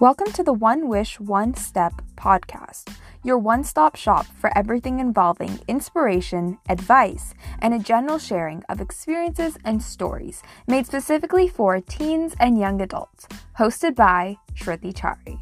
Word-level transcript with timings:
Welcome 0.00 0.32
to 0.32 0.42
the 0.42 0.52
One 0.52 0.88
Wish, 0.88 1.20
One 1.20 1.54
Step 1.54 1.92
podcast, 2.16 2.92
your 3.22 3.38
one 3.38 3.62
stop 3.62 3.94
shop 3.94 4.26
for 4.26 4.50
everything 4.58 4.98
involving 4.98 5.60
inspiration, 5.68 6.58
advice, 6.68 7.32
and 7.60 7.72
a 7.72 7.78
general 7.78 8.18
sharing 8.18 8.64
of 8.68 8.80
experiences 8.80 9.56
and 9.64 9.80
stories 9.80 10.42
made 10.66 10.88
specifically 10.88 11.46
for 11.46 11.80
teens 11.80 12.34
and 12.40 12.58
young 12.58 12.80
adults. 12.80 13.28
Hosted 13.56 13.94
by 13.94 14.38
Shruti 14.54 14.92
Chari. 14.92 15.38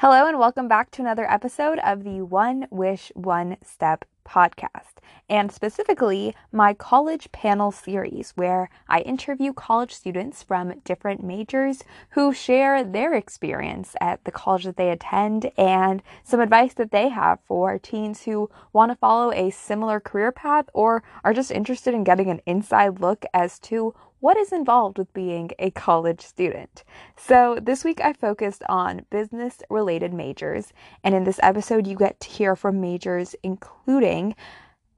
Hello, 0.00 0.28
and 0.28 0.38
welcome 0.38 0.68
back 0.68 0.92
to 0.92 1.02
another 1.02 1.28
episode 1.28 1.80
of 1.80 2.04
the 2.04 2.22
One 2.22 2.68
Wish, 2.70 3.10
One 3.16 3.56
Step 3.64 4.04
podcast, 4.24 5.00
and 5.28 5.50
specifically 5.50 6.36
my 6.52 6.72
college 6.72 7.32
panel 7.32 7.72
series, 7.72 8.30
where 8.36 8.70
I 8.88 9.00
interview 9.00 9.52
college 9.52 9.92
students 9.92 10.44
from 10.44 10.78
different 10.84 11.24
majors 11.24 11.82
who 12.10 12.32
share 12.32 12.84
their 12.84 13.12
experience 13.12 13.96
at 14.00 14.22
the 14.22 14.30
college 14.30 14.62
that 14.66 14.76
they 14.76 14.90
attend 14.90 15.50
and 15.58 16.00
some 16.22 16.38
advice 16.38 16.74
that 16.74 16.92
they 16.92 17.08
have 17.08 17.40
for 17.44 17.76
teens 17.76 18.22
who 18.22 18.48
want 18.72 18.92
to 18.92 18.96
follow 18.96 19.32
a 19.32 19.50
similar 19.50 19.98
career 19.98 20.30
path 20.30 20.66
or 20.74 21.02
are 21.24 21.34
just 21.34 21.50
interested 21.50 21.92
in 21.92 22.04
getting 22.04 22.30
an 22.30 22.40
inside 22.46 23.00
look 23.00 23.24
as 23.34 23.58
to 23.58 23.96
what 24.20 24.36
is 24.36 24.52
involved 24.52 24.98
with 24.98 25.12
being 25.12 25.50
a 25.58 25.70
college 25.70 26.20
student. 26.20 26.84
So, 27.16 27.58
this 27.60 27.84
week 27.84 28.00
I 28.00 28.12
focused 28.12 28.62
on 28.68 29.06
business 29.10 29.58
related 29.70 30.12
majors, 30.12 30.72
and 31.04 31.14
in 31.14 31.24
this 31.24 31.40
episode, 31.42 31.86
you 31.86 31.96
get 31.96 32.20
to 32.20 32.28
hear 32.28 32.56
from 32.56 32.80
majors 32.80 33.34
including 33.42 34.34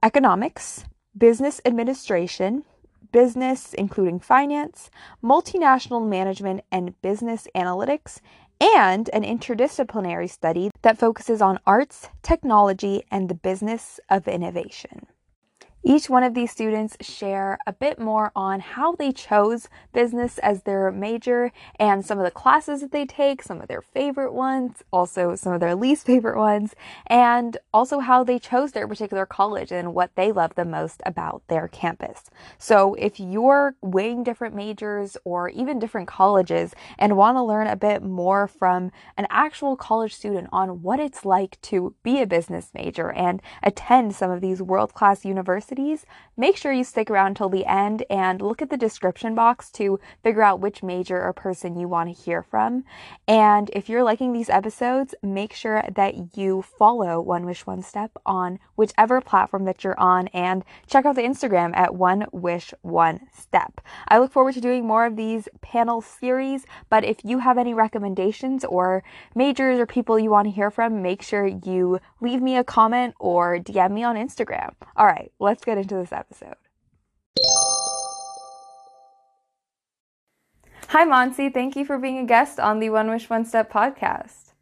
economics, 0.03 0.85
business 1.17 1.61
administration, 1.65 2.63
business 3.11 3.73
including 3.73 4.19
finance, 4.19 4.89
multinational 5.23 6.07
management, 6.07 6.61
and 6.71 6.99
business 7.01 7.47
analytics. 7.55 8.19
And 8.59 9.09
an 9.11 9.23
interdisciplinary 9.23 10.29
study 10.29 10.69
that 10.83 10.99
focuses 10.99 11.41
on 11.41 11.57
arts, 11.65 12.09
technology, 12.21 13.01
and 13.09 13.27
the 13.27 13.33
business 13.33 13.99
of 14.07 14.27
innovation. 14.27 15.07
Each 15.83 16.11
one 16.11 16.21
of 16.21 16.35
these 16.35 16.51
students 16.51 16.95
share 17.01 17.57
a 17.65 17.73
bit 17.73 17.97
more 17.97 18.31
on 18.35 18.59
how 18.59 18.93
they 18.93 19.11
chose 19.11 19.67
business 19.93 20.37
as 20.37 20.61
their 20.61 20.91
major 20.91 21.51
and 21.79 22.05
some 22.05 22.19
of 22.19 22.23
the 22.23 22.29
classes 22.29 22.81
that 22.81 22.91
they 22.91 23.03
take, 23.03 23.41
some 23.41 23.59
of 23.61 23.67
their 23.67 23.81
favorite 23.81 24.31
ones, 24.31 24.83
also 24.93 25.35
some 25.35 25.53
of 25.53 25.59
their 25.59 25.73
least 25.73 26.05
favorite 26.11 26.37
ones, 26.37 26.75
and 27.07 27.57
also 27.73 27.97
how 27.97 28.23
they 28.23 28.37
chose 28.37 28.73
their 28.73 28.87
particular 28.87 29.25
college 29.25 29.71
and 29.71 29.95
what 29.95 30.15
they 30.15 30.31
love 30.31 30.53
the 30.53 30.65
most 30.65 31.01
about 31.03 31.41
their 31.47 31.67
campus. 31.67 32.29
So 32.59 32.93
if 32.93 33.19
you're 33.19 33.75
weighing 33.81 34.23
different 34.23 34.53
majors 34.53 35.17
or 35.23 35.49
even 35.49 35.79
different 35.79 36.07
colleges 36.07 36.75
and 36.99 37.17
want 37.17 37.37
to 37.37 37.43
learn 37.43 37.65
a 37.65 37.75
bit 37.75 38.03
more 38.03 38.47
from 38.47 38.91
an 39.17 39.25
actual 39.31 39.75
college 39.75 40.13
student 40.13 40.47
on 40.51 40.83
what 40.83 40.99
it's 40.99 41.25
like 41.25 41.59
to 41.61 41.95
be 42.03 42.21
a 42.21 42.27
business 42.27 42.69
major 42.75 43.11
and 43.11 43.41
attend 43.63 44.13
some 44.13 44.29
of 44.29 44.41
these 44.41 44.61
world-class 44.61 45.25
universities, 45.25 45.70
universities, 45.71 46.05
make 46.37 46.57
sure 46.57 46.71
you 46.71 46.83
stick 46.83 47.09
around 47.09 47.35
till 47.35 47.49
the 47.49 47.65
end 47.65 48.03
and 48.09 48.41
look 48.41 48.61
at 48.61 48.69
the 48.69 48.77
description 48.77 49.35
box 49.35 49.69
to 49.71 49.99
figure 50.23 50.41
out 50.41 50.59
which 50.59 50.83
major 50.83 51.21
or 51.21 51.33
person 51.33 51.79
you 51.79 51.87
want 51.87 52.09
to 52.09 52.23
hear 52.23 52.41
from. 52.41 52.83
And 53.27 53.69
if 53.73 53.89
you're 53.89 54.03
liking 54.03 54.33
these 54.33 54.49
episodes, 54.49 55.15
make 55.21 55.53
sure 55.53 55.83
that 55.95 56.37
you 56.37 56.61
follow 56.61 57.21
One 57.21 57.45
Wish 57.45 57.65
One 57.65 57.81
Step 57.81 58.11
on 58.25 58.59
whichever 58.75 59.21
platform 59.21 59.65
that 59.65 59.83
you're 59.83 59.99
on 59.99 60.27
and 60.29 60.63
check 60.87 61.05
out 61.05 61.15
the 61.15 61.21
Instagram 61.21 61.75
at 61.75 61.95
One 61.95 62.25
Wish 62.31 62.73
One 62.81 63.21
Step. 63.31 63.81
I 64.07 64.19
look 64.19 64.31
forward 64.31 64.53
to 64.55 64.61
doing 64.61 64.85
more 64.85 65.05
of 65.05 65.15
these 65.15 65.47
panel 65.61 66.01
series, 66.01 66.65
but 66.89 67.03
if 67.03 67.23
you 67.23 67.39
have 67.39 67.57
any 67.57 67.73
recommendations 67.73 68.65
or 68.65 69.03
majors 69.35 69.79
or 69.79 69.85
people 69.85 70.19
you 70.19 70.31
want 70.31 70.47
to 70.47 70.51
hear 70.51 70.71
from, 70.71 71.01
make 71.01 71.21
sure 71.21 71.45
you 71.45 71.99
leave 72.19 72.41
me 72.41 72.57
a 72.57 72.63
comment 72.63 73.13
or 73.19 73.57
DM 73.57 73.91
me 73.91 74.03
on 74.03 74.15
Instagram. 74.15 74.73
All 74.95 75.05
right, 75.05 75.31
let's 75.39 75.60
let's 75.61 75.65
get 75.65 75.77
into 75.77 75.95
this 75.95 76.11
episode. 76.11 76.55
Hi, 80.87 81.05
Monsi. 81.05 81.53
Thank 81.53 81.75
you 81.75 81.85
for 81.85 81.97
being 81.97 82.17
a 82.17 82.25
guest 82.25 82.59
on 82.59 82.79
the 82.79 82.89
One 82.89 83.09
Wish 83.09 83.29
One 83.29 83.45
Step 83.45 83.71
podcast. 83.71 84.53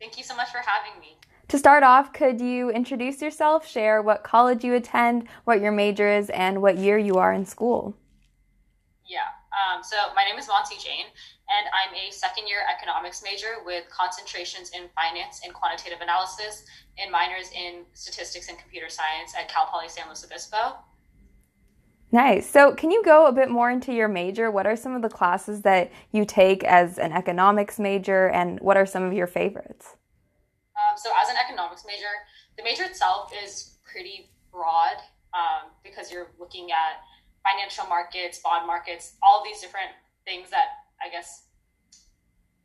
Thank 0.00 0.16
you 0.16 0.24
so 0.24 0.36
much 0.36 0.50
for 0.50 0.58
having 0.58 1.00
me. 1.00 1.18
To 1.48 1.58
start 1.58 1.82
off, 1.82 2.12
could 2.12 2.40
you 2.40 2.70
introduce 2.70 3.20
yourself, 3.20 3.66
share 3.66 4.02
what 4.02 4.24
college 4.24 4.64
you 4.64 4.74
attend, 4.74 5.28
what 5.44 5.60
your 5.60 5.72
major 5.72 6.08
is, 6.08 6.30
and 6.30 6.62
what 6.62 6.78
year 6.78 6.98
you 6.98 7.16
are 7.16 7.32
in 7.32 7.44
school? 7.44 7.94
Yeah. 9.06 9.28
Um, 9.56 9.82
so 9.82 9.96
my 10.14 10.24
name 10.24 10.38
is 10.38 10.48
Monty 10.48 10.76
Jane, 10.76 11.06
and 11.48 11.66
I'm 11.70 11.94
a 11.94 12.10
second 12.10 12.48
year 12.48 12.58
economics 12.66 13.22
major 13.22 13.62
with 13.64 13.84
concentrations 13.88 14.70
in 14.70 14.88
finance 14.94 15.40
and 15.44 15.54
quantitative 15.54 16.00
analysis 16.00 16.64
and 16.98 17.10
minors 17.10 17.50
in 17.54 17.84
statistics 17.94 18.48
and 18.48 18.58
computer 18.58 18.88
science 18.88 19.34
at 19.38 19.48
Cal 19.48 19.66
Poly 19.66 19.88
San 19.88 20.06
Luis 20.06 20.24
Obispo. 20.24 20.76
Nice. 22.12 22.48
So, 22.48 22.72
can 22.72 22.90
you 22.90 23.02
go 23.04 23.26
a 23.26 23.32
bit 23.32 23.50
more 23.50 23.70
into 23.70 23.92
your 23.92 24.08
major? 24.08 24.50
What 24.50 24.66
are 24.66 24.76
some 24.76 24.94
of 24.94 25.02
the 25.02 25.08
classes 25.08 25.62
that 25.62 25.90
you 26.12 26.24
take 26.24 26.62
as 26.64 26.98
an 26.98 27.12
economics 27.12 27.78
major, 27.78 28.28
and 28.28 28.60
what 28.60 28.76
are 28.76 28.86
some 28.86 29.02
of 29.02 29.12
your 29.12 29.26
favorites? 29.26 29.96
Um, 30.76 30.96
so, 30.96 31.10
as 31.20 31.28
an 31.28 31.36
economics 31.36 31.84
major, 31.84 32.06
the 32.56 32.62
major 32.62 32.84
itself 32.84 33.32
is 33.44 33.76
pretty 33.84 34.30
broad 34.52 34.96
um, 35.34 35.70
because 35.82 36.12
you're 36.12 36.28
looking 36.38 36.70
at 36.70 37.02
financial 37.42 37.86
markets, 37.86 38.38
bond 38.38 38.66
markets, 38.66 39.14
all 39.22 39.42
these 39.44 39.60
different 39.60 39.90
things 40.24 40.48
that 40.50 40.85
I 41.02 41.10
guess, 41.10 41.44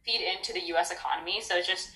feed 0.06 0.22
into 0.22 0.53
the 0.53 0.62
US 0.75 0.92
economy. 0.92 1.42
So 1.42 1.56
it's 1.56 1.68
just 1.68 1.92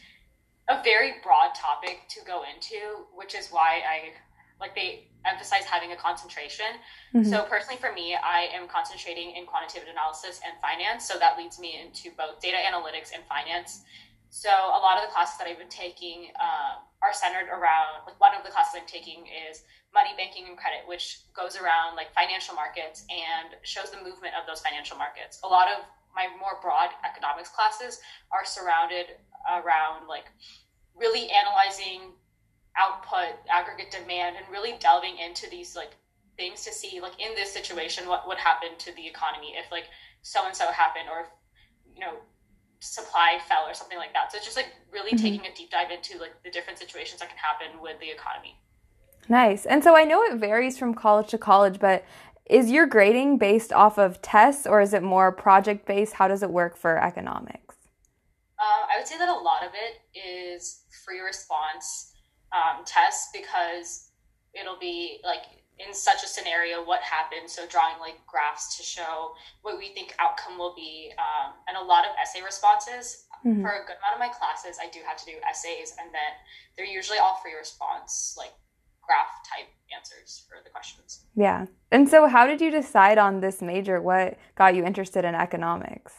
a 0.70 0.82
very 0.84 1.16
broad 1.24 1.54
topic 1.56 2.08
to 2.10 2.26
go 2.26 2.44
into, 2.44 3.06
which 3.14 3.36
is 3.36 3.50
why 3.50 3.82
I 3.88 4.14
like 4.60 4.74
they 4.74 5.12
emphasize 5.26 5.64
having 5.66 5.92
a 5.92 5.98
concentration. 5.98 6.80
Mm-hmm. 7.14 7.28
So 7.28 7.44
personally 7.44 7.78
for 7.78 7.92
me, 7.92 8.16
I 8.16 8.48
am 8.54 8.68
concentrating 8.68 9.36
in 9.36 9.46
quantitative 9.46 9.90
analysis 9.90 10.40
and 10.46 10.54
finance. 10.62 11.08
So 11.08 11.20
that 11.20 11.38
leads 11.38 11.60
me 11.60 11.76
into 11.76 12.16
both 12.16 12.40
data 12.40 12.58
analytics 12.58 13.12
and 13.14 13.24
finance. 13.28 13.84
So 14.30 14.50
a 14.50 14.80
lot 14.80 14.98
of 14.98 15.08
the 15.08 15.12
classes 15.12 15.38
that 15.40 15.48
I've 15.48 15.60
been 15.60 15.72
taking 15.72 16.32
uh, 16.40 16.84
are 17.04 17.14
centered 17.14 17.48
around 17.52 18.04
like 18.08 18.20
one 18.20 18.36
of 18.36 18.44
the 18.44 18.52
classes 18.52 18.80
I'm 18.80 18.88
taking 18.88 19.28
is 19.28 19.64
money 19.94 20.12
banking 20.18 20.48
and 20.48 20.58
credit, 20.58 20.84
which 20.88 21.24
goes 21.32 21.56
around 21.56 21.96
like 21.96 22.12
financial 22.12 22.56
markets 22.56 23.08
and 23.08 23.56
shows 23.64 23.92
the 23.92 24.00
movement 24.04 24.36
of 24.36 24.44
those 24.48 24.60
financial 24.60 24.98
markets. 25.00 25.40
A 25.44 25.48
lot 25.48 25.68
of 25.72 25.88
my 26.16 26.28
more 26.40 26.60
broad 26.62 26.90
economics 27.04 27.50
classes 27.50 28.00
are 28.32 28.46
surrounded 28.46 29.20
around 29.52 30.08
like 30.08 30.26
really 30.96 31.30
analyzing 31.30 32.14
output, 32.78 33.36
aggregate 33.50 33.92
demand, 33.92 34.36
and 34.38 34.46
really 34.52 34.76
delving 34.80 35.18
into 35.20 35.50
these 35.50 35.76
like 35.76 35.92
things 36.38 36.64
to 36.64 36.72
see 36.72 37.00
like 37.00 37.20
in 37.20 37.34
this 37.36 37.52
situation 37.52 38.08
what 38.08 38.28
would 38.28 38.38
happen 38.38 38.70
to 38.78 38.94
the 38.96 39.08
economy 39.08 39.56
if 39.56 39.72
like 39.72 39.86
so 40.22 40.46
and 40.46 40.56
so 40.56 40.68
happened 40.68 41.08
or 41.10 41.22
if, 41.22 41.28
you 41.94 42.02
know 42.02 42.16
supply 42.82 43.40
fell 43.48 43.66
or 43.68 43.74
something 43.74 43.98
like 43.98 44.14
that. 44.14 44.32
So 44.32 44.38
it's 44.38 44.46
just 44.46 44.58
like 44.58 44.68
really 44.92 45.12
mm-hmm. 45.12 45.24
taking 45.24 45.46
a 45.46 45.56
deep 45.56 45.72
dive 45.72 45.92
into 45.92 46.20
like 46.20 46.32
the 46.44 46.52
different 46.52 46.78
situations 46.78 47.20
that 47.20 47.30
can 47.30 47.38
happen 47.38 47.82
with 47.82 48.00
the 48.00 48.10
economy. 48.10 48.60
Nice. 49.28 49.66
And 49.66 49.84
so 49.84 49.96
I 49.96 50.04
know 50.04 50.22
it 50.24 50.36
varies 50.36 50.78
from 50.78 50.94
college 50.94 51.30
to 51.30 51.38
college, 51.38 51.80
but 51.80 52.06
is 52.50 52.70
your 52.70 52.86
grading 52.86 53.38
based 53.38 53.74
off 53.74 53.98
of 53.98 54.22
tests 54.22 54.68
or 54.68 54.82
is 54.82 54.94
it 54.94 55.04
more 55.04 55.32
project 55.32 55.86
based? 55.86 56.14
How 56.14 56.28
does 56.28 56.44
it 56.44 56.50
work 56.50 56.78
for 56.78 57.02
economics? 57.02 57.76
Um, 58.60 58.88
I 58.94 58.98
would 58.98 59.08
say 59.08 59.18
that 59.18 59.30
a 59.30 59.34
lot 59.34 59.64
of 59.64 59.72
it 59.74 60.18
is 60.18 60.84
free 61.04 61.20
response 61.20 62.14
um, 62.54 62.86
tests 62.86 63.30
because 63.34 64.12
it'll 64.54 64.80
be 64.80 65.20
like 65.24 65.44
in 65.78 65.94
such 65.94 66.24
a 66.24 66.28
scenario 66.28 66.86
what 66.86 67.02
happened 67.02 67.50
so 67.50 67.68
drawing 67.68 68.00
like 68.00 68.16
graphs 68.26 68.78
to 68.78 68.84
show 68.84 69.32
what 69.62 69.78
we 69.78 69.90
think 69.90 70.16
outcome 70.20 70.58
will 70.58 70.74
be 70.74 71.12
um, 71.20 71.52
and 71.68 71.76
a 71.76 71.82
lot 71.82 72.06
of 72.06 72.12
essay 72.22 72.42
responses 72.42 73.26
mm-hmm. 73.46 73.62
for 73.62 73.70
a 73.70 73.84
good 73.84 74.00
amount 74.00 74.16
of 74.16 74.20
my 74.20 74.30
classes 74.30 74.78
i 74.82 74.90
do 74.90 75.00
have 75.06 75.18
to 75.18 75.26
do 75.26 75.36
essays 75.50 75.94
and 76.00 76.14
then 76.14 76.32
they're 76.78 76.86
usually 76.86 77.18
all 77.18 77.40
free 77.44 77.54
response 77.60 78.36
like 78.38 78.54
graph 79.06 79.44
type 79.46 79.70
answers 79.96 80.46
for 80.50 80.58
the 80.64 80.70
questions. 80.70 81.26
Yeah. 81.36 81.66
And 81.92 82.10
so, 82.10 82.28
how 82.28 82.46
did 82.46 82.62
you 82.62 82.72
decide 82.72 83.18
on 83.18 83.40
this 83.40 83.62
major? 83.62 84.02
What 84.02 84.38
got 84.56 84.76
you 84.76 84.84
interested 84.84 85.26
in 85.26 85.36
economics? 85.36 86.14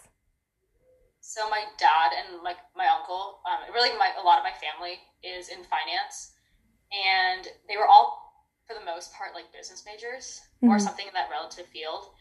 So, 1.21 1.49
my 1.50 1.65
dad 1.79 2.15
and 2.15 2.43
like 2.43 2.56
my 2.77 2.87
uncle, 2.87 3.41
um, 3.44 3.73
really 3.75 3.91
my, 3.99 4.11
a 4.21 4.25
lot 4.25 4.38
of 4.38 4.44
my 4.44 4.55
family 4.56 5.03
is 5.23 5.49
in 5.49 5.59
finance, 5.67 6.33
and 6.94 7.49
they 7.69 7.77
were 7.77 7.87
all, 7.87 8.23
for 8.67 8.75
the 8.75 8.85
most 8.85 9.12
part, 9.12 9.35
like 9.35 9.53
business 9.53 9.85
majors 9.85 10.41
mm-hmm. 10.62 10.71
or 10.71 10.79
something 10.79 11.06
in 11.06 11.15
that 11.15 11.29
relative 11.31 11.67
field. 11.67 12.15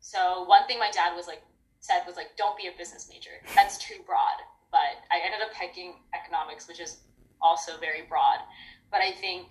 So, 0.00 0.44
one 0.44 0.66
thing 0.66 0.78
my 0.78 0.90
dad 0.90 1.16
was 1.16 1.26
like, 1.26 1.42
said 1.80 2.04
was 2.06 2.16
like, 2.16 2.36
don't 2.36 2.56
be 2.56 2.68
a 2.68 2.76
business 2.76 3.08
major. 3.08 3.40
That's 3.54 3.78
too 3.78 4.04
broad. 4.06 4.44
But 4.70 5.02
I 5.10 5.24
ended 5.24 5.40
up 5.40 5.52
picking 5.52 5.94
economics, 6.14 6.68
which 6.68 6.80
is 6.80 7.00
also 7.40 7.80
very 7.80 8.04
broad. 8.08 8.44
But 8.90 9.00
I 9.00 9.12
think 9.12 9.48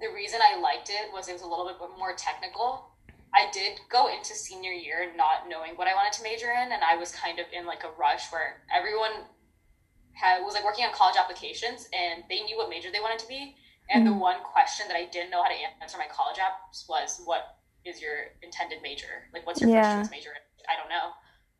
the 0.00 0.12
reason 0.14 0.40
I 0.42 0.60
liked 0.60 0.90
it 0.90 1.12
was 1.12 1.28
it 1.28 1.32
was 1.32 1.42
a 1.42 1.48
little 1.48 1.66
bit 1.66 1.78
more 1.98 2.14
technical. 2.14 2.90
I 3.34 3.50
did 3.52 3.80
go 3.90 4.08
into 4.08 4.34
senior 4.34 4.72
year 4.72 5.12
not 5.16 5.48
knowing 5.48 5.76
what 5.76 5.88
I 5.88 5.94
wanted 5.94 6.12
to 6.18 6.22
major 6.22 6.50
in, 6.50 6.72
and 6.72 6.82
I 6.82 6.96
was 6.96 7.12
kind 7.12 7.38
of 7.38 7.46
in 7.52 7.66
like 7.66 7.84
a 7.84 7.92
rush 7.98 8.32
where 8.32 8.62
everyone 8.72 9.28
had 10.12 10.40
was 10.40 10.54
like 10.54 10.64
working 10.64 10.84
on 10.84 10.92
college 10.92 11.16
applications 11.16 11.88
and 11.92 12.24
they 12.30 12.40
knew 12.40 12.56
what 12.56 12.70
major 12.70 12.88
they 12.90 13.00
wanted 13.00 13.18
to 13.20 13.28
be. 13.28 13.54
And 13.90 14.04
mm-hmm. 14.04 14.14
the 14.14 14.18
one 14.18 14.40
question 14.42 14.88
that 14.88 14.96
I 14.96 15.04
didn't 15.06 15.30
know 15.30 15.42
how 15.42 15.50
to 15.50 15.58
answer 15.80 15.98
my 15.98 16.08
college 16.10 16.40
apps 16.40 16.88
was, 16.88 17.20
"What 17.24 17.56
is 17.84 18.00
your 18.00 18.34
intended 18.42 18.82
major? 18.82 19.30
Like, 19.32 19.46
what's 19.46 19.60
your 19.60 19.70
yeah. 19.70 20.00
first 20.00 20.10
choice 20.10 20.18
major?" 20.18 20.34
I 20.68 20.74
don't 20.74 20.88
know. 20.88 21.14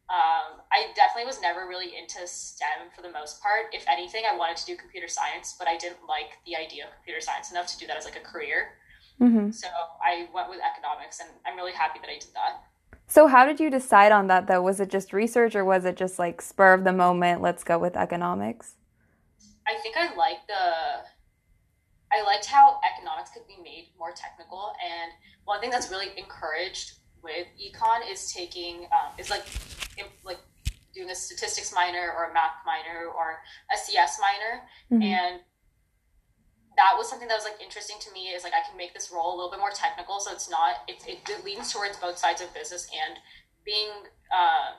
Um, 0.08 0.62
I 0.70 0.94
definitely 0.94 1.26
was 1.26 1.42
never 1.42 1.66
really 1.66 1.98
into 1.98 2.26
STEM 2.26 2.94
for 2.94 3.02
the 3.02 3.10
most 3.10 3.42
part. 3.42 3.66
If 3.72 3.84
anything, 3.88 4.22
I 4.30 4.36
wanted 4.36 4.56
to 4.58 4.66
do 4.66 4.76
computer 4.76 5.08
science, 5.08 5.56
but 5.58 5.66
I 5.66 5.76
didn't 5.76 6.06
like 6.08 6.38
the 6.46 6.54
idea 6.54 6.84
of 6.84 6.94
computer 6.94 7.20
science 7.20 7.50
enough 7.50 7.66
to 7.68 7.78
do 7.78 7.86
that 7.88 7.96
as 7.96 8.04
like 8.04 8.16
a 8.16 8.20
career. 8.20 8.78
Mm-hmm. 9.20 9.50
So 9.50 9.66
I 10.00 10.28
went 10.32 10.48
with 10.48 10.60
economics, 10.62 11.18
and 11.18 11.30
I'm 11.44 11.56
really 11.56 11.72
happy 11.72 11.98
that 12.00 12.08
I 12.08 12.18
did 12.18 12.30
that. 12.34 12.62
So 13.08 13.26
how 13.26 13.46
did 13.46 13.60
you 13.60 13.70
decide 13.70 14.12
on 14.12 14.26
that 14.28 14.46
though? 14.46 14.62
Was 14.62 14.80
it 14.80 14.90
just 14.90 15.12
research 15.12 15.54
or 15.54 15.64
was 15.64 15.84
it 15.84 15.96
just 15.96 16.18
like 16.18 16.42
spur 16.42 16.74
of 16.74 16.84
the 16.84 16.92
moment, 16.92 17.40
let's 17.40 17.62
go 17.62 17.78
with 17.78 17.96
economics? 17.96 18.74
I 19.66 19.78
think 19.82 19.96
I 19.96 20.14
liked 20.14 20.48
the 20.48 21.06
I 22.12 22.22
liked 22.24 22.46
how 22.46 22.80
economics 22.94 23.30
could 23.30 23.46
be 23.46 23.56
made 23.62 23.88
more 23.98 24.12
technical 24.14 24.72
and 24.82 25.12
one 25.44 25.60
thing 25.60 25.70
that's 25.70 25.90
really 25.90 26.08
encouraged 26.16 26.94
with 27.26 27.50
econ 27.58 28.06
is 28.06 28.32
taking 28.32 28.86
um, 28.94 29.10
is 29.18 29.30
like 29.30 29.42
like 30.24 30.38
doing 30.94 31.10
a 31.10 31.14
statistics 31.14 31.74
minor 31.74 32.14
or 32.16 32.30
a 32.30 32.32
math 32.32 32.62
minor 32.64 33.10
or 33.10 33.42
a 33.74 33.76
CS 33.76 34.18
minor 34.22 34.62
mm-hmm. 34.88 35.02
and 35.02 35.40
that 36.76 36.92
was 36.96 37.08
something 37.08 37.26
that 37.28 37.34
was 37.34 37.44
like 37.44 37.60
interesting 37.60 37.96
to 38.00 38.12
me 38.12 38.32
is 38.32 38.44
like 38.44 38.52
I 38.52 38.62
can 38.68 38.76
make 38.76 38.94
this 38.94 39.10
role 39.12 39.34
a 39.34 39.36
little 39.36 39.50
bit 39.50 39.60
more 39.60 39.74
technical 39.74 40.20
so 40.20 40.32
it's 40.32 40.48
not 40.48 40.86
it, 40.88 41.02
it, 41.06 41.18
it 41.28 41.44
leans 41.44 41.72
towards 41.72 41.98
both 41.98 42.16
sides 42.16 42.40
of 42.40 42.52
business 42.54 42.88
and 42.94 43.18
being 43.64 43.90
uh, 44.32 44.78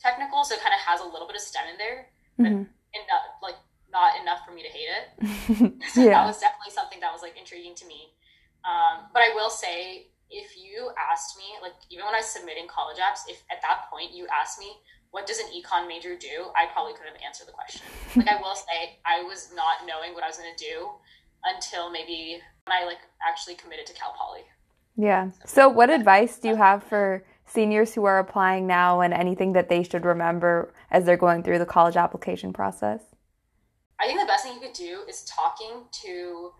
technical 0.00 0.44
so 0.44 0.54
it 0.54 0.62
kind 0.62 0.72
of 0.72 0.80
has 0.80 1.00
a 1.00 1.08
little 1.08 1.26
bit 1.26 1.36
of 1.36 1.42
STEM 1.42 1.68
in 1.72 1.76
there 1.76 2.08
but 2.38 2.46
mm-hmm. 2.46 2.64
enough, 2.96 3.26
like 3.42 3.58
not 3.92 4.16
enough 4.20 4.40
for 4.46 4.52
me 4.52 4.62
to 4.62 4.72
hate 4.72 4.88
it 4.88 5.06
so 5.92 6.00
yeah. 6.00 6.16
that 6.16 6.26
was 6.26 6.40
definitely 6.40 6.72
something 6.72 7.00
that 7.00 7.12
was 7.12 7.20
like 7.20 7.36
intriguing 7.36 7.74
to 7.74 7.84
me 7.84 8.14
um, 8.64 9.12
but 9.12 9.20
I 9.20 9.36
will 9.36 9.50
say 9.50 10.08
if 10.34 10.58
you 10.58 10.90
asked 10.98 11.38
me 11.38 11.54
like 11.62 11.78
even 11.90 12.04
when 12.04 12.14
I 12.14 12.18
was 12.18 12.26
submitting 12.26 12.66
college 12.66 12.98
apps 12.98 13.22
if 13.30 13.42
at 13.50 13.62
that 13.62 13.86
point 13.90 14.10
you 14.12 14.26
asked 14.34 14.58
me 14.58 14.74
what 15.14 15.28
does 15.28 15.38
an 15.38 15.46
econ 15.54 15.86
major 15.86 16.18
do? 16.18 16.50
I 16.56 16.66
probably 16.72 16.92
could 16.94 17.06
have 17.06 17.16
answered 17.24 17.46
the 17.46 17.52
question. 17.52 17.82
Like 18.16 18.26
I 18.26 18.40
will 18.42 18.56
say, 18.56 18.98
I 19.06 19.22
was 19.22 19.52
not 19.54 19.86
knowing 19.86 20.12
what 20.12 20.24
I 20.24 20.26
was 20.26 20.36
going 20.36 20.50
to 20.52 20.64
do 20.64 20.90
until 21.44 21.88
maybe 21.88 22.40
when 22.64 22.76
I 22.76 22.84
like 22.84 22.98
actually 23.26 23.54
committed 23.54 23.86
to 23.86 23.92
Cal 23.92 24.12
Poly. 24.18 24.40
Yeah. 24.96 25.30
So, 25.46 25.68
what 25.68 25.88
advice 25.88 26.38
do 26.38 26.48
you 26.48 26.56
have 26.56 26.82
for 26.82 27.24
seniors 27.46 27.94
who 27.94 28.04
are 28.06 28.18
applying 28.18 28.66
now, 28.66 29.02
and 29.02 29.14
anything 29.14 29.52
that 29.52 29.68
they 29.68 29.84
should 29.84 30.04
remember 30.04 30.74
as 30.90 31.04
they're 31.04 31.16
going 31.16 31.44
through 31.44 31.60
the 31.60 31.66
college 31.66 31.96
application 31.96 32.52
process? 32.52 33.00
I 34.00 34.06
think 34.06 34.18
the 34.18 34.26
best 34.26 34.44
thing 34.44 34.54
you 34.54 34.60
could 34.60 34.72
do 34.72 35.02
is 35.08 35.24
talking 35.24 35.84
to 36.02 36.50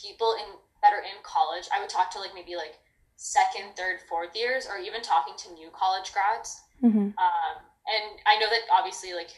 people 0.00 0.36
in 0.38 0.54
that 0.82 0.92
are 0.92 1.02
in 1.02 1.18
college. 1.24 1.68
I 1.74 1.80
would 1.80 1.88
talk 1.88 2.12
to 2.12 2.20
like 2.20 2.30
maybe 2.32 2.54
like 2.54 2.78
second, 3.16 3.76
third, 3.76 4.00
fourth 4.08 4.34
years, 4.36 4.66
or 4.66 4.78
even 4.78 5.02
talking 5.02 5.34
to 5.38 5.52
new 5.54 5.68
college 5.72 6.12
grads. 6.12 6.62
Mm-hmm. 6.82 7.14
Um, 7.16 7.54
and 7.86 8.04
I 8.26 8.38
know 8.40 8.48
that 8.48 8.64
obviously 8.72 9.12
like 9.12 9.30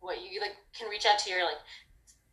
what 0.00 0.22
you 0.22 0.40
like 0.40 0.56
can 0.76 0.88
reach 0.88 1.06
out 1.06 1.18
to 1.20 1.30
your 1.30 1.44
like 1.44 1.58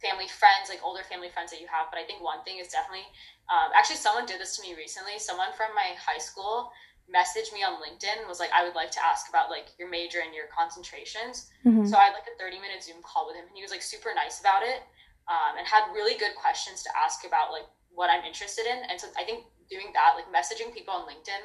family 0.02 0.28
friends, 0.28 0.70
like 0.70 0.84
older 0.84 1.04
family 1.04 1.30
friends 1.30 1.52
that 1.52 1.62
you 1.62 1.68
have. 1.68 1.88
But 1.90 2.00
I 2.00 2.06
think 2.06 2.22
one 2.22 2.44
thing 2.44 2.60
is 2.60 2.68
definitely 2.70 3.08
um, 3.50 3.72
actually 3.74 3.98
someone 3.98 4.26
did 4.26 4.42
this 4.42 4.58
to 4.58 4.62
me 4.62 4.76
recently. 4.76 5.18
Someone 5.18 5.54
from 5.56 5.74
my 5.74 5.94
high 5.98 6.22
school 6.22 6.72
messaged 7.06 7.54
me 7.54 7.62
on 7.62 7.78
LinkedIn 7.78 8.26
was 8.28 8.40
like, 8.40 8.50
I 8.50 8.66
would 8.66 8.74
like 8.74 8.90
to 8.98 9.04
ask 9.06 9.30
about 9.30 9.50
like 9.50 9.70
your 9.78 9.90
major 9.90 10.26
and 10.26 10.34
your 10.34 10.50
concentrations. 10.50 11.54
Mm-hmm. 11.66 11.86
So 11.86 11.98
I 11.98 12.10
had 12.10 12.18
like 12.18 12.30
a 12.30 12.38
30 12.38 12.58
minute 12.58 12.82
Zoom 12.82 13.02
call 13.06 13.30
with 13.30 13.38
him 13.38 13.46
and 13.46 13.56
he 13.56 13.62
was 13.62 13.72
like 13.72 13.86
super 13.86 14.10
nice 14.14 14.42
about 14.42 14.66
it 14.66 14.82
um, 15.30 15.58
and 15.58 15.66
had 15.66 15.90
really 15.94 16.18
good 16.18 16.34
questions 16.34 16.82
to 16.84 16.90
ask 16.98 17.26
about 17.26 17.54
like 17.54 17.70
what 17.94 18.10
I'm 18.10 18.26
interested 18.26 18.66
in. 18.66 18.90
And 18.90 19.00
so 19.00 19.08
I 19.18 19.24
think 19.24 19.46
doing 19.70 19.94
that, 19.94 20.16
like 20.16 20.30
messaging 20.32 20.74
people 20.74 20.94
on 20.94 21.08
LinkedIn 21.08 21.44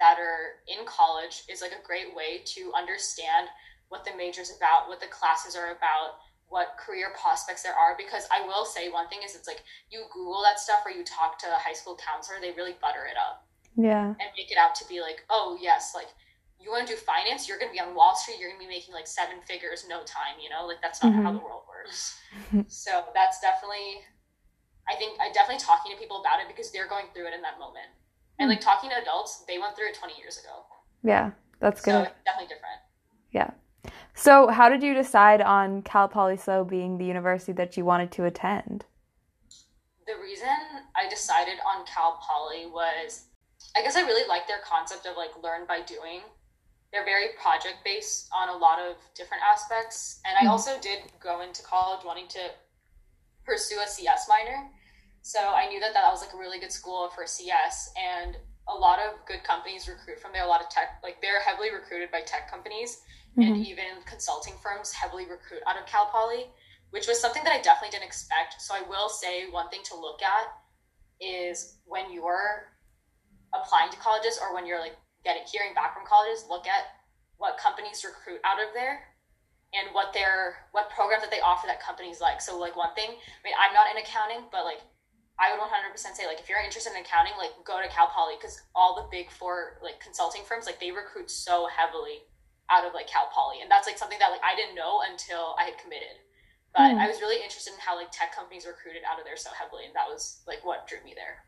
that 0.00 0.18
are 0.18 0.64
in 0.66 0.84
college 0.86 1.44
is 1.48 1.60
like 1.60 1.72
a 1.72 1.86
great 1.86 2.16
way 2.16 2.40
to 2.56 2.72
understand 2.74 3.48
what 3.88 4.04
the 4.04 4.16
major's 4.16 4.56
about, 4.56 4.88
what 4.88 5.00
the 5.00 5.06
classes 5.06 5.54
are 5.54 5.72
about, 5.72 6.22
what 6.48 6.78
career 6.78 7.12
prospects 7.20 7.62
there 7.62 7.74
are. 7.74 7.94
Because 7.96 8.24
I 8.32 8.46
will 8.46 8.64
say 8.64 8.88
one 8.88 9.08
thing 9.08 9.20
is 9.24 9.36
it's 9.36 9.46
like 9.46 9.62
you 9.90 10.04
Google 10.12 10.42
that 10.42 10.58
stuff 10.58 10.82
or 10.84 10.90
you 10.90 11.04
talk 11.04 11.38
to 11.40 11.46
a 11.46 11.60
high 11.60 11.74
school 11.74 11.98
counselor, 12.00 12.40
they 12.40 12.52
really 12.52 12.76
butter 12.80 13.04
it 13.04 13.16
up. 13.20 13.46
Yeah. 13.76 14.16
And 14.16 14.30
make 14.36 14.50
it 14.50 14.58
out 14.58 14.74
to 14.76 14.88
be 14.88 15.00
like, 15.00 15.24
oh 15.28 15.58
yes, 15.60 15.92
like 15.94 16.08
you 16.58 16.70
want 16.70 16.88
to 16.88 16.94
do 16.94 16.98
finance, 16.98 17.48
you're 17.48 17.58
gonna 17.58 17.72
be 17.72 17.80
on 17.80 17.94
Wall 17.94 18.16
Street, 18.16 18.36
you're 18.40 18.50
gonna 18.50 18.60
be 18.60 18.68
making 18.68 18.94
like 18.94 19.06
seven 19.06 19.36
figures 19.46 19.86
no 19.88 20.00
time, 20.04 20.40
you 20.42 20.50
know? 20.50 20.66
Like 20.66 20.80
that's 20.82 21.02
not 21.02 21.12
mm-hmm. 21.12 21.22
how 21.22 21.32
the 21.32 21.38
world 21.38 21.62
works. 21.68 22.18
so 22.68 23.04
that's 23.14 23.40
definitely 23.40 24.04
I 24.90 24.96
think 24.96 25.18
I 25.20 25.30
definitely 25.32 25.62
talking 25.62 25.92
to 25.92 25.98
people 25.98 26.20
about 26.20 26.40
it 26.40 26.48
because 26.48 26.72
they're 26.72 26.88
going 26.88 27.06
through 27.14 27.28
it 27.28 27.34
in 27.34 27.42
that 27.42 27.58
moment. 27.58 27.86
And 28.38 28.48
like 28.48 28.60
talking 28.60 28.90
to 28.90 28.96
adults, 29.00 29.44
they 29.46 29.58
went 29.58 29.76
through 29.76 29.88
it 29.88 29.94
20 29.94 30.14
years 30.18 30.38
ago. 30.38 30.64
Yeah, 31.04 31.30
that's 31.60 31.80
good. 31.80 31.92
So 31.92 32.10
definitely 32.24 32.48
different. 32.48 32.80
Yeah. 33.32 33.50
So, 34.14 34.48
how 34.48 34.68
did 34.68 34.82
you 34.82 34.94
decide 34.94 35.40
on 35.40 35.82
Cal 35.82 36.08
Poly 36.08 36.36
SLO 36.36 36.64
being 36.64 36.98
the 36.98 37.04
university 37.04 37.52
that 37.52 37.76
you 37.76 37.84
wanted 37.84 38.10
to 38.12 38.24
attend? 38.24 38.84
The 40.06 40.20
reason 40.20 40.48
I 40.96 41.08
decided 41.08 41.58
on 41.64 41.86
Cal 41.86 42.20
Poly 42.20 42.66
was 42.66 43.26
I 43.76 43.82
guess 43.82 43.96
I 43.96 44.02
really 44.02 44.28
like 44.28 44.48
their 44.48 44.60
concept 44.64 45.06
of 45.06 45.16
like 45.16 45.30
learn 45.42 45.66
by 45.66 45.80
doing. 45.82 46.20
They're 46.92 47.04
very 47.04 47.28
project 47.40 47.78
based 47.84 48.28
on 48.34 48.48
a 48.48 48.56
lot 48.56 48.80
of 48.80 48.96
different 49.14 49.42
aspects. 49.44 50.20
And 50.26 50.36
I 50.36 50.40
mm-hmm. 50.40 50.50
also 50.50 50.80
did 50.80 51.00
go 51.22 51.42
into 51.42 51.62
college 51.62 52.04
wanting 52.04 52.26
to 52.28 52.50
pursue 53.44 53.78
a 53.84 53.86
CS 53.86 54.26
minor. 54.28 54.68
So 55.22 55.38
I 55.38 55.68
knew 55.68 55.80
that 55.80 55.92
that 55.94 56.10
was 56.10 56.20
like 56.20 56.34
a 56.34 56.38
really 56.38 56.58
good 56.58 56.72
school 56.72 57.10
for 57.14 57.26
CS, 57.26 57.92
and 57.96 58.36
a 58.68 58.74
lot 58.74 58.98
of 58.98 59.24
good 59.26 59.44
companies 59.44 59.88
recruit 59.88 60.18
from 60.18 60.32
there. 60.32 60.44
A 60.44 60.48
lot 60.48 60.60
of 60.60 60.68
tech, 60.68 61.00
like 61.02 61.20
they're 61.20 61.40
heavily 61.40 61.72
recruited 61.72 62.10
by 62.10 62.20
tech 62.22 62.50
companies, 62.50 63.00
mm-hmm. 63.36 63.42
and 63.42 63.66
even 63.66 64.00
consulting 64.06 64.54
firms 64.62 64.92
heavily 64.92 65.24
recruit 65.24 65.60
out 65.66 65.78
of 65.78 65.86
Cal 65.86 66.06
Poly, 66.06 66.46
which 66.90 67.06
was 67.06 67.20
something 67.20 67.44
that 67.44 67.52
I 67.52 67.60
definitely 67.60 67.90
didn't 67.90 68.08
expect. 68.08 68.60
So 68.60 68.74
I 68.74 68.82
will 68.88 69.08
say 69.08 69.50
one 69.50 69.68
thing 69.68 69.82
to 69.92 69.94
look 69.96 70.22
at 70.22 70.48
is 71.20 71.78
when 71.84 72.12
you're 72.12 72.72
applying 73.52 73.90
to 73.90 73.98
colleges 73.98 74.38
or 74.40 74.54
when 74.54 74.66
you're 74.66 74.80
like 74.80 74.96
getting 75.24 75.42
hearing 75.44 75.74
back 75.74 75.94
from 75.94 76.06
colleges, 76.06 76.44
look 76.48 76.66
at 76.66 76.96
what 77.36 77.58
companies 77.58 78.04
recruit 78.04 78.40
out 78.44 78.60
of 78.60 78.72
there 78.74 79.00
and 79.72 79.94
what 79.94 80.12
their 80.12 80.66
what 80.72 80.90
programs 80.90 81.22
that 81.22 81.30
they 81.30 81.40
offer 81.40 81.66
that 81.66 81.82
companies 81.82 82.20
like. 82.20 82.40
So 82.40 82.58
like 82.58 82.76
one 82.76 82.94
thing, 82.94 83.10
I 83.10 83.40
mean 83.44 83.54
I'm 83.56 83.74
not 83.74 83.90
in 83.90 84.00
accounting, 84.00 84.48
but 84.50 84.64
like 84.64 84.80
I 85.40 85.56
would 85.56 85.60
100% 85.64 85.96
say 85.96 86.28
like 86.28 86.38
if 86.38 86.52
you're 86.52 86.60
interested 86.60 86.92
in 86.92 87.00
accounting, 87.00 87.32
like 87.40 87.56
go 87.64 87.80
to 87.80 87.88
Cal 87.88 88.12
Poly 88.12 88.36
because 88.36 88.60
all 88.76 88.94
the 89.00 89.08
big 89.08 89.32
four 89.32 89.80
like 89.82 89.98
consulting 89.98 90.44
firms 90.44 90.66
like 90.66 90.78
they 90.78 90.92
recruit 90.92 91.30
so 91.32 91.66
heavily 91.72 92.28
out 92.68 92.84
of 92.84 92.92
like 92.92 93.08
Cal 93.08 93.32
Poly, 93.32 93.64
and 93.64 93.70
that's 93.70 93.88
like 93.88 93.96
something 93.96 94.20
that 94.20 94.30
like 94.30 94.44
I 94.44 94.54
didn't 94.54 94.76
know 94.76 95.00
until 95.08 95.56
I 95.58 95.64
had 95.64 95.80
committed. 95.80 96.20
But 96.76 96.92
mm. 96.92 97.00
I 97.00 97.08
was 97.08 97.18
really 97.24 97.42
interested 97.42 97.72
in 97.72 97.80
how 97.80 97.96
like 97.96 98.12
tech 98.12 98.36
companies 98.36 98.68
recruited 98.68 99.02
out 99.08 99.18
of 99.18 99.24
there 99.24 99.36
so 99.40 99.50
heavily, 99.56 99.88
and 99.88 99.96
that 99.96 100.06
was 100.12 100.44
like 100.46 100.60
what 100.60 100.86
drew 100.86 101.00
me 101.04 101.16
there. 101.16 101.40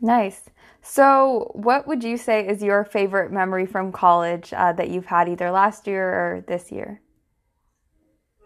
Nice. 0.00 0.48
So, 0.80 1.50
what 1.54 1.86
would 1.86 2.02
you 2.02 2.16
say 2.16 2.46
is 2.46 2.62
your 2.62 2.84
favorite 2.84 3.30
memory 3.30 3.66
from 3.66 3.92
college 3.92 4.54
uh, 4.56 4.72
that 4.72 4.90
you've 4.90 5.06
had 5.06 5.28
either 5.28 5.50
last 5.50 5.86
year 5.86 6.08
or 6.08 6.44
this 6.46 6.72
year? 6.72 7.02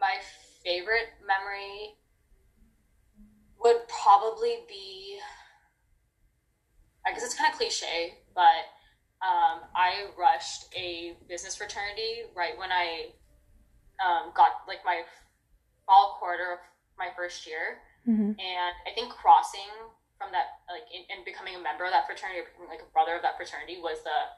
My 0.00 0.16
favorite 0.64 1.12
memory 1.20 1.94
would 3.62 3.88
probably 3.88 4.64
be 4.68 5.18
I 7.06 7.10
guess 7.10 7.24
it's 7.24 7.34
kind 7.34 7.50
of 7.50 7.58
cliche, 7.58 8.14
but 8.34 8.70
um, 9.22 9.66
I 9.74 10.10
rushed 10.18 10.70
a 10.74 11.18
business 11.28 11.54
fraternity 11.54 12.30
right 12.34 12.58
when 12.58 12.70
I 12.70 13.10
um, 13.98 14.30
got 14.34 14.66
like 14.66 14.86
my 14.86 15.02
fall 15.86 16.18
quarter 16.18 16.58
of 16.58 16.60
my 16.98 17.10
first 17.14 17.46
year, 17.46 17.82
mm-hmm. 18.06 18.38
and 18.38 18.74
I 18.86 18.90
think 18.94 19.10
crossing 19.10 19.70
from 20.14 20.30
that 20.30 20.62
like 20.70 20.86
in, 20.94 21.02
and 21.10 21.26
becoming 21.26 21.58
a 21.58 21.62
member 21.62 21.82
of 21.86 21.90
that 21.90 22.06
fraternity 22.06 22.42
or 22.42 22.46
becoming 22.50 22.70
like 22.70 22.86
a 22.86 22.90
brother 22.94 23.18
of 23.18 23.22
that 23.26 23.34
fraternity 23.34 23.82
was 23.82 23.98
the 24.06 24.30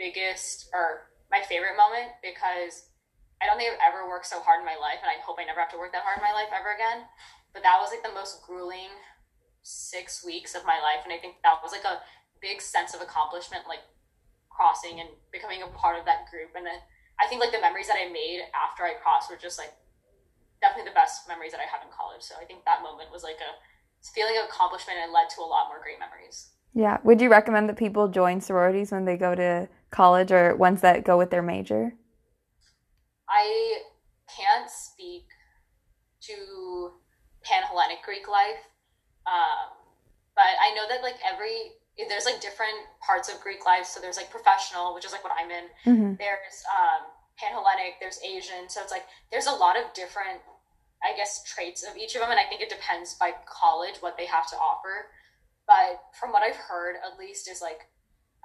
biggest 0.00 0.72
or 0.72 1.12
my 1.28 1.44
favorite 1.44 1.76
moment 1.76 2.16
because 2.24 2.88
I 3.40 3.46
don't 3.46 3.60
think 3.60 3.70
I've 3.76 3.92
ever 3.92 4.08
worked 4.08 4.26
so 4.26 4.40
hard 4.40 4.60
in 4.60 4.66
my 4.66 4.80
life, 4.80 4.98
and 5.04 5.12
I 5.12 5.20
hope 5.22 5.36
I 5.36 5.44
never 5.44 5.60
have 5.60 5.70
to 5.76 5.80
work 5.80 5.92
that 5.92 6.02
hard 6.02 6.18
in 6.18 6.24
my 6.24 6.32
life 6.32 6.50
ever 6.50 6.72
again. 6.72 7.04
But 7.52 7.62
that 7.62 7.78
was 7.80 7.90
like 7.90 8.02
the 8.02 8.14
most 8.14 8.42
grueling 8.42 8.92
six 9.62 10.24
weeks 10.24 10.54
of 10.54 10.64
my 10.64 10.80
life. 10.80 11.04
And 11.04 11.12
I 11.12 11.18
think 11.18 11.42
that 11.42 11.60
was 11.62 11.72
like 11.72 11.84
a 11.84 12.00
big 12.40 12.60
sense 12.60 12.94
of 12.94 13.00
accomplishment, 13.00 13.64
like 13.68 13.82
crossing 14.48 15.00
and 15.00 15.08
becoming 15.32 15.62
a 15.62 15.70
part 15.74 15.98
of 15.98 16.04
that 16.04 16.30
group. 16.30 16.54
And 16.56 16.66
then 16.66 16.78
I 17.20 17.26
think 17.26 17.40
like 17.40 17.52
the 17.52 17.60
memories 17.60 17.88
that 17.88 17.98
I 17.98 18.10
made 18.10 18.42
after 18.54 18.84
I 18.84 18.94
crossed 19.02 19.30
were 19.30 19.40
just 19.40 19.58
like 19.58 19.72
definitely 20.60 20.90
the 20.90 20.98
best 20.98 21.28
memories 21.28 21.52
that 21.52 21.60
I 21.60 21.70
have 21.70 21.82
in 21.82 21.90
college. 21.94 22.22
So 22.22 22.34
I 22.40 22.44
think 22.44 22.64
that 22.64 22.82
moment 22.82 23.10
was 23.10 23.22
like 23.22 23.38
a 23.38 23.52
feeling 24.14 24.38
of 24.38 24.48
accomplishment 24.48 24.98
and 25.02 25.12
led 25.12 25.30
to 25.30 25.40
a 25.40 25.48
lot 25.48 25.68
more 25.68 25.82
great 25.82 25.98
memories. 25.98 26.50
Yeah. 26.74 26.98
Would 27.02 27.20
you 27.20 27.30
recommend 27.30 27.68
that 27.68 27.76
people 27.76 28.08
join 28.08 28.40
sororities 28.40 28.92
when 28.92 29.04
they 29.04 29.16
go 29.16 29.34
to 29.34 29.68
college 29.90 30.30
or 30.30 30.54
ones 30.54 30.80
that 30.82 31.04
go 31.04 31.18
with 31.18 31.30
their 31.30 31.42
major? 31.42 31.94
I 33.28 33.82
can't 34.36 34.70
speak 34.70 35.26
to 36.22 36.92
Panhellenic 37.48 38.04
Greek 38.04 38.28
life, 38.28 38.60
um, 39.24 39.72
but 40.36 40.54
I 40.60 40.74
know 40.76 40.84
that 40.88 41.02
like 41.02 41.16
every 41.24 41.72
there's 42.06 42.26
like 42.26 42.40
different 42.40 42.78
parts 43.02 43.32
of 43.32 43.40
Greek 43.40 43.66
life. 43.66 43.84
So 43.84 43.98
there's 43.98 44.16
like 44.16 44.30
professional, 44.30 44.94
which 44.94 45.04
is 45.04 45.10
like 45.10 45.24
what 45.24 45.32
I'm 45.34 45.50
in. 45.50 45.64
Mm-hmm. 45.82 46.14
There's 46.14 46.62
um, 46.70 47.10
Panhellenic. 47.34 47.98
There's 47.98 48.20
Asian. 48.22 48.68
So 48.68 48.80
it's 48.82 48.92
like 48.92 49.02
there's 49.32 49.46
a 49.46 49.52
lot 49.52 49.76
of 49.76 49.92
different, 49.94 50.38
I 51.02 51.16
guess, 51.16 51.42
traits 51.42 51.82
of 51.82 51.96
each 51.96 52.14
of 52.14 52.20
them, 52.20 52.30
and 52.30 52.38
I 52.38 52.44
think 52.44 52.60
it 52.60 52.68
depends 52.70 53.14
by 53.14 53.34
college 53.46 53.96
what 53.98 54.16
they 54.16 54.26
have 54.26 54.48
to 54.50 54.56
offer. 54.56 55.10
But 55.66 56.00
from 56.18 56.30
what 56.30 56.42
I've 56.42 56.56
heard, 56.56 56.96
at 57.02 57.18
least, 57.18 57.50
is 57.50 57.60
like 57.60 57.90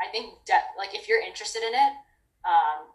I 0.02 0.10
think 0.10 0.34
de- 0.46 0.74
like 0.78 0.96
if 0.96 1.08
you're 1.08 1.22
interested 1.22 1.62
in 1.62 1.74
it, 1.74 1.94
um, 2.46 2.90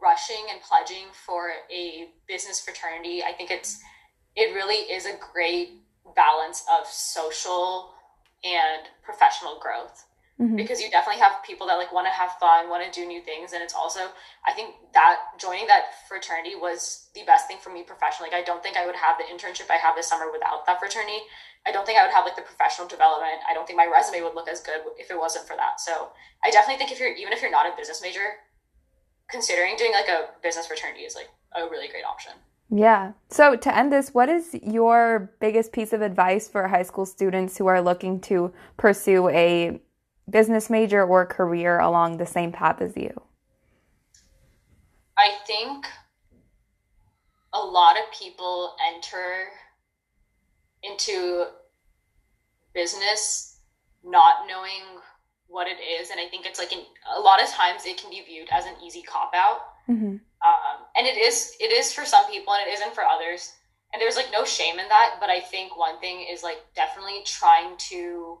rushing 0.00 0.46
and 0.52 0.60
pledging 0.62 1.10
for 1.26 1.50
a 1.72 2.10
business 2.28 2.60
fraternity, 2.60 3.22
I 3.24 3.32
think 3.32 3.50
it's 3.50 3.82
it 4.36 4.54
really 4.54 4.90
is 4.90 5.06
a 5.06 5.16
great 5.32 5.80
balance 6.16 6.64
of 6.70 6.86
social 6.86 7.94
and 8.42 8.86
professional 9.02 9.58
growth. 9.60 10.04
Mm-hmm. 10.34 10.58
because 10.58 10.82
you 10.82 10.90
definitely 10.90 11.22
have 11.22 11.46
people 11.46 11.62
that 11.70 11.78
like 11.78 11.94
want 11.94 12.08
to 12.08 12.10
have 12.10 12.32
fun 12.42 12.66
want 12.66 12.82
to 12.82 12.90
do 12.90 13.06
new 13.06 13.22
things 13.22 13.52
and 13.52 13.62
it's 13.62 13.70
also 13.72 14.10
i 14.44 14.50
think 14.50 14.74
that 14.92 15.30
joining 15.38 15.64
that 15.68 15.94
fraternity 16.10 16.58
was 16.58 17.06
the 17.14 17.22
best 17.22 17.46
thing 17.46 17.56
for 17.62 17.70
me 17.70 17.84
professionally. 17.84 18.34
Like 18.34 18.42
i 18.42 18.44
don't 18.44 18.60
think 18.60 18.76
i 18.76 18.84
would 18.84 18.98
have 18.98 19.14
the 19.14 19.30
internship 19.30 19.70
i 19.70 19.78
have 19.78 19.94
this 19.94 20.08
summer 20.08 20.32
without 20.34 20.66
that 20.66 20.80
fraternity. 20.80 21.22
I 21.64 21.70
don't 21.70 21.86
think 21.86 22.00
i 22.00 22.02
would 22.02 22.10
have 22.10 22.24
like 22.24 22.34
the 22.34 22.42
professional 22.42 22.90
development. 22.90 23.46
I 23.48 23.54
don't 23.54 23.62
think 23.62 23.76
my 23.78 23.86
resume 23.86 24.26
would 24.26 24.34
look 24.34 24.50
as 24.50 24.58
good 24.58 24.82
if 24.98 25.06
it 25.08 25.16
wasn't 25.16 25.46
for 25.46 25.54
that. 25.54 25.78
So 25.78 26.10
i 26.42 26.50
definitely 26.50 26.82
think 26.82 26.90
if 26.90 26.98
you're 26.98 27.14
even 27.14 27.30
if 27.32 27.38
you're 27.38 27.54
not 27.54 27.70
a 27.70 27.76
business 27.78 28.02
major 28.02 28.42
considering 29.30 29.78
doing 29.78 29.92
like 29.94 30.10
a 30.10 30.34
business 30.42 30.66
fraternity 30.66 31.06
is 31.06 31.14
like 31.14 31.30
a 31.54 31.70
really 31.70 31.86
great 31.86 32.02
option. 32.02 32.34
Yeah. 32.70 33.12
So 33.28 33.56
to 33.56 33.76
end 33.76 33.92
this, 33.92 34.14
what 34.14 34.28
is 34.28 34.54
your 34.62 35.32
biggest 35.40 35.72
piece 35.72 35.92
of 35.92 36.02
advice 36.02 36.48
for 36.48 36.66
high 36.68 36.82
school 36.82 37.06
students 37.06 37.58
who 37.58 37.66
are 37.66 37.80
looking 37.80 38.20
to 38.22 38.52
pursue 38.76 39.28
a 39.28 39.80
business 40.28 40.70
major 40.70 41.04
or 41.04 41.26
career 41.26 41.78
along 41.78 42.16
the 42.16 42.26
same 42.26 42.52
path 42.52 42.80
as 42.80 42.96
you? 42.96 43.20
I 45.16 45.30
think 45.46 45.86
a 47.52 47.60
lot 47.60 47.96
of 47.96 48.02
people 48.18 48.74
enter 48.94 49.48
into 50.82 51.46
business 52.74 53.60
not 54.04 54.46
knowing 54.48 54.82
what 55.46 55.66
it 55.68 55.76
is 55.80 56.10
and 56.10 56.18
i 56.20 56.26
think 56.28 56.44
it's 56.44 56.58
like 56.58 56.72
an, 56.72 56.80
a 57.16 57.20
lot 57.20 57.42
of 57.42 57.48
times 57.48 57.86
it 57.86 57.96
can 57.96 58.10
be 58.10 58.20
viewed 58.26 58.48
as 58.52 58.66
an 58.66 58.74
easy 58.84 59.02
cop 59.02 59.32
out 59.34 59.60
mm-hmm. 59.88 60.16
Um, 60.44 60.84
and 60.96 61.06
it 61.06 61.16
is 61.16 61.54
it 61.58 61.72
is 61.72 61.92
for 61.92 62.04
some 62.04 62.26
people 62.30 62.52
and 62.52 62.68
it 62.68 62.72
isn't 62.72 62.94
for 62.94 63.04
others 63.04 63.52
and 63.92 64.00
there's 64.00 64.16
like 64.16 64.28
no 64.32 64.44
shame 64.44 64.78
in 64.78 64.88
that 64.88 65.16
but 65.20 65.30
i 65.30 65.40
think 65.40 65.76
one 65.76 65.98
thing 66.00 66.26
is 66.30 66.42
like 66.42 66.58
definitely 66.74 67.20
trying 67.24 67.76
to 67.78 68.38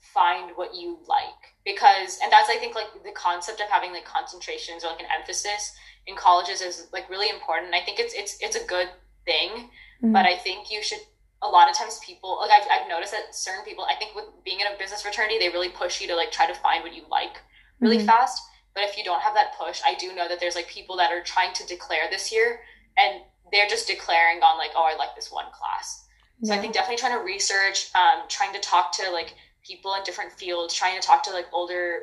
find 0.00 0.50
what 0.56 0.74
you 0.74 0.98
like 1.08 1.54
because 1.64 2.18
and 2.22 2.30
that's 2.30 2.50
i 2.50 2.56
think 2.58 2.74
like 2.74 2.88
the 3.04 3.12
concept 3.12 3.60
of 3.60 3.68
having 3.68 3.92
like 3.92 4.04
concentrations 4.04 4.84
or 4.84 4.88
like 4.88 5.00
an 5.00 5.06
emphasis 5.18 5.72
in 6.06 6.16
colleges 6.16 6.60
is 6.60 6.88
like 6.92 7.08
really 7.08 7.30
important 7.30 7.74
i 7.74 7.80
think 7.80 7.98
it's 7.98 8.14
it's 8.14 8.36
it's 8.40 8.56
a 8.56 8.66
good 8.66 8.88
thing 9.24 9.50
mm-hmm. 9.50 10.12
but 10.12 10.26
i 10.26 10.36
think 10.36 10.70
you 10.70 10.82
should 10.82 11.00
a 11.42 11.48
lot 11.48 11.68
of 11.68 11.76
times 11.76 12.00
people 12.04 12.38
like 12.40 12.50
I've, 12.50 12.66
I've 12.70 12.88
noticed 12.88 13.12
that 13.12 13.34
certain 13.34 13.64
people 13.64 13.84
i 13.84 13.94
think 13.94 14.14
with 14.14 14.24
being 14.44 14.60
in 14.60 14.66
a 14.66 14.78
business 14.78 15.02
fraternity 15.02 15.38
they 15.38 15.48
really 15.48 15.70
push 15.70 16.00
you 16.00 16.08
to 16.08 16.16
like 16.16 16.32
try 16.32 16.46
to 16.46 16.54
find 16.54 16.82
what 16.82 16.94
you 16.94 17.02
like 17.10 17.38
really 17.80 17.98
mm-hmm. 17.98 18.06
fast 18.06 18.42
but 18.74 18.84
if 18.84 18.98
you 18.98 19.04
don't 19.04 19.22
have 19.22 19.34
that 19.34 19.56
push 19.58 19.80
i 19.86 19.94
do 19.94 20.14
know 20.14 20.28
that 20.28 20.40
there's 20.40 20.54
like 20.54 20.68
people 20.68 20.96
that 20.96 21.12
are 21.12 21.22
trying 21.22 21.52
to 21.54 21.66
declare 21.66 22.08
this 22.10 22.32
year 22.32 22.60
and 22.96 23.20
they're 23.52 23.68
just 23.68 23.86
declaring 23.86 24.42
on 24.42 24.58
like 24.58 24.70
oh 24.76 24.88
i 24.92 24.96
like 24.96 25.14
this 25.14 25.30
one 25.30 25.46
class. 25.52 26.06
So 26.42 26.52
i 26.52 26.58
think 26.58 26.74
definitely 26.74 26.98
trying 26.98 27.18
to 27.18 27.24
research 27.24 27.90
um, 27.94 28.28
trying 28.28 28.52
to 28.52 28.60
talk 28.60 28.92
to 28.98 29.10
like 29.10 29.34
people 29.66 29.94
in 29.94 30.02
different 30.04 30.32
fields 30.32 30.74
trying 30.74 31.00
to 31.00 31.06
talk 31.06 31.22
to 31.24 31.30
like 31.30 31.46
older 31.52 32.02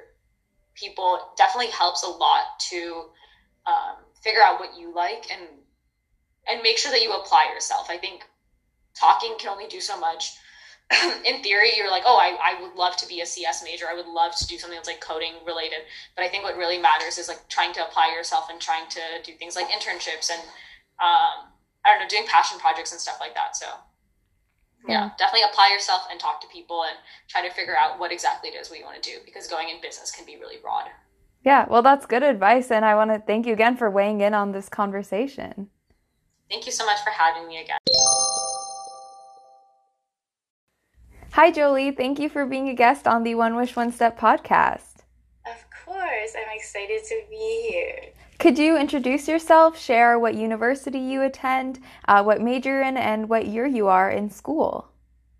people 0.73 1.19
definitely 1.37 1.71
helps 1.71 2.03
a 2.03 2.07
lot 2.07 2.59
to 2.69 3.05
um, 3.67 3.97
figure 4.23 4.41
out 4.43 4.59
what 4.59 4.77
you 4.79 4.93
like 4.93 5.27
and 5.31 5.47
and 6.47 6.61
make 6.63 6.77
sure 6.77 6.91
that 6.91 7.01
you 7.01 7.13
apply 7.13 7.51
yourself. 7.53 7.87
I 7.89 7.97
think 7.97 8.23
talking 8.95 9.35
can 9.39 9.49
only 9.49 9.67
do 9.67 9.79
so 9.79 9.99
much. 9.99 10.31
in 11.25 11.41
theory, 11.41 11.71
you're 11.77 11.89
like, 11.89 12.03
oh, 12.05 12.17
I, 12.17 12.37
I 12.41 12.61
would 12.61 12.75
love 12.75 12.97
to 12.97 13.07
be 13.07 13.21
a 13.21 13.25
CS 13.25 13.63
major. 13.63 13.85
I 13.89 13.95
would 13.95 14.07
love 14.07 14.35
to 14.35 14.47
do 14.47 14.57
something 14.57 14.77
that's 14.77 14.87
like 14.87 14.99
coding 14.99 15.33
related. 15.45 15.79
But 16.15 16.25
I 16.25 16.29
think 16.29 16.43
what 16.43 16.57
really 16.57 16.77
matters 16.77 17.17
is 17.17 17.27
like 17.27 17.47
trying 17.47 17.73
to 17.73 17.85
apply 17.85 18.13
yourself 18.15 18.47
and 18.49 18.59
trying 18.59 18.89
to 18.89 19.01
do 19.23 19.33
things 19.37 19.55
like 19.55 19.69
internships 19.69 20.29
and 20.31 20.41
um, 20.99 21.49
I 21.85 21.89
don't 21.89 21.99
know, 21.99 22.07
doing 22.09 22.25
passion 22.27 22.59
projects 22.59 22.91
and 22.91 22.99
stuff 22.99 23.17
like 23.19 23.33
that. 23.35 23.55
So 23.55 23.65
yeah, 24.87 25.11
definitely 25.17 25.47
apply 25.51 25.69
yourself 25.71 26.07
and 26.09 26.19
talk 26.19 26.41
to 26.41 26.47
people 26.47 26.83
and 26.83 26.97
try 27.27 27.47
to 27.47 27.53
figure 27.53 27.77
out 27.77 27.99
what 27.99 28.11
exactly 28.11 28.49
it 28.49 28.55
is 28.55 28.71
we 28.71 28.83
want 28.83 29.01
to 29.01 29.09
do 29.09 29.17
because 29.25 29.47
going 29.47 29.69
in 29.69 29.79
business 29.81 30.11
can 30.11 30.25
be 30.25 30.37
really 30.37 30.57
broad. 30.61 30.85
Yeah, 31.43 31.65
well, 31.69 31.81
that's 31.81 32.05
good 32.05 32.23
advice. 32.23 32.71
And 32.71 32.85
I 32.85 32.95
want 32.95 33.11
to 33.11 33.19
thank 33.19 33.45
you 33.45 33.53
again 33.53 33.77
for 33.77 33.89
weighing 33.89 34.21
in 34.21 34.33
on 34.33 34.51
this 34.51 34.69
conversation. 34.69 35.69
Thank 36.49 36.65
you 36.65 36.71
so 36.71 36.85
much 36.85 36.99
for 37.03 37.11
having 37.11 37.47
me 37.47 37.61
again. 37.61 37.77
Hi, 41.35 41.49
Jolie. 41.49 41.91
Thank 41.91 42.19
you 42.19 42.27
for 42.27 42.45
being 42.45 42.67
a 42.67 42.73
guest 42.73 43.07
on 43.07 43.23
the 43.23 43.35
One 43.35 43.55
Wish 43.55 43.73
One 43.73 43.93
Step 43.93 44.19
podcast. 44.19 45.05
Of 45.45 45.63
course. 45.85 46.35
I'm 46.35 46.53
excited 46.53 47.05
to 47.05 47.21
be 47.29 47.67
here. 47.69 48.09
Could 48.37 48.59
you 48.59 48.75
introduce 48.75 49.29
yourself, 49.29 49.79
share 49.79 50.19
what 50.19 50.35
university 50.35 50.99
you 50.99 51.21
attend, 51.21 51.79
uh, 52.05 52.21
what 52.21 52.41
major 52.41 52.81
in, 52.81 52.97
and 52.97 53.29
what 53.29 53.47
year 53.47 53.65
you 53.65 53.87
are 53.87 54.11
in 54.11 54.29
school? 54.29 54.89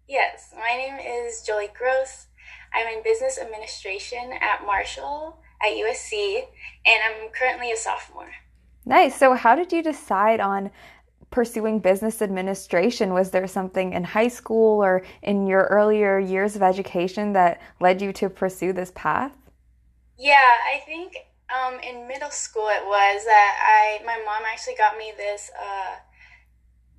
Yes, 0.07 0.53
my 0.55 0.77
name 0.77 0.97
is 0.97 1.43
Jolie 1.45 1.67
Gross. 1.77 2.27
I'm 2.73 2.87
in 2.87 3.03
business 3.03 3.37
administration 3.37 4.31
at 4.39 4.65
Marshall 4.65 5.41
at 5.61 5.73
USC, 5.73 6.45
and 6.85 7.01
I'm 7.03 7.29
currently 7.37 7.69
a 7.69 7.75
sophomore. 7.75 8.31
Nice. 8.85 9.17
So, 9.17 9.33
how 9.33 9.55
did 9.55 9.73
you 9.73 9.83
decide 9.83 10.39
on 10.39 10.71
pursuing 11.31 11.79
business 11.79 12.21
administration? 12.21 13.13
Was 13.13 13.31
there 13.31 13.47
something 13.47 13.93
in 13.93 14.03
high 14.03 14.27
school 14.27 14.83
or 14.83 15.03
in 15.21 15.47
your 15.47 15.63
earlier 15.63 16.19
years 16.19 16.55
of 16.55 16.61
education 16.61 17.33
that 17.33 17.61
led 17.79 18.01
you 18.01 18.13
to 18.13 18.29
pursue 18.29 18.73
this 18.73 18.91
path? 18.93 19.35
Yeah, 20.17 20.35
I 20.35 20.79
think 20.85 21.15
um, 21.49 21.79
in 21.79 22.07
middle 22.07 22.29
school 22.29 22.67
it 22.67 22.85
was 22.85 23.25
that 23.25 23.57
I 23.59 24.05
my 24.05 24.21
mom 24.25 24.43
actually 24.51 24.75
got 24.75 24.97
me 24.97 25.13
this 25.17 25.49
uh, 25.59 25.95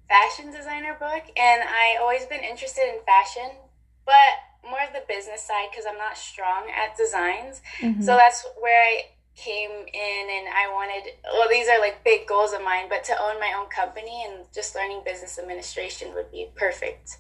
fashion 0.09 0.51
designer 0.51 0.97
book, 0.99 1.23
and 1.37 1.63
I 1.63 1.99
always 2.01 2.27
been 2.27 2.43
interested 2.43 2.89
in 2.89 3.05
fashion, 3.05 3.57
but 4.05 4.69
more 4.69 4.81
of 4.87 4.93
the 4.93 5.05
business 5.09 5.43
side 5.43 5.69
because 5.71 5.85
I'm 5.89 5.99
not 5.99 6.17
strong 6.17 6.69
at 6.71 6.97
designs. 6.97 7.63
Mm-hmm. 7.81 8.03
So 8.03 8.17
that's 8.17 8.47
where 8.61 8.81
I 8.81 9.03
came 9.37 9.71
in 9.71 10.27
and 10.31 10.49
I 10.49 10.71
wanted, 10.73 11.13
well, 11.33 11.49
these 11.49 11.69
are 11.69 11.81
like 11.81 12.05
big 12.05 12.27
goals 12.27 12.53
of 12.53 12.63
mine, 12.63 12.87
but 12.89 13.05
to 13.05 13.13
own 13.13 13.41
my 13.41 13.55
own 13.59 13.69
company 13.69 14.25
and 14.29 14.45
just 14.55 14.75
learning 14.75 15.03
business 15.05 15.39
administration 15.39 16.15
would 16.15 16.31
be 16.31 16.49
perfect. 16.55 17.19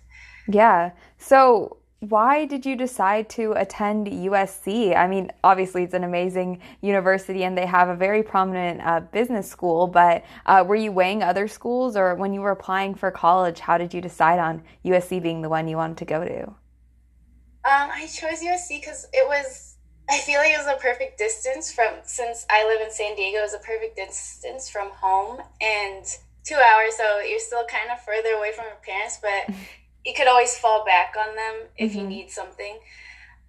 Yeah. 0.49 0.93
So, 1.19 1.79
why 2.01 2.47
did 2.47 2.67
you 2.67 2.75
decide 2.75 3.29
to 3.31 3.53
attend 3.53 4.09
USC? 4.09 4.97
I 4.97 5.07
mean, 5.07 5.31
obviously, 5.45 5.85
it's 5.85 5.95
an 5.95 6.03
amazing 6.03 6.61
university 6.81 7.45
and 7.45 7.57
they 7.57 7.65
have 7.65 7.89
a 7.89 7.95
very 7.95 8.25
prominent 8.25 8.81
uh, 8.85 9.01
business 9.13 9.49
school, 9.49 9.87
but 9.87 10.25
uh, 10.45 10.65
were 10.67 10.75
you 10.75 10.91
weighing 10.91 11.23
other 11.23 11.47
schools 11.47 11.97
or 11.97 12.17
when 12.17 12.33
you 12.33 12.41
were 12.41 12.51
applying 12.51 12.97
for 12.97 13.13
college, 13.13 13.61
how 13.61 13.79
did 13.79 13.95
you 13.95 14.01
decide 14.01 14.41
on 14.41 14.65
USC 14.85 15.23
being 15.23 15.43
the 15.43 15.49
one 15.49 15.69
you 15.69 15.77
wanted 15.77 15.99
to 15.99 16.05
go 16.05 16.25
to? 16.25 16.43
Um, 16.43 17.91
I 17.95 18.09
chose 18.13 18.43
USC 18.43 18.81
because 18.81 19.07
it 19.13 19.29
was 19.29 19.72
I 20.13 20.19
feel 20.19 20.41
like 20.41 20.53
it's 20.53 20.67
a 20.67 20.77
perfect 20.77 21.17
distance 21.17 21.73
from 21.73 21.95
since 22.05 22.45
I 22.51 22.67
live 22.67 22.83
in 22.83 22.93
San 22.93 23.17
Diego. 23.17 23.41
Was 23.41 23.55
a 23.55 23.59
perfect 23.59 23.97
distance 23.97 24.69
from 24.69 24.91
home 24.91 25.41
and 25.59 26.05
two 26.45 26.57
hours, 26.57 26.97
so 26.99 27.21
you're 27.21 27.41
still 27.41 27.65
kind 27.65 27.91
of 27.91 27.99
further 28.05 28.37
away 28.37 28.53
from 28.53 28.67
your 28.67 28.77
parents, 28.87 29.19
but 29.23 29.55
you 30.05 30.13
could 30.13 30.27
always 30.27 30.55
fall 30.59 30.85
back 30.85 31.15
on 31.19 31.35
them 31.35 31.55
if 31.79 31.93
mm-hmm. 31.93 32.01
you 32.01 32.07
need 32.07 32.31
something. 32.31 32.79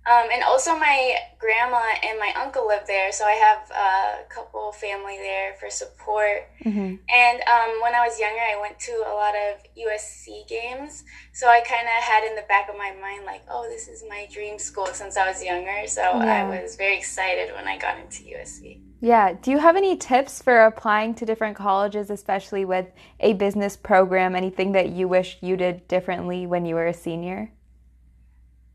Um, 0.05 0.27
and 0.33 0.43
also, 0.43 0.77
my 0.77 1.15
grandma 1.39 1.81
and 2.03 2.19
my 2.19 2.33
uncle 2.35 2.67
live 2.67 2.85
there, 2.87 3.11
so 3.13 3.23
I 3.23 3.31
have 3.31 3.71
a 3.71 4.33
couple 4.33 4.71
family 4.73 5.15
there 5.17 5.53
for 5.59 5.69
support. 5.69 6.49
Mm-hmm. 6.65 6.95
And 7.07 7.41
um, 7.47 7.81
when 7.81 7.95
I 7.95 8.05
was 8.05 8.19
younger, 8.19 8.41
I 8.41 8.59
went 8.59 8.77
to 8.79 8.91
a 8.91 9.13
lot 9.15 9.33
of 9.33 9.63
USC 9.77 10.45
games, 10.49 11.05
so 11.31 11.47
I 11.47 11.61
kind 11.61 11.87
of 11.87 12.03
had 12.03 12.25
in 12.25 12.35
the 12.35 12.43
back 12.49 12.69
of 12.69 12.77
my 12.77 12.93
mind, 13.01 13.23
like, 13.25 13.43
oh, 13.49 13.65
this 13.69 13.87
is 13.87 14.03
my 14.09 14.27
dream 14.29 14.59
school 14.59 14.87
since 14.87 15.15
I 15.15 15.29
was 15.29 15.41
younger. 15.41 15.87
So 15.87 16.01
yeah. 16.01 16.43
I 16.43 16.61
was 16.61 16.75
very 16.75 16.97
excited 16.97 17.53
when 17.55 17.65
I 17.65 17.77
got 17.77 17.97
into 17.97 18.23
USC. 18.23 18.81
Yeah. 18.99 19.33
Do 19.41 19.51
you 19.51 19.57
have 19.57 19.77
any 19.77 19.95
tips 19.95 20.41
for 20.41 20.65
applying 20.65 21.13
to 21.15 21.25
different 21.25 21.55
colleges, 21.55 22.09
especially 22.09 22.65
with 22.65 22.87
a 23.21 23.33
business 23.33 23.77
program? 23.77 24.35
Anything 24.35 24.73
that 24.73 24.89
you 24.89 25.07
wish 25.07 25.37
you 25.39 25.55
did 25.55 25.87
differently 25.87 26.45
when 26.45 26.65
you 26.65 26.75
were 26.75 26.87
a 26.87 26.93
senior? 26.93 27.51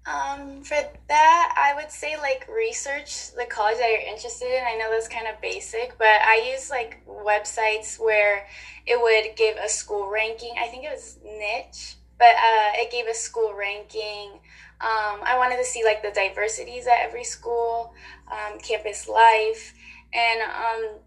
Um, 0.08 0.62
for 0.62 0.76
that, 1.08 1.54
I 1.56 1.74
would 1.74 1.90
say 1.90 2.16
like 2.16 2.48
research 2.48 3.32
the 3.32 3.44
college 3.44 3.76
that 3.76 3.90
you're 3.90 4.14
interested 4.14 4.46
in. 4.46 4.64
I 4.64 4.76
know 4.76 4.90
that's 4.90 5.08
kind 5.08 5.26
of 5.26 5.38
basic, 5.42 5.98
but 5.98 6.06
I 6.06 6.50
use 6.50 6.70
like 6.70 7.04
websites 7.06 7.98
where 7.98 8.46
it 8.86 8.98
would 8.98 9.36
give 9.36 9.56
a 9.58 9.68
school 9.68 10.08
ranking. 10.08 10.54
I 10.58 10.68
think 10.68 10.84
it 10.84 10.90
was 10.90 11.18
Niche, 11.22 11.96
but 12.18 12.28
uh, 12.28 12.72
it 12.76 12.90
gave 12.90 13.06
a 13.06 13.14
school 13.14 13.52
ranking. 13.54 14.40
Um, 14.80 15.20
I 15.24 15.36
wanted 15.36 15.56
to 15.58 15.64
see 15.64 15.84
like 15.84 16.02
the 16.02 16.10
diversities 16.10 16.86
at 16.86 17.00
every 17.00 17.24
school, 17.24 17.92
um, 18.32 18.58
campus 18.60 19.08
life, 19.08 19.74
and 20.14 20.40
um, 20.40 20.98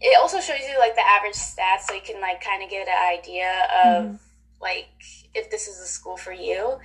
it 0.00 0.18
also 0.20 0.40
shows 0.40 0.60
you 0.68 0.78
like 0.78 0.96
the 0.96 1.06
average 1.06 1.34
stats, 1.34 1.82
so 1.88 1.94
you 1.94 2.02
can 2.04 2.20
like 2.20 2.42
kind 2.44 2.62
of 2.62 2.68
get 2.68 2.88
an 2.88 3.18
idea 3.18 3.68
of 3.86 4.04
mm-hmm. 4.04 4.16
like 4.60 4.88
if 5.34 5.50
this 5.50 5.66
is 5.66 5.78
a 5.80 5.86
school 5.86 6.18
for 6.18 6.32
you. 6.32 6.78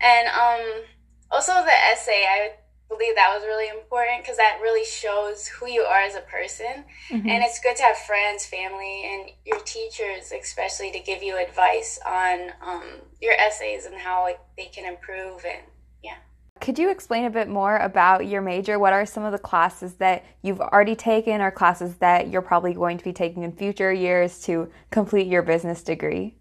And 0.00 0.28
um, 0.28 0.84
also 1.30 1.52
the 1.52 1.72
essay, 1.92 2.24
I 2.28 2.52
believe 2.88 3.14
that 3.16 3.34
was 3.34 3.44
really 3.44 3.68
important 3.68 4.22
because 4.22 4.36
that 4.38 4.58
really 4.62 4.84
shows 4.84 5.46
who 5.46 5.68
you 5.68 5.82
are 5.82 6.00
as 6.00 6.14
a 6.14 6.20
person. 6.22 6.84
Mm-hmm. 7.10 7.28
And 7.28 7.44
it's 7.44 7.60
good 7.60 7.76
to 7.76 7.82
have 7.82 7.98
friends, 7.98 8.46
family, 8.46 9.04
and 9.04 9.30
your 9.44 9.60
teachers, 9.60 10.32
especially, 10.32 10.90
to 10.92 11.00
give 11.00 11.22
you 11.22 11.36
advice 11.36 11.98
on 12.06 12.52
um, 12.62 12.84
your 13.20 13.34
essays 13.34 13.84
and 13.84 13.94
how 13.94 14.28
they 14.56 14.66
can 14.66 14.86
improve. 14.86 15.44
And 15.44 15.62
yeah. 16.02 16.16
Could 16.60 16.78
you 16.78 16.90
explain 16.90 17.26
a 17.26 17.30
bit 17.30 17.48
more 17.48 17.76
about 17.76 18.26
your 18.26 18.40
major? 18.40 18.78
What 18.78 18.92
are 18.92 19.04
some 19.04 19.24
of 19.24 19.32
the 19.32 19.38
classes 19.38 19.94
that 19.94 20.24
you've 20.42 20.60
already 20.60 20.96
taken 20.96 21.40
or 21.40 21.50
classes 21.50 21.96
that 21.96 22.28
you're 22.30 22.42
probably 22.42 22.72
going 22.72 22.98
to 22.98 23.04
be 23.04 23.12
taking 23.12 23.42
in 23.42 23.52
future 23.52 23.92
years 23.92 24.40
to 24.42 24.70
complete 24.90 25.26
your 25.26 25.42
business 25.42 25.82
degree? 25.82 26.36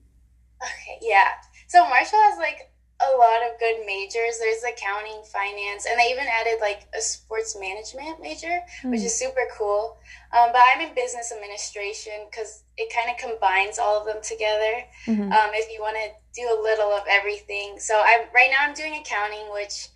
Okay, 0.64 1.00
yeah. 1.02 1.28
So 1.68 1.88
Marshall 1.90 2.20
has 2.20 2.38
like 2.40 2.67
a 3.00 3.18
lot 3.18 3.46
of 3.46 3.60
good 3.60 3.86
majors. 3.86 4.40
There's 4.40 4.64
accounting, 4.64 5.22
finance, 5.32 5.86
and 5.86 6.00
they 6.00 6.10
even 6.10 6.26
added 6.26 6.60
like 6.60 6.88
a 6.98 7.02
sports 7.02 7.56
management 7.60 8.22
major, 8.22 8.60
mm. 8.82 8.92
which 8.92 9.02
is 9.02 9.14
super 9.14 9.46
cool. 9.58 9.98
Um, 10.36 10.50
but 10.52 10.62
I'm 10.74 10.82
in 10.82 10.96
business 10.96 11.32
administration 11.32 12.26
because 12.30 12.64
it 12.76 12.92
kind 12.94 13.10
of 13.10 13.18
combines 13.18 13.78
all 13.78 14.00
of 14.00 14.06
them 14.06 14.22
together. 14.24 14.84
Mm-hmm. 15.06 15.32
Um, 15.32 15.50
if 15.54 15.72
you 15.72 15.82
want 15.82 15.98
to 15.98 16.10
do 16.34 16.48
a 16.50 16.58
little 16.62 16.92
of 16.92 17.04
everything, 17.10 17.80
so 17.80 18.02
I'm 18.04 18.28
right 18.34 18.50
now 18.50 18.68
I'm 18.68 18.74
doing 18.74 18.96
accounting, 18.96 19.46
which 19.54 19.90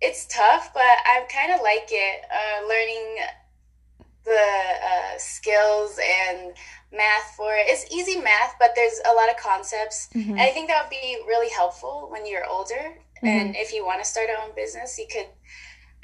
it's 0.00 0.26
tough, 0.26 0.74
but 0.74 0.82
I 0.82 1.24
kind 1.32 1.52
of 1.52 1.62
like 1.62 1.88
it. 1.90 2.20
Uh, 2.28 2.68
learning 2.68 3.16
the 4.24 4.30
uh, 4.32 5.18
skills 5.18 5.98
and 5.98 6.52
math 6.92 7.34
for 7.36 7.54
it. 7.54 7.66
It's 7.66 7.90
easy 7.92 8.20
math, 8.20 8.54
but 8.58 8.70
there's 8.74 9.00
a 9.08 9.14
lot 9.14 9.30
of 9.30 9.36
concepts. 9.36 10.08
Mm-hmm. 10.14 10.32
And 10.32 10.40
I 10.40 10.50
think 10.50 10.68
that 10.68 10.84
would 10.84 10.90
be 10.90 11.18
really 11.26 11.50
helpful 11.50 12.08
when 12.10 12.26
you're 12.26 12.46
older. 12.46 12.74
Mm-hmm. 12.74 13.26
And 13.26 13.56
if 13.56 13.72
you 13.72 13.84
want 13.84 14.02
to 14.02 14.08
start 14.08 14.28
your 14.28 14.38
own 14.38 14.54
business, 14.54 14.98
you 14.98 15.06
could. 15.10 15.26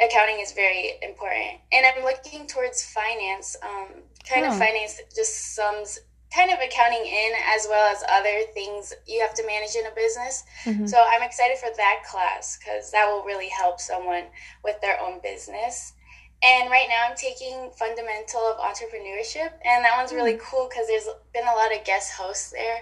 Accounting 0.00 0.38
is 0.38 0.52
very 0.52 0.92
important. 1.02 1.58
And 1.72 1.84
I'm 1.84 2.04
looking 2.04 2.46
towards 2.46 2.84
finance. 2.84 3.56
Um, 3.64 4.02
kind 4.28 4.46
oh. 4.46 4.50
of 4.50 4.58
finance 4.58 5.00
just 5.12 5.56
sums 5.56 5.98
kind 6.34 6.50
of 6.50 6.58
accounting 6.58 7.04
in 7.06 7.32
as 7.46 7.66
well 7.68 7.90
as 7.90 8.02
other 8.10 8.42
things 8.52 8.92
you 9.06 9.20
have 9.20 9.34
to 9.34 9.46
manage 9.46 9.74
in 9.74 9.86
a 9.86 9.94
business. 9.94 10.44
Mm-hmm. 10.64 10.86
So 10.86 11.02
I'm 11.10 11.22
excited 11.22 11.56
for 11.58 11.70
that 11.76 12.02
class 12.08 12.58
because 12.58 12.90
that 12.92 13.06
will 13.06 13.24
really 13.24 13.48
help 13.48 13.80
someone 13.80 14.24
with 14.62 14.80
their 14.80 15.00
own 15.00 15.20
business. 15.22 15.94
And 16.42 16.70
right 16.70 16.86
now 16.88 17.08
I'm 17.10 17.16
taking 17.16 17.70
Fundamental 17.76 18.40
of 18.40 18.58
Entrepreneurship, 18.58 19.50
and 19.64 19.84
that 19.84 19.96
one's 19.96 20.12
really 20.12 20.34
hmm. 20.34 20.42
cool 20.42 20.68
because 20.68 20.86
there's 20.86 21.08
been 21.32 21.46
a 21.46 21.56
lot 21.56 21.74
of 21.74 21.84
guest 21.84 22.12
hosts 22.12 22.50
there 22.50 22.80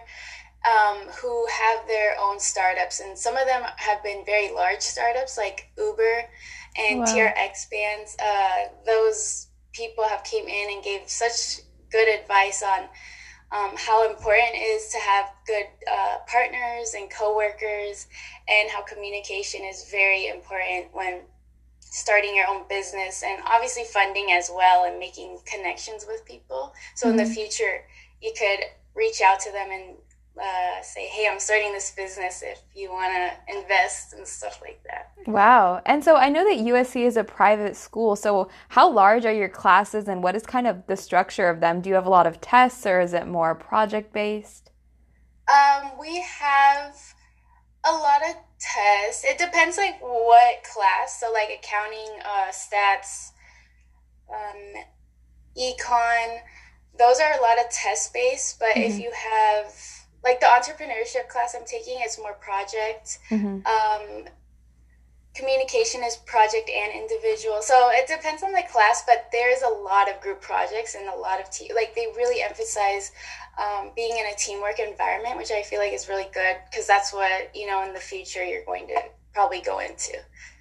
um, 0.67 1.09
who 1.23 1.47
have 1.47 1.87
their 1.87 2.17
own 2.21 2.39
startups, 2.39 3.01
and 3.01 3.17
some 3.17 3.37
of 3.37 3.47
them 3.47 3.63
have 3.77 4.03
been 4.03 4.25
very 4.27 4.53
large 4.53 4.81
startups 4.81 5.39
like 5.39 5.71
Uber 5.79 6.25
and 6.79 7.01
wow. 7.01 7.07
TRX 7.07 7.71
bands. 7.71 8.17
Uh, 8.19 8.69
those 8.85 9.47
people 9.73 10.05
have 10.05 10.23
came 10.25 10.47
in 10.47 10.75
and 10.75 10.85
gave 10.85 11.09
such 11.09 11.65
good 11.91 12.09
advice 12.09 12.63
on 12.63 12.89
um, 13.53 13.71
how 13.77 14.11
important 14.11 14.55
it 14.55 14.59
is 14.59 14.89
to 14.89 14.99
have 14.99 15.27
good 15.47 15.67
uh, 15.91 16.17
partners 16.27 16.95
and 16.95 17.09
coworkers, 17.11 18.09
and 18.49 18.69
how 18.71 18.83
communication 18.83 19.63
is 19.65 19.89
very 19.91 20.29
important 20.29 20.89
when 20.93 21.21
starting 21.91 22.35
your 22.35 22.47
own 22.49 22.65
business 22.69 23.23
and 23.23 23.41
obviously 23.47 23.85
funding 23.85 24.33
as 24.33 24.51
well 24.53 24.85
and 24.85 24.99
making 24.99 25.39
connections 25.47 26.05
with 26.07 26.25
people. 26.25 26.73
So 26.95 27.07
mm-hmm. 27.07 27.13
in 27.13 27.17
the 27.17 27.23
mm-hmm. 27.25 27.33
future, 27.33 27.85
you 28.21 28.33
could 28.39 28.61
reach 28.95 29.21
out 29.21 29.41
to 29.41 29.53
them 29.53 29.69
and 29.71 29.97
uh, 30.41 30.83
say, 30.83 31.07
hey, 31.07 31.29
I'm 31.31 31.41
starting 31.41 31.73
this 31.73 31.93
business 31.93 32.43
if 32.45 32.61
you 32.75 32.91
want 32.91 33.13
to 33.15 33.57
invest 33.57 34.13
and 34.13 34.27
stuff 34.27 34.61
like 34.61 34.83
that. 34.85 35.13
Wow. 35.27 35.81
And 35.87 36.05
so 36.05 36.17
I 36.17 36.29
know 36.29 36.45
that 36.45 36.63
USC 36.63 37.07
is 37.07 37.17
a 37.17 37.25
private 37.25 37.77
school. 37.77 38.17
So 38.17 38.51
how 38.69 38.91
large 38.91 39.25
are 39.25 39.33
your 39.33 39.49
classes 39.49 40.09
and 40.09 40.23
what 40.23 40.37
is 40.37 40.45
kind 40.45 40.67
of 40.67 40.87
the 40.87 40.97
structure 40.97 41.49
of 41.49 41.61
them? 41.61 41.81
Do 41.81 41.89
you 41.89 41.95
have 41.95 42.07
a 42.07 42.11
lot 42.11 42.27
of 42.27 42.41
tests 42.41 42.85
or 42.85 43.01
is 43.01 43.15
it 43.15 43.27
more 43.27 43.55
project 43.55 44.13
based? 44.13 44.71
Um, 45.49 45.93
we 45.99 46.21
have 46.21 46.97
a 47.85 47.93
lot 47.93 48.21
of 48.29 48.37
tests. 48.59 49.25
It 49.25 49.39
depends 49.39 49.77
like 49.77 50.01
what 50.01 50.65
class. 50.65 51.21
So 51.21 51.33
like 51.33 51.49
accounting, 51.59 52.21
uh, 52.25 52.51
stats, 52.51 53.33
um, 54.31 54.83
econ. 55.57 56.41
Those 56.99 57.21
are 57.21 57.33
a 57.39 57.43
lot 57.43 57.59
of 57.59 57.71
test 57.71 58.13
based. 58.13 58.59
But 58.59 58.71
mm-hmm. 58.71 58.93
if 58.93 58.99
you 58.99 59.13
have 59.15 59.73
like 60.25 60.41
the 60.41 60.47
entrepreneurship 60.47 61.29
class 61.29 61.55
I'm 61.55 61.67
taking, 61.67 61.99
it's 62.01 62.19
more 62.19 62.35
project. 62.35 63.19
Mm-hmm. 63.31 63.67
Um, 63.67 64.29
communication 65.37 66.03
is 66.03 66.17
project 66.17 66.71
and 66.71 66.93
individual. 66.93 67.61
So 67.61 67.91
it 67.93 68.09
depends 68.09 68.43
on 68.43 68.53
the 68.53 68.63
class, 68.73 69.05
but 69.07 69.29
there's 69.31 69.63
a 69.63 69.69
lot 69.69 70.11
of 70.11 70.21
group 70.21 70.41
projects 70.41 70.95
and 70.95 71.09
a 71.09 71.15
lot 71.15 71.41
of 71.41 71.51
te- 71.51 71.73
like 71.75 71.95
they 71.95 72.07
really 72.17 72.43
emphasize 72.43 73.13
um, 73.59 73.91
being 73.97 74.17
in 74.17 74.27
a 74.27 74.37
teamwork 74.37 74.79
environment, 74.79 75.37
which 75.37 75.51
I 75.51 75.63
feel 75.63 75.79
like 75.79 75.93
is 75.93 76.09
really 76.09 76.29
good 76.33 76.57
because 76.71 76.87
that's 76.87 77.13
what 77.13 77.55
you 77.55 77.67
know 77.67 77.83
in 77.85 77.93
the 77.93 78.01
future 78.01 78.45
you're 78.45 78.65
going 78.65 78.87
to 78.89 79.01
probably 79.33 79.61
go 79.61 79.79
into. 79.79 80.13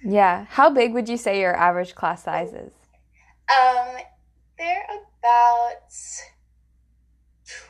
Yeah. 0.02 0.46
How 0.48 0.70
big 0.70 0.92
would 0.92 1.08
you 1.08 1.16
say 1.16 1.40
your 1.40 1.56
average 1.56 1.94
class 1.94 2.24
size 2.24 2.52
is? 2.52 2.72
Um, 3.48 3.96
they're 4.58 4.86
about 5.18 5.92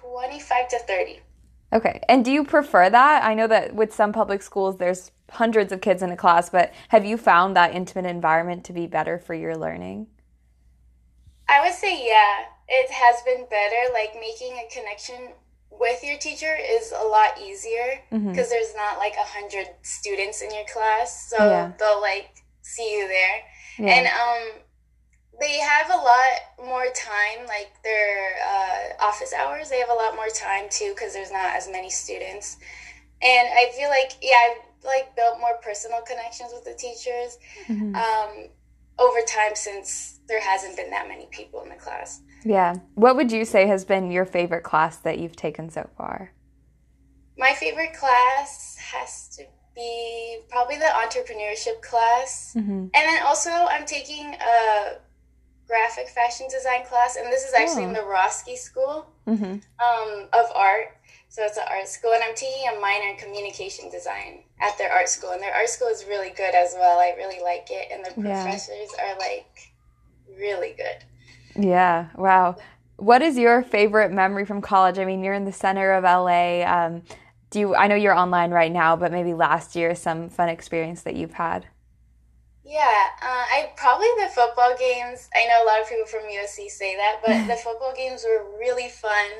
twenty-five 0.01 0.69
to 0.69 0.79
thirty. 0.81 1.21
Okay. 1.73 2.01
And 2.09 2.25
do 2.25 2.31
you 2.31 2.45
prefer 2.45 2.89
that? 2.89 3.25
I 3.25 3.35
know 3.35 3.49
that 3.49 3.75
with 3.75 3.93
some 3.93 4.13
public 4.13 4.43
schools, 4.43 4.79
there's 4.79 5.11
hundreds 5.31 5.73
of 5.73 5.81
kids 5.81 6.03
in 6.03 6.11
a 6.11 6.17
class, 6.17 6.49
but 6.49 6.73
have 6.89 7.05
you 7.05 7.17
found 7.17 7.57
that 7.57 7.75
intimate 7.75 8.09
environment 8.09 8.65
to 8.65 8.73
be 8.73 8.87
better 8.87 9.19
for 9.19 9.35
your 9.35 9.57
learning? 9.57 10.07
I 11.49 11.65
would 11.65 11.75
say, 11.75 12.07
yeah, 12.07 12.45
it 12.69 12.91
has 12.91 13.23
been 13.25 13.47
better. 13.49 13.93
Like 13.93 14.15
making 14.15 14.55
a 14.55 14.69
connection 14.73 15.33
with 15.71 16.03
your 16.03 16.19
teacher 16.19 16.55
is 16.59 16.93
a 16.93 17.07
lot 17.07 17.41
easier 17.41 18.01
because 18.11 18.23
mm-hmm. 18.23 18.35
there's 18.35 18.75
not 18.75 18.99
like 18.99 19.15
a 19.15 19.27
hundred 19.27 19.67
students 19.83 20.43
in 20.43 20.53
your 20.55 20.65
class, 20.73 21.29
so 21.29 21.37
yeah. 21.39 21.73
they'll 21.79 22.01
like 22.01 22.31
see 22.63 22.99
you 22.99 23.09
there. 23.09 23.43
Yeah. 23.79 23.95
And 23.95 24.07
um, 24.07 24.63
they 25.41 25.59
have 25.59 25.91
a 25.91 25.97
lot 25.97 26.67
more 26.67 26.87
time, 26.95 27.47
like 27.47 27.71
their 27.85 28.37
uh, 28.47 29.05
office 29.05 29.33
hours. 29.35 29.69
They 29.69 29.79
have 29.79 29.91
a 29.91 29.95
lot 29.95 30.15
more 30.15 30.29
time 30.29 30.67
too 30.71 30.93
because 30.95 31.13
there's 31.13 31.33
not 31.33 31.55
as 31.55 31.69
many 31.69 31.91
students. 31.91 32.57
And 33.23 33.49
I 33.49 33.73
feel 33.77 33.89
like, 33.89 34.13
yeah, 34.23 34.37
I've 34.51 34.85
like 34.85 35.17
built 35.17 35.39
more 35.41 35.59
personal 35.63 36.01
connections 36.03 36.53
with 36.53 36.65
the 36.65 36.75
teachers 36.75 37.39
mm-hmm. 37.67 37.95
um, 37.95 38.49
over 38.99 39.19
time 39.27 39.55
since 39.55 40.21
there 40.29 40.41
hasn't 40.41 40.77
been 40.77 40.91
that 40.91 41.09
many 41.09 41.27
people 41.31 41.63
in 41.63 41.69
the 41.69 41.77
class. 41.77 42.21
Yeah. 42.47 42.77
What 42.95 43.17
would 43.17 43.33
you 43.33 43.45
say 43.45 43.67
has 43.67 43.85
been 43.85 44.13
your 44.13 44.25
favorite 44.25 44.63
class 44.63 44.99
that 44.99 45.19
you've 45.19 45.35
taken 45.35 45.69
so 45.69 45.91
far? 45.97 46.33
My 47.37 47.53
favorite 47.53 47.93
class 47.93 48.77
has 48.77 49.29
to 49.37 49.45
be 49.75 50.39
probably 50.49 50.77
the 50.77 50.85
entrepreneurship 50.85 51.83
class. 51.83 52.55
Mm-hmm. 52.57 52.71
And 52.71 52.93
then 52.95 53.23
also, 53.25 53.51
I'm 53.51 53.85
taking 53.85 54.35
a 54.35 54.99
graphic 55.67 56.09
fashion 56.09 56.47
design 56.49 56.87
class, 56.87 57.17
and 57.17 57.27
this 57.27 57.45
is 57.45 57.53
actually 57.53 57.85
oh. 57.85 57.89
in 57.89 57.93
the 57.93 58.01
Roski 58.01 58.57
School 58.57 59.11
mm-hmm. 59.27 59.45
um, 59.45 60.29
of 60.33 60.47
Art. 60.55 60.93
So 61.29 61.43
it's 61.43 61.59
an 61.59 61.65
art 61.69 61.89
school, 61.89 62.13
and 62.13 62.23
I'm 62.23 62.37
taking 62.37 62.69
a 62.69 62.81
minor 62.81 63.11
in 63.11 63.17
communication 63.17 63.91
design 63.91 64.45
at 64.61 64.79
their 64.79 64.91
art 64.91 65.09
school, 65.09 65.33
and 65.33 65.43
their 65.43 65.53
art 65.53 65.69
school 65.69 65.89
is 65.89 66.07
really 66.09 66.31
good 66.31 66.55
as 66.55 66.75
well. 66.79 66.99
I 67.01 67.15
really 67.17 67.43
like 67.43 67.67
it, 67.69 67.89
and 67.93 68.05
the 68.05 68.13
professors 68.13 68.95
yeah. 68.97 69.13
are 69.13 69.19
like 69.19 69.75
really 70.39 70.75
good. 70.79 71.05
Yeah. 71.59 72.09
Wow. 72.17 72.57
What 72.97 73.23
is 73.23 73.37
your 73.37 73.63
favorite 73.63 74.13
memory 74.13 74.45
from 74.45 74.61
college? 74.61 74.99
I 74.99 75.05
mean, 75.05 75.23
you're 75.23 75.35
in 75.35 75.45
the 75.45 75.53
center 75.53 75.93
of 75.93 76.05
LA. 76.05 76.63
Um, 76.63 77.03
do 77.51 77.61
you? 77.61 77.75
I 77.75 77.87
know 77.87 77.95
you're 77.95 78.15
online 78.15 78.51
right 78.51 78.73
now, 78.73 78.97
but 78.97 79.13
maybe 79.13 79.35
last 79.35 79.77
year 79.77 79.95
some 79.95 80.29
fun 80.29 80.49
experience 80.49 81.03
that 81.03 81.15
you've 81.15 81.35
had. 81.35 81.67
Yeah, 82.65 82.81
uh, 83.23 83.45
I 83.49 83.71
probably 83.77 84.09
the 84.19 84.29
football 84.35 84.75
games. 84.77 85.29
I 85.35 85.47
know 85.47 85.63
a 85.63 85.67
lot 85.67 85.81
of 85.81 85.89
people 85.89 86.07
from 86.07 86.23
USC 86.23 86.69
say 86.69 86.97
that, 86.97 87.21
but 87.25 87.47
the 87.55 87.61
football 87.61 87.93
games 87.95 88.25
were 88.25 88.59
really 88.59 88.89
fun 88.89 89.31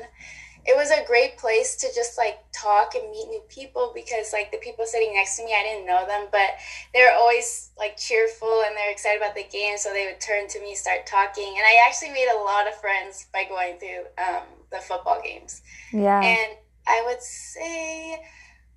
it 0.67 0.75
was 0.75 0.91
a 0.91 1.05
great 1.07 1.37
place 1.37 1.77
to 1.77 1.87
just 1.95 2.17
like 2.17 2.39
talk 2.51 2.93
and 2.93 3.09
meet 3.09 3.29
new 3.29 3.41
people 3.47 3.93
because 3.95 4.33
like 4.33 4.51
the 4.51 4.57
people 4.57 4.85
sitting 4.85 5.13
next 5.13 5.37
to 5.37 5.45
me, 5.45 5.55
I 5.57 5.63
didn't 5.63 5.87
know 5.87 6.05
them, 6.05 6.27
but 6.29 6.49
they're 6.93 7.15
always 7.15 7.71
like 7.77 7.95
cheerful 7.95 8.63
and 8.67 8.75
they're 8.75 8.91
excited 8.91 9.21
about 9.21 9.33
the 9.33 9.45
game. 9.45 9.77
So 9.77 9.93
they 9.93 10.07
would 10.07 10.19
turn 10.19 10.49
to 10.49 10.59
me, 10.59 10.75
start 10.75 11.07
talking. 11.07 11.55
And 11.55 11.65
I 11.65 11.87
actually 11.87 12.11
made 12.11 12.27
a 12.27 12.43
lot 12.43 12.67
of 12.67 12.75
friends 12.75 13.27
by 13.31 13.45
going 13.45 13.79
through 13.79 14.11
um, 14.21 14.43
the 14.69 14.79
football 14.79 15.21
games. 15.23 15.61
Yeah. 15.93 16.19
And 16.21 16.57
I 16.85 17.01
would 17.07 17.21
say 17.21 18.21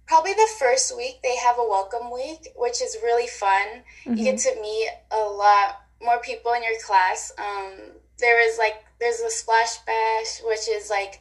probably 0.07 0.35
the 0.35 0.49
first 0.61 0.97
week 0.97 1.19
they 1.25 1.37
have 1.39 1.57
a 1.59 1.69
welcome 1.69 2.13
week, 2.13 2.51
which 2.55 2.81
is 2.81 2.97
really 3.03 3.27
fun. 3.27 3.83
Mm-hmm. 4.05 4.15
You 4.15 4.25
get 4.25 4.39
to 4.39 4.55
meet 4.63 4.91
a 5.11 5.25
lot 5.25 5.83
more 6.01 6.21
people 6.21 6.53
in 6.53 6.63
your 6.63 6.79
class. 6.87 7.33
Um, 7.37 7.75
there 8.21 8.41
is 8.49 8.59
like, 8.59 8.85
there's 9.01 9.19
a 9.19 9.31
splash 9.31 9.79
bash, 9.79 10.41
which 10.45 10.69
is 10.69 10.89
like, 10.89 11.21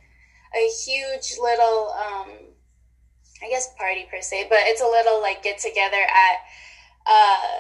a 0.55 0.69
huge 0.85 1.35
little 1.39 1.91
um 1.91 2.29
I 3.41 3.49
guess 3.49 3.73
party 3.77 4.05
per 4.12 4.21
se, 4.21 4.47
but 4.49 4.59
it's 4.63 4.81
a 4.81 4.85
little 4.85 5.21
like 5.21 5.43
get 5.43 5.59
together 5.59 6.01
at 6.01 6.38
uh 7.07 7.59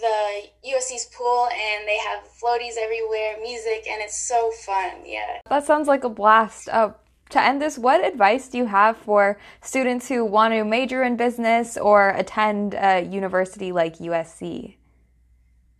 the 0.00 0.48
USC's 0.68 1.06
pool 1.16 1.48
and 1.52 1.86
they 1.86 1.98
have 1.98 2.24
floaties 2.24 2.76
everywhere, 2.78 3.36
music, 3.40 3.86
and 3.88 4.02
it's 4.02 4.18
so 4.18 4.50
fun. 4.50 5.02
Yeah. 5.04 5.40
That 5.48 5.64
sounds 5.64 5.86
like 5.86 6.02
a 6.04 6.08
blast. 6.08 6.68
Uh, 6.68 6.92
to 7.30 7.42
end 7.42 7.62
this, 7.62 7.78
what 7.78 8.04
advice 8.04 8.48
do 8.48 8.58
you 8.58 8.66
have 8.66 8.96
for 8.96 9.38
students 9.62 10.08
who 10.08 10.24
want 10.24 10.52
to 10.54 10.64
major 10.64 11.02
in 11.02 11.16
business 11.16 11.76
or 11.76 12.10
attend 12.10 12.74
a 12.74 13.02
university 13.02 13.72
like 13.72 13.98
USC? 13.98 14.76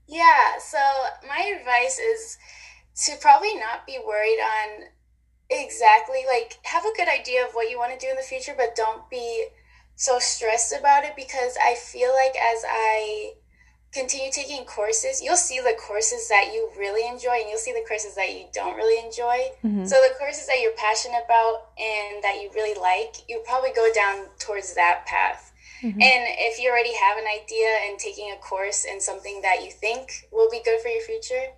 Yeah, 0.06 0.58
so 0.58 0.78
my 1.26 1.54
advice 1.58 1.98
is 1.98 2.38
to 3.06 3.12
probably 3.20 3.54
not 3.54 3.86
be 3.86 3.98
worried 4.06 4.38
on 4.40 4.84
Exactly. 5.52 6.24
Like, 6.26 6.58
have 6.62 6.84
a 6.84 6.96
good 6.96 7.08
idea 7.08 7.44
of 7.44 7.52
what 7.52 7.68
you 7.68 7.78
want 7.78 7.92
to 7.92 8.04
do 8.04 8.10
in 8.10 8.16
the 8.16 8.22
future, 8.22 8.54
but 8.56 8.74
don't 8.74 9.08
be 9.10 9.46
so 9.94 10.18
stressed 10.18 10.74
about 10.76 11.04
it 11.04 11.14
because 11.14 11.56
I 11.62 11.74
feel 11.74 12.10
like 12.12 12.34
as 12.40 12.64
I 12.66 13.34
continue 13.92 14.32
taking 14.32 14.64
courses, 14.64 15.20
you'll 15.22 15.36
see 15.36 15.60
the 15.60 15.76
courses 15.78 16.28
that 16.28 16.50
you 16.54 16.70
really 16.78 17.06
enjoy 17.06 17.36
and 17.40 17.48
you'll 17.48 17.58
see 17.58 17.72
the 17.72 17.84
courses 17.86 18.14
that 18.14 18.32
you 18.32 18.46
don't 18.54 18.76
really 18.76 19.04
enjoy. 19.04 19.52
Mm-hmm. 19.62 19.84
So, 19.84 19.96
the 20.00 20.14
courses 20.18 20.46
that 20.46 20.60
you're 20.60 20.72
passionate 20.72 21.22
about 21.24 21.68
and 21.78 22.24
that 22.24 22.40
you 22.40 22.50
really 22.54 22.78
like, 22.80 23.16
you 23.28 23.42
probably 23.46 23.72
go 23.76 23.92
down 23.94 24.28
towards 24.38 24.74
that 24.74 25.04
path. 25.06 25.52
Mm-hmm. 25.82 26.00
And 26.00 26.22
if 26.38 26.58
you 26.58 26.70
already 26.70 26.94
have 26.94 27.18
an 27.18 27.24
idea 27.26 27.68
and 27.86 27.98
taking 27.98 28.32
a 28.32 28.36
course 28.36 28.84
in 28.84 29.00
something 29.00 29.42
that 29.42 29.64
you 29.64 29.70
think 29.70 30.28
will 30.30 30.48
be 30.50 30.62
good 30.64 30.80
for 30.80 30.88
your 30.88 31.02
future, 31.02 31.52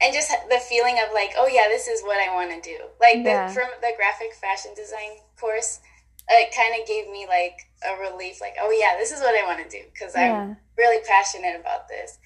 and 0.00 0.14
just 0.14 0.30
the 0.48 0.60
feeling 0.60 0.96
of 1.04 1.12
like, 1.12 1.32
oh 1.36 1.48
yeah, 1.48 1.66
this 1.68 1.88
is 1.88 2.02
what 2.02 2.18
I 2.18 2.34
want 2.34 2.50
to 2.50 2.60
do. 2.60 2.78
Like 3.00 3.24
yeah. 3.24 3.48
the, 3.48 3.54
from 3.54 3.68
the 3.80 3.92
graphic 3.96 4.32
fashion 4.34 4.72
design 4.76 5.18
course, 5.38 5.80
it 6.28 6.54
kind 6.54 6.80
of 6.80 6.86
gave 6.86 7.10
me 7.10 7.26
like 7.26 7.68
a 7.82 8.00
relief, 8.00 8.40
like, 8.40 8.56
oh 8.60 8.70
yeah, 8.70 8.96
this 8.98 9.12
is 9.12 9.20
what 9.20 9.34
I 9.34 9.46
want 9.46 9.68
to 9.68 9.68
do 9.68 9.84
because 9.92 10.14
yeah. 10.14 10.32
I'm 10.32 10.56
really 10.76 11.02
passionate 11.06 11.58
about 11.58 11.88
this. 11.88 12.18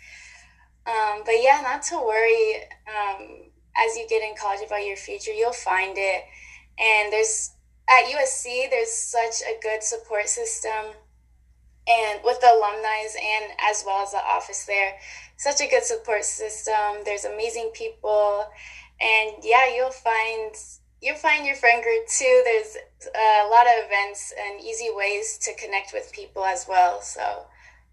Um, 0.87 1.22
but 1.24 1.37
yeah, 1.40 1.61
not 1.62 1.82
to 1.85 1.96
worry. 1.96 2.56
Um, 2.88 3.50
as 3.76 3.96
you 3.96 4.06
get 4.08 4.22
in 4.22 4.35
college 4.37 4.61
about 4.66 4.85
your 4.85 4.96
future, 4.96 5.32
you'll 5.32 5.52
find 5.52 5.94
it. 5.96 6.24
And 6.78 7.12
there's 7.12 7.52
at 7.88 8.04
USC, 8.04 8.70
there's 8.70 8.92
such 8.92 9.42
a 9.42 9.58
good 9.62 9.82
support 9.82 10.28
system, 10.28 10.94
and 11.87 12.20
with 12.24 12.40
the 12.40 12.46
alumni 12.46 13.02
and 13.02 13.52
as 13.61 13.82
well 13.85 14.02
as 14.02 14.12
the 14.12 14.18
office 14.18 14.64
there 14.66 14.94
such 15.42 15.61
a 15.61 15.68
good 15.68 15.83
support 15.83 16.24
system. 16.24 17.02
There's 17.05 17.24
amazing 17.24 17.72
people, 17.74 18.46
and 19.00 19.33
yeah, 19.42 19.74
you'll 19.74 19.90
find 19.90 20.55
you'll 21.00 21.16
find 21.16 21.44
your 21.44 21.57
friend 21.57 21.83
group 21.83 22.07
too. 22.07 22.42
There's 22.44 22.76
a 23.07 23.48
lot 23.50 23.66
of 23.66 23.85
events 23.87 24.33
and 24.38 24.61
easy 24.61 24.90
ways 24.94 25.38
to 25.38 25.55
connect 25.57 25.92
with 25.92 26.12
people 26.12 26.44
as 26.44 26.66
well. 26.68 27.02
So, 27.02 27.46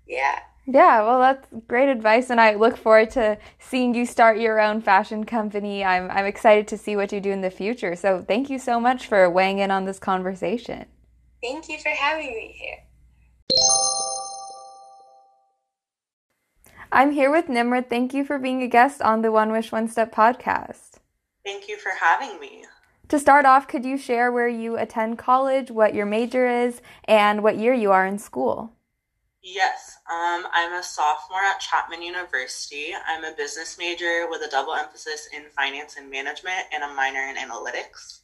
yeah. 0.08 0.40
Yeah, 0.68 1.02
well, 1.02 1.20
that's 1.20 1.48
great 1.68 1.90
advice, 1.90 2.30
and 2.30 2.40
I 2.40 2.54
look 2.54 2.78
forward 2.78 3.10
to 3.12 3.40
seeing 3.58 3.96
you 3.96 4.06
start 4.06 4.38
your 4.38 4.60
own 4.60 4.82
fashion 4.82 5.24
company. 5.24 5.84
I'm 5.84 6.12
I'm 6.12 6.26
excited 6.26 6.68
to 6.68 6.78
see 6.78 6.96
what 6.96 7.12
you 7.12 7.20
do 7.20 7.32
in 7.32 7.42
the 7.42 7.50
future. 7.50 7.96
So, 7.96 8.24
thank 8.28 8.52
you 8.52 8.60
so 8.60 8.80
much 8.80 9.08
for 9.08 9.28
weighing 9.28 9.58
in 9.58 9.72
on 9.72 9.86
this 9.86 9.98
conversation. 9.98 10.86
Thank 11.42 11.68
you 11.68 11.80
for 11.80 11.90
having 11.90 12.28
me 12.28 12.56
here. 12.56 13.89
I'm 16.92 17.12
here 17.12 17.30
with 17.32 17.50
Nimrod. 17.50 17.88
Thank 17.88 18.16
you 18.16 18.26
for 18.26 18.40
being 18.40 18.64
a 18.64 18.68
guest 18.68 19.00
on 19.00 19.22
the 19.22 19.32
One 19.32 19.52
Wish 19.52 19.72
One 19.72 19.88
Step 19.88 20.14
podcast. 20.14 20.98
Thank 21.46 21.68
you 21.68 21.78
for 21.78 21.92
having 22.02 22.40
me. 22.40 22.66
To 23.10 23.20
start 23.20 23.46
off, 23.46 23.68
could 23.68 23.86
you 23.86 23.96
share 23.96 24.32
where 24.32 24.48
you 24.48 24.76
attend 24.76 25.20
college, 25.20 25.70
what 25.70 25.94
your 25.94 26.08
major 26.08 26.48
is, 26.48 26.82
and 27.06 27.44
what 27.44 27.58
year 27.58 27.76
you 27.76 27.92
are 27.92 28.08
in 28.08 28.18
school? 28.18 28.74
Yes, 29.44 29.98
um, 30.12 30.48
I'm 30.52 30.74
a 30.74 30.84
sophomore 30.84 31.40
at 31.40 31.60
Chapman 31.60 32.02
University. 32.02 32.94
I'm 33.08 33.24
a 33.24 33.36
business 33.38 33.78
major 33.78 34.28
with 34.28 34.42
a 34.42 34.50
double 34.50 34.74
emphasis 34.74 35.30
in 35.32 35.44
finance 35.56 35.96
and 35.96 36.10
management 36.10 36.66
and 36.74 36.84
a 36.84 36.94
minor 36.94 37.22
in 37.22 37.36
analytics. 37.36 38.22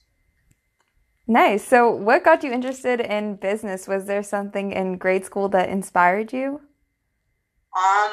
Nice. 1.28 1.68
So, 1.68 1.90
what 1.92 2.24
got 2.24 2.44
you 2.44 2.52
interested 2.52 3.00
in 3.00 3.36
business? 3.36 3.88
Was 3.88 4.06
there 4.06 4.24
something 4.24 4.72
in 4.72 4.98
grade 4.98 5.26
school 5.26 5.50
that 5.50 5.70
inspired 5.70 6.34
you? 6.34 6.62
Um, 7.76 8.12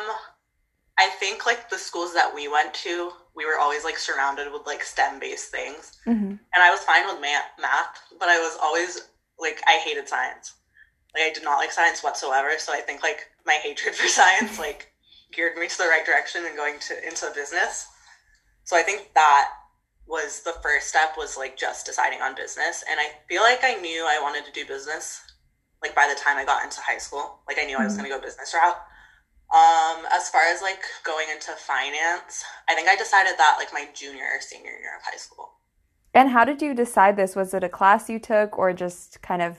I 0.99 1.09
think 1.09 1.47
like 1.47 1.71
the 1.71 1.79
schools 1.79 2.13
that 2.15 2.35
we 2.35 2.49
went 2.49 2.75
to, 2.75 3.13
we 3.35 3.47
were 3.47 3.59
always 3.59 3.85
like 3.85 3.97
surrounded 3.97 4.53
with 4.53 4.67
like 4.67 4.83
STEM 4.83 5.21
based 5.21 5.51
things. 5.51 5.99
Mm-hmm. 6.07 6.25
And 6.25 6.63
I 6.63 6.71
was 6.71 6.81
fine 6.81 7.07
with 7.07 7.21
math, 7.21 7.47
math, 7.61 7.99
but 8.19 8.29
I 8.29 8.39
was 8.39 8.59
always 8.63 9.09
like, 9.39 9.61
I 9.67 9.81
hated 9.85 10.09
science. 10.09 10.55
Like, 11.15 11.25
I 11.25 11.33
did 11.33 11.45
not 11.45 11.57
like 11.57 11.73
science 11.73 12.03
whatsoever. 12.03 12.51
So 12.59 12.73
I 12.73 12.81
think 12.81 13.03
like 13.03 13.29
my 13.47 13.59
hatred 13.63 13.95
for 13.95 14.09
science 14.09 14.59
like 14.59 14.93
geared 15.33 15.57
me 15.57 15.69
to 15.69 15.79
the 15.79 15.85
right 15.85 16.05
direction 16.05 16.45
and 16.47 16.57
going 16.57 16.79
to 16.89 17.07
into 17.07 17.31
business. 17.35 17.87
So 18.65 18.77
I 18.77 18.83
think 18.83 19.15
that 19.15 19.51
was 20.07 20.43
the 20.43 20.55
first 20.63 20.89
step 20.89 21.15
was 21.17 21.37
like 21.37 21.57
just 21.57 21.87
deciding 21.87 22.21
on 22.21 22.35
business. 22.35 22.85
And 22.91 23.01
I 23.01 23.07
feel 23.29 23.43
like 23.43 23.65
I 23.65 23.75
knew 23.75 24.05
I 24.07 24.21
wanted 24.21 24.45
to 24.45 24.53
do 24.53 24.67
business 24.67 25.23
like 25.83 25.95
by 25.95 26.07
the 26.13 26.21
time 26.21 26.37
I 26.37 26.45
got 26.45 26.65
into 26.65 26.81
high 26.81 26.99
school. 26.99 27.41
Like 27.49 27.59
I 27.59 27.65
knew 27.65 27.75
mm-hmm. 27.75 27.83
I 27.83 27.85
was 27.85 27.95
mm-hmm. 27.95 28.05
going 28.05 28.13
to 28.13 28.19
go 28.19 28.25
business 28.25 28.55
route. 28.55 28.77
Um, 29.53 30.07
as 30.11 30.31
far 30.31 30.43
as 30.43 30.63
like 30.63 30.83
going 31.05 31.27
into 31.31 31.53
finance, 31.53 32.43
I 32.69 32.75
think 32.75 32.89
I 32.89 32.97
decided 32.97 33.35
that 33.37 33.57
like 33.59 33.73
my 33.73 33.87
junior 33.93 34.25
or 34.25 34.41
senior 34.41 34.71
year 34.71 34.97
of 34.97 35.05
high 35.05 35.19
school. 35.19 35.53
And 36.15 36.31
how 36.31 36.45
did 36.45 36.63
you 36.63 36.75
decide 36.75 37.17
this? 37.17 37.37
Was 37.37 37.53
it 37.53 37.63
a 37.63 37.69
class 37.69 38.09
you 38.09 38.19
took 38.19 38.59
or 38.59 38.73
just 38.73 39.21
kind 39.21 39.43
of 39.43 39.59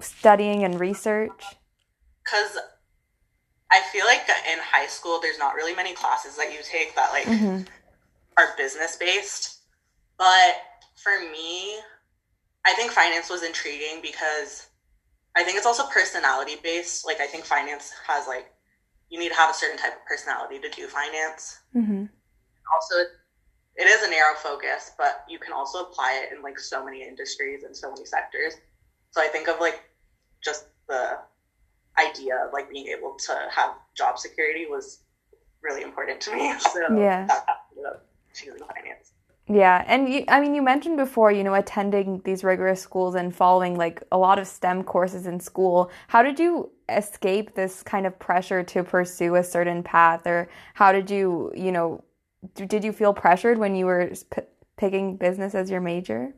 studying 0.00 0.64
and 0.64 0.78
research? 0.78 1.44
Because 2.24 2.58
I 3.70 3.80
feel 3.92 4.06
like 4.06 4.28
in 4.52 4.58
high 4.60 4.86
school, 4.86 5.18
there's 5.20 5.38
not 5.38 5.54
really 5.54 5.74
many 5.74 5.94
classes 5.94 6.36
that 6.36 6.52
you 6.52 6.58
take 6.62 6.94
that 6.94 7.10
like 7.10 7.24
mm-hmm. 7.24 7.62
are 8.36 8.56
business 8.56 8.96
based. 8.96 9.60
But 10.18 10.56
for 10.96 11.18
me, 11.32 11.78
I 12.64 12.72
think 12.74 12.92
finance 12.92 13.28
was 13.30 13.42
intriguing 13.42 14.00
because 14.00 14.68
I 15.36 15.42
think 15.42 15.56
it's 15.56 15.66
also 15.66 15.84
personality 15.86 16.56
based. 16.62 17.04
Like 17.04 17.20
I 17.20 17.26
think 17.26 17.44
finance 17.44 17.92
has 18.06 18.26
like 18.26 18.53
you 19.14 19.20
need 19.20 19.28
to 19.28 19.36
have 19.36 19.48
a 19.48 19.54
certain 19.54 19.78
type 19.78 19.92
of 19.92 20.04
personality 20.06 20.58
to 20.58 20.68
do 20.70 20.88
finance. 20.88 21.60
Mm-hmm. 21.72 22.06
Also, 22.74 22.94
it 23.76 23.86
is 23.86 24.02
a 24.02 24.10
narrow 24.10 24.34
focus, 24.34 24.90
but 24.98 25.24
you 25.28 25.38
can 25.38 25.52
also 25.52 25.84
apply 25.84 26.20
it 26.24 26.36
in 26.36 26.42
like 26.42 26.58
so 26.58 26.84
many 26.84 27.06
industries 27.06 27.62
and 27.62 27.76
so 27.76 27.92
many 27.92 28.04
sectors. 28.04 28.54
So 29.12 29.22
I 29.22 29.28
think 29.28 29.46
of 29.46 29.60
like 29.60 29.84
just 30.42 30.66
the 30.88 31.18
idea 31.96 32.44
of 32.44 32.52
like 32.52 32.68
being 32.68 32.88
able 32.88 33.14
to 33.14 33.38
have 33.52 33.74
job 33.96 34.18
security 34.18 34.66
was 34.68 35.04
really 35.62 35.82
important 35.82 36.20
to 36.22 36.34
me. 36.34 36.52
So 36.58 36.80
yeah. 36.98 37.26
that 37.26 38.02
choosing 38.34 38.66
finance. 38.66 39.12
Yeah, 39.46 39.84
and 39.86 40.08
you, 40.08 40.24
I 40.28 40.40
mean, 40.40 40.54
you 40.54 40.62
mentioned 40.62 40.96
before, 40.96 41.30
you 41.30 41.44
know, 41.44 41.52
attending 41.52 42.22
these 42.24 42.42
rigorous 42.42 42.80
schools 42.80 43.14
and 43.14 43.34
following 43.34 43.76
like 43.76 44.02
a 44.10 44.16
lot 44.16 44.38
of 44.38 44.46
STEM 44.46 44.84
courses 44.84 45.26
in 45.26 45.38
school. 45.38 45.90
How 46.08 46.22
did 46.22 46.38
you 46.38 46.70
escape 46.88 47.54
this 47.54 47.82
kind 47.82 48.06
of 48.06 48.18
pressure 48.18 48.62
to 48.62 48.82
pursue 48.82 49.34
a 49.34 49.44
certain 49.44 49.82
path, 49.82 50.26
or 50.26 50.48
how 50.72 50.92
did 50.92 51.10
you, 51.10 51.52
you 51.54 51.72
know, 51.72 52.02
did 52.54 52.84
you 52.84 52.92
feel 52.92 53.12
pressured 53.12 53.58
when 53.58 53.74
you 53.74 53.84
were 53.84 54.12
p- 54.30 54.42
picking 54.78 55.16
business 55.16 55.54
as 55.54 55.70
your 55.70 55.80
major? 55.82 56.34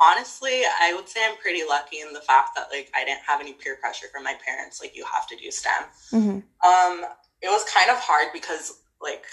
Honestly, 0.00 0.62
I 0.80 0.92
would 0.94 1.08
say 1.08 1.20
I'm 1.24 1.36
pretty 1.38 1.62
lucky 1.68 2.00
in 2.00 2.12
the 2.12 2.20
fact 2.20 2.50
that 2.54 2.68
like 2.70 2.90
I 2.94 3.04
didn't 3.04 3.22
have 3.26 3.40
any 3.40 3.52
peer 3.52 3.76
pressure 3.76 4.06
from 4.12 4.22
my 4.22 4.34
parents. 4.44 4.80
Like 4.80 4.96
you 4.96 5.04
have 5.12 5.26
to 5.28 5.36
do 5.36 5.50
STEM. 5.50 5.82
Mm-hmm. 6.12 7.00
Um, 7.00 7.10
it 7.42 7.48
was 7.48 7.64
kind 7.64 7.90
of 7.90 7.96
hard 7.98 8.28
because 8.32 8.80
like 9.00 9.24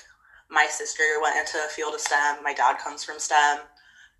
my 0.52 0.68
sister 0.70 1.04
went 1.22 1.38
into 1.38 1.58
a 1.58 1.70
field 1.70 1.96
of 1.96 2.02
STEM. 2.02 2.44
My 2.44 2.54
dad 2.54 2.78
comes 2.78 3.04
from 3.04 3.20
STEM. 3.20 3.60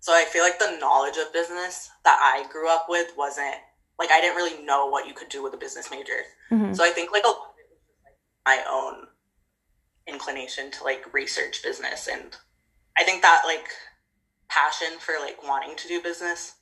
So 0.00 0.12
I 0.12 0.24
feel 0.24 0.42
like 0.42 0.58
the 0.58 0.78
knowledge 0.80 1.16
of 1.18 1.32
business 1.32 1.90
that 2.04 2.18
I 2.20 2.50
grew 2.50 2.68
up 2.68 2.86
with 2.88 3.12
wasn't 3.16 3.54
like 3.98 4.10
I 4.10 4.20
didn't 4.20 4.36
really 4.36 4.64
know 4.64 4.86
what 4.86 5.06
you 5.06 5.14
could 5.14 5.28
do 5.28 5.42
with 5.42 5.54
a 5.54 5.58
business 5.58 5.90
major. 5.90 6.24
Mm-hmm. 6.50 6.72
So 6.72 6.82
I 6.82 6.88
think 6.88 7.12
like 7.12 7.24
a 7.24 7.28
lot 7.28 7.36
of 7.36 7.58
it 7.58 7.68
was 7.70 7.78
just 7.86 8.00
like 8.02 8.18
my 8.44 8.64
own 8.68 9.06
inclination 10.08 10.70
to 10.72 10.84
like 10.84 11.12
research 11.14 11.62
business 11.62 12.08
and 12.08 12.36
I 12.98 13.04
think 13.04 13.22
that 13.22 13.42
like 13.46 13.68
passion 14.48 14.98
for 14.98 15.14
like 15.20 15.46
wanting 15.46 15.76
to 15.76 15.88
do 15.88 16.02
business 16.02 16.54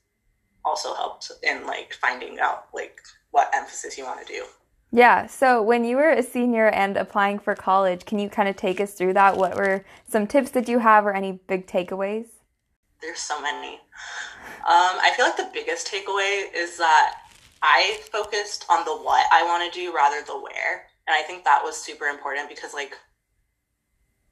also 0.65 0.95
helped 0.95 1.31
in 1.43 1.67
like 1.67 1.95
finding 1.95 2.39
out 2.39 2.67
like 2.75 3.01
what 3.31 3.51
emphasis 3.55 3.97
you 3.97 4.05
want 4.05 4.25
to 4.25 4.33
do. 4.33 4.45
Yeah. 4.93 5.27
So 5.27 5.63
when 5.63 5.85
you 5.85 5.97
were 5.97 6.11
a 6.11 6.23
senior 6.23 6.69
and 6.69 6.97
applying 6.97 7.39
for 7.39 7.55
college, 7.55 8.05
can 8.05 8.19
you 8.19 8.29
kind 8.29 8.49
of 8.49 8.57
take 8.57 8.81
us 8.81 8.95
through 8.95 9.15
that? 9.15 9.37
What 9.37 9.55
were 9.57 9.85
some 10.09 10.27
tips 10.27 10.51
that 10.53 10.69
you 10.69 10.81
have 10.81 11.07
or 11.07 11.15
any 11.15 11.33
big 11.47 11.67
takeaways? 11.67 12.27
There's 13.01 13.21
so 13.21 13.41
many. 13.41 13.75
Um, 14.67 14.99
I 15.01 15.13
feel 15.17 15.25
like 15.27 15.37
the 15.37 15.51
biggest 15.53 15.87
takeaway 15.87 16.45
is 16.55 16.77
that 16.79 17.15
I 17.63 18.01
focused 18.13 18.67
on 18.69 18.85
the 18.85 18.93
what 18.93 19.27
I 19.33 19.45
want 19.45 19.73
to 19.73 19.79
do 19.79 19.95
rather 19.95 20.25
the 20.25 20.39
where. 20.39 20.87
And 21.07 21.15
I 21.15 21.23
think 21.23 21.45
that 21.45 21.63
was 21.63 21.77
super 21.77 22.07
important 22.07 22.49
because 22.49 22.75
like 22.75 22.95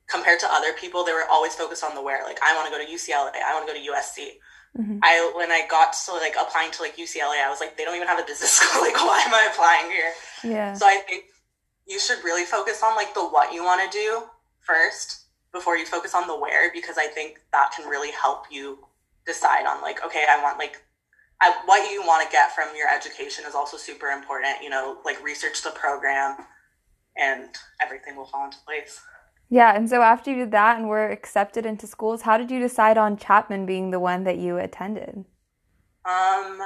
compared 0.09 0.40
to 0.40 0.47
other 0.51 0.73
people, 0.73 1.05
they 1.05 1.12
were 1.12 1.27
always 1.31 1.55
focused 1.55 1.85
on 1.85 1.94
the 1.94 2.03
where. 2.03 2.25
Like 2.25 2.38
I 2.42 2.55
want 2.57 2.66
to 2.66 2.77
go 2.77 2.85
to 2.85 2.90
UCLA, 2.90 3.31
I 3.42 3.55
want 3.55 3.66
to 3.66 3.73
go 3.73 3.79
to 3.79 3.92
USC. 3.92 4.38
Mm-hmm. 4.79 4.99
I 5.03 5.33
when 5.35 5.51
I 5.51 5.67
got 5.69 5.93
to 6.07 6.12
like 6.14 6.37
applying 6.41 6.71
to 6.73 6.83
like 6.83 6.97
UCLA, 6.97 7.43
I 7.45 7.51
was 7.51 7.61
like, 7.61 7.77
they 7.77 7.85
don't 7.85 7.97
even 7.97 8.07
have 8.07 8.21
a 8.21 8.27
business 8.27 8.53
school. 8.59 8.83
like, 8.83 8.95
why 8.95 9.23
am 9.27 9.35
I 9.35 9.49
applying 9.51 9.91
here? 9.91 10.12
Yeah. 10.45 10.75
So 10.75 10.87
I 10.87 10.99
think 11.09 11.25
you 11.87 11.99
should 11.99 12.23
really 12.23 12.45
focus 12.45 12.83
on 12.85 12.95
like 12.95 13.14
the 13.14 13.23
what 13.23 13.53
you 13.53 13.64
want 13.64 13.91
to 13.91 13.99
do 13.99 14.23
first 14.61 15.25
before 15.53 15.77
you 15.77 15.87
focus 15.87 16.14
on 16.14 16.29
the 16.29 16.38
where 16.38 16.71
because 16.73 16.99
I 16.99 17.07
think 17.07 17.41
that 17.53 17.73
can 17.75 17.88
really 17.88 18.12
help 18.12 18.45
you 18.51 18.79
decide 19.27 19.67
on 19.67 19.83
like, 19.83 20.05
okay, 20.05 20.25
I 20.29 20.43
want 20.43 20.59
like 20.59 20.83
I, 21.41 21.55
what 21.67 21.91
you 21.91 22.03
want 22.03 22.27
to 22.27 22.33
get 22.33 22.53
from 22.53 22.69
your 22.77 22.88
education 22.88 23.45
is 23.47 23.55
also 23.55 23.77
super 23.77 24.09
important. 24.09 24.62
You 24.62 24.71
know, 24.71 24.99
like 25.05 25.23
research 25.23 25.62
the 25.62 25.71
program, 25.71 26.37
and 27.17 27.49
everything 27.81 28.17
will 28.17 28.27
fall 28.27 28.47
into 28.47 28.59
place. 28.67 29.01
Yeah, 29.51 29.75
and 29.75 29.89
so 29.89 30.03
after 30.03 30.31
you 30.31 30.37
did 30.37 30.51
that 30.53 30.79
and 30.79 30.89
were 30.89 31.09
accepted 31.09 31.65
into 31.65 31.87
schools, 31.87 32.23
how 32.23 32.37
did 32.37 32.51
you 32.51 32.61
decide 32.61 32.99
on 32.99 33.17
Chapman 33.17 33.65
being 33.65 33.91
the 33.91 34.01
one 34.01 34.25
that 34.25 34.37
you 34.37 34.59
attended? 34.59 35.25
Um, 36.05 36.61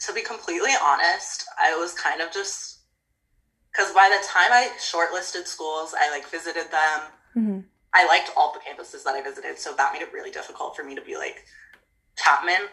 to 0.00 0.12
be 0.12 0.22
completely 0.22 0.72
honest, 0.82 1.44
I 1.58 1.74
was 1.76 1.94
kind 1.94 2.20
of 2.20 2.30
just 2.32 2.80
because 3.72 3.92
by 3.94 4.08
the 4.08 4.26
time 4.26 4.50
I 4.52 4.70
shortlisted 4.78 5.46
schools, 5.46 5.94
I 5.98 6.10
like 6.10 6.26
visited 6.28 6.70
them. 6.70 7.00
Mm-hmm. 7.36 7.60
I 7.94 8.06
liked 8.06 8.30
all 8.36 8.52
the 8.52 8.60
campuses 8.60 9.04
that 9.04 9.14
I 9.14 9.22
visited, 9.22 9.58
so 9.58 9.72
that 9.76 9.92
made 9.92 10.02
it 10.02 10.12
really 10.12 10.30
difficult 10.30 10.76
for 10.76 10.84
me 10.84 10.94
to 10.94 11.00
be 11.00 11.16
like 11.16 11.44
Chapman. 12.16 12.68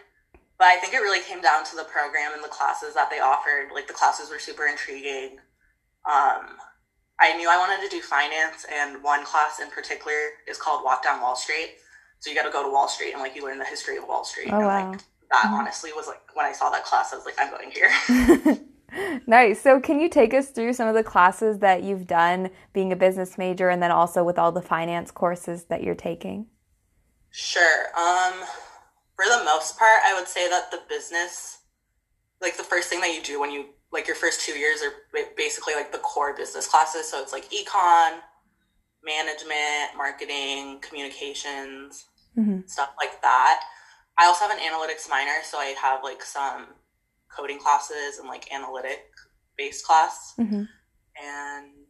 But 0.58 0.68
I 0.68 0.76
think 0.76 0.94
it 0.94 0.98
really 0.98 1.22
came 1.22 1.40
down 1.40 1.64
to 1.64 1.76
the 1.76 1.84
program 1.84 2.32
and 2.34 2.44
the 2.44 2.48
classes 2.48 2.94
that 2.94 3.10
they 3.10 3.20
offered. 3.20 3.70
Like 3.74 3.86
the 3.86 3.94
classes 3.94 4.30
were 4.30 4.38
super 4.38 4.66
intriguing. 4.66 5.38
Um, 6.04 6.56
I 7.18 7.36
knew 7.36 7.48
I 7.48 7.56
wanted 7.56 7.88
to 7.88 7.96
do 7.96 8.02
finance, 8.02 8.66
and 8.72 9.02
one 9.02 9.24
class 9.24 9.58
in 9.60 9.70
particular 9.70 10.16
is 10.46 10.58
called 10.58 10.84
Walk 10.84 11.02
Down 11.02 11.20
Wall 11.20 11.36
Street. 11.36 11.76
So 12.18 12.30
you 12.30 12.36
got 12.36 12.44
to 12.44 12.50
go 12.50 12.62
to 12.62 12.70
Wall 12.70 12.88
Street 12.88 13.12
and 13.12 13.20
like 13.20 13.34
you 13.34 13.44
learn 13.44 13.58
the 13.58 13.64
history 13.64 13.96
of 13.96 14.06
Wall 14.06 14.24
Street. 14.24 14.48
Oh, 14.50 14.56
and, 14.56 14.66
wow. 14.66 14.90
like, 14.90 15.00
that 15.30 15.44
mm-hmm. 15.44 15.54
honestly 15.54 15.90
was 15.94 16.06
like 16.06 16.20
when 16.34 16.46
I 16.46 16.52
saw 16.52 16.70
that 16.70 16.84
class, 16.84 17.12
I 17.12 17.16
was 17.16 17.24
like, 17.24 17.36
I'm 17.38 17.50
going 17.50 17.70
here. 17.70 19.20
nice. 19.26 19.60
So 19.60 19.80
can 19.80 20.00
you 20.00 20.08
take 20.08 20.34
us 20.34 20.50
through 20.50 20.74
some 20.74 20.88
of 20.88 20.94
the 20.94 21.02
classes 21.02 21.58
that 21.58 21.82
you've 21.82 22.06
done 22.06 22.50
being 22.72 22.92
a 22.92 22.96
business 22.96 23.38
major, 23.38 23.68
and 23.68 23.82
then 23.82 23.90
also 23.90 24.22
with 24.22 24.38
all 24.38 24.52
the 24.52 24.62
finance 24.62 25.10
courses 25.10 25.64
that 25.64 25.82
you're 25.82 25.94
taking? 25.94 26.46
Sure. 27.30 27.86
Um, 27.98 28.34
for 29.14 29.24
the 29.24 29.42
most 29.44 29.78
part, 29.78 30.00
I 30.04 30.14
would 30.18 30.28
say 30.28 30.48
that 30.48 30.70
the 30.70 30.80
business, 30.88 31.58
like 32.40 32.56
the 32.56 32.62
first 32.62 32.88
thing 32.88 33.00
that 33.00 33.14
you 33.14 33.22
do 33.22 33.40
when 33.40 33.50
you 33.50 33.66
like 33.96 34.06
your 34.06 34.14
first 34.16 34.42
two 34.42 34.52
years 34.52 34.82
are 34.82 34.92
basically 35.36 35.74
like 35.74 35.90
the 35.90 35.98
core 35.98 36.36
business 36.36 36.66
classes. 36.66 37.10
So 37.10 37.22
it's 37.22 37.32
like 37.32 37.50
econ, 37.50 38.18
management, 39.02 39.96
marketing, 39.96 40.80
communications, 40.82 42.04
mm-hmm. 42.36 42.60
stuff 42.66 42.90
like 42.98 43.22
that. 43.22 43.62
I 44.18 44.26
also 44.26 44.46
have 44.46 44.56
an 44.56 44.62
analytics 44.62 45.08
minor, 45.08 45.38
so 45.42 45.56
I 45.56 45.74
have 45.80 46.04
like 46.04 46.22
some 46.22 46.66
coding 47.34 47.58
classes 47.58 48.18
and 48.18 48.28
like 48.28 48.52
analytic 48.52 49.00
based 49.56 49.86
class. 49.86 50.34
Mm-hmm. 50.38 50.64
And 51.24 51.86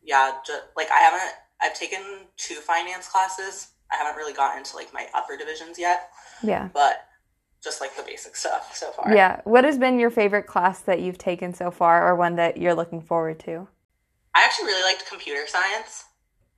yeah, 0.00 0.34
just, 0.46 0.62
like 0.76 0.90
I 0.92 1.00
haven't, 1.00 1.34
I've 1.60 1.74
taken 1.74 2.00
two 2.36 2.54
finance 2.54 3.08
classes. 3.08 3.72
I 3.90 3.96
haven't 3.96 4.16
really 4.16 4.32
gotten 4.32 4.58
into 4.58 4.76
like 4.76 4.94
my 4.94 5.08
upper 5.12 5.36
divisions 5.36 5.76
yet. 5.76 6.10
Yeah. 6.40 6.68
But 6.72 7.07
just 7.62 7.80
like 7.80 7.96
the 7.96 8.02
basic 8.02 8.36
stuff 8.36 8.74
so 8.74 8.90
far. 8.92 9.14
Yeah. 9.14 9.40
What 9.44 9.64
has 9.64 9.78
been 9.78 9.98
your 9.98 10.10
favorite 10.10 10.46
class 10.46 10.80
that 10.80 11.00
you've 11.00 11.18
taken 11.18 11.52
so 11.52 11.70
far 11.70 12.06
or 12.06 12.14
one 12.14 12.36
that 12.36 12.56
you're 12.56 12.74
looking 12.74 13.00
forward 13.00 13.40
to? 13.40 13.68
I 14.34 14.44
actually 14.44 14.66
really 14.66 14.82
liked 14.82 15.08
computer 15.08 15.46
science. 15.46 16.04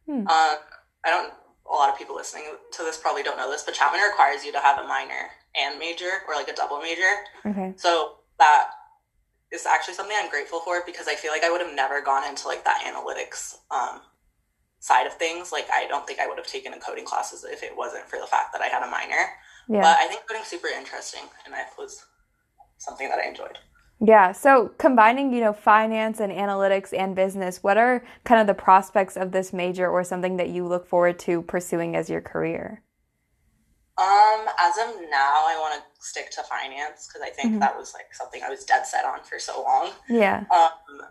Hmm. 0.07 0.27
Uh, 0.27 0.57
I 1.05 1.09
don't, 1.09 1.33
a 1.71 1.75
lot 1.75 1.89
of 1.89 1.97
people 1.97 2.15
listening 2.15 2.45
to 2.73 2.83
this 2.83 2.99
probably 2.99 3.23
don't 3.23 3.39
know 3.39 3.51
this, 3.51 3.63
but 3.63 3.75
Chapman 3.75 4.01
requires 4.03 4.45
you 4.45 4.53
to 4.53 4.61
have 4.61 4.79
a 4.79 4.87
minor 4.87 5.31
and 5.57 5.79
major 5.79 6.11
or 6.29 6.35
like 6.35 6.49
a 6.49 6.55
double 6.55 6.81
major. 6.81 7.11
Okay. 7.47 7.73
So 7.77 8.17
that 8.39 8.71
is 9.53 9.67
actually 9.67 9.95
something 9.95 10.17
I'm 10.19 10.31
grateful 10.31 10.61
for 10.61 10.83
because 10.85 11.09
I 11.09 11.15
feel 11.15 11.33
like 11.33 11.45
I 11.45 11.51
would 11.51 11.61
have 11.61 11.75
never 11.75 12.01
gone 12.01 12.29
into 12.29 12.47
like 12.47 12.65
that 12.65 12.85
analytics 12.87 13.57
um, 13.71 14.01
side 14.79 15.07
of 15.07 15.15
things. 15.15 15.53
Like 15.53 15.69
I 15.73 15.87
don't 15.87 16.07
think 16.07 16.21
I 16.21 16.27
would 16.27 16.39
have 16.39 16.47
taken 16.47 16.73
a 16.73 16.79
coding 16.79 17.05
classes 17.05 17.45
if 17.45 17.63
it 17.63 17.77
wasn't 17.77 18.07
for 18.09 18.19
the 18.19 18.27
fact 18.27 18.53
that 18.53 18.63
I 18.63 18.67
had 18.67 18.83
a 18.83 18.91
minor. 18.91 19.31
Yeah. 19.69 19.83
But 19.83 19.99
I 19.99 20.09
think 20.09 20.23
coding 20.29 20.45
super 20.45 20.69
interesting, 20.69 21.23
and 21.45 21.55
that 21.55 21.71
was 21.79 22.05
something 22.79 23.09
that 23.09 23.19
I 23.19 23.29
enjoyed. 23.29 23.59
Yeah. 24.01 24.33
So 24.33 24.73
combining, 24.79 25.33
you 25.33 25.41
know, 25.41 25.53
finance 25.53 26.21
and 26.21 26.33
analytics 26.33 26.97
and 26.97 27.15
business, 27.15 27.63
what 27.63 27.77
are 27.77 28.03
kind 28.25 28.41
of 28.41 28.47
the 28.47 28.55
prospects 28.55 29.17
of 29.17 29.33
this 29.33 29.53
major 29.53 29.89
or 29.89 30.03
something 30.05 30.39
that 30.39 30.49
you 30.49 30.67
look 30.67 30.87
forward 30.87 31.19
to 31.21 31.43
pursuing 31.43 31.95
as 31.95 32.09
your 32.09 32.23
career? 32.23 32.83
Um, 33.99 34.47
as 34.59 34.79
of 34.79 34.95
now, 35.11 35.45
I 35.45 35.59
want 35.61 35.75
to 35.75 36.03
stick 36.03 36.31
to 36.31 36.43
finance 36.45 37.07
because 37.07 37.21
I 37.23 37.29
think 37.29 37.51
mm-hmm. 37.51 37.59
that 37.59 37.77
was 37.77 37.93
like 37.93 38.15
something 38.15 38.43
I 38.43 38.49
was 38.49 38.65
dead 38.65 38.87
set 38.87 39.05
on 39.05 39.23
for 39.23 39.39
so 39.39 39.63
long. 39.63 39.91
Yeah. 40.09 40.45
Um, 40.51 41.03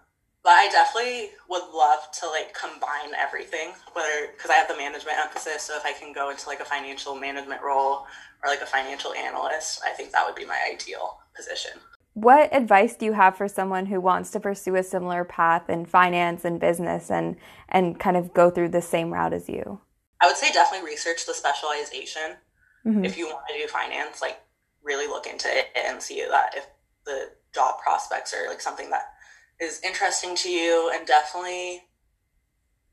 but 0.43 0.51
I 0.51 0.69
definitely 0.69 1.31
would 1.49 1.63
love 1.73 1.99
to 2.21 2.27
like 2.29 2.53
combine 2.53 3.13
everything, 3.17 3.73
whether 3.93 4.31
because 4.35 4.49
I 4.49 4.55
have 4.55 4.67
the 4.67 4.77
management 4.77 5.17
emphasis. 5.17 5.63
So 5.63 5.75
if 5.75 5.85
I 5.85 5.93
can 5.93 6.13
go 6.13 6.29
into 6.29 6.47
like 6.47 6.59
a 6.59 6.65
financial 6.65 7.15
management 7.15 7.61
role 7.61 8.05
or 8.43 8.47
like 8.49 8.61
a 8.61 8.65
financial 8.65 9.13
analyst, 9.13 9.81
I 9.85 9.91
think 9.91 10.11
that 10.11 10.25
would 10.25 10.35
be 10.35 10.45
my 10.45 10.57
ideal 10.71 11.19
position. 11.35 11.73
What 12.13 12.53
advice 12.53 12.95
do 12.95 13.05
you 13.05 13.13
have 13.13 13.37
for 13.37 13.47
someone 13.47 13.85
who 13.85 14.01
wants 14.01 14.31
to 14.31 14.39
pursue 14.39 14.75
a 14.75 14.83
similar 14.83 15.23
path 15.23 15.69
in 15.69 15.85
finance 15.85 16.45
and 16.45 16.59
business 16.59 17.11
and 17.11 17.35
and 17.67 17.99
kind 17.99 18.17
of 18.17 18.33
go 18.33 18.49
through 18.49 18.69
the 18.69 18.81
same 18.81 19.11
route 19.11 19.33
as 19.33 19.49
you? 19.49 19.81
I 20.21 20.27
would 20.27 20.37
say 20.37 20.51
definitely 20.51 20.89
research 20.89 21.25
the 21.25 21.33
specialization. 21.33 22.37
Mm-hmm. 22.85 23.05
If 23.05 23.17
you 23.17 23.27
want 23.27 23.45
to 23.49 23.61
do 23.61 23.67
finance, 23.67 24.21
like 24.21 24.39
really 24.83 25.07
look 25.07 25.27
into 25.27 25.47
it 25.49 25.67
and 25.75 26.01
see 26.01 26.25
that 26.29 26.55
if 26.55 26.67
the 27.05 27.31
job 27.53 27.79
prospects 27.81 28.33
are 28.33 28.47
like 28.47 28.61
something 28.61 28.89
that 28.89 29.13
is 29.59 29.81
interesting 29.83 30.35
to 30.35 30.49
you 30.49 30.91
and 30.93 31.05
definitely 31.05 31.83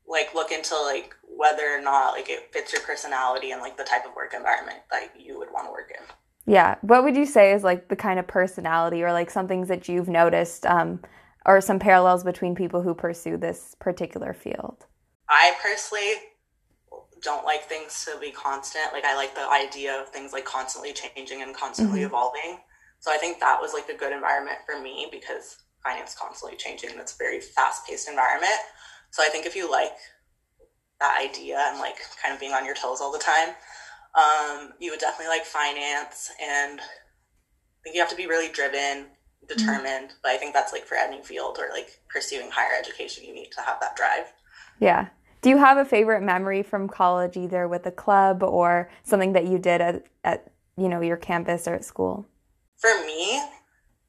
like 0.06 0.34
look 0.34 0.52
into 0.52 0.74
like 0.74 1.14
whether 1.22 1.68
or 1.68 1.80
not 1.80 2.12
like 2.12 2.28
it 2.28 2.52
fits 2.52 2.72
your 2.72 2.82
personality 2.82 3.50
and 3.50 3.60
like 3.60 3.76
the 3.76 3.84
type 3.84 4.06
of 4.06 4.14
work 4.14 4.32
environment 4.34 4.78
that 4.90 5.10
you 5.18 5.38
would 5.38 5.52
want 5.52 5.66
to 5.66 5.72
work 5.72 5.90
in. 5.90 6.52
Yeah. 6.52 6.76
What 6.80 7.02
would 7.02 7.16
you 7.16 7.26
say 7.26 7.52
is 7.52 7.64
like 7.64 7.88
the 7.88 7.96
kind 7.96 8.18
of 8.18 8.26
personality 8.26 9.02
or 9.02 9.12
like 9.12 9.30
some 9.30 9.48
things 9.48 9.68
that 9.68 9.88
you've 9.88 10.08
noticed 10.08 10.64
um, 10.64 11.00
or 11.44 11.60
some 11.60 11.78
parallels 11.78 12.24
between 12.24 12.54
people 12.54 12.82
who 12.82 12.94
pursue 12.94 13.36
this 13.36 13.74
particular 13.80 14.32
field? 14.32 14.86
I 15.28 15.54
personally 15.60 16.14
don't 17.22 17.44
like 17.44 17.64
things 17.64 18.04
to 18.04 18.18
be 18.20 18.30
constant. 18.30 18.92
Like 18.92 19.04
I 19.04 19.16
like 19.16 19.34
the 19.34 19.48
idea 19.50 20.00
of 20.00 20.08
things 20.10 20.32
like 20.32 20.44
constantly 20.44 20.92
changing 20.92 21.42
and 21.42 21.54
constantly 21.54 22.00
mm-hmm. 22.00 22.06
evolving. 22.06 22.58
So 23.00 23.12
I 23.12 23.16
think 23.16 23.40
that 23.40 23.60
was 23.60 23.72
like 23.74 23.88
a 23.88 23.98
good 23.98 24.12
environment 24.12 24.58
for 24.64 24.80
me 24.80 25.08
because 25.10 25.56
finance 25.86 26.16
constantly 26.18 26.56
changing 26.56 26.90
and 26.90 27.00
it's 27.00 27.14
a 27.14 27.18
very 27.18 27.40
fast 27.40 27.86
paced 27.86 28.08
environment. 28.08 28.58
So 29.10 29.22
I 29.22 29.28
think 29.28 29.46
if 29.46 29.54
you 29.54 29.70
like 29.70 29.96
that 31.00 31.20
idea 31.22 31.62
and 31.68 31.78
like 31.78 31.96
kind 32.22 32.34
of 32.34 32.40
being 32.40 32.52
on 32.52 32.64
your 32.64 32.74
toes 32.74 33.00
all 33.00 33.12
the 33.12 33.18
time, 33.18 33.50
um, 34.14 34.72
you 34.80 34.90
would 34.90 35.00
definitely 35.00 35.28
like 35.28 35.44
finance 35.44 36.30
and 36.42 36.80
I 36.80 37.82
think 37.84 37.94
you 37.94 38.00
have 38.00 38.10
to 38.10 38.16
be 38.16 38.26
really 38.26 38.52
driven, 38.52 39.06
determined. 39.48 40.08
Mm-hmm. 40.08 40.20
But 40.22 40.32
I 40.32 40.36
think 40.38 40.54
that's 40.54 40.72
like 40.72 40.84
for 40.84 40.96
any 40.96 41.22
field 41.22 41.58
or 41.58 41.68
like 41.72 42.00
pursuing 42.08 42.50
higher 42.50 42.76
education, 42.78 43.24
you 43.24 43.34
need 43.34 43.52
to 43.52 43.60
have 43.60 43.78
that 43.80 43.96
drive. 43.96 44.32
Yeah. 44.80 45.08
Do 45.42 45.50
you 45.50 45.58
have 45.58 45.78
a 45.78 45.84
favorite 45.84 46.22
memory 46.22 46.62
from 46.62 46.88
college, 46.88 47.36
either 47.36 47.68
with 47.68 47.86
a 47.86 47.92
club 47.92 48.42
or 48.42 48.90
something 49.04 49.34
that 49.34 49.46
you 49.46 49.58
did 49.58 49.80
at, 49.80 50.02
at 50.24 50.50
you 50.76 50.88
know 50.88 51.00
your 51.00 51.16
campus 51.16 51.68
or 51.68 51.74
at 51.74 51.84
school? 51.84 52.26
For 52.78 53.06
me, 53.06 53.40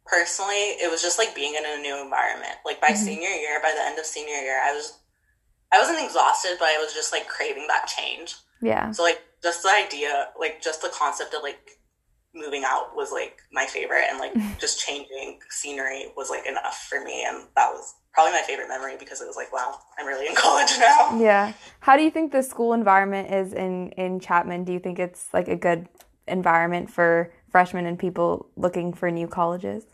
personally, 0.07 0.79
it 0.81 0.89
was 0.89 1.01
just 1.01 1.17
like 1.17 1.35
being 1.35 1.55
in 1.55 1.63
a 1.65 1.81
new 1.81 2.01
environment. 2.01 2.55
Like 2.65 2.81
by 2.81 2.87
mm-hmm. 2.87 3.05
senior 3.05 3.29
year, 3.29 3.59
by 3.61 3.73
the 3.75 3.85
end 3.85 3.99
of 3.99 4.05
senior 4.05 4.35
year, 4.35 4.59
I 4.61 4.73
was 4.73 4.99
I 5.71 5.79
wasn't 5.79 6.03
exhausted, 6.03 6.55
but 6.59 6.69
I 6.69 6.77
was 6.77 6.93
just 6.93 7.11
like 7.11 7.27
craving 7.27 7.67
that 7.67 7.87
change. 7.87 8.35
Yeah. 8.61 8.91
So 8.91 9.03
like 9.03 9.21
just 9.43 9.63
the 9.63 9.69
idea, 9.69 10.29
like 10.39 10.61
just 10.61 10.81
the 10.81 10.89
concept 10.89 11.33
of 11.33 11.43
like 11.43 11.59
moving 12.33 12.63
out 12.65 12.95
was 12.95 13.11
like 13.11 13.39
my 13.51 13.65
favorite 13.65 14.05
and 14.09 14.19
like 14.19 14.33
just 14.59 14.79
changing 14.79 15.39
scenery 15.49 16.05
was 16.15 16.29
like 16.29 16.45
enough 16.45 16.85
for 16.89 17.03
me 17.03 17.25
and 17.25 17.47
that 17.55 17.71
was 17.71 17.95
probably 18.13 18.31
my 18.31 18.43
favorite 18.45 18.67
memory 18.67 18.95
because 18.99 19.21
it 19.21 19.25
was 19.25 19.35
like 19.35 19.51
wow 19.53 19.75
i'm 19.97 20.05
really 20.05 20.27
in 20.27 20.35
college 20.35 20.69
now 20.79 21.17
yeah 21.19 21.53
how 21.79 21.95
do 21.95 22.03
you 22.03 22.11
think 22.11 22.31
the 22.31 22.43
school 22.43 22.73
environment 22.73 23.31
is 23.33 23.53
in 23.53 23.89
in 23.91 24.19
chapman 24.19 24.63
do 24.63 24.73
you 24.73 24.79
think 24.79 24.99
it's 24.99 25.29
like 25.33 25.47
a 25.47 25.55
good 25.55 25.87
environment 26.27 26.91
for 26.91 27.31
freshmen 27.49 27.85
and 27.85 27.97
people 27.97 28.49
looking 28.55 28.93
for 28.93 29.09
new 29.09 29.27
colleges? 29.27 29.85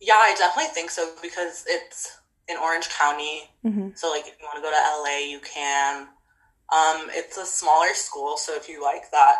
Yeah, 0.00 0.14
I 0.14 0.34
definitely 0.36 0.72
think 0.72 0.90
so 0.90 1.14
because 1.22 1.64
it's 1.68 2.18
in 2.48 2.56
Orange 2.56 2.88
County. 2.90 3.42
Mm-hmm. 3.64 3.90
So, 3.94 4.10
like, 4.10 4.26
if 4.26 4.34
you 4.38 4.44
want 4.44 4.56
to 4.56 4.62
go 4.62 4.70
to 4.70 5.02
LA, 5.02 5.30
you 5.30 5.40
can. 5.40 6.08
Um, 6.72 7.08
it's 7.10 7.36
a 7.36 7.46
smaller 7.46 7.94
school, 7.94 8.36
so 8.36 8.54
if 8.56 8.68
you 8.68 8.82
like 8.82 9.10
that, 9.12 9.36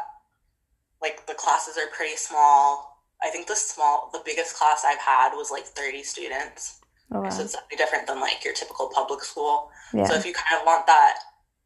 like 1.03 1.27
the 1.27 1.35
classes 1.35 1.77
are 1.77 1.91
pretty 1.95 2.17
small. 2.17 3.03
I 3.23 3.31
think 3.31 3.49
the 3.49 3.57
small, 3.57 4.11
the 4.13 4.23
biggest 4.25 4.57
class 4.57 4.85
I've 4.87 4.99
had 4.99 5.35
was 5.35 5.51
like 5.51 5.65
30 5.65 6.03
students. 6.03 6.81
Oh, 7.13 7.21
wow. 7.21 7.31
So 7.31 7.43
it's 7.43 7.57
different 7.77 8.07
than 8.07 8.21
like 8.21 8.45
your 8.45 8.55
typical 8.55 8.91
public 8.95 9.23
school. 9.23 9.71
Yeah. 9.93 10.05
So 10.05 10.15
if 10.15 10.27
you 10.27 10.35
kind 10.35 10.61
of 10.61 10.67
want 10.67 10.87
that 10.87 11.19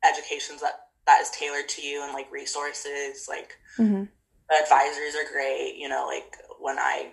education 0.05 0.57
that 0.61 0.87
that 1.07 1.21
is 1.21 1.31
tailored 1.31 1.69
to 1.71 1.83
you 1.83 2.03
and 2.05 2.13
like 2.13 2.31
resources, 2.31 3.27
like 3.29 3.55
mm-hmm. 3.79 4.05
the 4.05 4.57
advisors 4.63 5.15
are 5.15 5.33
great. 5.33 5.77
You 5.77 5.89
know, 5.89 6.07
like 6.07 6.37
when 6.59 6.79
I 6.79 7.11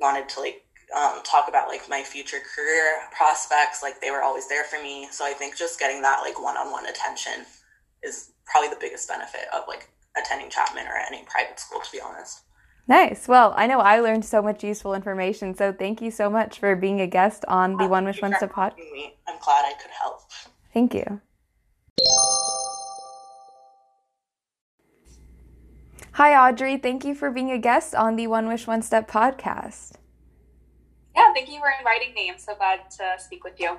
wanted 0.00 0.28
to 0.30 0.40
like 0.40 0.64
um, 0.96 1.22
talk 1.24 1.48
about 1.48 1.68
like 1.68 1.88
my 1.88 2.02
future 2.02 2.38
career 2.54 2.98
prospects, 3.16 3.82
like 3.82 4.00
they 4.00 4.10
were 4.10 4.22
always 4.22 4.48
there 4.48 4.64
for 4.64 4.82
me. 4.82 5.08
So 5.10 5.24
I 5.24 5.32
think 5.32 5.56
just 5.56 5.78
getting 5.78 6.02
that 6.02 6.20
like 6.20 6.40
one-on-one 6.42 6.86
attention 6.86 7.46
is 8.02 8.32
probably 8.44 8.70
the 8.70 8.80
biggest 8.80 9.08
benefit 9.08 9.46
of 9.54 9.64
like 9.68 9.88
attending 10.16 10.50
Chapman 10.50 10.86
or 10.86 10.96
any 10.96 11.24
private 11.24 11.58
school, 11.58 11.80
to 11.80 11.92
be 11.92 12.00
honest. 12.00 12.40
Nice. 12.86 13.26
Well, 13.26 13.54
I 13.56 13.66
know 13.66 13.80
I 13.80 14.00
learned 14.00 14.26
so 14.26 14.42
much 14.42 14.62
useful 14.62 14.94
information. 14.94 15.54
So 15.54 15.72
thank 15.72 16.02
you 16.02 16.10
so 16.10 16.28
much 16.28 16.58
for 16.58 16.76
being 16.76 17.00
a 17.00 17.06
guest 17.06 17.44
on 17.48 17.76
the 17.78 17.88
One 17.88 18.04
Wish 18.04 18.20
One 18.20 18.34
Step 18.34 18.52
pod. 18.52 18.74
I'm 19.26 19.38
glad 19.40 19.64
I 19.64 19.72
could 19.80 19.90
help. 19.90 20.20
Thank 20.74 20.92
you. 20.92 21.20
Hi, 26.12 26.48
Audrey. 26.48 26.76
Thank 26.76 27.04
you 27.04 27.14
for 27.14 27.30
being 27.30 27.50
a 27.50 27.58
guest 27.58 27.94
on 27.94 28.16
the 28.16 28.26
One 28.26 28.46
Wish 28.48 28.66
One 28.66 28.82
Step 28.82 29.10
podcast. 29.10 29.92
Thank 31.34 31.50
you 31.50 31.58
for 31.58 31.72
inviting 31.76 32.14
me. 32.14 32.30
I'm 32.30 32.38
so 32.38 32.54
glad 32.54 32.88
to 32.92 33.16
speak 33.18 33.42
with 33.42 33.58
you. 33.58 33.76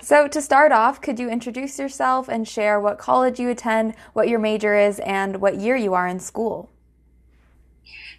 So, 0.00 0.28
to 0.28 0.40
start 0.40 0.70
off, 0.70 1.00
could 1.00 1.18
you 1.18 1.28
introduce 1.28 1.76
yourself 1.76 2.28
and 2.28 2.46
share 2.46 2.78
what 2.78 2.98
college 2.98 3.40
you 3.40 3.50
attend, 3.50 3.96
what 4.12 4.28
your 4.28 4.38
major 4.38 4.78
is, 4.78 5.00
and 5.00 5.40
what 5.40 5.56
year 5.56 5.74
you 5.74 5.94
are 5.94 6.06
in 6.06 6.20
school? 6.20 6.70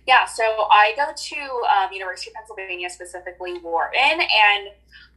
Yeah, 0.05 0.25
so 0.25 0.43
I 0.43 0.91
go 0.97 1.05
to 1.15 1.35
um, 1.37 1.93
University 1.93 2.31
of 2.31 2.35
Pennsylvania, 2.35 2.89
specifically 2.89 3.59
Wharton, 3.59 4.19
and 4.19 4.69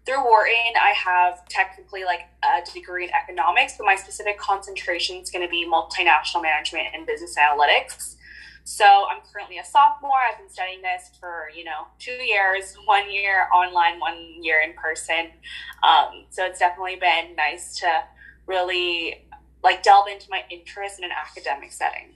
through 0.06 0.22
Wharton, 0.24 0.74
I 0.80 0.92
have 0.96 1.48
technically 1.48 2.04
like 2.04 2.28
a 2.44 2.60
degree 2.72 3.04
in 3.04 3.10
economics, 3.10 3.74
but 3.76 3.84
my 3.84 3.96
specific 3.96 4.38
concentration 4.38 5.16
is 5.16 5.30
going 5.30 5.44
to 5.44 5.50
be 5.50 5.66
multinational 5.66 6.42
management 6.42 6.88
and 6.94 7.06
business 7.06 7.36
analytics. 7.36 8.16
So 8.64 8.84
I'm 8.84 9.20
currently 9.32 9.58
a 9.58 9.64
sophomore. 9.64 10.12
I've 10.30 10.38
been 10.38 10.48
studying 10.48 10.82
this 10.82 11.10
for, 11.18 11.50
you 11.54 11.64
know, 11.64 11.88
two 11.98 12.12
years, 12.12 12.76
one 12.84 13.10
year 13.10 13.48
online, 13.54 13.98
one 13.98 14.42
year 14.42 14.60
in 14.60 14.74
person. 14.74 15.30
Um, 15.82 16.26
so 16.30 16.44
it's 16.44 16.58
definitely 16.58 16.96
been 16.96 17.34
nice 17.34 17.76
to 17.80 18.04
really 18.46 19.26
like 19.62 19.82
delve 19.82 20.08
into 20.08 20.26
my 20.30 20.44
interest 20.50 20.98
in 20.98 21.04
an 21.04 21.10
academic 21.10 21.72
setting. 21.72 22.14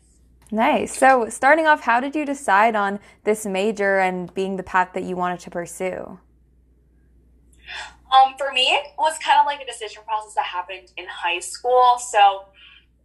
Nice. 0.51 0.97
So 0.97 1.29
starting 1.29 1.67
off, 1.67 1.81
how 1.81 1.99
did 1.99 2.15
you 2.15 2.25
decide 2.25 2.77
on 2.77 3.01
this 3.25 3.45
major 3.45 3.99
and 3.99 4.33
being 4.33 4.57
the 4.57 4.63
path 4.63 4.91
that 4.95 5.03
you 5.03 5.17
wanted 5.17 5.41
to 5.41 5.51
pursue? 5.51 6.21
Um, 8.15 8.35
for 8.39 8.53
me, 8.53 8.69
it 8.69 8.87
was 8.99 9.19
kind 9.19 9.41
of 9.41 9.47
like 9.47 9.61
a 9.61 9.67
decision 9.67 10.03
process 10.05 10.35
that 10.35 10.45
happened 10.45 10.93
in 10.97 11.07
high 11.09 11.41
school. 11.41 11.99
So 11.99 12.45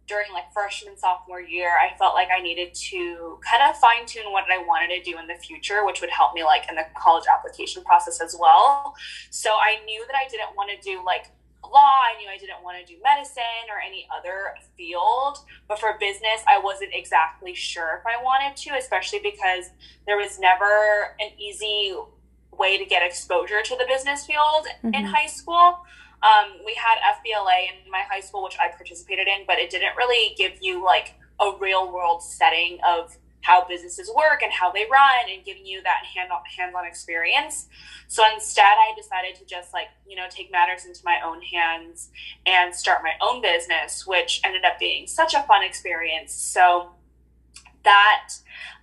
during 0.06 0.30
like 0.32 0.52
freshman 0.52 0.96
sophomore 0.98 1.40
year 1.40 1.70
i 1.80 1.96
felt 1.96 2.14
like 2.14 2.28
i 2.36 2.40
needed 2.40 2.74
to 2.74 3.38
kind 3.48 3.62
of 3.68 3.76
fine 3.78 4.04
tune 4.06 4.24
what 4.30 4.44
i 4.50 4.58
wanted 4.58 4.88
to 4.88 5.10
do 5.10 5.18
in 5.18 5.26
the 5.26 5.34
future 5.34 5.84
which 5.84 6.00
would 6.00 6.10
help 6.10 6.34
me 6.34 6.42
like 6.44 6.68
in 6.68 6.74
the 6.74 6.84
college 6.96 7.24
application 7.32 7.82
process 7.84 8.20
as 8.20 8.36
well 8.38 8.94
so 9.30 9.50
i 9.50 9.82
knew 9.84 10.04
that 10.06 10.16
i 10.16 10.28
didn't 10.28 10.54
want 10.56 10.70
to 10.70 10.88
do 10.88 11.04
like 11.04 11.26
law 11.64 12.00
i 12.10 12.18
knew 12.18 12.28
i 12.28 12.36
didn't 12.36 12.62
want 12.62 12.76
to 12.78 12.92
do 12.92 13.00
medicine 13.02 13.70
or 13.70 13.80
any 13.80 14.06
other 14.16 14.54
field 14.76 15.38
but 15.68 15.78
for 15.78 15.96
business 16.00 16.42
i 16.48 16.58
wasn't 16.58 16.90
exactly 16.92 17.54
sure 17.54 18.00
if 18.00 18.06
i 18.06 18.22
wanted 18.22 18.56
to 18.56 18.70
especially 18.76 19.20
because 19.20 19.70
there 20.06 20.16
was 20.16 20.38
never 20.40 21.14
an 21.20 21.30
easy 21.38 21.94
way 22.52 22.76
to 22.76 22.84
get 22.84 23.02
exposure 23.02 23.62
to 23.62 23.76
the 23.76 23.84
business 23.88 24.26
field 24.26 24.66
mm-hmm. 24.84 24.94
in 24.94 25.04
high 25.04 25.26
school 25.26 25.78
um, 26.22 26.52
we 26.64 26.74
had 26.74 26.98
FBLA 27.16 27.84
in 27.84 27.90
my 27.90 28.02
high 28.08 28.20
school, 28.20 28.44
which 28.44 28.56
I 28.60 28.68
participated 28.68 29.26
in, 29.26 29.44
but 29.46 29.58
it 29.58 29.70
didn't 29.70 29.96
really 29.96 30.34
give 30.36 30.52
you 30.60 30.84
like 30.84 31.14
a 31.40 31.52
real 31.58 31.92
world 31.92 32.22
setting 32.22 32.78
of 32.86 33.16
how 33.42 33.66
businesses 33.66 34.10
work 34.14 34.40
and 34.42 34.52
how 34.52 34.70
they 34.70 34.86
run 34.90 35.28
and 35.28 35.44
giving 35.44 35.66
you 35.66 35.82
that 35.82 36.04
hand 36.14 36.30
hands-on 36.56 36.86
experience. 36.86 37.66
So 38.06 38.22
instead 38.32 38.62
I 38.62 38.94
decided 38.96 39.34
to 39.36 39.44
just 39.44 39.72
like, 39.72 39.88
you 40.06 40.16
know, 40.16 40.26
take 40.30 40.52
matters 40.52 40.84
into 40.84 41.00
my 41.04 41.18
own 41.24 41.42
hands 41.42 42.10
and 42.46 42.74
start 42.74 43.00
my 43.02 43.14
own 43.20 43.42
business, 43.42 44.06
which 44.06 44.40
ended 44.44 44.64
up 44.64 44.78
being 44.78 45.08
such 45.08 45.34
a 45.34 45.42
fun 45.42 45.64
experience. 45.64 46.32
So 46.32 46.90
that 47.82 48.28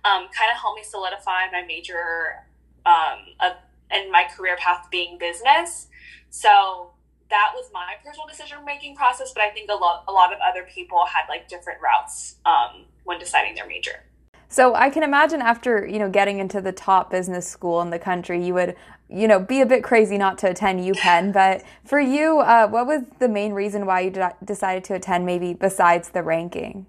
um, 0.04 0.28
kind 0.36 0.50
of 0.52 0.58
helped 0.60 0.76
me 0.76 0.84
solidify 0.84 1.50
my 1.50 1.62
major 1.66 2.44
um, 2.84 3.50
and 3.90 4.10
my 4.10 4.24
career 4.24 4.56
path 4.56 4.88
being 4.90 5.16
business. 5.16 5.88
So 6.28 6.90
that 7.30 7.52
was 7.54 7.70
my 7.72 7.94
personal 8.04 8.26
decision 8.26 8.58
making 8.64 8.96
process, 8.96 9.32
but 9.32 9.42
I 9.42 9.50
think 9.50 9.70
a 9.70 9.74
lot 9.74 10.04
a 10.08 10.12
lot 10.12 10.32
of 10.32 10.38
other 10.46 10.64
people 10.64 11.06
had 11.06 11.22
like 11.28 11.48
different 11.48 11.80
routes 11.80 12.36
um, 12.44 12.84
when 13.04 13.18
deciding 13.18 13.54
their 13.54 13.66
major. 13.66 14.02
So 14.48 14.74
I 14.74 14.90
can 14.90 15.04
imagine 15.04 15.40
after 15.40 15.86
you 15.86 15.98
know 15.98 16.10
getting 16.10 16.38
into 16.38 16.60
the 16.60 16.72
top 16.72 17.10
business 17.10 17.48
school 17.48 17.80
in 17.80 17.90
the 17.90 17.98
country, 17.98 18.44
you 18.44 18.52
would 18.54 18.76
you 19.08 19.28
know 19.28 19.38
be 19.38 19.60
a 19.60 19.66
bit 19.66 19.84
crazy 19.84 20.18
not 20.18 20.38
to 20.38 20.50
attend 20.50 20.80
UPenn. 20.80 21.32
But 21.40 21.62
for 21.84 22.00
you, 22.00 22.40
uh, 22.40 22.68
what 22.68 22.86
was 22.86 23.02
the 23.18 23.28
main 23.28 23.52
reason 23.52 23.86
why 23.86 24.00
you 24.00 24.12
decided 24.44 24.84
to 24.84 24.94
attend? 24.94 25.24
Maybe 25.24 25.54
besides 25.54 26.10
the 26.10 26.22
ranking. 26.22 26.86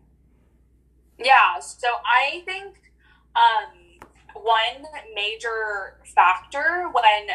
Yeah, 1.20 1.60
so 1.60 1.88
I 2.04 2.42
think 2.46 2.82
um, 3.36 4.10
one 4.34 4.84
major 5.14 5.98
factor 6.04 6.90
when 6.92 7.28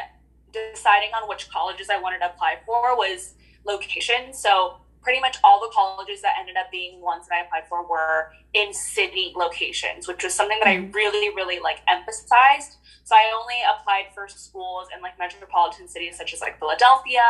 deciding 0.73 1.11
on 1.11 1.29
which 1.29 1.51
colleges 1.51 1.89
I 1.91 2.01
wanted 2.01 2.19
to 2.21 2.27
apply 2.27 2.59
for 2.65 2.97
was 2.97 3.35
location. 3.65 4.33
So 4.33 4.77
pretty 5.03 5.21
much 5.21 5.37
all 5.45 5.61
the 5.61 5.73
colleges 5.73 6.21
that 6.23 6.35
ended 6.39 6.57
up 6.57 6.71
being 6.73 7.01
ones 7.01 7.29
that 7.29 7.37
I 7.37 7.45
applied 7.45 7.69
for 7.69 7.89
were 7.89 8.33
in 8.55 8.75
city 8.75 9.33
locations, 9.37 10.09
which 10.09 10.25
was 10.25 10.35
something 10.35 10.59
that 10.59 10.69
I 10.69 10.77
mm-hmm. 10.79 10.91
really, 10.93 11.35
really 11.35 11.61
like 11.61 11.79
emphasized. 11.89 12.79
So 13.05 13.15
I 13.15 13.33
only 13.41 13.63
applied 13.63 14.07
for 14.15 14.27
schools 14.27 14.89
in 14.95 15.01
like 15.03 15.17
metropolitan 15.19 15.87
cities 15.87 16.17
such 16.17 16.35
as 16.35 16.41
like 16.41 16.59
Philadelphia, 16.59 17.23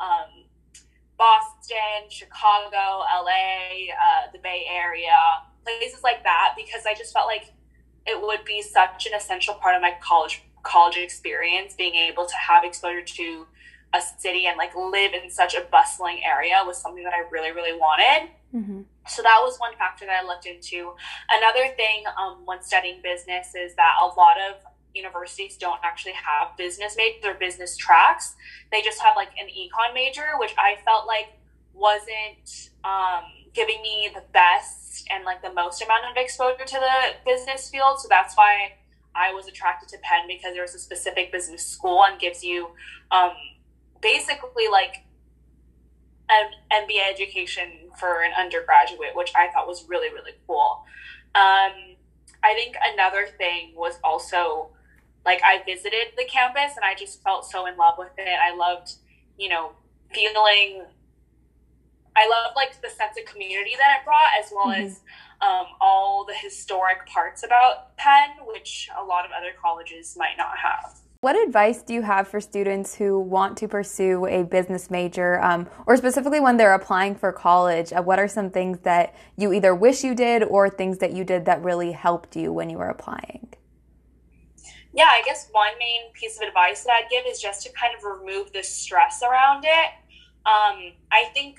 um, 0.00 0.46
Boston, 1.16 2.10
Chicago, 2.10 3.06
LA, 3.06 3.92
uh, 3.94 4.32
the 4.32 4.38
Bay 4.42 4.66
Area, 4.68 5.16
places 5.62 6.02
like 6.02 6.22
that, 6.24 6.54
because 6.56 6.86
I 6.86 6.94
just 6.94 7.12
felt 7.12 7.26
like 7.26 7.52
it 8.06 8.20
would 8.20 8.44
be 8.44 8.62
such 8.62 9.06
an 9.06 9.14
essential 9.14 9.54
part 9.54 9.74
of 9.74 9.82
my 9.82 9.94
college 10.02 10.42
college 10.66 10.96
experience, 10.96 11.74
being 11.74 11.94
able 11.94 12.26
to 12.26 12.36
have 12.36 12.64
exposure 12.64 13.02
to 13.02 13.46
a 13.94 14.00
city 14.18 14.46
and 14.46 14.58
like 14.58 14.74
live 14.74 15.12
in 15.14 15.30
such 15.30 15.54
a 15.54 15.62
bustling 15.70 16.20
area 16.24 16.60
was 16.66 16.76
something 16.76 17.04
that 17.04 17.12
I 17.12 17.28
really, 17.30 17.52
really 17.52 17.78
wanted. 17.78 18.30
Mm-hmm. 18.54 18.82
So 19.08 19.22
that 19.22 19.38
was 19.42 19.58
one 19.58 19.74
factor 19.76 20.04
that 20.06 20.24
I 20.24 20.26
looked 20.26 20.46
into. 20.46 20.92
Another 21.30 21.72
thing 21.76 22.04
um, 22.18 22.42
when 22.44 22.62
studying 22.62 23.00
business 23.02 23.54
is 23.54 23.74
that 23.76 23.94
a 24.02 24.06
lot 24.06 24.36
of 24.50 24.56
universities 24.94 25.56
don't 25.56 25.80
actually 25.84 26.14
have 26.14 26.56
business 26.56 26.96
majors 26.96 27.24
or 27.24 27.34
business 27.34 27.76
tracks. 27.76 28.34
They 28.72 28.82
just 28.82 29.00
have 29.00 29.14
like 29.14 29.30
an 29.38 29.46
econ 29.46 29.94
major, 29.94 30.26
which 30.38 30.54
I 30.58 30.78
felt 30.84 31.06
like 31.06 31.38
wasn't 31.74 32.70
um, 32.82 33.24
giving 33.52 33.80
me 33.82 34.10
the 34.12 34.22
best 34.32 35.06
and 35.10 35.24
like 35.24 35.42
the 35.42 35.52
most 35.52 35.82
amount 35.82 36.04
of 36.10 36.16
exposure 36.16 36.64
to 36.64 36.78
the 36.80 37.30
business 37.30 37.70
field. 37.70 38.00
So 38.00 38.08
that's 38.08 38.36
why 38.36 38.72
I 39.16 39.32
was 39.32 39.46
attracted 39.46 39.88
to 39.90 39.98
Penn 40.02 40.26
because 40.28 40.54
there's 40.54 40.74
a 40.74 40.78
specific 40.78 41.32
business 41.32 41.66
school 41.66 42.04
and 42.04 42.20
gives 42.20 42.44
you 42.44 42.68
um, 43.10 43.32
basically 44.00 44.68
like 44.70 45.04
an 46.28 46.50
MBA 46.72 47.10
education 47.12 47.90
for 47.98 48.22
an 48.22 48.32
undergraduate, 48.38 49.14
which 49.14 49.32
I 49.36 49.48
thought 49.52 49.66
was 49.66 49.86
really, 49.88 50.12
really 50.12 50.32
cool. 50.46 50.84
Um, 51.34 51.96
I 52.42 52.54
think 52.54 52.76
another 52.92 53.28
thing 53.38 53.72
was 53.74 53.98
also 54.02 54.70
like 55.24 55.40
I 55.44 55.62
visited 55.64 56.12
the 56.16 56.24
campus 56.24 56.76
and 56.76 56.84
I 56.84 56.94
just 56.94 57.22
felt 57.22 57.44
so 57.44 57.66
in 57.66 57.76
love 57.76 57.94
with 57.98 58.12
it. 58.16 58.38
I 58.40 58.54
loved, 58.54 58.92
you 59.38 59.48
know, 59.48 59.72
feeling 60.12 60.84
I 62.16 62.28
love 62.28 62.52
like 62.56 62.80
the 62.80 62.88
sense 62.88 63.16
of 63.18 63.26
community 63.30 63.72
that 63.78 64.00
it 64.00 64.04
brought, 64.04 64.32
as 64.42 64.50
well 64.50 64.74
mm-hmm. 64.74 64.86
as 64.86 65.00
um, 65.42 65.66
all 65.80 66.24
the 66.24 66.34
historic 66.34 67.06
parts 67.06 67.42
about 67.44 67.96
Penn, 67.96 68.30
which 68.46 68.88
a 68.98 69.04
lot 69.04 69.24
of 69.24 69.30
other 69.36 69.50
colleges 69.60 70.16
might 70.18 70.36
not 70.38 70.56
have. 70.56 70.98
What 71.20 71.36
advice 71.36 71.82
do 71.82 71.92
you 71.92 72.02
have 72.02 72.28
for 72.28 72.40
students 72.40 72.94
who 72.94 73.18
want 73.18 73.56
to 73.58 73.68
pursue 73.68 74.26
a 74.26 74.44
business 74.44 74.90
major, 74.90 75.42
um, 75.42 75.68
or 75.86 75.96
specifically 75.96 76.40
when 76.40 76.56
they're 76.56 76.74
applying 76.74 77.14
for 77.16 77.32
college? 77.32 77.92
Uh, 77.92 78.02
what 78.02 78.18
are 78.18 78.28
some 78.28 78.50
things 78.50 78.78
that 78.80 79.14
you 79.36 79.52
either 79.52 79.74
wish 79.74 80.04
you 80.04 80.14
did 80.14 80.42
or 80.44 80.70
things 80.70 80.98
that 80.98 81.12
you 81.12 81.24
did 81.24 81.44
that 81.46 81.62
really 81.62 81.92
helped 81.92 82.36
you 82.36 82.52
when 82.52 82.70
you 82.70 82.78
were 82.78 82.88
applying? 82.88 83.48
Yeah, 84.92 85.08
I 85.10 85.20
guess 85.24 85.48
one 85.52 85.72
main 85.78 86.12
piece 86.12 86.36
of 86.36 86.46
advice 86.46 86.84
that 86.84 86.92
I'd 86.92 87.10
give 87.10 87.24
is 87.26 87.40
just 87.40 87.62
to 87.66 87.72
kind 87.72 87.92
of 87.96 88.04
remove 88.04 88.52
the 88.52 88.62
stress 88.62 89.22
around 89.22 89.64
it. 89.64 89.90
Um, 90.46 90.92
I 91.10 91.24
think 91.34 91.58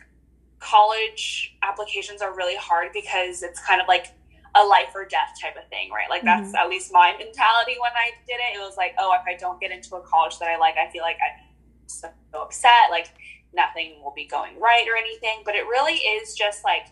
college 0.60 1.55
applications 1.64 2.22
are 2.22 2.36
really 2.36 2.55
hard 2.55 2.89
because 2.93 3.43
it's 3.43 3.60
kind 3.66 3.82
of 3.82 3.88
like 3.88 4.08
a 4.55 4.66
life 4.66 4.89
or 4.95 5.05
death 5.05 5.38
type 5.41 5.55
of 5.55 5.68
thing, 5.70 5.89
right? 5.91 6.10
Like 6.10 6.24
that's 6.24 6.47
mm-hmm. 6.47 6.55
at 6.55 6.70
least 6.70 6.91
my 6.91 7.14
mentality 7.18 7.76
when 7.80 7.91
I 7.95 8.12
did 8.28 8.36
it. 8.36 8.58
It 8.58 8.60
was 8.60 8.78
like, 8.78 8.95
oh, 8.97 9.14
if 9.14 9.22
I 9.28 9.38
don't 9.38 9.60
get 9.60 9.72
into 9.72 9.95
a 9.95 10.01
college 10.01 10.39
that 10.39 10.49
I 10.49 10.58
like, 10.58 10.76
I 10.78 10.89
feel 10.89 11.03
like 11.03 11.18
I'm 11.18 11.45
so 11.88 12.10
upset, 12.34 12.89
like 12.89 13.08
nothing 13.53 14.01
will 14.03 14.14
be 14.16 14.26
going 14.26 14.60
right 14.60 14.86
or 14.88 14.97
anything. 14.97 15.41
But 15.45 15.55
it 15.55 15.66
really 15.68 15.93
is 15.93 16.36
just 16.36 16.64
like 16.64 16.88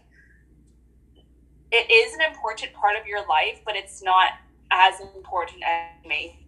it 1.71 1.91
is 1.91 2.13
an 2.13 2.21
important 2.21 2.73
part 2.73 2.95
of 2.99 3.07
your 3.07 3.27
life, 3.27 3.61
but 3.65 3.75
it's 3.75 4.03
not 4.03 4.29
as 4.71 4.99
important 4.99 5.63
as 5.63 5.89
you 6.03 6.09
may 6.09 6.39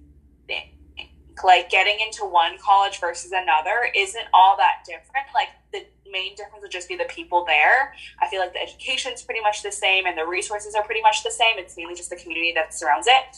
think. 0.48 0.74
Like 1.44 1.70
getting 1.70 2.00
into 2.00 2.26
one 2.26 2.58
college 2.58 3.00
versus 3.00 3.32
another 3.32 3.90
isn't 3.96 4.26
all 4.34 4.58
that 4.58 4.84
different. 4.86 5.28
Like 5.36 5.50
the 5.72 5.86
main 6.10 6.36
difference 6.36 6.62
would 6.62 6.72
just 6.72 6.88
be 6.88 6.96
the 6.96 7.06
people 7.06 7.46
there. 7.46 7.94
I 8.22 8.28
feel 8.28 8.40
like 8.40 8.54
the 8.54 8.62
education 8.62 9.14
is 9.14 9.22
pretty 9.22 9.42
much 9.42 9.64
the 9.64 9.72
same 9.72 10.06
and 10.06 10.18
the 10.18 10.26
resources 10.26 10.76
are 10.76 10.84
pretty 10.84 11.02
much 11.02 11.24
the 11.24 11.32
same. 11.32 11.58
It's 11.58 11.76
mainly 11.78 11.96
just 11.96 12.10
the 12.10 12.16
community 12.16 12.54
that 12.56 12.74
surrounds 12.74 13.08
it. 13.08 13.38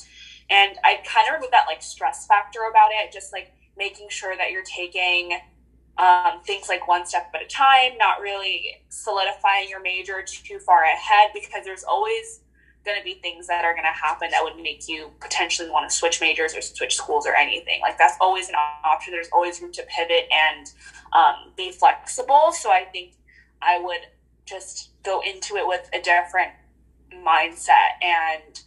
And 0.50 0.78
I 0.84 1.02
kind 1.06 1.28
of 1.28 1.36
remove 1.36 1.52
that 1.52 1.66
like 1.68 1.82
stress 1.82 2.26
factor 2.26 2.60
about 2.70 2.90
it, 2.92 3.12
just 3.12 3.34
like 3.34 3.52
making 3.78 4.10
sure 4.10 4.36
that 4.36 4.52
you're 4.52 4.64
taking 4.64 5.40
um, 5.98 6.42
things 6.46 6.70
like 6.70 6.88
one 6.88 7.06
step 7.06 7.30
at 7.36 7.42
a 7.42 7.48
time, 7.48 7.98
not 7.98 8.22
really 8.22 8.82
solidifying 8.90 9.70
your 9.70 9.82
major 9.82 10.24
too 10.24 10.60
far 10.60 10.84
ahead 10.84 11.30
because 11.34 11.66
there's 11.66 11.84
always 11.84 12.42
going 12.90 13.00
to 13.00 13.06
be 13.06 13.22
things 13.22 13.48
that 13.48 13.64
are 13.64 13.74
going 13.74 13.86
to 13.86 13.90
happen 13.90 14.30
that 14.32 14.44
would 14.44 14.58
make 14.58 14.88
you 14.88 15.12
potentially 15.20 15.70
want 15.70 15.90
to 15.90 15.96
switch 15.96 16.20
majors 16.20 16.56
or 16.56 16.62
switch 16.62 16.96
schools 16.96 17.28
or 17.28 17.36
anything. 17.36 17.80
Like 17.82 17.98
that's 17.98 18.16
always 18.20 18.50
an 18.50 18.56
option. 18.84 19.14
There's 19.14 19.30
always 19.32 19.62
room 19.62 19.72
to 19.74 19.84
pivot 19.84 20.28
and 20.32 20.72
um, 21.14 21.54
be 21.56 21.72
flexible. 21.72 22.52
So 22.52 22.72
I 22.72 22.86
think 22.86 23.14
I 23.62 23.80
would 23.80 24.02
just 24.46 24.90
go 25.04 25.22
into 25.22 25.56
it 25.56 25.68
with 25.68 25.88
a 25.94 26.02
different 26.02 26.52
mindset 27.14 28.02
and 28.02 28.62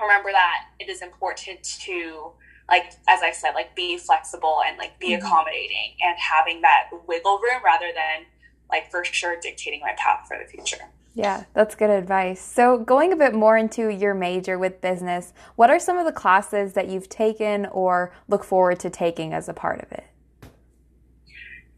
remember 0.00 0.30
that 0.30 0.66
it 0.78 0.88
is 0.88 1.00
important 1.02 1.62
to 1.62 2.32
like 2.68 2.92
as 3.08 3.22
i 3.22 3.30
said 3.30 3.52
like 3.52 3.74
be 3.74 3.96
flexible 3.96 4.58
and 4.66 4.76
like 4.76 4.98
be 4.98 5.10
mm-hmm. 5.10 5.24
accommodating 5.24 5.94
and 6.02 6.16
having 6.18 6.60
that 6.60 6.88
wiggle 7.06 7.38
room 7.38 7.62
rather 7.64 7.86
than 7.94 8.26
like 8.70 8.90
for 8.90 9.04
sure 9.04 9.36
dictating 9.40 9.80
my 9.80 9.94
path 9.96 10.26
for 10.28 10.36
the 10.38 10.48
future 10.50 10.90
yeah, 11.16 11.44
that's 11.54 11.74
good 11.74 11.88
advice. 11.88 12.42
So, 12.42 12.76
going 12.76 13.10
a 13.10 13.16
bit 13.16 13.32
more 13.32 13.56
into 13.56 13.88
your 13.88 14.12
major 14.12 14.58
with 14.58 14.82
business, 14.82 15.32
what 15.54 15.70
are 15.70 15.78
some 15.78 15.96
of 15.96 16.04
the 16.04 16.12
classes 16.12 16.74
that 16.74 16.88
you've 16.88 17.08
taken 17.08 17.64
or 17.66 18.12
look 18.28 18.44
forward 18.44 18.78
to 18.80 18.90
taking 18.90 19.32
as 19.32 19.48
a 19.48 19.54
part 19.54 19.80
of 19.80 19.90
it? 19.92 20.04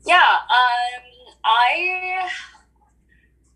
Yeah, 0.05 0.16
um, 0.16 1.34
I 1.45 2.28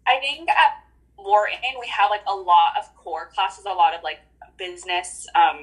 I 0.06 0.20
think 0.20 0.48
at 0.48 0.84
Wharton 1.18 1.58
we 1.80 1.88
have 1.88 2.10
like 2.10 2.22
a 2.28 2.34
lot 2.34 2.74
of 2.78 2.94
core 2.94 3.28
classes, 3.34 3.64
a 3.64 3.70
lot 3.70 3.92
of 3.92 4.04
like 4.04 4.20
business 4.56 5.26
um, 5.34 5.58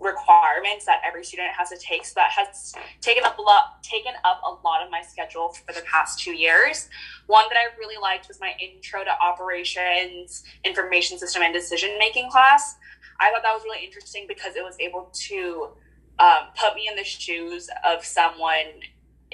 requirements 0.00 0.84
that 0.86 1.00
every 1.06 1.24
student 1.24 1.50
has 1.56 1.70
to 1.70 1.78
take. 1.78 2.04
So 2.04 2.12
that 2.16 2.30
has 2.30 2.74
taken 3.00 3.24
up 3.24 3.38
a 3.38 3.42
lot 3.42 3.82
taken 3.82 4.12
up 4.24 4.40
a 4.44 4.66
lot 4.66 4.84
of 4.84 4.90
my 4.90 5.02
schedule 5.02 5.50
for 5.50 5.72
the 5.72 5.82
past 5.82 6.18
two 6.18 6.32
years. 6.32 6.88
One 7.26 7.44
that 7.48 7.56
I 7.56 7.76
really 7.78 8.00
liked 8.00 8.28
was 8.28 8.40
my 8.40 8.52
intro 8.60 9.04
to 9.04 9.10
operations, 9.22 10.44
information 10.64 11.18
system, 11.18 11.42
and 11.42 11.52
decision 11.52 11.90
making 11.98 12.30
class. 12.30 12.76
I 13.20 13.32
thought 13.32 13.42
that 13.42 13.52
was 13.52 13.64
really 13.64 13.84
interesting 13.84 14.26
because 14.28 14.56
it 14.56 14.62
was 14.62 14.76
able 14.78 15.10
to 15.12 15.70
um, 16.18 16.48
put 16.56 16.74
me 16.74 16.88
in 16.88 16.96
the 16.96 17.04
shoes 17.04 17.68
of 17.84 18.04
someone 18.04 18.82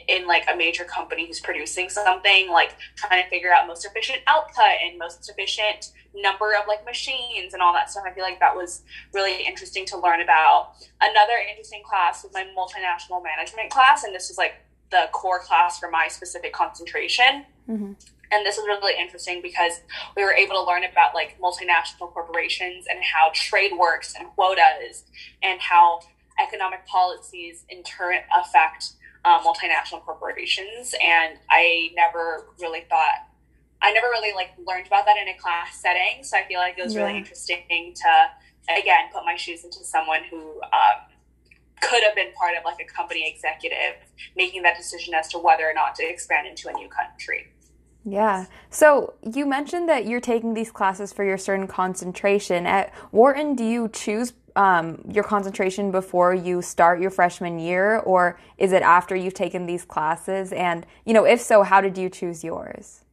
in 0.08 0.26
like 0.26 0.44
a 0.52 0.56
major 0.56 0.84
company 0.84 1.26
who's 1.26 1.40
producing 1.40 1.88
something 1.88 2.50
like 2.50 2.76
trying 2.96 3.22
to 3.22 3.30
figure 3.30 3.52
out 3.52 3.66
most 3.66 3.84
efficient 3.84 4.18
output 4.26 4.76
and 4.82 4.98
most 4.98 5.28
efficient 5.30 5.92
number 6.14 6.54
of 6.54 6.66
like 6.68 6.84
machines 6.84 7.54
and 7.54 7.62
all 7.62 7.72
that 7.72 7.90
stuff. 7.90 8.04
I 8.06 8.12
feel 8.12 8.24
like 8.24 8.40
that 8.40 8.54
was 8.54 8.82
really 9.12 9.44
interesting 9.46 9.86
to 9.86 9.98
learn 9.98 10.20
about. 10.20 10.74
Another 11.00 11.34
interesting 11.48 11.82
class 11.84 12.22
was 12.22 12.32
my 12.32 12.44
multinational 12.56 13.22
management 13.22 13.70
class 13.70 14.04
and 14.04 14.14
this 14.14 14.28
was 14.28 14.38
like 14.38 14.54
the 14.90 15.08
core 15.12 15.40
class 15.40 15.78
for 15.78 15.90
my 15.90 16.08
specific 16.08 16.52
concentration. 16.52 17.46
Mm-hmm. 17.68 17.92
and 18.30 18.44
this 18.44 18.58
was 18.58 18.66
really 18.66 19.00
interesting 19.00 19.40
because 19.40 19.80
we 20.14 20.22
were 20.22 20.34
able 20.34 20.56
to 20.56 20.62
learn 20.64 20.84
about 20.84 21.14
like 21.14 21.38
multinational 21.40 22.12
corporations 22.12 22.84
and 22.90 23.02
how 23.02 23.30
trade 23.32 23.72
works 23.74 24.14
and 24.18 24.28
quotas 24.28 25.04
and 25.42 25.58
how 25.62 26.00
economic 26.38 26.86
policies 26.86 27.64
in 27.70 27.82
turn 27.82 28.16
affect 28.36 28.90
um, 29.24 29.42
multinational 29.42 30.02
corporations, 30.04 30.94
and 31.02 31.38
I 31.50 31.90
never 31.94 32.46
really 32.60 32.82
thought 32.88 33.28
I 33.84 33.92
never 33.92 34.06
really 34.08 34.34
like 34.34 34.50
learned 34.66 34.86
about 34.86 35.04
that 35.04 35.16
in 35.18 35.28
a 35.28 35.36
class 35.36 35.76
setting. 35.80 36.24
So 36.24 36.38
I 36.38 36.44
feel 36.44 36.58
like 36.58 36.78
it 36.78 36.84
was 36.84 36.94
yeah. 36.94 37.04
really 37.04 37.18
interesting 37.18 37.94
to 37.94 38.74
again 38.80 39.10
put 39.12 39.24
my 39.24 39.36
shoes 39.36 39.64
into 39.64 39.84
someone 39.84 40.20
who 40.30 40.60
um, 40.62 41.04
could 41.82 42.02
have 42.02 42.14
been 42.14 42.32
part 42.32 42.56
of 42.56 42.64
like 42.64 42.80
a 42.80 42.90
company 42.90 43.30
executive 43.30 43.96
making 44.36 44.62
that 44.62 44.76
decision 44.76 45.14
as 45.14 45.28
to 45.28 45.38
whether 45.38 45.68
or 45.68 45.74
not 45.74 45.94
to 45.96 46.02
expand 46.02 46.46
into 46.46 46.68
a 46.68 46.72
new 46.72 46.88
country. 46.88 47.52
Yeah. 48.06 48.46
So 48.70 49.14
you 49.22 49.46
mentioned 49.46 49.88
that 49.88 50.06
you're 50.06 50.20
taking 50.20 50.54
these 50.54 50.70
classes 50.70 51.12
for 51.12 51.24
your 51.24 51.38
certain 51.38 51.66
concentration. 51.66 52.66
At 52.66 52.92
Wharton, 53.12 53.54
do 53.54 53.64
you 53.64 53.88
choose 53.88 54.32
um, 54.56 55.02
your 55.10 55.24
concentration 55.24 55.90
before 55.90 56.34
you 56.34 56.62
start 56.62 57.00
your 57.00 57.10
freshman 57.10 57.58
year, 57.58 57.98
or 57.98 58.38
is 58.58 58.72
it 58.72 58.82
after 58.82 59.16
you've 59.16 59.34
taken 59.34 59.66
these 59.66 59.84
classes? 59.84 60.52
And 60.52 60.86
you 61.04 61.12
know, 61.12 61.24
if 61.24 61.40
so, 61.40 61.62
how 61.62 61.80
did 61.80 61.98
you 61.98 62.08
choose 62.08 62.44
yours? 62.44 63.04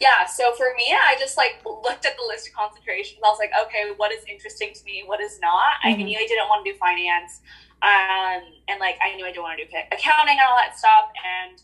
Yeah, 0.00 0.26
so 0.26 0.52
for 0.54 0.66
me, 0.76 0.92
I 0.92 1.14
just 1.18 1.36
like 1.36 1.62
looked 1.64 2.04
at 2.06 2.16
the 2.16 2.24
list 2.26 2.48
of 2.48 2.54
concentrations. 2.54 3.20
I 3.24 3.28
was 3.28 3.38
like, 3.38 3.52
okay, 3.66 3.92
what 3.96 4.10
is 4.10 4.24
interesting 4.28 4.72
to 4.74 4.84
me, 4.84 5.04
what 5.06 5.20
is 5.20 5.38
not. 5.40 5.74
Mm-hmm. 5.84 6.00
I 6.00 6.02
knew 6.02 6.18
I 6.18 6.26
didn't 6.26 6.48
want 6.48 6.64
to 6.66 6.72
do 6.72 6.78
finance, 6.78 7.40
um, 7.82 8.42
and 8.68 8.80
like 8.80 8.96
I 9.04 9.14
knew 9.14 9.24
I 9.24 9.30
didn't 9.30 9.44
want 9.44 9.58
to 9.58 9.64
do 9.64 9.70
accounting 9.92 10.38
and 10.38 10.46
all 10.48 10.56
that 10.56 10.76
stuff. 10.78 11.12
And 11.22 11.62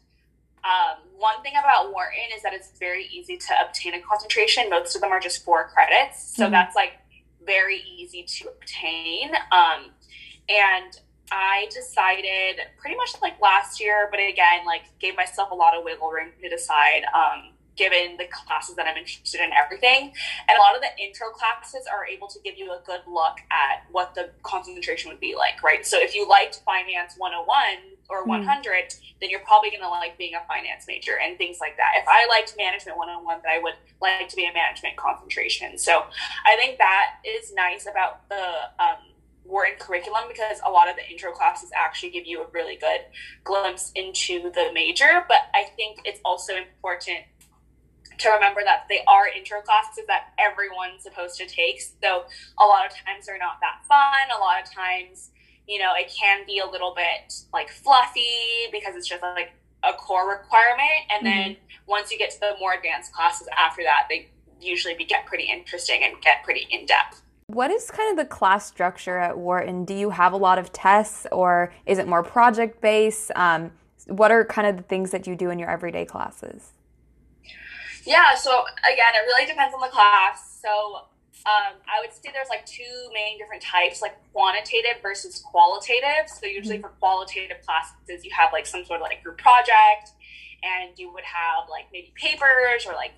um, 0.63 1.09
one 1.19 1.43
thing 1.43 1.55
about 1.59 1.93
Wharton 1.93 2.31
is 2.37 2.43
that 2.43 2.53
it's 2.53 2.79
very 2.79 3.07
easy 3.07 3.37
to 3.39 3.53
obtain 3.67 3.95
a 3.95 4.01
concentration. 4.01 4.69
Most 4.69 4.95
of 4.95 5.01
them 5.01 5.11
are 5.11 5.21
just 5.21 5.45
four 5.45 5.69
credits, 5.75 6.37
so 6.37 6.45
mm-hmm. 6.45 6.53
that's 6.53 6.77
like 6.77 6.93
very 7.49 7.83
easy 7.97 8.23
to 8.23 8.49
obtain. 8.49 9.31
Um, 9.51 9.91
and 10.49 11.01
I 11.33 11.67
decided 11.75 12.61
pretty 12.79 12.97
much 12.97 13.11
like 13.21 13.41
last 13.41 13.81
year, 13.81 14.09
but 14.11 14.21
again, 14.21 14.65
like 14.67 14.83
gave 15.01 15.17
myself 15.17 15.51
a 15.51 15.55
lot 15.55 15.77
of 15.77 15.83
wiggle 15.83 16.11
room 16.11 16.29
to 16.41 16.49
decide, 16.49 17.03
um, 17.15 17.55
given 17.79 18.17
the 18.19 18.27
classes 18.27 18.75
that 18.77 18.87
I'm 18.87 18.97
interested 18.97 19.41
in 19.41 19.51
everything. 19.53 20.13
And 20.49 20.59
a 20.59 20.61
lot 20.61 20.75
of 20.75 20.83
the 20.83 20.91
intro 21.03 21.31
classes 21.31 21.87
are 21.91 22.05
able 22.07 22.27
to 22.29 22.39
give 22.45 22.59
you 22.59 22.73
a 22.73 22.81
good 22.85 23.01
look 23.07 23.39
at 23.51 23.87
what 23.91 24.15
the 24.15 24.31
concentration 24.43 25.11
would 25.11 25.21
be 25.21 25.35
like, 25.37 25.63
right? 25.63 25.87
So 25.87 25.99
if 25.99 26.15
you 26.15 26.29
liked 26.29 26.61
Finance 26.67 27.15
101 27.17 27.97
or 28.11 28.25
hmm. 28.25 28.31
100, 28.31 28.89
mm. 28.89 29.01
then 29.21 29.31
you're 29.31 29.41
probably 29.41 29.71
going 29.71 29.83
to 29.83 29.89
like 29.89 30.19
being 30.19 30.35
a 30.35 30.45
finance 30.49 30.87
major 30.89 31.19
and 31.23 31.39
things 31.39 31.59
like 31.61 31.77
that. 31.77 31.93
If 31.97 32.09
I 32.09 32.27
liked 32.27 32.55
Management 32.59 32.99
101, 32.99 33.41
then 33.45 33.53
I 33.53 33.63
would 33.63 33.75
like 34.01 34.29
to 34.29 34.37
be 34.37 34.47
a 34.47 34.53
management 34.53 34.97
concentration. 34.97 35.79
So 35.79 36.05
I 36.45 36.57
think 36.57 36.79
that 36.79 37.21
is 37.25 37.55
nice 37.55 37.87
about 37.87 38.29
the 38.29 38.73
um, 38.83 39.15
Wharton 39.45 39.77
curriculum 39.79 40.25
because 40.29 40.61
a 40.65 40.71
lot 40.71 40.89
of 40.89 40.97
the 40.97 41.09
intro 41.09 41.33
classes 41.33 41.71
actually 41.75 42.11
give 42.11 42.27
you 42.27 42.43
a 42.43 42.47
really 42.53 42.77
good 42.77 43.01
glimpse 43.45 43.93
into 43.95 44.51
the 44.53 44.71
major. 44.73 45.25
But 45.29 45.49
I 45.55 45.65
think 45.77 46.01
it's 46.05 46.21
also 46.25 46.55
important 46.57 47.25
to 48.19 48.31
remember 48.31 48.63
that 48.65 48.87
they 48.89 49.01
are 49.07 49.29
intro 49.29 49.61
classes 49.61 50.05
that 50.07 50.33
everyone's 50.39 51.03
supposed 51.03 51.37
to 51.39 51.47
take. 51.47 51.81
So 51.81 52.25
a 52.59 52.65
lot 52.65 52.87
of 52.87 52.93
times 52.93 53.27
they're 53.27 53.39
not 53.39 53.59
that 53.61 53.85
fun. 53.89 54.37
A 54.37 54.41
lot 54.41 54.63
of 54.63 54.71
times, 54.71 55.31
you 55.67 55.79
know, 55.79 55.93
it 55.97 56.13
can 56.13 56.45
be 56.47 56.59
a 56.59 56.67
little 56.67 56.95
bit 56.95 57.35
like 57.53 57.71
fluffy 57.71 58.67
because 58.73 58.97
it's 58.97 59.09
just 59.09 59.23
like 59.23 59.53
a 59.85 59.93
core 59.93 60.29
requirement. 60.29 61.07
And 61.11 61.27
mm-hmm. 61.27 61.39
then 61.39 61.57
once 61.87 62.11
you 62.11 62.19
get 62.19 62.31
to 62.33 62.41
the 62.41 62.55
more 62.59 62.75
advanced 62.75 63.13
classes 63.13 63.49
after 63.57 63.83
that, 63.85 64.07
they 64.09 64.29
usually 64.61 64.95
get 64.95 65.27
pretty 65.27 65.45
interesting 65.45 66.03
and 66.03 66.21
get 66.21 66.43
pretty 66.43 66.67
in 66.71 66.87
depth. 66.87 67.23
What 67.47 67.71
is 67.71 67.91
kind 67.91 68.11
of 68.11 68.17
the 68.17 68.29
class 68.29 68.67
structure 68.67 69.17
at 69.17 69.39
Wharton? 69.39 69.85
Do 69.85 69.95
you 69.95 70.11
have 70.11 70.33
a 70.33 70.37
lot 70.37 70.59
of 70.59 70.73
tests 70.73 71.27
or 71.33 71.73
is 71.87 71.99
it 71.99 72.07
more 72.07 72.23
project 72.23 72.81
based? 72.81 73.31
Um, 73.37 73.71
what 74.07 74.31
are 74.31 74.45
kind 74.45 74.67
of 74.67 74.77
the 74.77 74.83
things 74.83 75.13
that 75.13 75.27
you 75.27 75.37
do 75.37 75.51
in 75.51 75.59
your 75.59 75.71
everyday 75.71 76.05
classes? 76.05 76.73
Yeah, 78.05 78.35
so 78.35 78.65
again, 78.81 79.15
it 79.15 79.27
really 79.27 79.47
depends 79.47 79.75
on 79.75 79.81
the 79.81 79.89
class. 79.89 80.61
So 80.63 81.09
um, 81.47 81.79
I 81.87 82.01
would 82.01 82.13
say 82.13 82.31
there's 82.33 82.49
like 82.49 82.67
two 82.67 83.11
main 83.13 83.39
different 83.39 83.63
types, 83.63 84.03
like 84.03 84.17
quantitative 84.33 85.03
versus 85.03 85.41
qualitative. 85.41 86.29
So 86.29 86.47
usually 86.47 86.77
mm-hmm. 86.77 86.83
for 86.83 86.93
qualitative 87.01 87.59
classes, 87.65 88.25
you 88.25 88.31
have 88.37 88.53
like 88.53 88.67
some 88.67 88.85
sort 88.85 89.01
of 89.01 89.07
like 89.07 89.23
group 89.23 89.39
project, 89.39 90.13
and 90.63 90.99
you 90.99 91.13
would 91.13 91.25
have 91.25 91.69
like 91.71 91.87
maybe 91.93 92.13
papers 92.17 92.87
or 92.87 92.95
like 92.95 93.13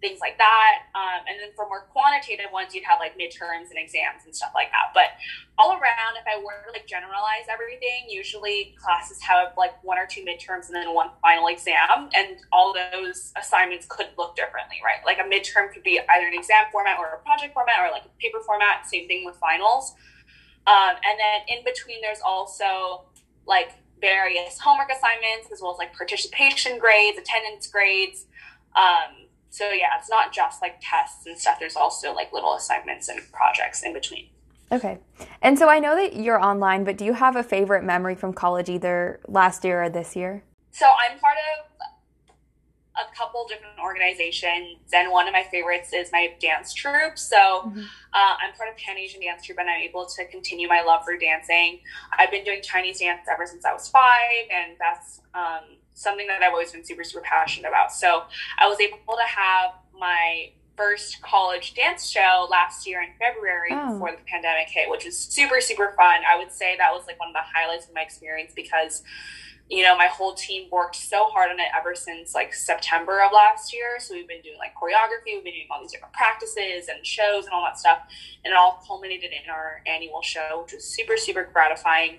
things 0.00 0.20
like 0.20 0.36
that. 0.38 0.92
Um, 0.94 1.24
and 1.28 1.40
then 1.40 1.50
for 1.56 1.66
more 1.68 1.88
quantitative 1.92 2.52
ones, 2.52 2.74
you'd 2.74 2.84
have 2.84 2.98
like 3.00 3.16
midterms 3.16 3.70
and 3.70 3.78
exams 3.78 4.24
and 4.24 4.34
stuff 4.34 4.52
like 4.54 4.70
that. 4.70 4.92
But 4.92 5.16
all 5.58 5.72
around, 5.72 6.20
if 6.20 6.26
I 6.28 6.36
were 6.38 6.64
to 6.66 6.72
like 6.72 6.86
generalize 6.86 7.48
everything, 7.50 8.08
usually 8.08 8.76
classes 8.78 9.20
have 9.22 9.56
like 9.56 9.72
one 9.82 9.98
or 9.98 10.06
two 10.06 10.22
midterms 10.22 10.66
and 10.68 10.76
then 10.76 10.92
one 10.92 11.10
final 11.22 11.48
exam, 11.48 12.10
and 12.14 12.36
all 12.52 12.74
those 12.74 13.32
assignments 13.36 13.86
could 13.88 14.08
look 14.18 14.36
differently, 14.36 14.76
right? 14.84 15.00
Like 15.04 15.18
a 15.18 15.28
midterm 15.28 15.72
could 15.72 15.82
be 15.82 15.98
either 15.98 16.26
an 16.26 16.34
exam 16.34 16.68
format 16.70 16.98
or 16.98 17.06
a 17.16 17.18
project 17.24 17.54
format 17.54 17.80
or 17.80 17.90
like 17.90 18.04
a 18.04 18.12
paper 18.20 18.40
format. 18.44 18.86
Same 18.86 19.08
thing 19.08 19.24
with 19.24 19.36
finals. 19.36 19.94
Um, 20.66 20.96
and 20.98 21.16
then 21.18 21.58
in 21.58 21.64
between, 21.64 22.00
there's 22.02 22.20
also 22.24 23.06
like 23.46 23.70
various 24.00 24.58
homework 24.58 24.90
assignments 24.90 25.50
as 25.52 25.62
well 25.62 25.72
as 25.72 25.78
like 25.78 25.96
participation 25.96 26.78
grades, 26.78 27.18
attendance 27.18 27.66
grades. 27.66 28.26
Um, 28.76 29.25
so 29.50 29.70
yeah, 29.70 29.86
it's 29.98 30.10
not 30.10 30.32
just 30.32 30.62
like 30.62 30.76
tests 30.80 31.26
and 31.26 31.38
stuff. 31.38 31.58
There's 31.58 31.76
also 31.76 32.12
like 32.12 32.32
little 32.32 32.54
assignments 32.54 33.08
and 33.08 33.20
projects 33.32 33.82
in 33.82 33.92
between. 33.92 34.28
Okay. 34.72 34.98
And 35.42 35.58
so 35.58 35.68
I 35.68 35.78
know 35.78 35.94
that 35.94 36.16
you're 36.16 36.42
online, 36.42 36.84
but 36.84 36.96
do 36.96 37.04
you 37.04 37.12
have 37.12 37.36
a 37.36 37.42
favorite 37.42 37.84
memory 37.84 38.14
from 38.16 38.32
college 38.32 38.68
either 38.68 39.20
last 39.28 39.64
year 39.64 39.84
or 39.84 39.88
this 39.88 40.16
year? 40.16 40.42
So 40.72 40.86
I'm 40.86 41.18
part 41.18 41.36
of 41.58 41.66
a 42.96 43.14
couple 43.16 43.46
different 43.46 43.78
organizations, 43.78 44.78
and 44.92 45.12
one 45.12 45.28
of 45.28 45.32
my 45.32 45.44
favorites 45.50 45.92
is 45.92 46.10
my 46.12 46.34
dance 46.40 46.72
troupe. 46.72 47.18
So 47.18 47.36
mm-hmm. 47.36 47.80
uh, 47.80 48.34
I'm 48.42 48.54
part 48.56 48.70
of 48.70 48.76
Pan 48.76 48.96
Asian 48.98 49.20
Dance 49.20 49.44
Troupe, 49.44 49.58
and 49.58 49.68
I'm 49.68 49.82
able 49.82 50.06
to 50.06 50.26
continue 50.26 50.66
my 50.68 50.82
love 50.82 51.04
for 51.04 51.16
dancing. 51.16 51.80
I've 52.18 52.30
been 52.30 52.44
doing 52.44 52.62
Chinese 52.62 53.00
dance 53.00 53.26
ever 53.30 53.46
since 53.46 53.64
I 53.64 53.72
was 53.72 53.88
five, 53.88 54.48
and 54.50 54.76
that's 54.78 55.20
um, 55.34 55.76
something 55.96 56.26
that 56.28 56.42
I've 56.42 56.52
always 56.52 56.70
been 56.70 56.84
super, 56.84 57.02
super 57.02 57.24
passionate 57.24 57.68
about. 57.68 57.90
So 57.90 58.24
I 58.58 58.68
was 58.68 58.78
able 58.78 58.98
to 58.98 59.26
have 59.26 59.70
my 59.98 60.50
first 60.76 61.22
college 61.22 61.74
dance 61.74 62.08
show 62.08 62.46
last 62.50 62.86
year 62.86 63.00
in 63.00 63.08
February 63.18 63.70
oh. 63.72 63.94
before 63.94 64.12
the 64.12 64.22
pandemic 64.26 64.68
hit, 64.68 64.90
which 64.90 65.06
is 65.06 65.18
super, 65.18 65.60
super 65.60 65.94
fun. 65.96 66.20
I 66.30 66.36
would 66.36 66.52
say 66.52 66.76
that 66.76 66.92
was 66.92 67.06
like 67.06 67.18
one 67.18 67.30
of 67.30 67.34
the 67.34 67.40
highlights 67.42 67.88
of 67.88 67.94
my 67.94 68.02
experience 68.02 68.52
because 68.54 69.02
you 69.68 69.82
know, 69.82 69.96
my 69.96 70.06
whole 70.06 70.34
team 70.34 70.68
worked 70.70 70.94
so 70.94 71.24
hard 71.24 71.50
on 71.50 71.58
it 71.58 71.66
ever 71.76 71.94
since 71.94 72.34
like 72.34 72.54
September 72.54 73.20
of 73.24 73.32
last 73.32 73.74
year. 73.74 73.98
So 73.98 74.14
we've 74.14 74.28
been 74.28 74.40
doing 74.40 74.58
like 74.58 74.74
choreography, 74.74 75.34
we've 75.34 75.44
been 75.44 75.54
doing 75.54 75.66
all 75.70 75.80
these 75.80 75.90
different 75.90 76.14
practices 76.14 76.88
and 76.88 77.04
shows 77.04 77.46
and 77.46 77.52
all 77.52 77.64
that 77.64 77.76
stuff. 77.78 77.98
And 78.44 78.52
it 78.52 78.56
all 78.56 78.80
culminated 78.86 79.32
in 79.32 79.50
our 79.50 79.82
annual 79.86 80.22
show, 80.22 80.62
which 80.62 80.72
was 80.72 80.84
super, 80.84 81.16
super 81.16 81.48
gratifying. 81.52 82.18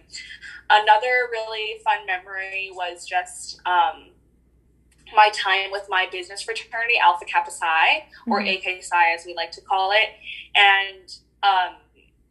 Another 0.70 1.30
really 1.32 1.80
fun 1.86 2.06
memory 2.06 2.70
was 2.74 3.06
just 3.06 3.62
um, 3.66 4.10
my 5.16 5.30
time 5.34 5.72
with 5.72 5.86
my 5.88 6.06
business 6.12 6.42
fraternity, 6.42 6.96
Alpha 7.02 7.24
Kappa 7.24 7.52
Psi, 7.52 8.08
or 8.28 8.42
mm-hmm. 8.42 8.68
AK 8.68 8.84
Psi 8.84 9.14
as 9.14 9.26
we 9.26 9.34
like 9.34 9.52
to 9.52 9.62
call 9.62 9.92
it. 9.92 10.10
And 10.54 11.16
um, 11.44 11.76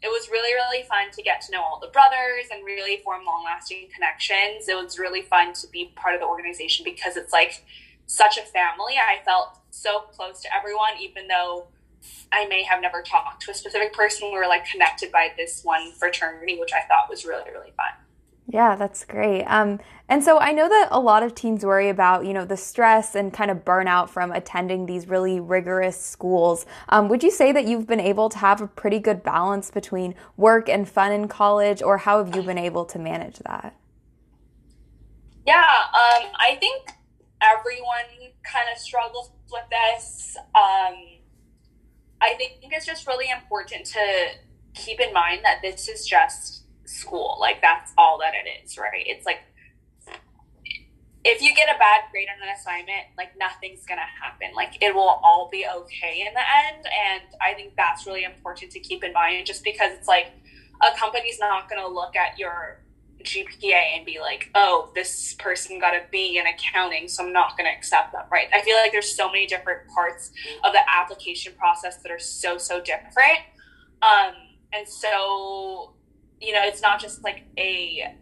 it 0.07 0.11
was 0.11 0.31
really 0.31 0.55
really 0.55 0.85
fun 0.85 1.11
to 1.13 1.23
get 1.23 1.41
to 1.43 1.53
know 1.53 1.61
all 1.61 1.81
the 1.81 1.89
brothers 1.89 2.47
and 2.53 2.65
really 2.65 2.99
form 3.03 3.25
long 3.25 3.43
lasting 3.45 3.89
connections. 3.93 4.69
It 4.69 4.77
was 4.77 4.99
really 4.99 5.23
fun 5.23 5.53
to 5.55 5.67
be 5.69 5.93
part 5.97 6.15
of 6.15 6.21
the 6.21 6.27
organization 6.27 6.85
because 6.85 7.17
it's 7.17 7.33
like 7.33 7.65
such 8.07 8.39
a 8.39 8.43
family. 8.43 8.95
I 8.95 9.25
felt 9.25 9.59
so 9.71 10.03
close 10.13 10.41
to 10.43 10.49
everyone 10.55 10.93
even 11.01 11.29
though 11.29 11.67
i 12.33 12.47
may 12.47 12.63
have 12.63 12.81
never 12.81 13.03
talked 13.03 13.43
to 13.43 13.51
a 13.51 13.55
specific 13.55 13.93
person. 13.93 14.29
We 14.31 14.39
were 14.39 14.47
like 14.47 14.65
connected 14.65 15.11
by 15.11 15.33
this 15.37 15.65
one 15.65 15.93
fraternity 15.93 16.57
which 16.59 16.73
i 16.73 16.87
thought 16.87 17.11
was 17.11 17.25
really 17.25 17.51
really 17.51 17.73
fun. 17.77 17.93
Yeah, 18.49 18.77
that's 18.77 19.05
great. 19.05 19.43
Um, 19.45 19.81
and 20.09 20.23
so 20.23 20.39
I 20.39 20.53
know 20.53 20.69
that 20.69 20.89
a 20.93 21.01
lot 21.01 21.23
of 21.23 21.35
teens 21.35 21.65
worry 21.65 21.89
about, 21.89 22.27
you 22.27 22.33
know, 22.33 22.45
the 22.45 22.57
stress 22.57 23.17
and 23.17 23.33
kind 23.33 23.51
of 23.51 23.65
burnout 23.65 24.09
from 24.09 24.31
attending 24.31 24.87
these 24.87 25.09
really 25.09 25.41
rigorous 25.41 26.01
schools. 26.01 26.65
Um, 26.89 27.09
would 27.09 27.25
you 27.25 27.31
say 27.31 27.51
that 27.51 27.67
you've 27.67 27.89
been 27.89 28.01
able 28.01 28.29
to 28.29 28.39
have 28.39 28.61
a 28.61 28.69
pretty 28.69 29.01
good 29.01 29.25
balance 29.25 29.71
between 29.71 30.15
work 30.37 30.69
and 30.69 30.89
fun 30.89 31.11
in 31.11 31.27
college, 31.27 31.83
or 31.83 31.99
how 31.99 32.23
have 32.25 32.37
you 32.37 32.43
been 32.43 32.59
able 32.59 32.85
to 32.87 32.99
manage 32.99 33.39
that? 33.41 33.75
Yeah, 35.45 35.61
um, 35.61 36.31
I 36.41 36.57
think 36.61 36.91
everyone 37.43 38.33
kind 38.45 38.69
of 38.73 38.79
struggles 38.79 39.31
with 39.51 39.65
this. 39.71 40.37
Um, 40.55 40.95
I 42.21 42.35
think 42.37 42.59
it's 42.63 42.87
just 42.87 43.07
really 43.07 43.31
important 43.31 43.87
to 43.87 44.27
keep 44.75 45.01
in 45.01 45.13
mind 45.13 45.41
that 45.45 45.61
this 45.63 45.89
is 45.89 46.07
just 46.07 46.65
school. 46.85 47.39
Like 47.41 47.61
that's 47.61 47.93
all 47.99 48.19
that 48.19 48.35
it 48.35 48.65
is, 48.65 48.79
right? 48.79 49.05
It's 49.07 49.27
like 49.27 49.41
if 51.29 51.43
you 51.43 51.55
get 51.55 51.69
a 51.75 51.79
bad 51.79 52.03
grade 52.11 52.29
on 52.35 52.47
an 52.47 52.55
assignment, 52.55 53.13
like 53.17 53.37
nothing's 53.39 53.85
gonna 53.85 54.01
happen. 54.01 54.49
Like 54.55 54.79
it 54.81 54.95
will 54.95 55.21
all 55.23 55.49
be 55.51 55.67
okay 55.67 56.25
in 56.27 56.33
the 56.35 56.41
end. 56.41 56.87
And 56.87 57.23
I 57.43 57.55
think 57.55 57.75
that's 57.77 58.07
really 58.07 58.25
important 58.25 58.71
to 58.73 58.81
keep 58.81 59.05
in 59.05 59.13
mind 59.13 59.47
just 59.47 59.65
because 59.65 59.93
it's 59.93 60.09
like 60.09 60.33
a 60.83 60.97
company's 60.97 61.39
not 61.39 61.69
gonna 61.69 61.89
look 61.89 62.17
at 62.17 62.39
your 62.39 62.81
GPA 63.23 63.97
and 63.97 64.07
be 64.07 64.21
like, 64.21 64.51
oh, 64.55 64.91
this 64.95 65.35
person 65.35 65.81
got 65.81 65.95
a 65.95 66.03
B 66.13 66.39
in 66.39 66.47
accounting, 66.47 67.09
so 67.09 67.25
I'm 67.25 67.33
not 67.33 67.57
going 67.57 67.69
to 67.69 67.77
accept 67.77 68.13
them, 68.13 68.23
right? 68.31 68.47
I 68.55 68.61
feel 68.61 68.77
like 68.77 68.93
there's 68.93 69.17
so 69.17 69.27
many 69.27 69.47
different 69.47 69.89
parts 69.89 70.31
of 70.63 70.73
the 70.73 70.79
application 70.89 71.55
process 71.59 71.97
that 72.03 72.13
are 72.13 72.21
so, 72.21 72.57
so 72.57 72.81
different. 72.81 73.41
Um, 74.01 74.35
and 74.73 74.87
so 74.87 75.95
you 76.41 76.53
know, 76.53 76.61
it's 76.63 76.83
not 76.83 77.01
just 77.01 77.25
like 77.25 77.45
a 77.57 78.15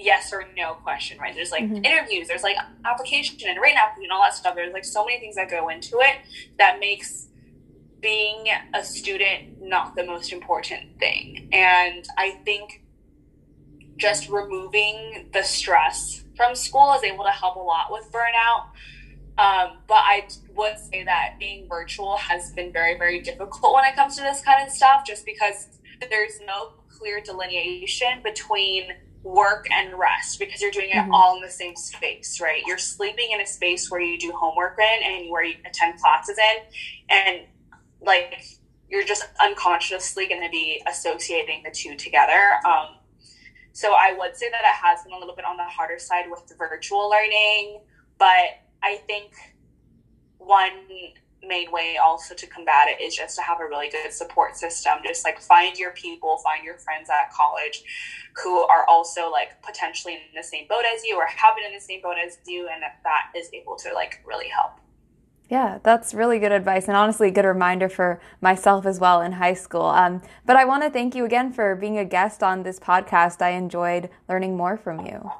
yes 0.00 0.32
or 0.32 0.44
no 0.56 0.74
question, 0.74 1.18
right? 1.18 1.34
There's 1.34 1.50
like 1.50 1.64
mm-hmm. 1.64 1.84
interviews, 1.84 2.28
there's 2.28 2.42
like 2.42 2.56
application 2.84 3.36
and 3.48 3.60
written 3.60 3.78
application 3.78 4.04
and 4.04 4.12
all 4.12 4.22
that 4.22 4.34
stuff. 4.34 4.54
There's 4.54 4.72
like 4.72 4.84
so 4.84 5.04
many 5.04 5.20
things 5.20 5.36
that 5.36 5.50
go 5.50 5.68
into 5.68 5.98
it 6.00 6.16
that 6.58 6.80
makes 6.80 7.28
being 8.00 8.46
a 8.74 8.82
student 8.82 9.60
not 9.62 9.94
the 9.94 10.04
most 10.04 10.32
important 10.32 10.98
thing. 10.98 11.48
And 11.52 12.06
I 12.16 12.30
think 12.44 12.82
just 13.96 14.28
removing 14.28 15.28
the 15.32 15.42
stress 15.42 16.24
from 16.36 16.54
school 16.54 16.94
is 16.94 17.04
able 17.04 17.24
to 17.24 17.30
help 17.30 17.56
a 17.56 17.60
lot 17.60 17.92
with 17.92 18.10
burnout. 18.10 18.68
Um, 19.38 19.78
but 19.86 19.98
I 19.98 20.26
would 20.54 20.78
say 20.78 21.04
that 21.04 21.36
being 21.38 21.68
virtual 21.68 22.16
has 22.16 22.52
been 22.52 22.72
very, 22.72 22.98
very 22.98 23.20
difficult 23.20 23.74
when 23.74 23.84
it 23.84 23.94
comes 23.94 24.16
to 24.16 24.22
this 24.22 24.42
kind 24.42 24.66
of 24.66 24.72
stuff, 24.72 25.04
just 25.06 25.24
because 25.24 25.68
there's 26.08 26.40
no 26.46 26.72
clear 26.88 27.20
delineation 27.20 28.22
between 28.22 28.88
work 29.22 29.66
and 29.70 29.98
rest 29.98 30.38
because 30.38 30.60
you're 30.60 30.70
doing 30.70 30.90
it 30.90 30.96
mm-hmm. 30.96 31.12
all 31.12 31.36
in 31.36 31.42
the 31.42 31.50
same 31.50 31.76
space, 31.76 32.40
right? 32.40 32.62
You're 32.66 32.78
sleeping 32.78 33.30
in 33.32 33.40
a 33.40 33.46
space 33.46 33.90
where 33.90 34.00
you 34.00 34.18
do 34.18 34.32
homework 34.32 34.78
in 34.78 35.02
and 35.04 35.30
where 35.30 35.44
you 35.44 35.56
attend 35.66 36.00
classes 36.00 36.38
in, 36.38 37.16
and 37.16 37.40
like 38.00 38.44
you're 38.88 39.04
just 39.04 39.24
unconsciously 39.40 40.26
going 40.26 40.42
to 40.42 40.48
be 40.50 40.82
associating 40.88 41.62
the 41.64 41.70
two 41.70 41.96
together. 41.96 42.54
Um, 42.66 42.96
so 43.72 43.92
I 43.92 44.16
would 44.18 44.36
say 44.36 44.50
that 44.50 44.60
it 44.60 44.86
has 44.86 45.04
been 45.04 45.12
a 45.12 45.18
little 45.18 45.36
bit 45.36 45.44
on 45.44 45.56
the 45.56 45.64
harder 45.64 45.98
side 45.98 46.24
with 46.28 46.46
the 46.48 46.56
virtual 46.56 47.08
learning, 47.08 47.80
but 48.18 48.58
I 48.82 48.96
think 49.06 49.32
one 50.38 50.72
main 51.46 51.70
way 51.72 51.96
also 52.02 52.34
to 52.34 52.46
combat 52.46 52.88
it 52.88 53.02
is 53.02 53.16
just 53.16 53.36
to 53.36 53.42
have 53.42 53.60
a 53.60 53.64
really 53.64 53.88
good 53.88 54.12
support 54.12 54.56
system 54.56 54.94
just 55.04 55.24
like 55.24 55.40
find 55.40 55.78
your 55.78 55.92
people 55.92 56.38
find 56.38 56.64
your 56.64 56.76
friends 56.78 57.08
at 57.08 57.32
college 57.32 57.82
who 58.42 58.58
are 58.66 58.84
also 58.86 59.30
like 59.30 59.60
potentially 59.62 60.14
in 60.14 60.20
the 60.36 60.42
same 60.42 60.66
boat 60.68 60.84
as 60.94 61.04
you 61.04 61.16
or 61.16 61.26
have 61.26 61.56
been 61.56 61.64
in 61.64 61.72
the 61.72 61.80
same 61.80 62.00
boat 62.02 62.16
as 62.24 62.38
you 62.46 62.68
and 62.72 62.82
that, 62.82 63.00
that 63.04 63.30
is 63.34 63.48
able 63.54 63.76
to 63.76 63.92
like 63.94 64.22
really 64.26 64.48
help 64.48 64.80
yeah, 65.50 65.80
that's 65.82 66.14
really 66.14 66.38
good 66.38 66.52
advice 66.52 66.86
and 66.86 66.96
honestly 66.96 67.26
a 67.26 67.30
good 67.32 67.44
reminder 67.44 67.88
for 67.88 68.20
myself 68.40 68.86
as 68.86 69.00
well 69.00 69.20
in 69.20 69.32
high 69.32 69.54
school. 69.54 69.86
Um, 69.86 70.22
but 70.46 70.54
I 70.54 70.64
want 70.64 70.84
to 70.84 70.90
thank 70.90 71.16
you 71.16 71.24
again 71.24 71.52
for 71.52 71.74
being 71.74 71.98
a 71.98 72.04
guest 72.04 72.44
on 72.44 72.62
this 72.62 72.78
podcast. 72.78 73.42
I 73.42 73.50
enjoyed 73.50 74.10
learning 74.28 74.56
more 74.56 74.76
from 74.76 75.04
you. 75.04 75.32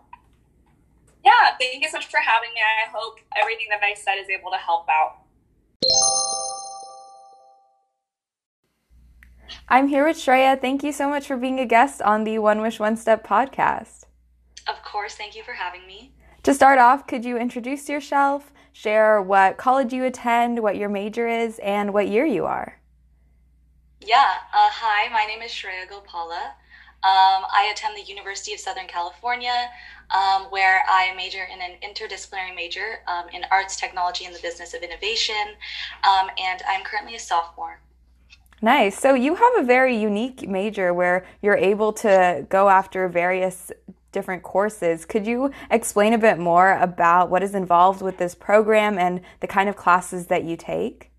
Yeah, 1.24 1.56
thank 1.60 1.80
you 1.80 1.88
so 1.88 1.98
much 1.98 2.06
for 2.06 2.18
having 2.18 2.50
me. 2.52 2.60
I 2.60 2.90
hope 2.90 3.20
everything 3.40 3.68
that 3.70 3.82
I 3.84 3.94
said 3.94 4.16
is 4.16 4.28
able 4.28 4.50
to 4.50 4.56
help 4.56 4.88
out. 4.88 5.18
I'm 9.68 9.88
here 9.88 10.04
with 10.04 10.18
Shreya. 10.18 10.60
Thank 10.60 10.82
you 10.82 10.92
so 10.92 11.08
much 11.08 11.26
for 11.26 11.36
being 11.36 11.58
a 11.58 11.64
guest 11.64 12.02
on 12.02 12.24
the 12.24 12.38
One 12.38 12.60
Wish 12.60 12.78
One 12.78 12.96
Step 12.96 13.26
podcast. 13.26 14.04
Of 14.66 14.82
course, 14.82 15.14
thank 15.14 15.34
you 15.34 15.42
for 15.42 15.52
having 15.52 15.86
me. 15.86 16.12
To 16.42 16.52
start 16.52 16.78
off, 16.78 17.06
could 17.06 17.24
you 17.24 17.38
introduce 17.38 17.88
yourself, 17.88 18.52
share 18.72 19.22
what 19.22 19.56
college 19.56 19.92
you 19.92 20.04
attend, 20.04 20.58
what 20.58 20.76
your 20.76 20.88
major 20.88 21.26
is, 21.28 21.58
and 21.60 21.94
what 21.94 22.08
year 22.08 22.26
you 22.26 22.44
are? 22.46 22.80
Yeah, 24.00 24.34
uh, 24.52 24.70
hi, 24.70 25.10
my 25.12 25.24
name 25.24 25.42
is 25.42 25.50
Shreya 25.50 25.88
Gopala. 25.88 26.52
Um, 27.02 27.44
I 27.50 27.70
attend 27.72 27.96
the 27.96 28.02
University 28.02 28.52
of 28.52 28.60
Southern 28.60 28.86
California, 28.86 29.70
um, 30.10 30.42
where 30.50 30.82
I 30.86 31.14
major 31.16 31.44
in 31.44 31.60
an 31.62 31.76
interdisciplinary 31.82 32.54
major 32.54 33.00
um, 33.06 33.28
in 33.32 33.42
arts, 33.50 33.76
technology, 33.76 34.26
and 34.26 34.34
the 34.34 34.40
business 34.40 34.74
of 34.74 34.82
innovation. 34.82 35.56
Um, 36.04 36.28
and 36.38 36.62
I'm 36.68 36.82
currently 36.82 37.16
a 37.16 37.18
sophomore. 37.18 37.80
Nice. 38.62 38.98
So 38.98 39.14
you 39.14 39.36
have 39.36 39.52
a 39.58 39.62
very 39.62 39.96
unique 39.96 40.46
major 40.46 40.92
where 40.92 41.24
you're 41.40 41.56
able 41.56 41.94
to 41.94 42.46
go 42.50 42.68
after 42.68 43.08
various 43.08 43.72
different 44.12 44.42
courses. 44.42 45.06
Could 45.06 45.26
you 45.26 45.50
explain 45.70 46.12
a 46.12 46.18
bit 46.18 46.38
more 46.38 46.76
about 46.76 47.30
what 47.30 47.42
is 47.42 47.54
involved 47.54 48.02
with 48.02 48.18
this 48.18 48.34
program 48.34 48.98
and 48.98 49.22
the 49.40 49.46
kind 49.46 49.68
of 49.68 49.76
classes 49.76 50.26
that 50.26 50.44
you 50.44 50.56
take? 50.56 51.10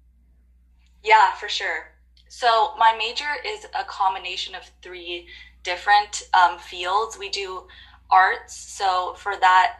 Yeah, 1.04 1.34
for 1.34 1.50
sure. 1.50 1.92
So 2.28 2.74
my 2.78 2.96
major 2.98 3.30
is 3.46 3.66
a 3.78 3.84
combination 3.86 4.56
of 4.56 4.70
three 4.82 5.28
different 5.64 6.30
um, 6.34 6.58
fields. 6.60 7.18
We 7.18 7.30
do 7.30 7.68
arts, 8.10 8.56
so 8.56 9.16
for 9.18 9.36
that 9.40 9.78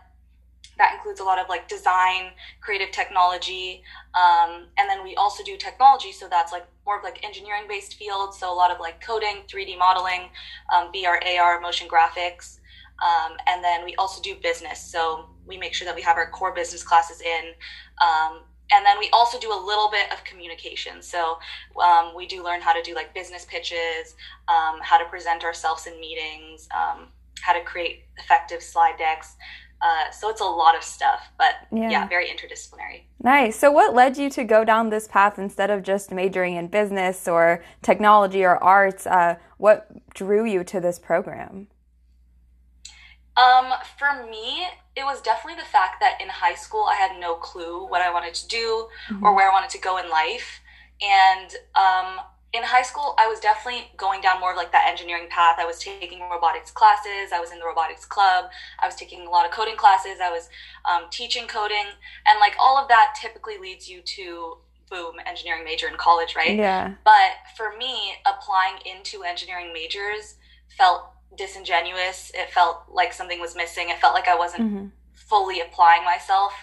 that 0.78 0.94
includes 0.96 1.20
a 1.20 1.24
lot 1.24 1.38
of 1.38 1.48
like 1.48 1.68
design, 1.68 2.32
creative 2.60 2.92
technology, 2.92 3.84
um, 4.16 4.68
and 4.78 4.90
then 4.90 5.04
we 5.04 5.16
also 5.16 5.44
do 5.44 5.56
technology. 5.56 6.12
So 6.12 6.28
that's 6.28 6.52
like 6.52 6.66
more 6.86 6.98
of 6.98 7.04
like 7.04 7.24
engineering 7.24 7.64
based 7.68 7.96
fields. 7.96 8.40
So 8.40 8.52
a 8.52 8.56
lot 8.56 8.72
of 8.72 8.80
like 8.80 9.00
coding, 9.00 9.44
3D 9.48 9.78
modeling, 9.78 10.30
um, 10.74 10.92
VR, 10.92 11.20
AR, 11.38 11.60
motion 11.60 11.88
graphics, 11.88 12.60
um, 13.02 13.38
and 13.48 13.64
then 13.64 13.86
we 13.86 13.96
also 13.96 14.22
do 14.22 14.36
business. 14.42 14.80
So 14.82 15.30
we 15.46 15.58
make 15.58 15.74
sure 15.74 15.86
that 15.86 15.96
we 15.96 16.02
have 16.02 16.18
our 16.18 16.30
core 16.32 16.54
business 16.54 16.84
classes 16.84 17.22
in. 17.22 17.54
And 18.74 18.86
then 18.86 18.98
we 19.00 19.10
also 19.12 19.40
do 19.40 19.52
a 19.52 19.60
little 19.66 19.90
bit 19.90 20.12
of 20.12 20.24
communication. 20.24 21.02
So 21.02 21.40
um, 21.84 22.14
we 22.16 22.26
do 22.26 22.44
learn 22.44 22.62
how 22.62 22.74
to 22.74 22.82
do 22.82 22.96
like 22.96 23.14
business 23.14 23.46
pitches, 23.46 24.16
um, 24.48 24.80
how 24.82 24.98
to 24.98 25.06
present 25.06 25.44
ourselves 25.44 25.88
in 25.88 26.00
meetings, 26.00 26.68
um, 26.76 27.08
how 27.42 27.54
to 27.54 27.62
create 27.64 28.06
effective 28.18 28.62
slide 28.64 28.98
decks. 28.98 29.36
Uh, 29.82 30.12
so 30.12 30.30
it's 30.30 30.42
a 30.42 30.46
lot 30.46 30.76
of 30.76 30.84
stuff, 30.84 31.32
but 31.40 31.56
yeah. 31.72 31.90
yeah. 31.90 32.08
very 32.08 32.28
interdisciplinary. 32.28 33.02
Nice. 33.24 33.58
So, 33.58 33.72
what 33.72 33.96
led 33.96 34.16
you 34.16 34.30
to 34.30 34.44
go 34.44 34.64
down 34.64 34.92
this 34.92 35.08
path 35.08 35.40
instead 35.40 35.72
of 35.72 35.82
just 35.82 36.12
majoring 36.12 36.56
in 36.56 36.68
business 36.68 37.28
or 37.28 37.64
technology 37.82 38.44
or 38.44 38.64
arts? 38.64 39.08
Uh, 39.08 39.38
what 39.58 39.88
drew 40.14 40.46
you 40.46 40.64
to 40.66 40.80
this 40.80 41.00
program? 41.00 41.68
Um, 43.38 43.72
for 43.98 44.28
me, 44.30 44.68
it 44.96 45.04
was 45.04 45.22
definitely 45.22 45.62
the 45.62 45.70
fact 45.70 46.02
that 46.02 46.20
in 46.22 46.28
high 46.28 46.56
school 46.56 46.86
I 46.90 46.96
had 46.96 47.20
no 47.20 47.36
clue 47.36 47.88
what 47.88 48.02
I 48.02 48.12
wanted 48.12 48.34
to 48.34 48.48
do 48.48 48.88
mm-hmm. 49.10 49.24
or 49.24 49.34
where 49.34 49.50
I 49.50 49.54
wanted 49.54 49.70
to 49.72 49.80
go 49.80 49.98
in 49.98 50.10
life. 50.10 50.60
And 51.02 51.50
um, 51.76 52.20
in 52.54 52.64
high 52.64 52.82
school, 52.82 53.16
I 53.18 53.28
was 53.28 53.40
definitely 53.40 53.90
going 53.96 54.22
down 54.22 54.40
more 54.40 54.52
of 54.52 54.58
like 54.58 54.72
that 54.74 54.88
engineering 54.90 55.28
path. 55.30 55.56
I 55.60 55.66
was 55.66 55.80
taking 55.80 56.20
robotics 56.20 56.72
classes. 56.72 57.32
I 57.34 57.40
was 57.40 57.52
in 57.52 57.60
the 57.60 57.66
robotics 57.66 58.06
club. 58.06 58.52
I 58.80 58.86
was 58.86 58.96
taking 58.96 59.26
a 59.26 59.30
lot 59.30 59.46
of 59.46 59.52
coding 59.52 59.78
classes. 59.78 60.20
I 60.22 60.30
was 60.30 60.50
um, 60.84 61.10
teaching 61.10 61.48
coding, 61.48 61.86
and 62.28 62.40
like 62.40 62.56
all 62.60 62.78
of 62.78 62.90
that 62.90 63.16
typically 63.20 63.58
leads 63.58 63.90
you 63.90 64.02
to 64.02 64.58
boom 64.90 65.16
engineering 65.26 65.64
major 65.64 65.88
in 65.88 65.96
college, 65.96 66.36
right? 66.36 66.58
Yeah. 66.58 66.94
But 67.06 67.40
for 67.56 67.78
me, 67.78 68.16
applying 68.26 68.76
into 68.86 69.24
engineering 69.24 69.72
majors 69.74 70.36
felt 70.78 71.06
disingenuous. 71.38 72.32
It 72.34 72.50
felt 72.52 72.84
like 72.92 73.14
something 73.14 73.40
was 73.40 73.56
missing. 73.56 73.90
It 73.90 74.00
felt 74.00 74.14
like 74.14 74.28
I 74.28 74.36
wasn't 74.36 74.64
mm-hmm. 74.64 74.86
fully 75.14 75.62
applying 75.62 76.04
myself. 76.04 76.54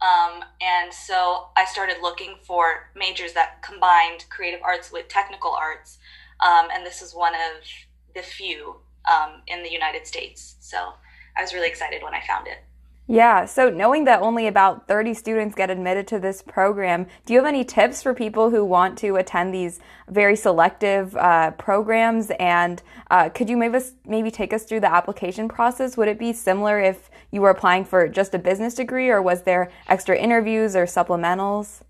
Um, 0.00 0.44
and 0.60 0.92
so 0.92 1.48
I 1.56 1.64
started 1.64 1.96
looking 2.02 2.36
for 2.42 2.90
majors 2.94 3.32
that 3.32 3.62
combined 3.62 4.26
creative 4.28 4.60
arts 4.62 4.92
with 4.92 5.08
technical 5.08 5.52
arts. 5.52 5.98
Um, 6.40 6.68
and 6.72 6.84
this 6.84 7.00
is 7.00 7.14
one 7.14 7.34
of 7.34 7.64
the 8.14 8.22
few 8.22 8.76
um, 9.10 9.42
in 9.46 9.62
the 9.62 9.72
United 9.72 10.06
States. 10.06 10.56
So 10.60 10.92
I 11.36 11.42
was 11.42 11.54
really 11.54 11.68
excited 11.68 12.02
when 12.02 12.14
I 12.14 12.20
found 12.26 12.46
it. 12.46 12.58
Yeah, 13.08 13.44
so 13.44 13.70
knowing 13.70 14.04
that 14.06 14.20
only 14.20 14.48
about 14.48 14.88
30 14.88 15.14
students 15.14 15.54
get 15.54 15.70
admitted 15.70 16.08
to 16.08 16.18
this 16.18 16.42
program, 16.42 17.06
do 17.24 17.32
you 17.32 17.38
have 17.38 17.46
any 17.46 17.62
tips 17.62 18.02
for 18.02 18.12
people 18.12 18.50
who 18.50 18.64
want 18.64 18.98
to 18.98 19.14
attend 19.14 19.54
these 19.54 19.78
very 20.08 20.34
selective 20.34 21.16
uh, 21.16 21.52
programs? 21.52 22.32
And 22.40 22.82
uh, 23.08 23.28
could 23.28 23.48
you 23.48 23.56
maybe, 23.56 23.78
maybe 24.04 24.32
take 24.32 24.52
us 24.52 24.64
through 24.64 24.80
the 24.80 24.92
application 24.92 25.48
process? 25.48 25.96
Would 25.96 26.08
it 26.08 26.18
be 26.18 26.32
similar 26.32 26.80
if 26.80 27.08
you 27.30 27.40
were 27.40 27.50
applying 27.50 27.84
for 27.84 28.08
just 28.08 28.34
a 28.34 28.40
business 28.40 28.74
degree, 28.74 29.08
or 29.08 29.22
was 29.22 29.42
there 29.42 29.70
extra 29.88 30.18
interviews 30.18 30.74
or 30.74 30.86
supplementals? 30.86 31.82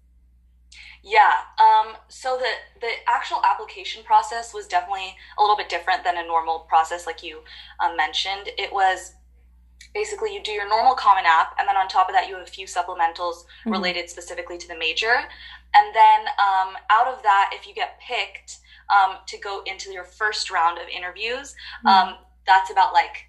Yeah, 1.02 1.32
um, 1.58 1.94
so 2.08 2.36
the, 2.36 2.80
the 2.80 2.92
actual 3.08 3.40
application 3.42 4.02
process 4.02 4.52
was 4.52 4.66
definitely 4.66 5.14
a 5.38 5.40
little 5.40 5.56
bit 5.56 5.70
different 5.70 6.04
than 6.04 6.18
a 6.18 6.26
normal 6.26 6.60
process, 6.68 7.06
like 7.06 7.22
you 7.22 7.40
um, 7.80 7.96
mentioned. 7.96 8.50
It 8.58 8.70
was 8.70 9.14
basically 9.94 10.34
you 10.34 10.42
do 10.42 10.52
your 10.52 10.68
normal 10.68 10.94
common 10.94 11.24
app 11.26 11.54
and 11.58 11.66
then 11.66 11.76
on 11.76 11.88
top 11.88 12.08
of 12.08 12.14
that 12.14 12.28
you 12.28 12.34
have 12.34 12.46
a 12.46 12.50
few 12.50 12.66
supplementals 12.66 13.44
mm-hmm. 13.44 13.70
related 13.70 14.10
specifically 14.10 14.58
to 14.58 14.68
the 14.68 14.76
major 14.76 15.14
and 15.74 15.94
then 15.94 16.20
um, 16.38 16.76
out 16.90 17.06
of 17.08 17.22
that 17.22 17.50
if 17.54 17.66
you 17.66 17.74
get 17.74 17.98
picked 18.00 18.58
um, 18.90 19.16
to 19.26 19.38
go 19.38 19.62
into 19.66 19.90
your 19.90 20.04
first 20.04 20.50
round 20.50 20.78
of 20.78 20.86
interviews 20.88 21.54
mm-hmm. 21.84 21.88
um, 21.88 22.14
that's 22.46 22.70
about 22.70 22.92
like 22.92 23.26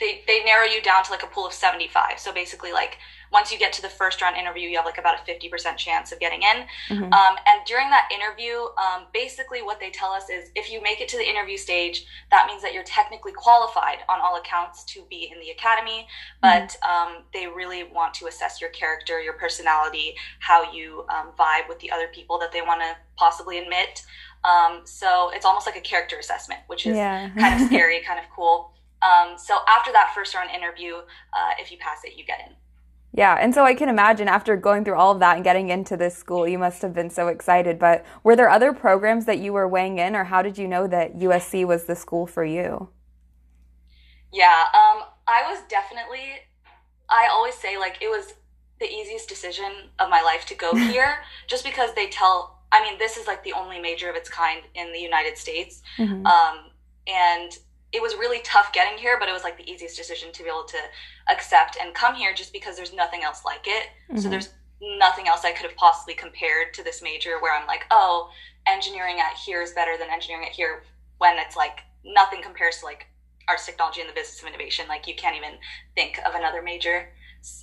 they, 0.00 0.22
they 0.26 0.44
narrow 0.44 0.64
you 0.64 0.80
down 0.80 1.04
to 1.04 1.10
like 1.10 1.22
a 1.22 1.26
pool 1.26 1.46
of 1.46 1.52
75 1.52 2.18
so 2.18 2.32
basically 2.32 2.72
like 2.72 2.98
once 3.32 3.52
you 3.52 3.58
get 3.58 3.72
to 3.74 3.82
the 3.82 3.88
first 3.88 4.20
round 4.22 4.36
interview, 4.36 4.68
you 4.68 4.76
have 4.76 4.86
like 4.86 4.98
about 4.98 5.16
a 5.16 5.30
50% 5.30 5.76
chance 5.76 6.12
of 6.12 6.20
getting 6.20 6.42
in. 6.42 6.66
Mm-hmm. 6.88 7.12
Um, 7.12 7.36
and 7.46 7.64
during 7.66 7.90
that 7.90 8.08
interview, 8.12 8.54
um, 8.76 9.06
basically 9.12 9.62
what 9.62 9.80
they 9.80 9.90
tell 9.90 10.10
us 10.10 10.30
is 10.30 10.50
if 10.54 10.70
you 10.70 10.82
make 10.82 11.00
it 11.00 11.08
to 11.08 11.16
the 11.16 11.28
interview 11.28 11.56
stage, 11.56 12.06
that 12.30 12.46
means 12.46 12.62
that 12.62 12.72
you're 12.72 12.84
technically 12.84 13.32
qualified 13.32 13.98
on 14.08 14.20
all 14.20 14.36
accounts 14.36 14.84
to 14.84 15.04
be 15.10 15.30
in 15.32 15.40
the 15.40 15.50
academy. 15.50 16.06
But 16.40 16.76
mm-hmm. 16.82 17.16
um, 17.16 17.22
they 17.32 17.46
really 17.46 17.84
want 17.84 18.14
to 18.14 18.26
assess 18.26 18.60
your 18.60 18.70
character, 18.70 19.20
your 19.20 19.34
personality, 19.34 20.14
how 20.40 20.72
you 20.72 21.04
um, 21.08 21.32
vibe 21.38 21.68
with 21.68 21.78
the 21.80 21.90
other 21.90 22.08
people 22.14 22.38
that 22.38 22.52
they 22.52 22.62
want 22.62 22.80
to 22.80 22.96
possibly 23.16 23.58
admit. 23.58 24.04
Um, 24.44 24.82
so 24.84 25.30
it's 25.34 25.44
almost 25.44 25.66
like 25.66 25.76
a 25.76 25.80
character 25.80 26.16
assessment, 26.18 26.60
which 26.68 26.86
is 26.86 26.96
yeah. 26.96 27.28
kind 27.30 27.60
of 27.60 27.66
scary, 27.68 28.00
kind 28.06 28.18
of 28.18 28.26
cool. 28.34 28.72
Um, 29.02 29.36
so 29.36 29.58
after 29.68 29.92
that 29.92 30.12
first 30.14 30.34
round 30.34 30.50
interview, 30.50 30.96
uh, 30.96 31.52
if 31.58 31.70
you 31.70 31.78
pass 31.78 32.04
it, 32.04 32.16
you 32.16 32.24
get 32.24 32.40
in. 32.46 32.54
Yeah, 33.12 33.36
and 33.40 33.54
so 33.54 33.64
I 33.64 33.74
can 33.74 33.88
imagine 33.88 34.28
after 34.28 34.56
going 34.56 34.84
through 34.84 34.96
all 34.96 35.12
of 35.12 35.20
that 35.20 35.36
and 35.36 35.44
getting 35.44 35.70
into 35.70 35.96
this 35.96 36.16
school, 36.16 36.46
you 36.46 36.58
must 36.58 36.82
have 36.82 36.92
been 36.92 37.10
so 37.10 37.28
excited. 37.28 37.78
But 37.78 38.04
were 38.22 38.36
there 38.36 38.50
other 38.50 38.72
programs 38.72 39.24
that 39.24 39.38
you 39.38 39.52
were 39.52 39.66
weighing 39.66 39.98
in, 39.98 40.14
or 40.14 40.24
how 40.24 40.42
did 40.42 40.58
you 40.58 40.68
know 40.68 40.86
that 40.86 41.16
USC 41.16 41.66
was 41.66 41.84
the 41.84 41.96
school 41.96 42.26
for 42.26 42.44
you? 42.44 42.90
Yeah, 44.32 44.64
um, 44.74 45.04
I 45.26 45.50
was 45.50 45.62
definitely, 45.68 46.32
I 47.08 47.28
always 47.30 47.54
say, 47.54 47.78
like, 47.78 47.98
it 48.02 48.08
was 48.08 48.34
the 48.78 48.86
easiest 48.86 49.28
decision 49.28 49.88
of 49.98 50.10
my 50.10 50.20
life 50.20 50.44
to 50.46 50.54
go 50.54 50.74
here 50.76 51.18
just 51.46 51.64
because 51.64 51.94
they 51.94 52.08
tell, 52.08 52.60
I 52.70 52.82
mean, 52.82 52.98
this 52.98 53.16
is 53.16 53.26
like 53.26 53.42
the 53.42 53.54
only 53.54 53.80
major 53.80 54.10
of 54.10 54.16
its 54.16 54.28
kind 54.28 54.60
in 54.74 54.92
the 54.92 55.00
United 55.00 55.38
States. 55.38 55.82
Mm-hmm. 55.96 56.26
Um, 56.26 56.70
and 57.06 57.52
it 57.92 58.02
was 58.02 58.14
really 58.14 58.40
tough 58.44 58.72
getting 58.72 58.98
here, 58.98 59.16
but 59.18 59.28
it 59.28 59.32
was 59.32 59.42
like 59.42 59.56
the 59.56 59.70
easiest 59.70 59.96
decision 59.96 60.30
to 60.32 60.42
be 60.42 60.48
able 60.48 60.64
to 60.64 60.78
accept 61.30 61.78
and 61.80 61.94
come 61.94 62.14
here 62.14 62.34
just 62.34 62.52
because 62.52 62.76
there's 62.76 62.92
nothing 62.92 63.22
else 63.22 63.44
like 63.44 63.66
it. 63.66 63.88
Mm-hmm. 64.10 64.18
So 64.18 64.28
there's 64.28 64.50
nothing 64.80 65.26
else 65.26 65.44
I 65.44 65.52
could 65.52 65.66
have 65.66 65.76
possibly 65.76 66.14
compared 66.14 66.74
to 66.74 66.84
this 66.84 67.02
major 67.02 67.40
where 67.40 67.58
I'm 67.58 67.66
like, 67.66 67.86
oh, 67.90 68.30
engineering 68.66 69.16
at 69.20 69.36
here 69.36 69.62
is 69.62 69.72
better 69.72 69.96
than 69.98 70.10
engineering 70.10 70.46
at 70.46 70.52
here 70.52 70.82
when 71.18 71.38
it's 71.38 71.56
like 71.56 71.80
nothing 72.04 72.42
compares 72.42 72.78
to 72.78 72.84
like 72.84 73.06
arts 73.48 73.64
technology 73.64 74.00
and 74.00 74.10
the 74.10 74.14
business 74.14 74.40
of 74.42 74.48
innovation. 74.48 74.86
Like 74.88 75.06
you 75.06 75.14
can't 75.14 75.36
even 75.36 75.54
think 75.94 76.18
of 76.26 76.34
another 76.34 76.62
major 76.62 77.08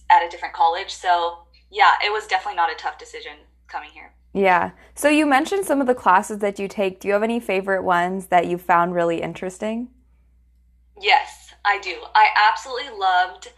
at 0.10 0.26
a 0.26 0.30
different 0.30 0.56
college. 0.56 0.92
So 0.92 1.40
yeah, 1.70 1.94
it 2.04 2.12
was 2.12 2.26
definitely 2.26 2.58
not 2.58 2.72
a 2.72 2.76
tough 2.76 2.98
decision 2.98 3.34
coming 3.68 3.90
here. 3.92 4.14
Yeah. 4.34 4.72
So 4.96 5.08
you 5.08 5.26
mentioned 5.26 5.66
some 5.66 5.80
of 5.80 5.88
the 5.88 5.96
classes 5.96 6.40
that 6.40 6.60
you 6.60 6.68
take. 6.68 7.00
Do 7.00 7.08
you 7.08 7.14
have 7.14 7.24
any 7.24 7.40
favorite 7.40 7.84
ones 7.84 8.28
that 8.28 8.48
you 8.48 8.58
found 8.58 8.94
really 8.94 9.22
interesting? 9.22 9.90
Yes, 11.00 11.54
I 11.64 11.80
do. 11.80 11.96
I 12.14 12.28
absolutely 12.50 12.98
loved 12.98 13.50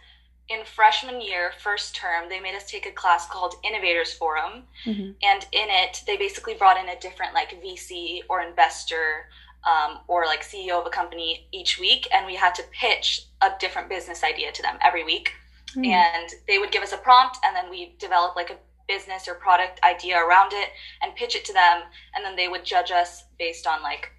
in 0.48 0.64
freshman 0.64 1.20
year, 1.20 1.52
first 1.58 1.94
term, 1.94 2.28
they 2.28 2.40
made 2.40 2.54
us 2.54 2.68
take 2.68 2.86
a 2.86 2.90
class 2.90 3.26
called 3.28 3.54
Innovators 3.62 4.12
Forum. 4.14 4.64
Mm-hmm. 4.84 5.10
And 5.22 5.46
in 5.52 5.68
it, 5.68 6.02
they 6.06 6.16
basically 6.16 6.54
brought 6.54 6.78
in 6.78 6.88
a 6.88 6.98
different 7.00 7.34
like 7.34 7.62
VC 7.62 8.20
or 8.30 8.40
investor 8.40 9.28
um, 9.64 9.98
or 10.08 10.24
like 10.24 10.42
CEO 10.42 10.80
of 10.80 10.86
a 10.86 10.90
company 10.90 11.46
each 11.52 11.78
week. 11.78 12.08
And 12.14 12.24
we 12.24 12.34
had 12.34 12.54
to 12.56 12.62
pitch 12.72 13.26
a 13.42 13.50
different 13.60 13.88
business 13.88 14.24
idea 14.24 14.50
to 14.52 14.62
them 14.62 14.78
every 14.80 15.04
week. 15.04 15.32
Mm-hmm. 15.70 15.84
And 15.84 16.30
they 16.46 16.58
would 16.58 16.72
give 16.72 16.82
us 16.82 16.92
a 16.92 16.98
prompt 16.98 17.38
and 17.44 17.54
then 17.54 17.68
we 17.68 17.94
develop 17.98 18.34
like 18.34 18.48
a 18.48 18.56
business 18.88 19.28
or 19.28 19.34
product 19.34 19.80
idea 19.84 20.16
around 20.16 20.54
it 20.54 20.70
and 21.02 21.14
pitch 21.14 21.36
it 21.36 21.44
to 21.44 21.52
them. 21.52 21.82
And 22.14 22.24
then 22.24 22.36
they 22.36 22.48
would 22.48 22.64
judge 22.64 22.90
us 22.90 23.24
based 23.38 23.66
on 23.66 23.82
like 23.82 24.10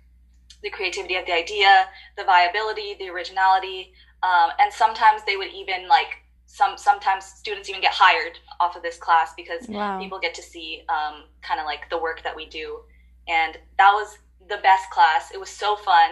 the 0.64 0.70
creativity 0.70 1.16
of 1.16 1.26
the 1.26 1.34
idea, 1.34 1.86
the 2.18 2.24
viability, 2.24 2.96
the 3.00 3.10
originality, 3.10 3.94
um, 4.24 4.52
and 4.60 4.72
sometimes 4.72 5.22
they 5.26 5.38
would 5.38 5.52
even 5.54 5.88
like 5.88 6.24
some 6.46 6.78
sometimes 6.78 7.26
students 7.26 7.70
even 7.70 7.82
get 7.82 7.94
hired 7.94 8.40
off 8.60 8.76
of 8.76 8.82
this 8.82 8.98
class 8.98 9.34
because 9.38 9.68
wow. 9.68 10.00
people 10.00 10.20
get 10.20 10.34
to 10.34 10.42
see 10.42 10.84
um, 10.90 11.26
kind 11.42 11.60
of 11.60 11.66
like 11.66 11.90
the 11.90 11.98
work 11.98 12.22
that 12.24 12.36
we 12.36 12.46
do, 12.48 12.80
and 13.28 13.58
that 13.78 13.92
was 13.92 14.18
the 14.50 14.58
best 14.58 14.90
class. 14.90 15.32
It 15.32 15.40
was 15.40 15.50
so 15.50 15.76
fun. 15.76 16.12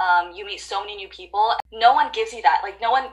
Um, 0.00 0.32
you 0.34 0.46
meet 0.46 0.60
so 0.60 0.80
many 0.80 0.96
new 0.96 1.08
people. 1.08 1.54
No 1.72 1.92
one 1.92 2.10
gives 2.12 2.32
you 2.32 2.42
that. 2.42 2.60
Like 2.62 2.80
no 2.80 2.90
one 2.90 3.06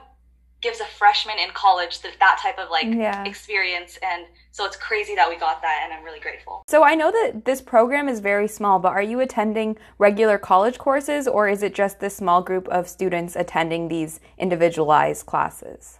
gives 0.60 0.80
a 0.80 0.84
freshman 0.84 1.38
in 1.38 1.50
college 1.54 2.00
that, 2.02 2.12
that 2.20 2.38
type 2.42 2.58
of 2.58 2.70
like 2.70 2.86
Yeah. 2.86 3.24
experience 3.24 3.98
and 4.02 4.26
so 4.52 4.64
it's 4.66 4.76
crazy 4.76 5.14
that 5.14 5.28
we 5.28 5.36
got 5.36 5.62
that 5.62 5.80
and 5.84 5.92
i'm 5.92 6.04
really 6.04 6.20
grateful 6.20 6.62
So 6.68 6.82
I 6.84 6.94
know 6.94 7.10
that 7.10 7.44
this 7.44 7.60
program 7.62 8.08
is 8.08 8.20
very 8.20 8.48
small, 8.48 8.78
but 8.78 8.92
are 8.92 9.02
you 9.02 9.20
attending 9.20 9.76
regular 9.98 10.38
college 10.38 10.78
courses 10.78 11.26
or 11.26 11.48
is 11.48 11.62
it 11.62 11.74
just 11.74 12.00
this 12.00 12.16
small 12.16 12.42
group 12.42 12.68
of 12.68 12.88
students 12.88 13.36
attending 13.36 13.88
these 13.88 14.20
individualized 14.38 15.26
classes? 15.26 15.98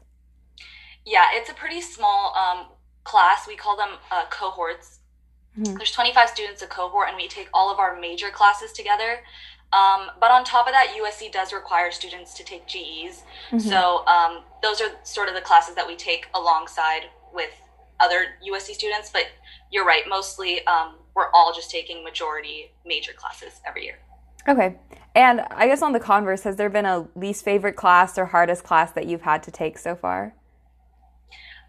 yeah 1.07 1.27
it's 1.33 1.49
a 1.51 1.55
pretty 1.55 1.81
small 1.81 2.35
um, 2.37 2.67
class 3.05 3.47
we 3.49 3.57
call 3.57 3.77
them 3.77 3.93
uh, 4.11 4.25
cohorts 4.31 4.99
Mhm. 5.59 5.77
there's 5.79 5.91
25 5.91 6.29
students 6.29 6.63
a 6.63 6.67
cohort 6.69 7.09
and 7.09 7.17
we 7.17 7.27
take 7.27 7.49
all 7.53 7.73
of 7.73 7.79
our 7.81 7.99
major 7.99 8.31
classes 8.31 8.71
together 8.73 9.19
um, 9.73 10.11
but 10.21 10.31
on 10.31 10.45
top 10.45 10.67
of 10.67 10.73
that 10.73 10.89
usc 10.99 11.31
does 11.33 11.53
require 11.53 11.91
students 11.91 12.35
to 12.35 12.45
take 12.45 12.67
ges 12.67 13.23
Mhm. 13.51 13.61
so 13.61 14.05
um, 14.07 14.43
those 14.63 14.81
are 14.81 14.91
sort 15.03 15.29
of 15.29 15.35
the 15.35 15.41
classes 15.41 15.75
that 15.75 15.87
we 15.87 15.97
take 15.97 16.27
alongside 16.35 17.03
with 17.33 17.51
other 18.01 18.27
usc 18.51 18.67
students 18.75 19.11
but 19.11 19.27
you're 19.71 19.85
right 19.85 20.05
mostly 20.09 20.65
um, 20.67 20.97
we're 21.15 21.31
all 21.33 21.53
just 21.55 21.71
taking 21.71 22.03
majority 22.05 22.73
major 22.85 23.13
classes 23.13 23.61
every 23.67 23.85
year 23.85 23.99
Okay. 24.49 24.77
And 25.15 25.43
I 25.51 25.67
guess 25.67 25.83
on 25.83 25.93
the 25.93 26.01
converse, 26.01 26.45
has 26.45 26.57
there 26.57 26.71
been 26.71 26.87
a 26.87 27.07
least 27.15 27.45
favorite 27.45 27.77
class 27.77 28.17
or 28.17 28.25
hardest 28.25 28.65
class 28.65 28.91
that 28.93 29.07
you've 29.07 29.21
had 29.21 29.43
to 29.43 29.51
take 29.51 29.77
so 29.77 29.95
far? 29.95 30.35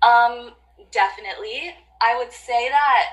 Um, 0.01 0.51
definitely. 0.89 1.75
I 2.01 2.17
would 2.17 2.31
say 2.31 2.69
that 2.69 3.07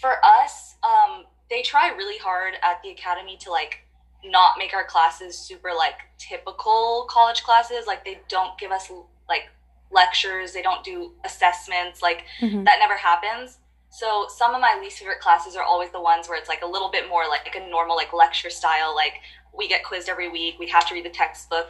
for 0.00 0.24
us, 0.24 0.76
um, 0.84 1.24
they 1.50 1.62
try 1.62 1.88
really 1.90 2.18
hard 2.18 2.54
at 2.62 2.82
the 2.82 2.90
academy 2.90 3.36
to 3.38 3.50
like 3.50 3.80
not 4.24 4.58
make 4.58 4.74
our 4.74 4.84
classes 4.84 5.38
super 5.38 5.70
like 5.76 5.94
typical 6.18 7.06
college 7.08 7.42
classes. 7.42 7.86
Like 7.86 8.04
they 8.04 8.18
don't 8.28 8.58
give 8.58 8.72
us 8.72 8.90
like 9.28 9.48
lectures, 9.90 10.52
they 10.52 10.62
don't 10.62 10.82
do 10.84 11.12
assessments, 11.24 12.02
like 12.02 12.24
Mhm. 12.40 12.64
that 12.64 12.78
never 12.80 12.96
happens. 12.96 13.58
So 13.88 14.26
some 14.28 14.54
of 14.54 14.60
my 14.60 14.76
least 14.80 14.98
favorite 14.98 15.20
classes 15.20 15.56
are 15.56 15.62
always 15.62 15.90
the 15.90 16.00
ones 16.00 16.28
where 16.28 16.36
it's 16.36 16.48
like 16.48 16.62
a 16.62 16.66
little 16.66 16.90
bit 16.90 17.08
more 17.08 17.22
like 17.28 17.54
a 17.54 17.68
normal 17.70 17.96
like 17.96 18.12
lecture 18.12 18.50
style, 18.50 18.94
like 18.94 19.14
we 19.56 19.68
get 19.68 19.84
quizzed 19.84 20.08
every 20.08 20.28
week, 20.28 20.58
we 20.58 20.68
have 20.68 20.86
to 20.88 20.92
read 20.94 21.04
the 21.04 21.10
textbook, 21.10 21.68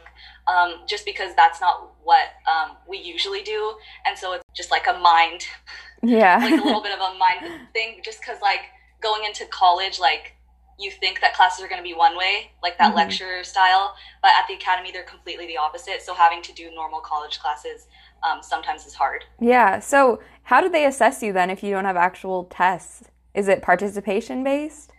um, 0.49 0.81
just 0.89 1.05
because 1.05 1.37
that's 1.37 1.61
not 1.61 1.93
what 2.03 2.31
um, 2.49 2.77
we 2.89 2.99
usually 2.99 3.43
do, 3.43 3.77
and 4.07 4.18
so 4.18 4.33
it's 4.33 4.43
just 4.55 4.70
like 4.72 4.87
a 4.89 4.99
mind, 4.99 5.45
Yeah. 6.03 6.39
like 6.39 6.61
a 6.61 6.64
little 6.64 6.83
bit 6.89 6.93
of 6.93 7.01
a 7.01 7.16
mind 7.16 7.53
thing, 7.72 8.01
just 8.03 8.18
because 8.20 8.41
like 8.41 8.61
going 9.03 9.24
into 9.24 9.47
college, 9.47 9.99
like 9.99 10.32
you 10.78 10.90
think 10.90 11.20
that 11.22 11.32
classes 11.34 11.64
are 11.64 11.68
going 11.68 11.78
to 11.80 11.88
be 11.88 11.94
one 11.94 12.16
way, 12.18 12.51
like 12.62 12.76
that 12.78 12.92
Mhm. 12.92 12.97
lecture 12.97 13.42
style, 13.44 13.97
but 14.20 14.32
at 14.38 14.47
the 14.47 14.55
academy 14.55 14.90
they're 14.92 15.05
completely 15.05 15.47
the 15.47 15.57
opposite. 15.57 16.03
So 16.03 16.12
having 16.14 16.42
to 16.42 16.53
do 16.53 16.70
normal 16.70 17.01
college 17.01 17.38
classes 17.40 17.86
um, 18.22 18.42
sometimes 18.42 18.86
is 18.86 18.94
hard. 18.94 19.24
yeah. 19.40 19.78
So 19.78 20.20
how 20.44 20.61
do 20.61 20.68
they 20.68 20.84
assess 20.86 21.22
you 21.22 21.32
then 21.32 21.51
if 21.51 21.62
you 21.62 21.70
don't 21.72 21.84
have 21.84 21.97
actual 21.97 22.44
tests? 22.44 23.05
Is 23.34 23.49
it 23.49 23.62
participation 23.62 24.42
based? 24.42 24.90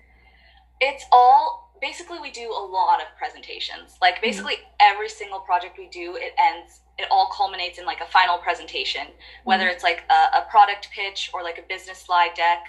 It's 0.80 1.04
all 1.12 1.74
basically 1.82 2.20
we 2.20 2.32
do 2.32 2.50
a 2.52 2.64
lot 2.66 3.02
of 3.02 3.08
presentations. 3.18 3.98
Like 4.02 4.22
basically 4.22 4.56
every 4.80 5.10
single 5.10 5.40
project 5.40 5.78
we 5.78 5.88
do, 5.90 6.16
it 6.16 6.34
ends. 6.40 6.82
It 7.00 7.08
all 7.12 7.28
culminates 7.36 7.78
in 7.78 7.86
like 7.86 8.02
a 8.02 8.06
final 8.08 8.38
presentation, 8.40 9.08
whether 9.44 9.68
it's 9.68 9.84
like 9.84 10.04
a, 10.10 10.40
a 10.40 10.42
product 10.50 10.90
pitch 10.92 11.30
or 11.34 11.44
like 11.44 11.60
a 11.60 11.62
business 11.68 12.00
slide 12.00 12.34
deck, 12.36 12.66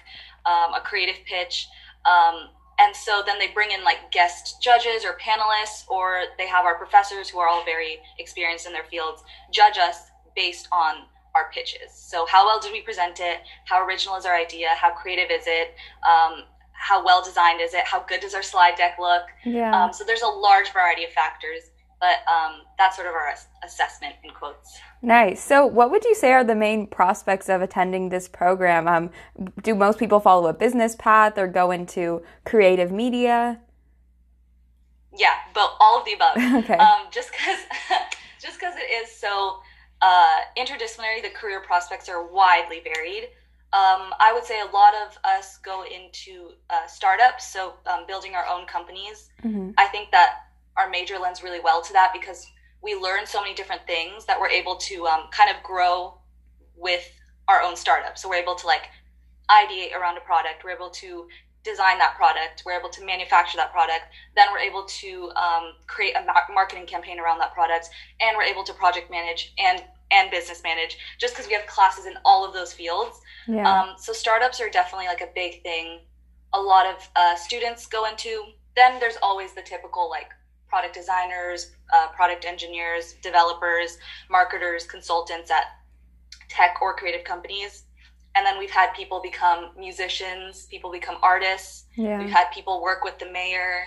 um, 0.46 0.74
a 0.74 0.80
creative 0.80 1.16
pitch. 1.24 1.68
Um, 2.04 2.48
and 2.78 2.94
so 2.94 3.22
then 3.26 3.38
they 3.38 3.48
bring 3.48 3.70
in 3.72 3.82
like 3.84 4.10
guest 4.12 4.62
judges 4.62 5.04
or 5.04 5.18
panelists, 5.18 5.88
or 5.88 6.22
they 6.38 6.46
have 6.46 6.64
our 6.64 6.76
professors 6.76 7.28
who 7.28 7.38
are 7.38 7.48
all 7.48 7.64
very 7.64 7.98
experienced 8.18 8.66
in 8.66 8.72
their 8.72 8.84
fields 8.84 9.22
judge 9.50 9.78
us 9.78 10.10
based 10.36 10.68
on 10.70 11.06
our 11.34 11.50
pitches. 11.52 11.92
So 11.92 12.26
how 12.26 12.46
well 12.46 12.60
did 12.60 12.72
we 12.72 12.82
present 12.82 13.20
it? 13.20 13.40
How 13.64 13.84
original 13.84 14.16
is 14.16 14.24
our 14.24 14.36
idea? 14.36 14.68
How 14.76 14.92
creative 14.92 15.30
is 15.30 15.44
it? 15.46 15.74
Um, 16.06 16.44
how 16.72 17.04
well 17.04 17.22
designed 17.22 17.60
is 17.60 17.74
it? 17.74 17.84
How 17.84 18.04
good 18.04 18.20
does 18.20 18.34
our 18.34 18.42
slide 18.42 18.76
deck 18.76 18.96
look? 19.00 19.24
Yeah. 19.44 19.74
Um, 19.74 19.92
so 19.92 20.04
there's 20.04 20.22
a 20.22 20.28
large 20.28 20.72
variety 20.72 21.04
of 21.04 21.10
factors, 21.10 21.70
but 22.00 22.18
um, 22.30 22.62
that's 22.78 22.96
sort 22.96 23.08
of 23.08 23.14
our 23.14 23.34
assessment 23.64 24.14
in 24.22 24.30
quotes. 24.30 24.78
Nice. 25.02 25.42
So, 25.42 25.66
what 25.66 25.90
would 25.90 26.04
you 26.04 26.14
say 26.14 26.32
are 26.32 26.44
the 26.44 26.54
main 26.54 26.86
prospects 26.86 27.48
of 27.48 27.62
attending 27.62 28.08
this 28.08 28.28
program? 28.28 28.86
Um, 28.86 29.10
do 29.62 29.74
most 29.74 29.98
people 29.98 30.20
follow 30.20 30.48
a 30.48 30.52
business 30.52 30.94
path 30.96 31.38
or 31.38 31.46
go 31.48 31.70
into 31.70 32.22
creative 32.44 32.92
media? 32.92 33.60
Yeah, 35.16 35.34
but 35.54 35.74
all 35.80 35.98
of 35.98 36.04
the 36.04 36.12
above. 36.12 36.36
Okay. 36.64 36.76
Um, 36.76 37.06
just 37.10 37.30
because, 37.32 37.58
just 38.40 38.58
because 38.58 38.74
it 38.76 38.90
is 39.02 39.10
so 39.10 39.60
uh, 40.00 40.40
interdisciplinary, 40.56 41.22
the 41.22 41.30
career 41.34 41.60
prospects 41.60 42.08
are 42.08 42.26
widely 42.26 42.80
varied. 42.84 43.24
Um, 43.70 44.14
I 44.18 44.32
would 44.32 44.44
say 44.44 44.60
a 44.60 44.72
lot 44.72 44.94
of 45.06 45.18
us 45.24 45.58
go 45.58 45.84
into 45.84 46.52
uh, 46.70 46.86
startups, 46.86 47.52
so 47.52 47.74
um, 47.86 48.06
building 48.06 48.34
our 48.34 48.46
own 48.46 48.66
companies. 48.66 49.28
Mhm. 49.44 49.74
I 49.76 49.86
think 49.86 50.10
that 50.10 50.47
our 50.78 50.88
major 50.88 51.18
lends 51.18 51.42
really 51.42 51.60
well 51.60 51.82
to 51.82 51.92
that 51.92 52.12
because 52.12 52.46
we 52.82 52.94
learn 52.94 53.26
so 53.26 53.40
many 53.40 53.54
different 53.54 53.86
things 53.86 54.24
that 54.26 54.40
we're 54.40 54.48
able 54.48 54.76
to 54.76 55.06
um, 55.06 55.24
kind 55.32 55.50
of 55.54 55.62
grow 55.62 56.18
with 56.76 57.10
our 57.48 57.62
own 57.62 57.76
startup. 57.76 58.16
So 58.16 58.28
we're 58.28 58.36
able 58.36 58.54
to 58.54 58.66
like 58.66 58.88
ideate 59.50 59.94
around 59.94 60.16
a 60.16 60.20
product. 60.20 60.62
We're 60.64 60.70
able 60.70 60.90
to 60.90 61.26
design 61.64 61.98
that 61.98 62.14
product. 62.16 62.62
We're 62.64 62.78
able 62.78 62.90
to 62.90 63.04
manufacture 63.04 63.56
that 63.56 63.72
product. 63.72 64.06
Then 64.36 64.46
we're 64.52 64.60
able 64.60 64.84
to 64.84 65.30
um, 65.36 65.72
create 65.86 66.14
a 66.14 66.24
marketing 66.52 66.86
campaign 66.86 67.18
around 67.18 67.38
that 67.38 67.52
product, 67.52 67.90
and 68.20 68.36
we're 68.36 68.44
able 68.44 68.64
to 68.64 68.72
project 68.72 69.10
manage 69.10 69.52
and 69.58 69.82
and 70.10 70.30
business 70.30 70.62
manage 70.62 70.96
just 71.18 71.34
because 71.34 71.46
we 71.46 71.52
have 71.52 71.66
classes 71.66 72.06
in 72.06 72.14
all 72.24 72.46
of 72.46 72.54
those 72.54 72.72
fields. 72.72 73.20
Yeah. 73.46 73.70
Um, 73.70 73.94
so 73.98 74.12
startups 74.12 74.58
are 74.60 74.70
definitely 74.70 75.06
like 75.06 75.20
a 75.20 75.28
big 75.34 75.62
thing. 75.62 76.00
A 76.54 76.60
lot 76.60 76.86
of 76.86 77.08
uh, 77.14 77.36
students 77.36 77.86
go 77.86 78.06
into. 78.06 78.44
Then 78.74 79.00
there's 79.00 79.18
always 79.22 79.52
the 79.54 79.62
typical 79.62 80.08
like 80.08 80.30
product 80.68 80.94
designers, 80.94 81.72
uh, 81.94 82.08
product 82.08 82.44
engineers, 82.44 83.14
developers, 83.22 83.98
marketers, 84.30 84.86
consultants 84.86 85.50
at 85.50 85.64
tech 86.48 86.76
or 86.80 86.94
creative 86.94 87.24
companies. 87.24 87.84
And 88.34 88.46
then 88.46 88.58
we've 88.58 88.70
had 88.70 88.92
people 88.94 89.20
become 89.20 89.70
musicians, 89.76 90.66
people 90.66 90.92
become 90.92 91.16
artists. 91.22 91.84
Yeah. 91.96 92.18
We've 92.18 92.30
had 92.30 92.50
people 92.52 92.82
work 92.82 93.02
with 93.02 93.18
the 93.18 93.30
mayor. 93.30 93.84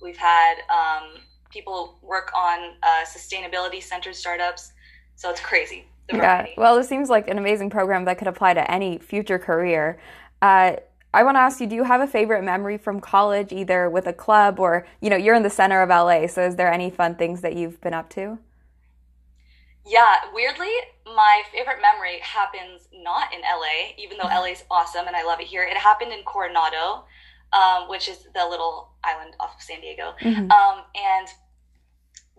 We've 0.00 0.16
had 0.16 0.54
um, 0.68 1.20
people 1.50 1.98
work 2.02 2.32
on 2.34 2.74
uh, 2.82 3.04
sustainability 3.04 3.82
centered 3.82 4.16
startups. 4.16 4.72
So 5.14 5.30
it's 5.30 5.40
crazy. 5.40 5.86
Yeah. 6.12 6.46
Well, 6.56 6.78
it 6.78 6.84
seems 6.84 7.10
like 7.10 7.28
an 7.28 7.38
amazing 7.38 7.70
program 7.70 8.04
that 8.06 8.18
could 8.18 8.26
apply 8.26 8.54
to 8.54 8.70
any 8.70 8.98
future 8.98 9.38
career. 9.38 10.00
Uh, 10.40 10.76
I 11.14 11.22
want 11.24 11.36
to 11.36 11.40
ask 11.40 11.60
you, 11.60 11.66
do 11.66 11.74
you 11.74 11.84
have 11.84 12.00
a 12.00 12.06
favorite 12.06 12.42
memory 12.42 12.78
from 12.78 13.00
college, 13.00 13.52
either 13.52 13.90
with 13.90 14.06
a 14.06 14.12
club 14.12 14.58
or, 14.58 14.86
you 15.00 15.10
know, 15.10 15.16
you're 15.16 15.34
in 15.34 15.42
the 15.42 15.50
center 15.50 15.82
of 15.82 15.90
LA, 15.90 16.26
so 16.26 16.42
is 16.42 16.56
there 16.56 16.72
any 16.72 16.90
fun 16.90 17.16
things 17.16 17.42
that 17.42 17.54
you've 17.54 17.80
been 17.80 17.92
up 17.92 18.08
to? 18.10 18.38
Yeah, 19.84 20.16
weirdly, 20.32 20.72
my 21.04 21.42
favorite 21.52 21.78
memory 21.82 22.18
happens 22.20 22.88
not 22.94 23.34
in 23.34 23.40
LA, 23.40 23.92
even 23.98 24.16
though 24.16 24.28
LA 24.28 24.52
is 24.52 24.64
awesome 24.70 25.06
and 25.06 25.14
I 25.14 25.24
love 25.24 25.40
it 25.40 25.46
here. 25.46 25.64
It 25.64 25.76
happened 25.76 26.12
in 26.12 26.22
Coronado, 26.24 27.04
um, 27.52 27.88
which 27.88 28.08
is 28.08 28.26
the 28.34 28.46
little 28.48 28.92
island 29.04 29.34
off 29.38 29.56
of 29.56 29.62
San 29.62 29.80
Diego. 29.80 30.14
Mhm. 30.20 30.50
Um, 30.50 30.84
and 30.94 31.28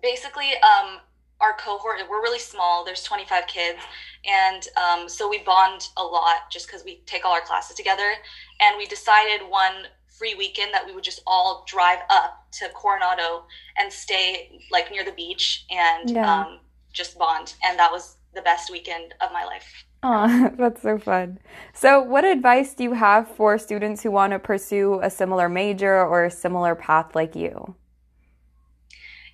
basically, 0.01 0.51
um, 0.57 0.99
our 1.43 1.53
cohort, 1.57 1.97
we're 2.09 2.21
really 2.21 2.39
small, 2.39 2.83
there's 2.85 3.03
25 3.03 3.47
kids. 3.47 3.79
And 4.25 4.67
um, 4.77 5.09
so 5.09 5.29
we 5.29 5.39
bond 5.39 5.89
a 5.97 6.03
lot 6.03 6.49
just 6.51 6.67
because 6.67 6.83
we 6.85 7.01
take 7.05 7.25
all 7.25 7.33
our 7.33 7.41
classes 7.41 7.75
together. 7.75 8.13
And 8.61 8.77
we 8.77 8.85
decided 8.85 9.47
one 9.47 9.87
free 10.07 10.35
weekend 10.35 10.73
that 10.73 10.85
we 10.85 10.93
would 10.93 11.03
just 11.03 11.21
all 11.27 11.65
drive 11.67 11.99
up 12.09 12.45
to 12.53 12.69
Coronado 12.69 13.43
and 13.77 13.91
stay 13.91 14.59
like 14.71 14.91
near 14.91 15.03
the 15.03 15.11
beach 15.11 15.65
and 15.69 16.11
Yeah. 16.11 16.41
um, 16.41 16.59
just 16.93 17.17
bond. 17.17 17.55
And 17.63 17.77
that 17.77 17.91
was 17.91 18.17
the 18.33 18.41
best 18.41 18.71
weekend 18.71 19.13
of 19.21 19.31
my 19.31 19.43
life. 19.43 19.85
Aw, 20.03 20.49
that's 20.57 20.81
so 20.81 20.97
fun. 20.97 21.39
So, 21.73 22.01
what 22.01 22.25
advice 22.25 22.73
do 22.73 22.83
you 22.83 22.93
have 22.93 23.27
for 23.27 23.57
students 23.57 24.03
who 24.03 24.11
want 24.11 24.33
to 24.33 24.39
pursue 24.39 24.99
a 25.01 25.09
similar 25.09 25.49
major 25.49 25.95
or 26.05 26.25
a 26.25 26.31
similar 26.31 26.75
path 26.75 27.15
like 27.15 27.35
you? 27.35 27.75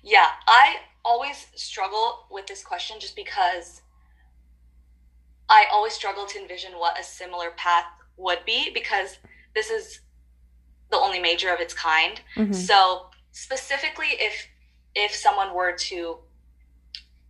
Yeah, 0.02 0.28
I 0.46 0.76
always 1.04 1.46
struggle 1.54 2.26
with 2.30 2.46
this 2.46 2.62
question 2.62 2.98
just 3.00 3.16
because 3.16 3.82
I 5.48 5.66
always 5.72 5.92
struggle 5.92 6.26
to 6.26 6.38
envision 6.40 6.72
what 6.72 6.98
a 6.98 7.02
similar 7.02 7.50
path 7.52 7.86
would 8.16 8.44
be 8.44 8.70
because 8.72 9.18
this 9.54 9.70
is 9.70 10.00
the 10.90 10.96
only 10.96 11.18
major 11.20 11.52
of 11.52 11.60
its 11.60 11.74
kind. 11.74 12.20
Mhm. 12.36 12.54
So, 12.54 13.10
specifically 13.32 14.08
if 14.18 14.46
if 14.94 15.14
someone 15.14 15.54
were 15.54 15.72
to 15.72 16.18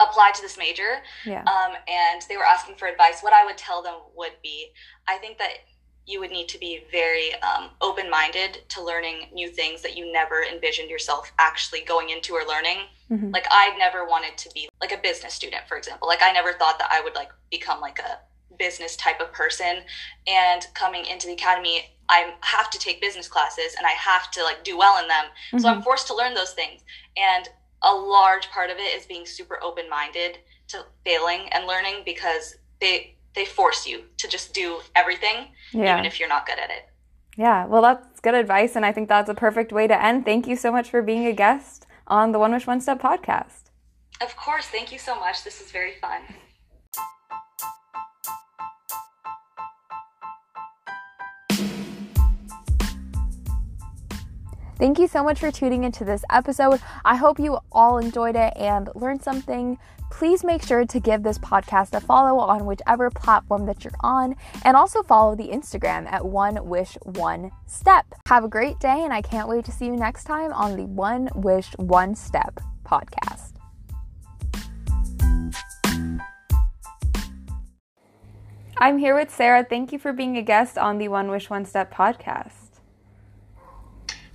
apply 0.00 0.30
to 0.32 0.40
this 0.40 0.56
major 0.56 1.02
Yeah. 1.26 1.42
um, 1.42 1.76
and 1.86 2.22
they 2.22 2.38
were 2.38 2.46
asking 2.46 2.76
for 2.76 2.88
advice, 2.88 3.22
what 3.22 3.34
I 3.34 3.44
would 3.44 3.58
tell 3.58 3.82
them 3.82 4.00
would 4.14 4.40
be 4.42 4.72
I 5.06 5.18
think 5.18 5.36
that 5.38 5.58
you 6.06 6.20
would 6.20 6.30
need 6.30 6.48
to 6.48 6.58
be 6.58 6.86
very 6.90 7.34
um, 7.42 7.70
open 7.82 8.08
minded 8.08 8.64
to 8.70 8.82
learning 8.82 9.28
new 9.32 9.50
things 9.50 9.82
that 9.82 9.96
you 9.96 10.10
never 10.10 10.42
envisioned 10.42 10.88
yourself 10.90 11.30
actually 11.38 11.82
going 11.82 12.08
into 12.10 12.34
or 12.34 12.44
learning. 12.46 12.88
Mm-hmm. 13.10 13.30
Like 13.30 13.46
I 13.50 13.76
never 13.76 14.06
wanted 14.06 14.38
to 14.38 14.50
be 14.54 14.68
like 14.80 14.92
a 14.92 14.98
business 14.98 15.34
student, 15.34 15.62
for 15.66 15.76
example. 15.76 16.06
Like 16.06 16.22
I 16.22 16.32
never 16.32 16.52
thought 16.52 16.78
that 16.78 16.90
I 16.92 17.00
would 17.00 17.14
like 17.14 17.30
become 17.50 17.80
like 17.80 17.98
a 17.98 18.20
business 18.58 18.96
type 18.96 19.20
of 19.20 19.32
person. 19.32 19.80
And 20.26 20.66
coming 20.74 21.04
into 21.06 21.26
the 21.26 21.32
academy, 21.32 21.82
I 22.08 22.34
have 22.42 22.70
to 22.70 22.78
take 22.78 23.00
business 23.00 23.26
classes 23.26 23.74
and 23.76 23.86
I 23.86 23.90
have 23.90 24.30
to 24.32 24.44
like 24.44 24.62
do 24.62 24.78
well 24.78 25.02
in 25.02 25.08
them. 25.08 25.24
Mm-hmm. 25.24 25.58
So 25.58 25.68
I'm 25.68 25.76
mm-hmm. 25.76 25.84
forced 25.84 26.06
to 26.08 26.14
learn 26.14 26.34
those 26.34 26.52
things. 26.52 26.82
And 27.16 27.48
a 27.82 27.92
large 27.92 28.48
part 28.50 28.70
of 28.70 28.76
it 28.76 28.96
is 28.96 29.06
being 29.06 29.26
super 29.26 29.58
open 29.62 29.88
minded 29.88 30.38
to 30.68 30.84
failing 31.04 31.48
and 31.52 31.66
learning 31.66 32.02
because 32.04 32.54
they 32.80 33.16
they 33.34 33.44
force 33.44 33.86
you 33.86 34.02
to 34.16 34.26
just 34.26 34.52
do 34.52 34.80
everything, 34.96 35.46
yeah. 35.72 35.94
even 35.94 36.04
if 36.04 36.18
you're 36.18 36.28
not 36.28 36.46
good 36.46 36.58
at 36.58 36.68
it. 36.70 36.88
Yeah, 37.36 37.66
well, 37.66 37.80
that's 37.80 38.18
good 38.18 38.34
advice, 38.34 38.74
and 38.74 38.84
I 38.84 38.90
think 38.90 39.08
that's 39.08 39.30
a 39.30 39.34
perfect 39.34 39.72
way 39.72 39.86
to 39.86 40.02
end. 40.02 40.24
Thank 40.24 40.48
you 40.48 40.56
so 40.56 40.72
much 40.72 40.90
for 40.90 41.00
being 41.00 41.26
a 41.26 41.32
guest 41.32 41.79
on 42.10 42.32
the 42.32 42.38
One 42.38 42.52
Wish 42.52 42.66
One 42.66 42.80
Step 42.80 43.00
podcast. 43.00 43.70
Of 44.20 44.36
course, 44.36 44.66
thank 44.66 44.92
you 44.92 44.98
so 44.98 45.18
much. 45.18 45.44
This 45.44 45.60
is 45.62 45.70
very 45.70 45.94
fun. 45.94 46.20
Thank 54.76 54.98
you 54.98 55.08
so 55.08 55.22
much 55.22 55.38
for 55.38 55.50
tuning 55.50 55.84
into 55.84 56.04
this 56.04 56.24
episode. 56.30 56.80
I 57.04 57.16
hope 57.16 57.38
you 57.38 57.58
all 57.70 57.98
enjoyed 57.98 58.34
it 58.34 58.54
and 58.56 58.88
learned 58.94 59.22
something. 59.22 59.78
Please 60.10 60.44
make 60.44 60.62
sure 60.62 60.84
to 60.84 61.00
give 61.00 61.22
this 61.22 61.38
podcast 61.38 61.94
a 61.94 62.00
follow 62.00 62.38
on 62.40 62.66
whichever 62.66 63.10
platform 63.10 63.64
that 63.66 63.84
you're 63.84 63.92
on, 64.00 64.36
and 64.64 64.76
also 64.76 65.02
follow 65.02 65.34
the 65.34 65.48
Instagram 65.48 66.06
at 66.12 66.26
One 66.26 66.66
Wish 66.66 66.98
One 67.04 67.50
Step. 67.66 68.06
Have 68.28 68.44
a 68.44 68.48
great 68.48 68.78
day, 68.80 69.02
and 69.02 69.12
I 69.12 69.22
can't 69.22 69.48
wait 69.48 69.64
to 69.64 69.72
see 69.72 69.86
you 69.86 69.96
next 69.96 70.24
time 70.24 70.52
on 70.52 70.76
the 70.76 70.84
One 70.84 71.30
Wish 71.34 71.72
One 71.78 72.14
Step 72.14 72.60
podcast. 72.84 73.52
I'm 78.76 78.98
here 78.98 79.14
with 79.14 79.30
Sarah. 79.30 79.64
Thank 79.64 79.92
you 79.92 79.98
for 79.98 80.12
being 80.12 80.36
a 80.36 80.42
guest 80.42 80.76
on 80.76 80.98
the 80.98 81.08
One 81.08 81.30
Wish 81.30 81.48
One 81.48 81.64
Step 81.64 81.94
podcast. 81.94 82.80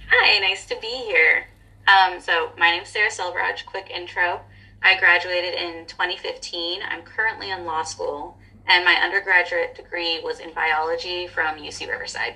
Hi, 0.10 0.40
nice 0.40 0.66
to 0.68 0.78
be 0.80 0.88
here. 0.88 1.48
Um, 1.88 2.20
so, 2.20 2.52
my 2.58 2.72
name 2.72 2.84
is 2.84 2.90
Sarah 2.90 3.12
Silverage. 3.12 3.66
Quick 3.66 3.92
intro. 3.92 4.42
I 4.82 4.98
graduated 5.00 5.54
in 5.54 5.86
2015. 5.88 6.82
I'm 6.88 7.02
currently 7.02 7.52
in 7.52 7.66
law 7.66 7.84
school, 7.84 8.38
and 8.68 8.86
my 8.86 8.94
undergraduate 8.96 9.76
degree 9.76 10.20
was 10.24 10.40
in 10.40 10.54
biology 10.54 11.28
from 11.28 11.58
UC 11.58 11.90
Riverside. 11.90 12.36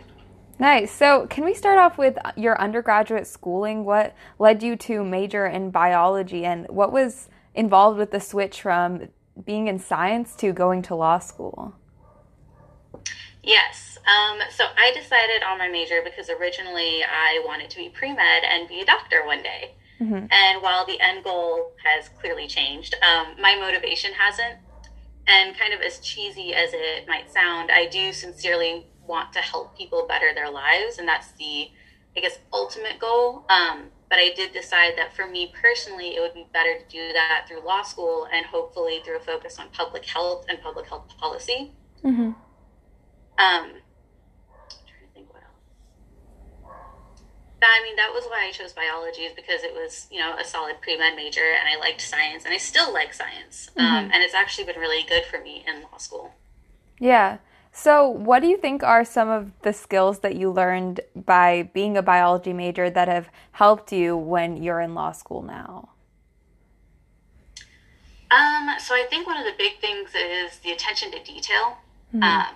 Nice. 0.60 0.92
So, 0.92 1.26
can 1.28 1.46
we 1.46 1.54
start 1.54 1.78
off 1.78 1.98
with 1.98 2.18
your 2.36 2.60
undergraduate 2.60 3.28
schooling? 3.28 3.86
What 3.86 4.14
led 4.40 4.62
you 4.62 4.76
to 4.78 5.04
major 5.04 5.46
in 5.46 5.72
biology, 5.72 6.46
and 6.46 6.68
what 6.68 6.92
was 6.92 7.30
involved 7.56 7.98
with 7.98 8.12
the 8.12 8.20
switch 8.20 8.62
from 8.62 9.08
being 9.46 9.68
in 9.68 9.80
science 9.80 10.36
to 10.36 10.52
going 10.52 10.82
to 10.84 10.96
law 10.96 11.20
school? 11.20 11.76
Yes. 13.42 13.98
Um, 14.06 14.40
so 14.50 14.66
I 14.78 14.92
decided 14.94 15.44
on 15.44 15.58
my 15.58 15.70
major 15.70 16.02
because 16.04 16.30
originally 16.30 17.04
I 17.04 17.42
wanted 17.46 17.70
to 17.72 17.78
be 17.78 17.90
pre 17.90 18.14
med 18.14 18.44
and 18.44 18.68
be 18.68 18.82
a 18.82 18.86
doctor 18.86 19.26
one 19.26 19.44
day. 19.44 19.76
Mm-hmm. 20.02 20.28
And 20.32 20.62
while 20.62 20.86
the 20.86 21.00
end 21.00 21.24
goal 21.24 21.74
has 21.84 22.10
clearly 22.10 22.48
changed, 22.48 22.96
um, 23.04 23.36
my 23.40 23.56
motivation 23.56 24.14
hasn't. 24.14 24.60
And 25.28 25.58
kind 25.58 25.74
of 25.74 25.82
as 25.82 26.00
cheesy 26.00 26.56
as 26.56 26.72
it 26.74 27.08
might 27.08 27.32
sound, 27.32 27.70
I 27.72 27.86
do 27.86 28.14
sincerely 28.14 28.88
want 29.06 29.32
to 29.34 29.40
help 29.40 29.78
people 29.78 30.08
better 30.08 30.34
their 30.34 30.50
lives. 30.50 30.98
And 30.98 31.08
that's 31.08 31.32
the, 31.34 31.70
I 32.18 32.22
guess, 32.22 32.40
ultimate 32.52 33.00
goal. 33.00 33.46
Um, 33.50 33.90
but 34.10 34.18
I 34.18 34.34
did 34.36 34.54
decide 34.54 34.94
that 34.98 35.16
for 35.16 35.28
me 35.28 35.54
personally, 35.62 36.16
it 36.16 36.20
would 36.20 36.34
be 36.34 36.48
better 36.52 36.80
to 36.80 36.86
do 36.90 37.14
that 37.14 37.46
through 37.48 37.64
law 37.64 37.84
school 37.84 38.28
and 38.34 38.46
hopefully 38.46 39.02
through 39.06 39.18
a 39.18 39.20
focus 39.20 39.60
on 39.60 39.70
public 39.70 40.04
health 40.06 40.46
and 40.50 40.60
public 40.62 40.88
health 40.88 41.08
policy. 41.20 41.74
Mm-hmm. 42.04 42.32
Um, 43.40 43.72
I 47.62 47.84
mean, 47.84 47.96
that 47.98 48.12
was 48.14 48.26
why 48.26 48.48
I 48.48 48.52
chose 48.52 48.74
biology 48.74 49.24
is 49.24 49.34
because 49.34 49.64
it 49.64 49.74
was, 49.74 50.08
you 50.12 50.20
know, 50.20 50.36
a 50.38 50.46
solid 50.46 50.82
pre 50.82 50.98
med 50.98 51.16
major 51.16 51.42
and 51.42 51.68
I 51.68 51.80
liked 51.80 52.02
science 52.02 52.46
and 52.46 52.54
I 52.54 52.58
still 52.58 52.94
like 52.94 53.14
science. 53.14 53.70
Um, 53.76 53.86
mm-hmm. 53.86 53.96
Um, 53.96 54.12
and 54.14 54.24
it's 54.24 54.34
actually 54.34 54.66
been 54.66 54.80
really 54.80 55.04
good 55.08 55.26
for 55.26 55.42
me 55.42 55.64
in 55.68 55.82
law 55.82 55.98
school. 55.98 56.34
Yeah. 57.00 57.38
So, 57.72 58.10
what 58.10 58.42
do 58.42 58.48
you 58.48 58.58
think 58.58 58.84
are 58.84 59.06
some 59.06 59.30
of 59.30 59.52
the 59.62 59.74
skills 59.74 60.20
that 60.20 60.36
you 60.36 60.52
learned 60.52 61.02
by 61.16 61.70
being 61.74 61.98
a 61.98 62.02
biology 62.02 62.52
major 62.52 62.90
that 62.90 63.08
have 63.08 63.30
helped 63.54 63.92
you 63.92 64.18
when 64.18 64.62
you're 64.62 64.82
in 64.82 64.96
law 64.96 65.12
school 65.12 65.42
now? 65.42 65.90
Um, 68.32 68.70
so, 68.80 68.96
I 68.96 69.06
think 69.10 69.28
one 69.28 69.38
of 69.38 69.46
the 69.46 69.54
big 69.58 69.80
things 69.80 70.10
is 70.16 70.60
the 70.60 70.72
attention 70.72 71.12
to 71.12 71.24
detail. 71.24 71.78
Mm-hmm. 72.14 72.24
Um, 72.24 72.56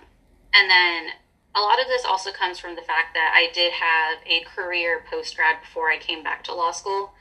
and 0.56 0.70
then 0.70 1.14
a 1.56 1.62
lot 1.62 1.80
of 1.80 1.88
this 1.88 2.04
also 2.06 2.32
comes 2.32 2.60
from 2.60 2.76
the 2.76 2.82
fact 2.82 3.14
that 3.14 3.34
I 3.36 3.54
did 3.54 3.74
have 3.74 4.20
a 4.26 4.44
career 4.56 5.04
post 5.10 5.36
grad 5.36 5.62
before 5.62 5.92
I 5.92 5.98
came 5.98 6.24
back 6.24 6.44
to 6.46 6.54
law 6.54 6.72
school. 6.72 7.14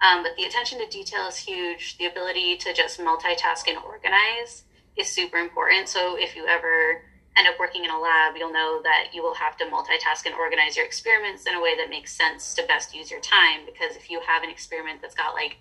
Um, 0.00 0.22
but 0.22 0.36
the 0.36 0.44
attention 0.44 0.78
to 0.78 0.86
detail 0.86 1.26
is 1.26 1.36
huge. 1.36 1.98
The 1.98 2.06
ability 2.06 2.56
to 2.58 2.72
just 2.72 3.00
multitask 3.00 3.68
and 3.68 3.76
organize 3.78 4.64
is 4.96 5.08
super 5.08 5.36
important. 5.38 5.88
So 5.88 6.16
if 6.16 6.36
you 6.36 6.46
ever 6.46 7.02
end 7.36 7.48
up 7.48 7.58
working 7.58 7.84
in 7.84 7.90
a 7.90 7.98
lab, 7.98 8.34
you'll 8.36 8.52
know 8.52 8.80
that 8.82 9.08
you 9.12 9.22
will 9.22 9.34
have 9.34 9.56
to 9.58 9.64
multitask 9.64 10.24
and 10.24 10.34
organize 10.34 10.76
your 10.76 10.86
experiments 10.86 11.46
in 11.46 11.54
a 11.54 11.60
way 11.60 11.76
that 11.76 11.90
makes 11.90 12.12
sense 12.12 12.54
to 12.54 12.66
best 12.66 12.94
use 12.94 13.10
your 13.10 13.20
time. 13.20 13.66
Because 13.66 13.96
if 13.96 14.10
you 14.10 14.20
have 14.26 14.42
an 14.42 14.50
experiment 14.50 15.02
that's 15.02 15.14
got 15.14 15.34
like 15.34 15.58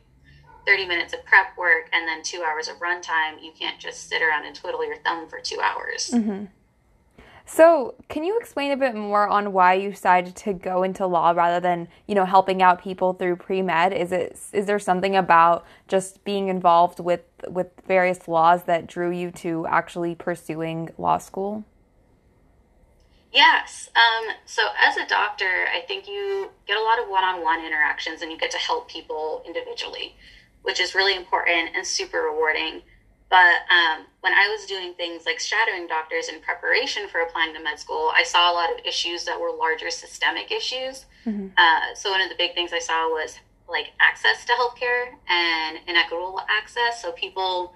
30 0.66 0.86
minutes 0.86 1.14
of 1.14 1.26
prep 1.26 1.58
work 1.58 1.90
and 1.92 2.08
then 2.08 2.22
two 2.24 2.44
hours 2.44 2.68
of 2.68 2.78
runtime, 2.78 3.42
you 3.42 3.52
can't 3.58 3.80
just 3.80 4.08
sit 4.08 4.22
around 4.22 4.46
and 4.46 4.56
twiddle 4.56 4.86
your 4.86 4.98
thumb 4.98 5.28
for 5.28 5.40
two 5.40 5.60
hours. 5.60 6.12
Mm-hmm. 6.14 6.46
So, 7.52 7.96
can 8.10 8.24
you 8.24 8.38
explain 8.38 8.72
a 8.72 8.78
bit 8.78 8.94
more 8.94 9.28
on 9.28 9.54
why 9.54 9.74
you 9.74 9.90
decided 9.90 10.36
to 10.36 10.54
go 10.54 10.84
into 10.84 11.08
law 11.08 11.32
rather 11.32 11.60
than, 11.60 11.88
you 12.06 12.14
know, 12.14 12.24
helping 12.24 12.62
out 12.62 12.80
people 12.80 13.14
through 13.14 13.38
pre-med? 13.38 13.92
Is 13.92 14.12
it 14.12 14.40
is 14.54 14.68
there 14.68 14.78
something 14.78 15.16
about 15.16 15.66
just 15.88 16.24
being 16.24 16.50
involved 16.50 17.00
with 17.00 17.22
with 17.48 17.70
various 17.88 18.28
laws 18.28 18.66
that 18.66 18.86
drew 18.86 19.10
you 19.10 19.32
to 19.32 19.66
actually 19.66 20.14
pursuing 20.14 20.92
law 21.00 21.18
school? 21.18 21.64
Yes. 23.34 23.90
Um, 23.96 24.36
so, 24.46 24.68
as 24.80 24.98
a 24.98 25.08
doctor, 25.08 25.66
I 25.74 25.82
think 25.88 26.08
you 26.08 26.52
get 26.68 26.78
a 26.78 26.84
lot 26.84 27.00
of 27.02 27.10
one-on-one 27.10 27.66
interactions 27.66 28.22
and 28.22 28.32
you 28.32 28.38
get 28.38 28.52
to 28.52 28.60
help 28.60 28.88
people 28.88 29.42
individually, 29.48 30.16
which 30.62 30.80
is 30.80 30.94
really 30.94 31.16
important 31.16 31.72
and 31.76 31.86
super 31.86 32.20
rewarding. 32.22 32.84
But 33.30 33.62
um, 33.70 34.06
when 34.22 34.34
I 34.34 34.48
was 34.50 34.66
doing 34.66 34.96
things 34.96 35.26
like 35.26 35.40
shadowing 35.40 35.88
doctors 35.88 36.30
in 36.30 36.42
preparation 36.42 37.08
for 37.08 37.22
applying 37.22 37.54
to 37.54 37.60
med 37.60 37.80
school, 37.80 38.12
I 38.16 38.24
saw 38.24 38.52
a 38.52 38.54
lot 38.54 38.72
of 38.72 38.84
issues 38.86 39.24
that 39.26 39.40
were 39.40 39.52
larger 39.52 39.92
systemic 39.92 40.52
issues. 40.52 41.06
Mm-hmm. 41.26 41.50
Uh, 41.56 41.94
so 41.94 42.10
one 42.10 42.22
of 42.22 42.30
the 42.30 42.36
big 42.36 42.56
things 42.56 42.74
I 42.74 42.80
saw 42.80 43.08
was 43.08 43.38
like 43.68 43.92
access 44.00 44.46
to 44.46 44.54
healthcare 44.54 45.14
and 45.30 45.78
inequitable 45.88 46.42
access. 46.50 47.02
So 47.02 47.12
people 47.12 47.76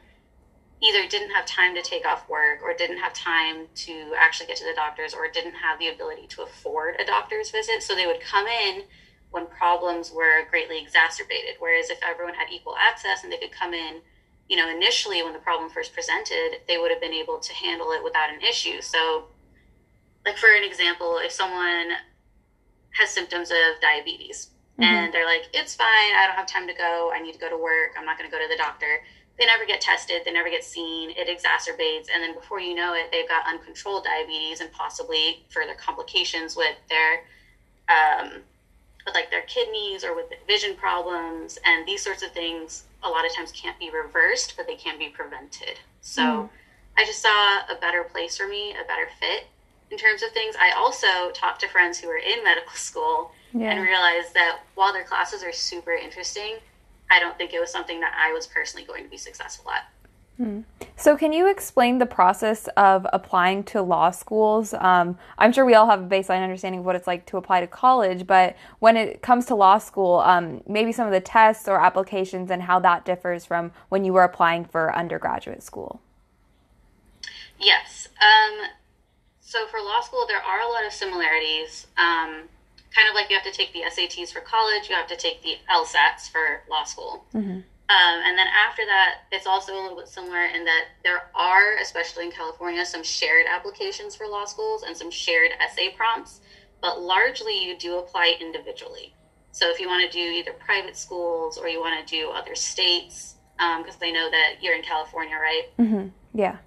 either 0.82 1.08
didn't 1.08 1.30
have 1.30 1.45
time 1.45 1.76
to 1.76 1.82
take 1.82 2.06
off 2.06 2.28
work 2.28 2.60
or 2.64 2.74
didn't 2.74 2.97
have 2.97 3.14
time 3.14 3.68
to 3.76 4.12
actually 4.18 4.47
get 4.47 4.58
to 4.58 4.66
the 4.66 4.74
doctors 4.76 5.14
or 5.14 5.30
didn't 5.32 5.54
have 5.54 5.78
the 5.78 5.89
ability 5.89 6.28
to 6.28 6.41
afford 6.41 6.95
a 6.99 7.06
doctor's 7.06 7.51
visit. 7.51 7.84
So 7.84 7.95
they 7.95 8.08
would 8.08 8.20
come 8.20 8.47
in 8.47 8.84
when 9.30 9.45
problems 9.47 10.12
were 10.12 10.45
greatly 10.49 10.82
exacerbated. 10.82 11.56
Whereas 11.60 11.91
if 11.91 11.99
everyone 12.04 12.34
had 12.34 12.51
equal 12.51 12.76
access 12.76 13.24
and 13.24 13.32
they 13.32 13.38
could 13.38 13.51
come 13.51 13.74
in 13.74 14.01
you 14.54 14.60
know, 14.60 14.70
initially 14.70 15.24
when 15.24 15.34
the 15.34 15.39
problem 15.39 15.68
first 15.68 15.95
presented, 15.95 16.60
they 16.68 16.78
would 16.78 16.91
have 16.91 17.01
been 17.01 17.12
able 17.12 17.39
to 17.39 17.51
handle 17.56 17.91
it 17.91 18.04
without 18.04 18.30
an 18.30 18.39
issue. 18.39 18.82
So, 18.82 19.26
like 20.28 20.38
for 20.38 20.45
an 20.56 20.64
example, 20.64 21.18
if 21.18 21.32
someone 21.32 21.89
has 22.91 23.10
symptoms 23.10 23.49
of 23.49 23.82
diabetes 23.82 24.51
mm-hmm. 24.80 24.84
and 24.84 25.12
they're 25.12 25.26
like, 25.26 25.49
it's 25.54 25.74
fine, 25.74 25.88
I 26.16 26.28
don't 26.28 26.36
have 26.36 26.45
time 26.45 26.68
to 26.68 26.74
go, 26.76 27.12
I 27.12 27.20
need 27.20 27.34
to 27.34 27.39
go 27.39 27.49
to 27.49 27.58
work, 27.58 27.95
I'm 27.97 28.06
not 28.06 28.20
going 28.20 28.30
to 28.30 28.32
go 28.32 28.39
to 28.39 28.47
the 28.47 28.56
doctor. 28.56 29.01
They 29.39 29.47
never 29.47 29.66
get 29.66 29.82
tested, 29.82 30.22
they 30.24 30.32
never 30.32 30.51
get 30.51 30.64
seen, 30.64 31.10
it 31.10 31.28
exacerbates, 31.28 32.14
and 32.14 32.22
then 32.22 32.36
before 32.36 32.60
you 32.60 32.76
know 32.76 32.93
it, 32.93 33.12
they've 33.12 33.28
got 33.28 33.47
uncontrolled 33.47 34.06
diabetes 34.06 34.62
and 34.62 34.72
possibly 34.72 35.47
further 35.49 35.74
complications 35.74 36.56
with 36.56 36.76
their 36.89 37.24
um, 37.89 38.43
with 39.06 39.16
like 39.16 39.30
their 39.30 39.41
kidneys 39.43 40.04
or 40.04 40.16
with 40.16 40.26
vision 40.47 40.76
problems 40.76 41.60
and 41.66 41.86
these 41.88 42.04
sorts 42.04 42.24
of 42.24 42.32
things 42.32 42.84
a 43.04 43.10
lot 43.10 43.26
of 43.26 43.34
times 43.34 43.51
can't 43.51 43.78
be 43.80 43.89
reversed 43.89 44.54
but 44.56 44.68
they 44.68 44.76
can 44.76 44.97
be 44.97 45.10
prevented 45.10 45.80
so 46.01 46.22
mm. 46.22 46.49
i 46.97 47.06
just 47.06 47.22
saw 47.22 47.60
a 47.70 47.78
better 47.80 48.04
place 48.04 48.38
for 48.38 48.47
me 48.47 48.72
a 48.72 48.88
better 48.88 49.08
fit 49.20 49.47
in 49.91 49.97
terms 49.97 50.24
of 50.24 50.32
things 50.32 50.56
i 50.60 50.72
also 50.72 51.32
talked 51.34 51.62
to 51.62 51.68
friends 51.68 51.99
who 51.99 52.08
were 52.08 52.18
in 52.18 52.43
medical 52.43 52.74
school 52.76 53.32
yeah. 53.54 53.72
and 53.72 53.82
realized 53.82 54.34
that 54.34 54.60
while 54.76 54.93
their 54.93 55.04
classes 55.04 55.43
are 55.43 55.54
super 55.54 55.93
interesting 55.93 56.56
i 57.12 57.20
don't 57.20 57.38
think 57.38 57.54
it 57.54 57.60
was 57.60 57.72
something 57.72 57.99
that 57.99 58.14
i 58.18 58.32
was 58.32 58.47
personally 58.47 58.86
going 58.86 59.04
to 59.04 59.10
be 59.10 59.18
successful 59.18 59.70
at. 59.72 59.88
So, 60.98 61.16
can 61.16 61.32
you 61.32 61.50
explain 61.50 62.00
the 62.00 62.06
process 62.06 62.68
of 62.76 63.06
applying 63.14 63.64
to 63.66 63.82
law 63.82 64.10
schools? 64.12 64.74
Um, 64.74 65.18
I'm 65.38 65.52
sure 65.52 65.66
we 65.66 65.76
all 65.76 65.88
have 65.88 66.02
a 66.02 66.06
baseline 66.06 66.44
understanding 66.44 66.80
of 66.80 66.86
what 66.86 66.96
it's 66.96 67.08
like 67.08 67.26
to 67.28 67.38
apply 67.38 67.62
to 67.62 67.68
college, 67.68 68.26
but 68.26 68.56
when 68.80 68.98
it 68.98 69.22
comes 69.22 69.46
to 69.48 69.56
law 69.56 69.78
school, 69.78 70.20
um, 70.20 70.62
maybe 70.68 70.92
some 70.92 71.06
of 71.06 71.14
the 71.14 71.22
tests 71.22 71.68
or 71.68 71.80
applications 71.80 72.50
and 72.50 72.64
how 72.64 72.80
that 72.80 73.06
differs 73.06 73.46
from 73.46 73.72
when 73.90 74.04
you 74.04 74.14
were 74.14 74.24
applying 74.24 74.66
for 74.66 74.96
undergraduate 74.96 75.62
school. 75.62 76.02
Yes. 77.60 78.08
Um, 78.20 78.70
so, 79.40 79.68
for 79.68 79.80
law 79.80 80.02
school, 80.02 80.26
there 80.28 80.42
are 80.42 80.62
a 80.62 80.68
lot 80.68 80.86
of 80.86 80.94
similarities. 80.94 81.86
Um, 81.98 82.50
kind 82.96 83.08
of 83.10 83.16
like 83.16 83.30
you 83.30 83.36
have 83.36 83.46
to 83.46 83.52
take 83.52 83.74
the 83.74 83.82
SATs 83.82 84.32
for 84.32 84.42
college, 84.42 84.90
you 84.90 84.96
have 84.96 85.08
to 85.08 85.18
take 85.18 85.42
the 85.44 85.58
LSATs 85.72 86.30
for 86.32 86.64
law 86.70 86.84
school. 86.84 87.26
Mm-hmm. 87.34 87.60
Um, 87.94 88.22
and 88.26 88.38
then 88.38 88.48
after 88.48 88.84
that, 88.86 89.22
it's 89.32 89.46
also 89.46 89.74
a 89.74 89.80
little 89.82 89.98
bit 89.98 90.08
similar 90.08 90.46
in 90.46 90.66
that 90.66 90.86
there 91.04 91.30
are, 91.36 91.78
especially 91.80 92.26
in 92.26 92.32
California, 92.32 92.84
some 92.86 93.04
shared 93.04 93.46
applications 93.46 94.16
for 94.16 94.26
law 94.28 94.46
schools 94.46 94.84
and 94.84 94.98
some 94.98 95.12
shared 95.12 95.52
essay 95.60 95.94
prompts, 95.96 96.41
but 96.82 97.02
largely 97.02 97.64
you 97.64 97.78
do 97.78 98.00
apply 98.00 98.36
individually. 98.41 99.14
So 99.52 99.70
if 99.70 99.80
you 99.80 99.88
want 99.88 100.10
to 100.10 100.18
do 100.18 100.24
either 100.24 100.54
private 100.54 100.98
schools 100.98 101.60
or 101.60 101.68
you 101.68 101.80
want 101.80 102.08
to 102.08 102.16
do 102.16 102.32
other 102.32 102.56
states, 102.56 103.36
because 103.58 103.94
um, 103.94 104.00
they 104.00 104.12
know 104.12 104.32
that 104.32 104.56
you're 104.62 104.76
in 104.76 104.82
California, 104.82 105.36
right? 105.36 105.66
Mm-hmm. 105.78 106.08
Yeah. 106.34 106.58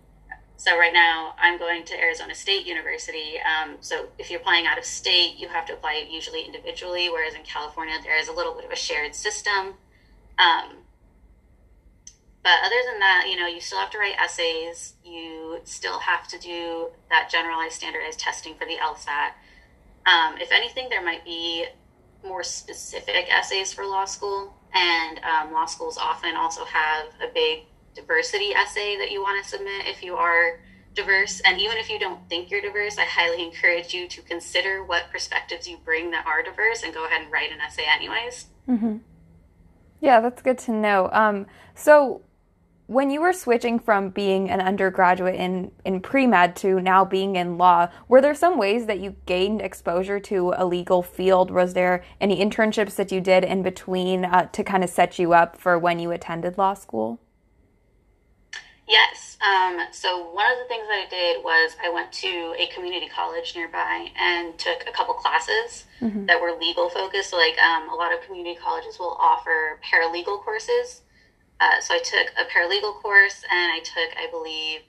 So 0.58 0.78
right 0.78 0.92
now 0.92 1.34
I'm 1.40 1.58
going 1.58 1.84
to 1.86 1.98
Arizona 1.98 2.36
State 2.36 2.66
University. 2.66 3.34
Um, 3.40 3.78
so 3.80 4.06
if 4.18 4.30
you're 4.30 4.40
applying 4.40 4.66
out 4.66 4.78
of 4.78 4.84
state, 4.84 5.38
you 5.38 5.48
have 5.48 5.66
to 5.66 5.72
apply 5.72 6.06
usually 6.08 6.42
individually, 6.42 7.08
whereas 7.08 7.34
in 7.34 7.42
California 7.42 7.96
there 8.04 8.16
is 8.16 8.28
a 8.28 8.32
little 8.32 8.54
bit 8.54 8.64
of 8.64 8.70
a 8.70 8.76
shared 8.76 9.14
system. 9.14 9.74
Um, 10.38 10.85
but 12.46 12.64
other 12.64 12.76
than 12.88 13.00
that, 13.00 13.26
you 13.28 13.36
know, 13.36 13.48
you 13.48 13.60
still 13.60 13.80
have 13.80 13.90
to 13.90 13.98
write 13.98 14.14
essays. 14.20 14.94
You 15.04 15.58
still 15.64 15.98
have 15.98 16.28
to 16.28 16.38
do 16.38 16.90
that 17.10 17.28
generalized 17.28 17.74
standardized 17.74 18.20
testing 18.20 18.54
for 18.54 18.64
the 18.66 18.76
LSAT. 18.76 19.32
Um, 20.06 20.38
if 20.40 20.52
anything, 20.52 20.88
there 20.88 21.04
might 21.04 21.24
be 21.24 21.66
more 22.24 22.44
specific 22.44 23.26
essays 23.36 23.72
for 23.72 23.84
law 23.84 24.04
school, 24.04 24.54
and 24.72 25.18
um, 25.24 25.52
law 25.52 25.66
schools 25.66 25.98
often 25.98 26.36
also 26.36 26.64
have 26.66 27.06
a 27.20 27.32
big 27.34 27.64
diversity 27.96 28.52
essay 28.52 28.96
that 28.96 29.10
you 29.10 29.20
want 29.20 29.42
to 29.42 29.50
submit 29.50 29.88
if 29.88 30.04
you 30.04 30.14
are 30.14 30.60
diverse. 30.94 31.42
And 31.44 31.60
even 31.60 31.78
if 31.78 31.90
you 31.90 31.98
don't 31.98 32.28
think 32.28 32.52
you're 32.52 32.62
diverse, 32.62 32.96
I 32.96 33.06
highly 33.06 33.42
encourage 33.42 33.92
you 33.92 34.06
to 34.06 34.22
consider 34.22 34.84
what 34.84 35.10
perspectives 35.10 35.66
you 35.66 35.78
bring 35.84 36.12
that 36.12 36.24
are 36.24 36.44
diverse 36.44 36.84
and 36.84 36.94
go 36.94 37.06
ahead 37.06 37.22
and 37.22 37.32
write 37.32 37.50
an 37.50 37.58
essay 37.60 37.86
anyways. 37.92 38.46
Mm-hmm. 38.68 38.98
Yeah, 40.00 40.20
that's 40.20 40.42
good 40.42 40.58
to 40.58 40.70
know. 40.70 41.10
Um, 41.10 41.46
so, 41.74 42.22
when 42.86 43.10
you 43.10 43.20
were 43.20 43.32
switching 43.32 43.78
from 43.78 44.10
being 44.10 44.48
an 44.48 44.60
undergraduate 44.60 45.34
in, 45.34 45.72
in 45.84 46.00
pre 46.00 46.26
med 46.26 46.54
to 46.56 46.80
now 46.80 47.04
being 47.04 47.36
in 47.36 47.58
law, 47.58 47.88
were 48.08 48.20
there 48.20 48.34
some 48.34 48.58
ways 48.58 48.86
that 48.86 49.00
you 49.00 49.16
gained 49.26 49.60
exposure 49.60 50.20
to 50.20 50.54
a 50.56 50.64
legal 50.64 51.02
field? 51.02 51.50
Was 51.50 51.74
there 51.74 52.04
any 52.20 52.38
internships 52.38 52.94
that 52.96 53.10
you 53.10 53.20
did 53.20 53.44
in 53.44 53.62
between 53.62 54.24
uh, 54.24 54.46
to 54.52 54.62
kind 54.62 54.84
of 54.84 54.90
set 54.90 55.18
you 55.18 55.32
up 55.32 55.56
for 55.56 55.78
when 55.78 55.98
you 55.98 56.12
attended 56.12 56.58
law 56.58 56.74
school? 56.74 57.18
Yes. 58.88 59.36
Um, 59.44 59.80
so, 59.90 60.30
one 60.32 60.46
of 60.50 60.58
the 60.58 60.68
things 60.68 60.86
that 60.86 61.06
I 61.06 61.10
did 61.10 61.42
was 61.42 61.76
I 61.84 61.90
went 61.90 62.12
to 62.12 62.54
a 62.56 62.68
community 62.72 63.08
college 63.08 63.54
nearby 63.56 64.08
and 64.16 64.56
took 64.58 64.84
a 64.88 64.92
couple 64.92 65.14
classes 65.14 65.86
mm-hmm. 66.00 66.26
that 66.26 66.40
were 66.40 66.52
legal 66.52 66.88
focused. 66.88 67.30
So, 67.30 67.36
like 67.36 67.58
um, 67.58 67.90
a 67.90 67.94
lot 67.94 68.14
of 68.14 68.22
community 68.22 68.56
colleges 68.62 68.98
will 69.00 69.16
offer 69.20 69.80
paralegal 69.82 70.40
courses. 70.44 71.02
Uh, 71.60 71.80
so 71.80 71.94
I 71.94 71.98
took 71.98 72.32
a 72.38 72.44
paralegal 72.44 73.00
course 73.00 73.42
and 73.50 73.72
I 73.72 73.80
took, 73.80 74.16
I 74.16 74.30
believe, 74.30 74.80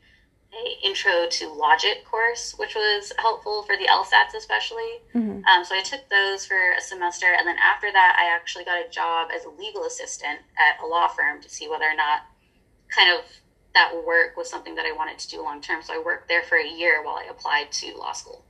a 0.53 0.87
intro 0.87 1.27
to 1.29 1.49
logic 1.49 2.05
course, 2.05 2.55
which 2.57 2.75
was 2.75 3.11
helpful 3.19 3.63
for 3.63 3.75
the 3.77 3.85
LSATs 3.85 4.35
especially. 4.35 5.01
Mm-hmm. 5.13 5.43
Um, 5.45 5.65
so 5.65 5.75
I 5.75 5.81
took 5.81 6.09
those 6.09 6.45
for 6.45 6.71
a 6.71 6.81
semester, 6.81 7.27
and 7.37 7.47
then 7.47 7.57
after 7.57 7.91
that, 7.91 8.17
I 8.19 8.33
actually 8.33 8.63
got 8.63 8.85
a 8.85 8.89
job 8.89 9.29
as 9.35 9.45
a 9.45 9.49
legal 9.49 9.85
assistant 9.85 10.39
at 10.57 10.83
a 10.83 10.87
law 10.87 11.07
firm 11.07 11.41
to 11.41 11.49
see 11.49 11.67
whether 11.67 11.85
or 11.85 11.95
not 11.95 12.21
kind 12.95 13.11
of 13.17 13.25
that 13.73 13.93
work 14.05 14.37
was 14.37 14.49
something 14.49 14.75
that 14.75 14.85
I 14.85 14.91
wanted 14.93 15.19
to 15.19 15.27
do 15.27 15.43
long 15.43 15.61
term. 15.61 15.81
So 15.83 15.93
I 15.93 16.01
worked 16.03 16.27
there 16.27 16.43
for 16.43 16.57
a 16.57 16.67
year 16.67 17.03
while 17.03 17.15
I 17.15 17.25
applied 17.29 17.71
to 17.73 17.95
law 17.97 18.13
school. 18.13 18.43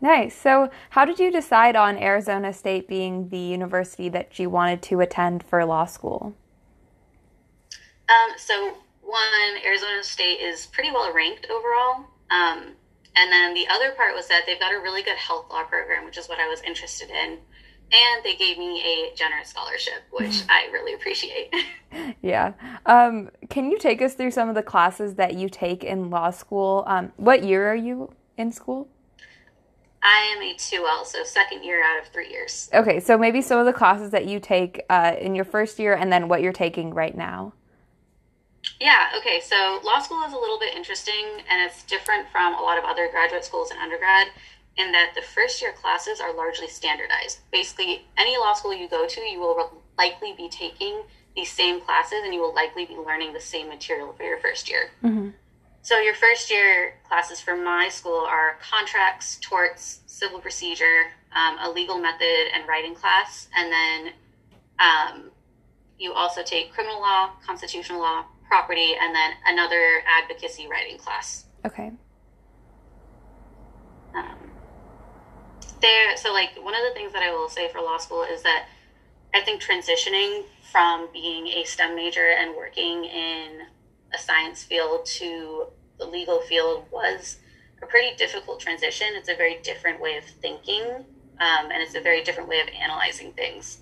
Nice. 0.00 0.36
So, 0.36 0.70
how 0.90 1.04
did 1.04 1.18
you 1.18 1.32
decide 1.32 1.74
on 1.74 1.98
Arizona 1.98 2.52
State 2.52 2.86
being 2.86 3.30
the 3.30 3.38
university 3.38 4.08
that 4.10 4.38
you 4.38 4.48
wanted 4.48 4.80
to 4.82 5.00
attend 5.00 5.42
for 5.42 5.64
law 5.64 5.86
school? 5.86 6.36
Um, 8.08 8.36
so 8.36 8.74
one, 9.02 9.64
Arizona 9.64 10.02
State 10.02 10.40
is 10.40 10.66
pretty 10.66 10.90
well 10.90 11.12
ranked 11.12 11.46
overall. 11.50 12.04
Um, 12.30 12.74
and 13.16 13.32
then 13.32 13.54
the 13.54 13.66
other 13.68 13.92
part 13.92 14.14
was 14.14 14.28
that 14.28 14.44
they've 14.46 14.60
got 14.60 14.74
a 14.74 14.78
really 14.78 15.02
good 15.02 15.16
health 15.16 15.46
law 15.50 15.64
program, 15.64 16.04
which 16.04 16.18
is 16.18 16.28
what 16.28 16.38
I 16.38 16.48
was 16.48 16.62
interested 16.62 17.10
in. 17.10 17.38
And 17.90 18.22
they 18.22 18.36
gave 18.36 18.58
me 18.58 18.82
a 18.82 19.16
generous 19.16 19.48
scholarship, 19.48 20.02
which 20.10 20.42
I 20.48 20.68
really 20.72 20.94
appreciate. 20.94 21.52
yeah. 22.22 22.52
Um, 22.86 23.30
can 23.48 23.70
you 23.70 23.78
take 23.78 24.02
us 24.02 24.14
through 24.14 24.30
some 24.30 24.48
of 24.48 24.54
the 24.54 24.62
classes 24.62 25.14
that 25.14 25.34
you 25.34 25.48
take 25.48 25.84
in 25.84 26.10
law 26.10 26.30
school? 26.30 26.84
Um, 26.86 27.12
what 27.16 27.44
year 27.44 27.70
are 27.70 27.76
you 27.76 28.12
in 28.36 28.52
school? 28.52 28.88
I 30.02 30.34
am 30.36 30.42
a 30.42 30.54
2L, 30.54 31.06
so 31.06 31.24
second 31.24 31.64
year 31.64 31.82
out 31.82 32.00
of 32.00 32.12
three 32.12 32.30
years. 32.30 32.70
Okay, 32.72 33.00
so 33.00 33.18
maybe 33.18 33.42
some 33.42 33.58
of 33.58 33.66
the 33.66 33.72
classes 33.72 34.10
that 34.10 34.26
you 34.26 34.38
take 34.38 34.84
uh, 34.88 35.16
in 35.20 35.34
your 35.34 35.44
first 35.44 35.78
year 35.78 35.94
and 35.94 36.12
then 36.12 36.28
what 36.28 36.40
you're 36.40 36.52
taking 36.52 36.94
right 36.94 37.16
now. 37.16 37.52
Yeah, 38.80 39.08
okay. 39.18 39.40
So 39.40 39.80
law 39.84 40.00
school 40.00 40.22
is 40.24 40.32
a 40.32 40.38
little 40.38 40.58
bit 40.58 40.74
interesting 40.74 41.42
and 41.50 41.62
it's 41.62 41.82
different 41.84 42.28
from 42.30 42.54
a 42.54 42.60
lot 42.60 42.78
of 42.78 42.84
other 42.84 43.08
graduate 43.10 43.44
schools 43.44 43.70
and 43.70 43.80
undergrad 43.80 44.28
in 44.76 44.92
that 44.92 45.12
the 45.14 45.22
first 45.22 45.60
year 45.60 45.72
classes 45.72 46.20
are 46.20 46.34
largely 46.34 46.68
standardized. 46.68 47.40
Basically, 47.50 48.06
any 48.16 48.38
law 48.38 48.54
school 48.54 48.72
you 48.72 48.88
go 48.88 49.06
to, 49.06 49.20
you 49.20 49.40
will 49.40 49.82
likely 49.98 50.32
be 50.36 50.48
taking 50.48 51.02
these 51.34 51.50
same 51.50 51.80
classes 51.80 52.20
and 52.24 52.32
you 52.32 52.40
will 52.40 52.54
likely 52.54 52.86
be 52.86 52.96
learning 52.96 53.32
the 53.32 53.40
same 53.40 53.68
material 53.68 54.12
for 54.12 54.22
your 54.22 54.38
first 54.38 54.70
year. 54.70 54.90
Mm-hmm. 55.02 55.30
So, 55.82 55.98
your 55.98 56.14
first 56.14 56.50
year 56.50 56.94
classes 57.08 57.40
for 57.40 57.56
my 57.56 57.88
school 57.88 58.24
are 58.28 58.58
contracts, 58.60 59.38
torts, 59.40 60.00
civil 60.06 60.40
procedure, 60.40 61.12
um, 61.34 61.56
a 61.60 61.70
legal 61.70 61.98
method 61.98 62.48
and 62.54 62.68
writing 62.68 62.94
class, 62.94 63.48
and 63.56 63.72
then 63.72 64.12
um, 64.78 65.30
you 65.98 66.12
also 66.12 66.42
take 66.42 66.72
criminal 66.72 67.00
law, 67.00 67.30
constitutional 67.44 68.00
law, 68.00 68.24
property, 68.48 68.94
and 69.00 69.14
then 69.14 69.32
another 69.46 70.02
advocacy 70.06 70.66
writing 70.68 70.98
class. 70.98 71.44
Okay. 71.66 71.92
Um, 74.14 74.38
there, 75.80 76.16
so 76.16 76.32
like 76.32 76.50
one 76.60 76.74
of 76.74 76.80
the 76.88 76.94
things 76.94 77.12
that 77.12 77.22
I 77.22 77.30
will 77.30 77.48
say 77.48 77.70
for 77.70 77.80
law 77.80 77.98
school 77.98 78.24
is 78.24 78.42
that 78.42 78.66
I 79.34 79.42
think 79.42 79.62
transitioning 79.62 80.44
from 80.72 81.08
being 81.12 81.46
a 81.48 81.64
STEM 81.64 81.94
major 81.94 82.26
and 82.38 82.56
working 82.56 83.04
in 83.04 83.60
a 84.14 84.18
science 84.18 84.62
field 84.62 85.04
to 85.06 85.66
the 85.98 86.06
legal 86.06 86.40
field 86.40 86.84
was 86.90 87.36
a 87.82 87.86
pretty 87.86 88.16
difficult 88.16 88.60
transition. 88.60 89.08
It's 89.12 89.28
a 89.28 89.36
very 89.36 89.58
different 89.62 90.00
way 90.00 90.16
of 90.16 90.24
thinking, 90.24 90.82
um, 90.82 91.70
and 91.70 91.82
it's 91.82 91.94
a 91.94 92.00
very 92.00 92.24
different 92.24 92.48
way 92.48 92.60
of 92.60 92.68
analyzing 92.68 93.32
things. 93.32 93.78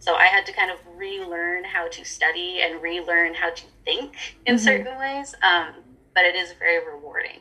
So 0.00 0.14
I 0.14 0.26
had 0.26 0.46
to 0.46 0.52
kind 0.52 0.70
of 0.70 0.78
relearn 0.96 1.64
how 1.64 1.88
to 1.88 2.04
study 2.04 2.60
and 2.62 2.82
relearn 2.82 3.34
how 3.34 3.50
to 3.50 3.62
think 3.84 4.16
in 4.46 4.56
mm-hmm. 4.56 4.64
certain 4.64 4.98
ways. 4.98 5.34
Um, 5.42 5.74
but 6.14 6.24
it 6.24 6.34
is 6.34 6.52
very 6.58 6.84
rewarding. 6.84 7.40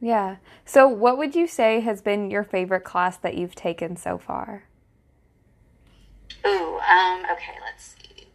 Yeah. 0.00 0.36
So, 0.64 0.88
what 0.88 1.16
would 1.18 1.34
you 1.34 1.46
say 1.46 1.80
has 1.80 2.02
been 2.02 2.30
your 2.30 2.44
favorite 2.44 2.84
class 2.84 3.16
that 3.18 3.36
you've 3.36 3.54
taken 3.54 3.96
so 3.96 4.18
far? 4.18 4.64
Ooh, 6.46 6.78
um, 6.78 7.24
okay, 7.30 7.54
let's 7.64 7.94
see. 7.94 8.26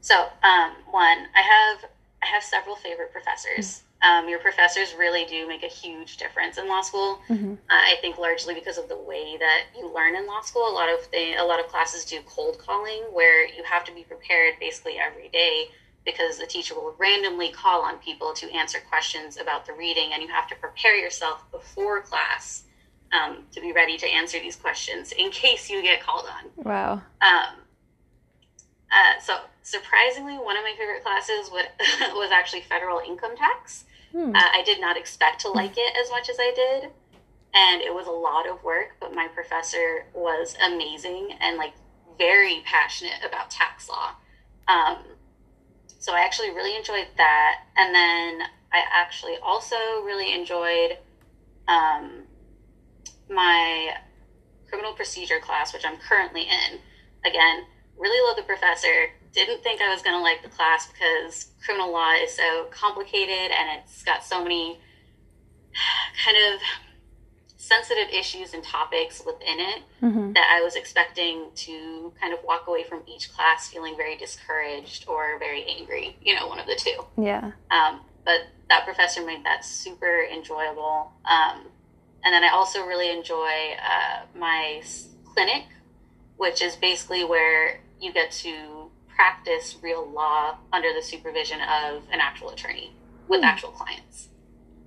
So, 0.00 0.14
um, 0.42 0.72
one, 0.90 1.26
I 1.36 1.42
have 1.42 1.90
I 2.22 2.26
have 2.26 2.42
several 2.42 2.76
favorite 2.76 3.12
professors. 3.12 3.82
Um, 4.02 4.28
your 4.28 4.38
professors 4.38 4.94
really 4.98 5.26
do 5.26 5.46
make 5.46 5.62
a 5.62 5.68
huge 5.68 6.16
difference 6.16 6.56
in 6.56 6.68
law 6.68 6.80
school. 6.80 7.20
Mm-hmm. 7.28 7.52
Uh, 7.52 7.56
I 7.68 7.96
think 8.00 8.16
largely 8.16 8.54
because 8.54 8.78
of 8.78 8.88
the 8.88 8.96
way 8.96 9.36
that 9.38 9.64
you 9.76 9.92
learn 9.94 10.16
in 10.16 10.26
law 10.26 10.40
school. 10.40 10.66
A 10.68 10.72
lot 10.72 10.88
of 10.88 11.00
the, 11.12 11.34
a 11.34 11.44
lot 11.44 11.60
of 11.60 11.66
classes 11.66 12.04
do 12.04 12.20
cold 12.26 12.58
calling, 12.58 13.02
where 13.12 13.46
you 13.46 13.62
have 13.64 13.84
to 13.84 13.94
be 13.94 14.04
prepared 14.04 14.54
basically 14.58 14.96
every 14.98 15.28
day 15.28 15.66
because 16.04 16.38
the 16.38 16.46
teacher 16.46 16.74
will 16.74 16.94
randomly 16.98 17.50
call 17.50 17.82
on 17.82 17.98
people 17.98 18.32
to 18.32 18.50
answer 18.54 18.78
questions 18.88 19.36
about 19.36 19.66
the 19.66 19.72
reading, 19.74 20.10
and 20.12 20.22
you 20.22 20.28
have 20.28 20.48
to 20.48 20.54
prepare 20.54 20.96
yourself 20.96 21.44
before 21.52 22.00
class 22.00 22.62
um, 23.12 23.44
to 23.52 23.60
be 23.60 23.72
ready 23.72 23.96
to 23.98 24.06
answer 24.06 24.38
these 24.38 24.56
questions 24.56 25.12
in 25.12 25.30
case 25.30 25.68
you 25.68 25.82
get 25.82 26.02
called 26.02 26.26
on. 26.26 26.64
Wow. 26.64 26.92
Um, 27.20 27.56
uh, 28.90 29.20
so 29.20 29.38
surprisingly, 29.62 30.34
one 30.34 30.56
of 30.56 30.62
my 30.62 30.74
favorite 30.76 31.02
classes 31.02 31.50
would, 31.52 31.66
was 32.14 32.30
actually 32.32 32.62
federal 32.62 33.00
income 33.00 33.36
tax. 33.36 33.84
Hmm. 34.12 34.34
Uh, 34.34 34.48
I 34.54 34.62
did 34.64 34.80
not 34.80 34.96
expect 34.96 35.40
to 35.42 35.48
like 35.50 35.74
it 35.76 35.96
as 36.02 36.10
much 36.10 36.28
as 36.28 36.36
I 36.38 36.52
did, 36.54 36.90
and 37.54 37.82
it 37.82 37.94
was 37.94 38.06
a 38.06 38.10
lot 38.10 38.48
of 38.48 38.62
work. 38.64 38.96
But 39.00 39.14
my 39.14 39.28
professor 39.28 40.06
was 40.14 40.56
amazing 40.64 41.30
and 41.40 41.56
like 41.56 41.74
very 42.18 42.62
passionate 42.64 43.24
about 43.26 43.50
tax 43.50 43.88
law. 43.88 44.10
Um, 44.68 44.98
so 45.98 46.14
I 46.14 46.20
actually 46.20 46.50
really 46.50 46.76
enjoyed 46.76 47.06
that. 47.16 47.62
And 47.76 47.94
then 47.94 48.46
I 48.72 48.82
actually 48.92 49.36
also 49.42 49.76
really 50.04 50.34
enjoyed 50.34 50.98
um, 51.68 52.22
my 53.28 53.94
criminal 54.68 54.92
procedure 54.92 55.40
class, 55.40 55.72
which 55.72 55.84
I'm 55.84 55.98
currently 55.98 56.42
in. 56.42 56.78
Again, 57.24 57.64
really 57.98 58.26
love 58.26 58.36
the 58.36 58.42
professor. 58.42 59.10
Didn't 59.32 59.62
think 59.62 59.80
I 59.80 59.92
was 59.92 60.02
going 60.02 60.16
to 60.16 60.22
like 60.22 60.42
the 60.42 60.48
class 60.48 60.88
because 60.88 61.52
criminal 61.64 61.92
law 61.92 62.12
is 62.12 62.34
so 62.34 62.66
complicated 62.70 63.52
and 63.52 63.78
it's 63.78 64.02
got 64.02 64.24
so 64.24 64.42
many 64.42 64.78
kind 66.24 66.36
of 66.36 66.60
sensitive 67.56 68.08
issues 68.12 68.54
and 68.54 68.64
topics 68.64 69.22
within 69.24 69.60
it 69.60 69.82
mm-hmm. 70.02 70.32
that 70.32 70.50
I 70.50 70.64
was 70.64 70.74
expecting 70.76 71.50
to 71.54 72.12
kind 72.20 72.32
of 72.32 72.40
walk 72.42 72.66
away 72.66 72.84
from 72.84 73.02
each 73.06 73.32
class 73.32 73.68
feeling 73.68 73.96
very 73.96 74.16
discouraged 74.16 75.04
or 75.06 75.38
very 75.38 75.64
angry, 75.78 76.16
you 76.22 76.34
know, 76.34 76.48
one 76.48 76.58
of 76.58 76.66
the 76.66 76.74
two. 76.74 77.04
Yeah. 77.22 77.52
Um, 77.70 78.00
but 78.24 78.40
that 78.70 78.84
professor 78.84 79.24
made 79.24 79.44
that 79.44 79.64
super 79.64 80.24
enjoyable. 80.32 81.12
Um, 81.30 81.66
and 82.24 82.32
then 82.32 82.42
I 82.44 82.48
also 82.48 82.84
really 82.86 83.10
enjoy 83.10 83.74
uh, 83.78 84.22
my 84.34 84.82
clinic, 85.34 85.64
which 86.38 86.62
is 86.62 86.76
basically 86.76 87.24
where 87.24 87.80
you 88.00 88.12
get 88.12 88.30
to 88.30 88.79
practice 89.20 89.76
real 89.82 90.10
law 90.10 90.56
under 90.72 90.94
the 90.94 91.02
supervision 91.02 91.60
of 91.60 92.02
an 92.10 92.20
actual 92.20 92.48
attorney 92.48 92.90
with 93.28 93.42
mm. 93.42 93.44
actual 93.44 93.68
clients. 93.68 94.28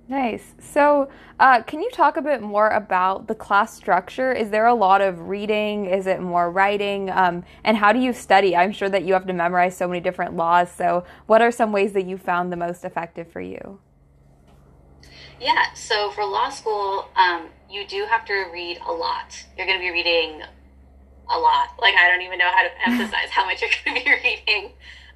Nice. 0.08 0.54
So, 0.58 1.08
uh, 1.38 1.62
can 1.62 1.80
you 1.80 1.88
talk 1.92 2.16
a 2.16 2.22
bit 2.22 2.42
more 2.42 2.68
about 2.70 3.28
the 3.28 3.36
class 3.36 3.72
structure? 3.74 4.32
Is 4.32 4.50
there 4.50 4.66
a 4.66 4.74
lot 4.74 5.00
of 5.00 5.28
reading? 5.28 5.86
Is 5.86 6.08
it 6.08 6.20
more 6.20 6.50
writing? 6.50 7.10
Um, 7.10 7.44
and 7.62 7.76
how 7.76 7.92
do 7.92 8.00
you 8.00 8.12
study? 8.12 8.56
I'm 8.56 8.72
sure 8.72 8.88
that 8.88 9.04
you 9.04 9.12
have 9.12 9.26
to 9.28 9.32
memorize 9.32 9.76
so 9.76 9.86
many 9.86 10.00
different 10.00 10.34
laws. 10.34 10.68
So, 10.70 11.04
what 11.26 11.40
are 11.40 11.52
some 11.52 11.70
ways 11.70 11.92
that 11.92 12.04
you 12.04 12.18
found 12.18 12.50
the 12.50 12.56
most 12.56 12.84
effective 12.84 13.30
for 13.30 13.40
you? 13.40 13.78
Yeah, 15.40 15.72
so 15.74 16.10
for 16.10 16.24
law 16.24 16.50
school, 16.50 17.08
um, 17.14 17.50
you 17.70 17.86
do 17.86 18.04
have 18.10 18.24
to 18.26 18.46
read 18.52 18.80
a 18.84 18.92
lot. 18.92 19.44
You're 19.56 19.66
going 19.66 19.78
to 19.78 19.82
be 19.82 19.90
reading 19.92 20.42
a 21.28 21.38
lot. 21.38 21.70
Like, 21.80 21.94
I 21.94 22.10
don't 22.10 22.22
even 22.22 22.38
know 22.38 22.50
how 22.50 22.62
to 22.62 22.70
emphasize 22.86 23.30
how 23.30 23.46
much 23.46 23.62
you're 23.62 23.70
going 23.84 23.98
to 23.98 24.04
be 24.04 24.10
reading. 24.46 24.72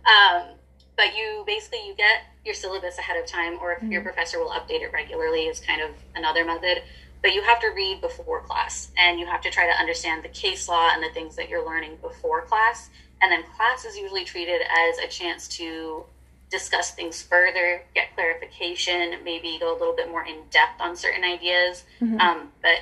Um, 0.07 0.59
but 0.99 1.17
you 1.17 1.45
basically 1.47 1.87
you 1.87 1.95
get 1.95 2.25
your 2.45 2.55
syllabus 2.55 2.99
ahead 2.99 3.17
of 3.17 3.25
time 3.25 3.59
or 3.63 3.73
if 3.73 3.79
mm-hmm. 3.79 3.93
your 3.93 4.03
professor 4.03 4.39
will 4.39 4.51
update 4.51 4.83
it 4.83 4.93
regularly 4.93 5.45
is 5.45 5.61
kind 5.61 5.81
of 5.81 5.91
another 6.17 6.45
method 6.45 6.83
but 7.23 7.33
you 7.33 7.43
have 7.43 7.61
to 7.61 7.69
read 7.69 8.01
before 8.01 8.43
class 8.43 8.91
and 8.99 9.19
you 9.19 9.25
have 9.25 9.41
to 9.41 9.51
try 9.51 9.67
to 9.67 9.79
understand 9.79 10.23
the 10.23 10.29
case 10.29 10.69
law 10.69 10.91
and 10.93 11.03
the 11.03 11.13
things 11.15 11.37
that 11.37 11.49
you're 11.49 11.65
learning 11.65 11.97
before 12.03 12.43
class 12.43 12.91
and 13.23 13.33
then 13.33 13.43
class 13.57 13.85
is 13.85 13.97
usually 13.97 14.25
treated 14.25 14.61
as 14.63 14.99
a 14.99 15.09
chance 15.09 15.49
to 15.49 16.05
discuss 16.51 16.93
things 16.93 17.23
further 17.23 17.83
get 17.95 18.15
clarification 18.15 19.15
maybe 19.23 19.57
go 19.61 19.73
a 19.73 19.79
little 19.79 19.95
bit 19.95 20.09
more 20.09 20.25
in 20.25 20.37
depth 20.51 20.81
on 20.81 20.97
certain 20.97 21.23
ideas 21.23 21.85
mm-hmm. 22.01 22.19
um, 22.21 22.49
but 22.63 22.81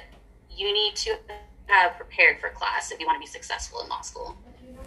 you 0.50 0.72
need 0.72 0.96
to 0.96 1.16
have 1.66 1.96
prepared 1.96 2.40
for 2.40 2.50
class 2.50 2.90
if 2.90 3.00
you 3.00 3.06
want 3.06 3.16
to 3.16 3.20
be 3.20 3.26
successful 3.26 3.80
in 3.80 3.88
law 3.88 4.00
school 4.00 4.36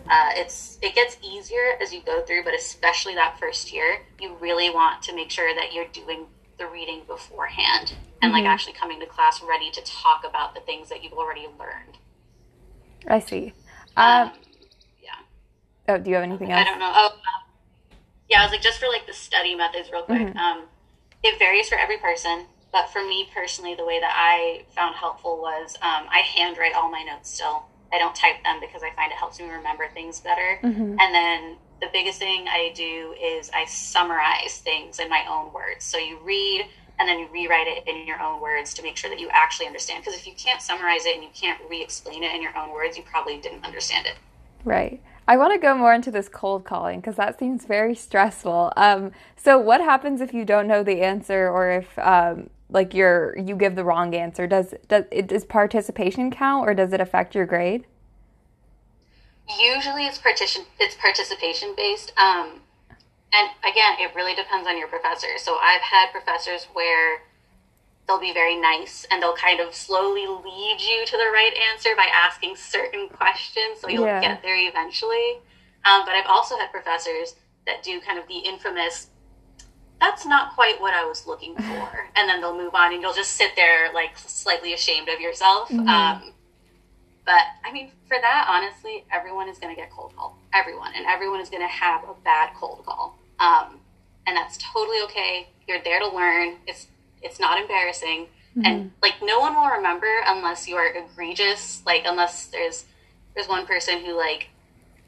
uh, 0.09 0.31
it's 0.33 0.79
it 0.81 0.95
gets 0.95 1.17
easier 1.21 1.77
as 1.79 1.93
you 1.93 2.01
go 2.01 2.21
through, 2.23 2.43
but 2.43 2.55
especially 2.55 3.13
that 3.13 3.39
first 3.39 3.71
year, 3.71 3.99
you 4.19 4.35
really 4.39 4.69
want 4.71 5.03
to 5.03 5.15
make 5.15 5.29
sure 5.29 5.53
that 5.53 5.71
you're 5.71 5.87
doing 5.87 6.25
the 6.57 6.65
reading 6.65 7.01
beforehand 7.05 7.93
and 8.21 8.33
mm-hmm. 8.33 8.43
like 8.43 8.45
actually 8.45 8.73
coming 8.73 8.99
to 8.99 9.05
class 9.05 9.41
ready 9.41 9.69
to 9.71 9.81
talk 9.83 10.23
about 10.27 10.55
the 10.55 10.61
things 10.61 10.89
that 10.89 11.03
you've 11.03 11.13
already 11.13 11.47
learned. 11.59 11.97
I 13.07 13.19
see. 13.19 13.53
Um, 13.95 14.29
um, 14.29 14.31
yeah. 15.01 15.09
Oh, 15.89 15.97
do 15.99 16.09
you 16.09 16.15
have 16.15 16.23
anything 16.23 16.51
else? 16.51 16.59
I 16.59 16.63
don't 16.63 16.79
know. 16.79 16.91
Oh, 16.93 17.07
uh, 17.07 17.45
yeah. 18.29 18.41
I 18.41 18.43
was 18.43 18.51
like, 18.51 18.61
just 18.61 18.79
for 18.79 18.87
like 18.87 19.05
the 19.05 19.13
study 19.13 19.53
methods, 19.53 19.91
real 19.91 20.03
quick. 20.03 20.21
Mm-hmm. 20.21 20.37
Um, 20.37 20.63
it 21.23 21.37
varies 21.37 21.69
for 21.69 21.77
every 21.77 21.97
person, 21.97 22.45
but 22.71 22.89
for 22.89 23.03
me 23.03 23.27
personally, 23.33 23.75
the 23.75 23.85
way 23.85 23.99
that 23.99 24.13
I 24.13 24.63
found 24.75 24.95
helpful 24.95 25.37
was 25.37 25.75
um, 25.81 26.07
I 26.09 26.19
handwrite 26.19 26.73
all 26.73 26.89
my 26.89 27.03
notes 27.03 27.31
still. 27.31 27.65
I 27.91 27.97
don't 27.97 28.15
type 28.15 28.43
them 28.43 28.59
because 28.59 28.83
I 28.83 28.93
find 28.95 29.11
it 29.11 29.17
helps 29.17 29.39
me 29.39 29.49
remember 29.49 29.87
things 29.93 30.19
better. 30.19 30.59
Mm-hmm. 30.63 30.95
And 30.99 31.15
then 31.15 31.57
the 31.81 31.87
biggest 31.91 32.19
thing 32.19 32.47
I 32.47 32.71
do 32.75 33.15
is 33.19 33.49
I 33.53 33.65
summarize 33.65 34.59
things 34.63 34.99
in 34.99 35.09
my 35.09 35.25
own 35.27 35.51
words. 35.51 35.85
So 35.85 35.97
you 35.97 36.19
read 36.23 36.67
and 36.99 37.07
then 37.07 37.17
you 37.19 37.27
rewrite 37.31 37.67
it 37.67 37.87
in 37.87 38.05
your 38.05 38.21
own 38.21 38.41
words 38.41 38.73
to 38.75 38.83
make 38.83 38.97
sure 38.97 39.09
that 39.09 39.19
you 39.19 39.29
actually 39.31 39.65
understand. 39.65 40.03
Because 40.03 40.19
if 40.19 40.27
you 40.27 40.33
can't 40.33 40.61
summarize 40.61 41.05
it 41.05 41.15
and 41.15 41.23
you 41.23 41.29
can't 41.33 41.59
re 41.69 41.81
explain 41.81 42.23
it 42.23 42.35
in 42.35 42.41
your 42.41 42.55
own 42.57 42.71
words, 42.71 42.97
you 42.97 43.03
probably 43.03 43.37
didn't 43.37 43.65
understand 43.65 44.05
it. 44.05 44.15
Right. 44.65 45.01
I 45.27 45.37
want 45.37 45.53
to 45.53 45.59
go 45.59 45.75
more 45.75 45.93
into 45.93 46.11
this 46.11 46.27
cold 46.27 46.65
calling 46.65 46.99
because 46.99 47.15
that 47.15 47.39
seems 47.39 47.65
very 47.65 47.95
stressful. 47.95 48.73
Um, 48.75 49.11
so, 49.35 49.57
what 49.57 49.79
happens 49.79 50.21
if 50.21 50.33
you 50.33 50.43
don't 50.43 50.67
know 50.67 50.83
the 50.83 51.01
answer 51.01 51.47
or 51.47 51.71
if 51.71 51.97
um, 51.99 52.49
like 52.69 52.93
you're 52.93 53.37
you 53.37 53.55
give 53.55 53.75
the 53.75 53.83
wrong 53.83 54.13
answer. 54.13 54.47
Does 54.47 54.73
does 54.87 55.05
it 55.11 55.27
does 55.27 55.45
participation 55.45 56.31
count 56.31 56.67
or 56.67 56.73
does 56.73 56.93
it 56.93 57.01
affect 57.01 57.35
your 57.35 57.45
grade? 57.45 57.85
Usually 59.59 60.05
it's 60.05 60.17
partition 60.17 60.63
it's 60.79 60.95
participation 60.95 61.73
based 61.75 62.13
um 62.17 62.61
and 63.33 63.49
again 63.61 63.95
it 63.99 64.13
really 64.15 64.35
depends 64.35 64.67
on 64.67 64.77
your 64.77 64.87
professor. 64.87 65.37
So 65.37 65.57
i've 65.61 65.81
had 65.81 66.11
professors 66.11 66.67
where 66.73 67.23
they'll 68.07 68.19
be 68.19 68.33
very 68.33 68.59
nice 68.59 69.05
and 69.11 69.21
they'll 69.21 69.35
kind 69.35 69.59
of 69.59 69.73
slowly 69.73 70.25
lead 70.25 70.77
you 70.79 71.05
to 71.05 71.11
the 71.11 71.29
right 71.31 71.53
answer 71.71 71.89
by 71.95 72.07
asking 72.13 72.55
certain 72.55 73.07
questions 73.09 73.79
so 73.79 73.87
you'll 73.87 74.05
yeah. 74.05 74.21
get 74.21 74.41
there 74.43 74.57
eventually. 74.57 75.39
Um, 75.85 76.05
but 76.05 76.13
i've 76.13 76.27
also 76.27 76.55
had 76.57 76.71
professors 76.71 77.35
that 77.65 77.81
do 77.81 77.99
kind 78.01 78.19
of 78.19 78.27
the 78.27 78.39
infamous 78.39 79.07
that's 79.99 80.25
not 80.25 80.53
quite 80.55 80.79
what 80.79 80.93
I 80.93 81.05
was 81.05 81.27
looking 81.27 81.55
for. 81.55 82.09
And 82.15 82.27
then 82.27 82.41
they'll 82.41 82.57
move 82.57 82.75
on 82.75 82.91
and 82.91 83.01
you'll 83.01 83.13
just 83.13 83.31
sit 83.31 83.55
there 83.55 83.93
like 83.93 84.17
slightly 84.17 84.73
ashamed 84.73 85.07
of 85.07 85.21
yourself. 85.21 85.69
Mm-hmm. 85.69 85.87
Um, 85.87 86.33
but 87.25 87.43
I 87.63 87.71
mean, 87.71 87.91
for 88.09 88.17
that, 88.19 88.47
honestly, 88.49 89.05
everyone 89.09 89.47
is 89.47 89.57
going 89.57 89.73
to 89.73 89.79
get 89.79 89.89
cold 89.89 90.13
call. 90.17 90.37
Everyone. 90.53 90.91
And 90.97 91.05
everyone 91.05 91.39
is 91.39 91.49
going 91.49 91.61
to 91.61 91.67
have 91.67 92.03
a 92.03 92.13
bad 92.25 92.49
cold 92.55 92.83
call. 92.85 93.17
Um, 93.39 93.79
and 94.27 94.35
that's 94.35 94.57
totally 94.57 94.97
okay. 95.03 95.47
You're 95.65 95.81
there 95.81 95.99
to 95.99 96.13
learn. 96.13 96.57
It's, 96.67 96.87
it's 97.21 97.39
not 97.39 97.57
embarrassing. 97.57 98.27
Mm-hmm. 98.57 98.65
And 98.65 98.91
like, 99.01 99.15
no 99.23 99.39
one 99.39 99.53
will 99.53 99.69
remember 99.69 100.13
unless 100.25 100.67
you 100.67 100.75
are 100.75 100.87
egregious. 100.87 101.81
Like, 101.85 102.03
unless 102.05 102.47
there's, 102.47 102.83
there's 103.33 103.47
one 103.47 103.65
person 103.65 104.03
who 104.03 104.17
like 104.17 104.49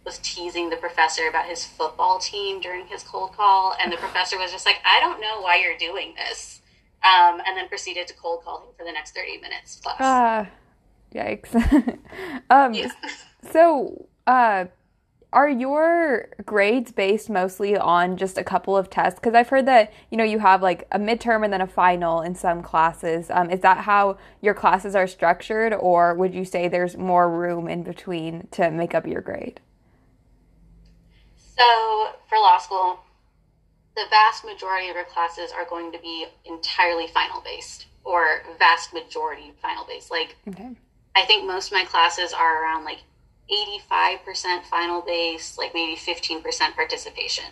was 0.05 0.19
teasing 0.19 0.69
the 0.69 0.77
professor 0.77 1.27
about 1.27 1.45
his 1.45 1.65
football 1.65 2.19
team 2.19 2.59
during 2.59 2.87
his 2.87 3.03
cold 3.03 3.33
call, 3.33 3.75
and 3.81 3.91
the 3.91 3.97
professor 3.97 4.37
was 4.37 4.51
just 4.51 4.65
like, 4.65 4.77
"I 4.85 4.99
don't 4.99 5.21
know 5.21 5.41
why 5.41 5.57
you're 5.57 5.77
doing 5.77 6.15
this," 6.15 6.61
um, 7.03 7.41
and 7.45 7.55
then 7.55 7.67
proceeded 7.67 8.07
to 8.07 8.13
cold 8.15 8.43
call 8.43 8.67
him 8.67 8.73
for 8.77 8.83
the 8.83 8.91
next 8.91 9.13
thirty 9.13 9.37
minutes 9.37 9.79
plus. 9.81 9.99
Uh, 9.99 10.45
yikes! 11.13 11.53
um, 12.49 12.73
yes. 12.73 12.91
So, 13.51 14.07
uh, 14.25 14.65
are 15.33 15.49
your 15.49 16.29
grades 16.45 16.91
based 16.91 17.29
mostly 17.29 17.77
on 17.77 18.17
just 18.17 18.37
a 18.37 18.43
couple 18.43 18.75
of 18.75 18.89
tests? 18.89 19.19
Because 19.19 19.35
I've 19.35 19.49
heard 19.49 19.67
that 19.67 19.93
you 20.09 20.17
know 20.17 20.23
you 20.23 20.39
have 20.39 20.63
like 20.63 20.87
a 20.91 20.99
midterm 20.99 21.43
and 21.43 21.53
then 21.53 21.61
a 21.61 21.67
final 21.67 22.21
in 22.21 22.33
some 22.33 22.63
classes. 22.63 23.29
Um, 23.29 23.51
is 23.51 23.59
that 23.61 23.79
how 23.79 24.17
your 24.41 24.55
classes 24.55 24.95
are 24.95 25.07
structured, 25.07 25.73
or 25.73 26.15
would 26.15 26.33
you 26.33 26.43
say 26.43 26.67
there's 26.67 26.97
more 26.97 27.29
room 27.29 27.67
in 27.67 27.83
between 27.83 28.47
to 28.51 28.71
make 28.71 28.95
up 28.95 29.05
your 29.05 29.21
grade? 29.21 29.61
So 31.57 32.13
for 32.29 32.37
law 32.37 32.57
school, 32.57 32.99
the 33.95 34.03
vast 34.09 34.45
majority 34.45 34.89
of 34.89 34.95
our 34.95 35.03
classes 35.03 35.51
are 35.51 35.65
going 35.65 35.91
to 35.91 35.99
be 35.99 36.25
entirely 36.45 37.07
final 37.07 37.41
based 37.41 37.87
or 38.03 38.43
vast 38.57 38.93
majority 38.93 39.53
final 39.61 39.85
based. 39.85 40.09
Like 40.11 40.35
okay. 40.47 40.75
I 41.15 41.25
think 41.25 41.45
most 41.45 41.67
of 41.67 41.73
my 41.73 41.85
classes 41.85 42.33
are 42.33 42.63
around 42.63 42.85
like 42.85 42.99
85% 43.51 44.63
final 44.63 45.01
based, 45.01 45.57
like 45.57 45.73
maybe 45.73 45.95
15% 45.95 46.41
participation. 46.73 47.45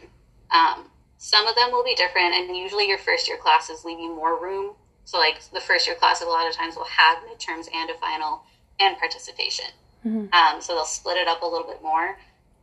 Um, 0.51 0.85
some 1.17 1.47
of 1.47 1.55
them 1.55 1.71
will 1.71 1.83
be 1.83 1.95
different, 1.95 2.33
and 2.33 2.55
usually 2.55 2.87
your 2.87 2.97
first 2.97 3.27
year 3.27 3.37
classes 3.37 3.83
leave 3.83 3.99
you 3.99 4.15
more 4.15 4.41
room. 4.41 4.75
So, 5.03 5.17
like 5.17 5.41
the 5.53 5.59
first 5.59 5.85
year 5.85 5.95
classes, 5.95 6.25
a 6.25 6.29
lot 6.29 6.47
of 6.47 6.55
times 6.55 6.75
will 6.75 6.85
have 6.85 7.17
midterms 7.19 7.67
and 7.73 7.89
a 7.89 7.95
final 7.95 8.43
and 8.79 8.97
participation. 8.97 9.65
Mm-hmm. 10.05 10.33
Um, 10.33 10.61
so 10.61 10.73
they'll 10.73 10.85
split 10.85 11.17
it 11.17 11.27
up 11.27 11.41
a 11.41 11.45
little 11.45 11.67
bit 11.67 11.83
more. 11.83 12.17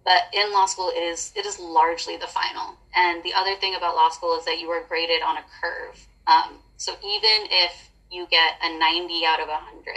But 0.07 0.33
in 0.33 0.53
law 0.53 0.67
school, 0.67 0.93
it 0.95 1.01
is 1.01 1.33
it 1.35 1.45
is 1.45 1.59
largely 1.59 2.17
the 2.17 2.29
final. 2.29 2.77
And 2.95 3.25
the 3.25 3.35
other 3.35 3.57
thing 3.57 3.75
about 3.75 3.97
law 3.97 4.09
school 4.09 4.39
is 4.39 4.45
that 4.45 4.61
you 4.61 4.71
are 4.71 4.85
graded 4.85 5.21
on 5.21 5.37
a 5.37 5.45
curve. 5.61 6.07
Um, 6.29 6.61
so 6.77 6.93
even 7.05 7.49
if 7.51 7.91
you 8.11 8.29
get 8.31 8.53
a 8.63 8.79
90 8.79 9.27
out 9.27 9.41
of 9.41 9.49
100, 9.49 9.95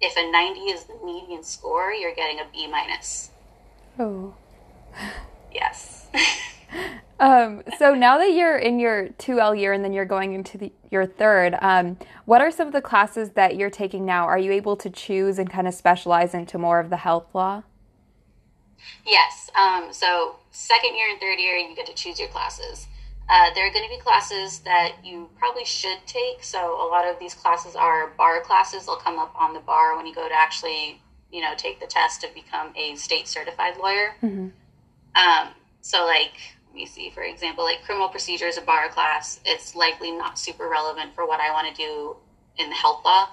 if 0.00 0.16
a 0.16 0.32
90 0.32 0.60
is 0.60 0.84
the 0.84 0.98
median 1.04 1.44
score, 1.44 1.92
you're 1.92 2.14
getting 2.14 2.40
a 2.40 2.46
B 2.52 2.66
minus. 2.66 3.30
Oh. 4.00 4.34
Yes. 5.52 6.08
um, 7.20 7.62
so 7.78 7.94
now 7.94 8.18
that 8.18 8.32
you're 8.32 8.58
in 8.58 8.80
your 8.80 9.10
2L 9.10 9.58
year 9.58 9.72
and 9.72 9.84
then 9.84 9.92
you're 9.92 10.04
going 10.04 10.32
into 10.32 10.58
the, 10.58 10.72
your 10.90 11.06
third, 11.06 11.56
um, 11.60 11.98
what 12.24 12.40
are 12.40 12.50
some 12.50 12.66
of 12.66 12.72
the 12.72 12.80
classes 12.80 13.30
that 13.30 13.56
you're 13.56 13.70
taking 13.70 14.04
now? 14.04 14.24
Are 14.24 14.38
you 14.38 14.50
able 14.50 14.76
to 14.76 14.90
choose 14.90 15.38
and 15.38 15.48
kind 15.48 15.68
of 15.68 15.74
specialize 15.74 16.34
into 16.34 16.58
more 16.58 16.80
of 16.80 16.90
the 16.90 16.96
health 16.96 17.26
law? 17.32 17.62
Yes. 19.06 19.50
Um, 19.56 19.92
so 19.92 20.36
second 20.50 20.94
year 20.96 21.10
and 21.10 21.20
third 21.20 21.38
year, 21.38 21.56
you 21.56 21.74
get 21.74 21.86
to 21.86 21.94
choose 21.94 22.18
your 22.18 22.28
classes. 22.28 22.86
Uh, 23.28 23.54
there 23.54 23.66
are 23.66 23.72
going 23.72 23.84
to 23.84 23.90
be 23.90 24.00
classes 24.00 24.58
that 24.60 24.96
you 25.04 25.28
probably 25.38 25.64
should 25.64 25.98
take. 26.06 26.42
So 26.42 26.58
a 26.58 26.86
lot 26.88 27.06
of 27.06 27.18
these 27.20 27.34
classes 27.34 27.76
are 27.76 28.08
bar 28.18 28.40
classes. 28.40 28.86
They'll 28.86 28.96
come 28.96 29.18
up 29.18 29.32
on 29.38 29.54
the 29.54 29.60
bar 29.60 29.96
when 29.96 30.06
you 30.06 30.14
go 30.14 30.28
to 30.28 30.34
actually, 30.34 31.00
you 31.30 31.40
know, 31.40 31.54
take 31.56 31.78
the 31.78 31.86
test 31.86 32.20
to 32.22 32.28
become 32.34 32.72
a 32.76 32.96
state 32.96 33.28
certified 33.28 33.76
lawyer. 33.76 34.16
Mm-hmm. 34.22 34.48
Um, 35.14 35.54
so 35.80 36.04
like, 36.06 36.32
let 36.66 36.74
me 36.74 36.86
see, 36.86 37.10
for 37.10 37.22
example, 37.22 37.64
like 37.64 37.84
criminal 37.84 38.08
procedure 38.08 38.46
is 38.46 38.58
a 38.58 38.62
bar 38.62 38.88
class. 38.88 39.40
It's 39.44 39.76
likely 39.76 40.10
not 40.10 40.38
super 40.38 40.68
relevant 40.68 41.14
for 41.14 41.26
what 41.26 41.40
I 41.40 41.52
want 41.52 41.74
to 41.74 41.82
do 41.82 42.16
in 42.58 42.68
the 42.68 42.74
health 42.74 43.04
law 43.04 43.28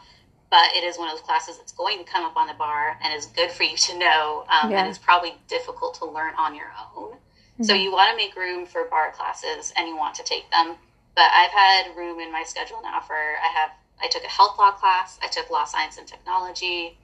but 0.50 0.76
it 0.76 0.84
is 0.84 0.98
one 0.98 1.10
of 1.10 1.14
those 1.14 1.26
classes 1.26 1.58
that's 1.58 1.74
going 1.74 1.98
to 1.98 2.04
come 2.06 2.24
up 2.24 2.38
on 2.38 2.48
the 2.48 2.54
bar 2.54 2.98
and 3.04 3.14
is 3.14 3.26
good 3.28 3.52
for 3.52 3.64
you 3.64 3.76
to 3.76 3.98
know 3.98 4.46
um, 4.50 4.72
yeah. 4.72 4.82
and 4.82 4.90
is 4.90 4.98
probably 4.98 5.36
difficult 5.48 5.96
to 5.96 6.06
learn 6.06 6.34
on 6.38 6.56
your 6.56 6.72
own. 6.96 7.12
Mm-hmm. 7.12 7.64
So 7.64 7.74
you 7.74 7.92
want 7.92 8.12
to 8.12 8.16
make 8.18 8.36
room 8.36 8.66
for 8.66 8.86
bar 8.86 9.12
classes 9.12 9.74
and 9.76 9.88
you 9.88 9.98
want 9.98 10.16
to 10.16 10.24
take 10.24 10.50
them. 10.52 10.76
But 11.16 11.26
I've 11.34 11.52
had 11.52 11.96
room 11.98 12.20
in 12.20 12.32
my 12.32 12.44
schedule 12.44 12.80
now 12.82 13.02
for 13.02 13.16
I 13.16 13.48
have 13.54 13.72
I 14.02 14.08
took 14.08 14.24
a 14.24 14.28
health 14.28 14.58
law 14.60 14.72
class, 14.72 15.20
I 15.24 15.28
took 15.28 15.50
law 15.50 15.66
science 15.66 15.98
and 15.98 16.08
technology, 16.08 17.00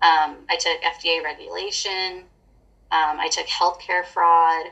um, 0.00 0.38
I 0.48 0.56
took 0.58 0.80
FDA 0.80 1.22
regulation, 1.22 2.24
um, 2.90 3.20
I 3.20 3.28
took 3.30 3.46
healthcare 3.46 4.06
fraud. 4.06 4.68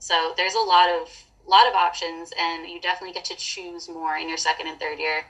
So 0.00 0.34
there's 0.36 0.54
a 0.54 0.60
lot 0.60 0.90
of 0.90 1.08
lot 1.46 1.68
of 1.68 1.74
options, 1.74 2.32
and 2.38 2.68
you 2.68 2.80
definitely 2.80 3.14
get 3.14 3.24
to 3.26 3.36
choose 3.36 3.88
more 3.88 4.16
in 4.16 4.28
your 4.28 4.36
second 4.36 4.66
and 4.66 4.78
third 4.80 4.98
year 4.98 5.24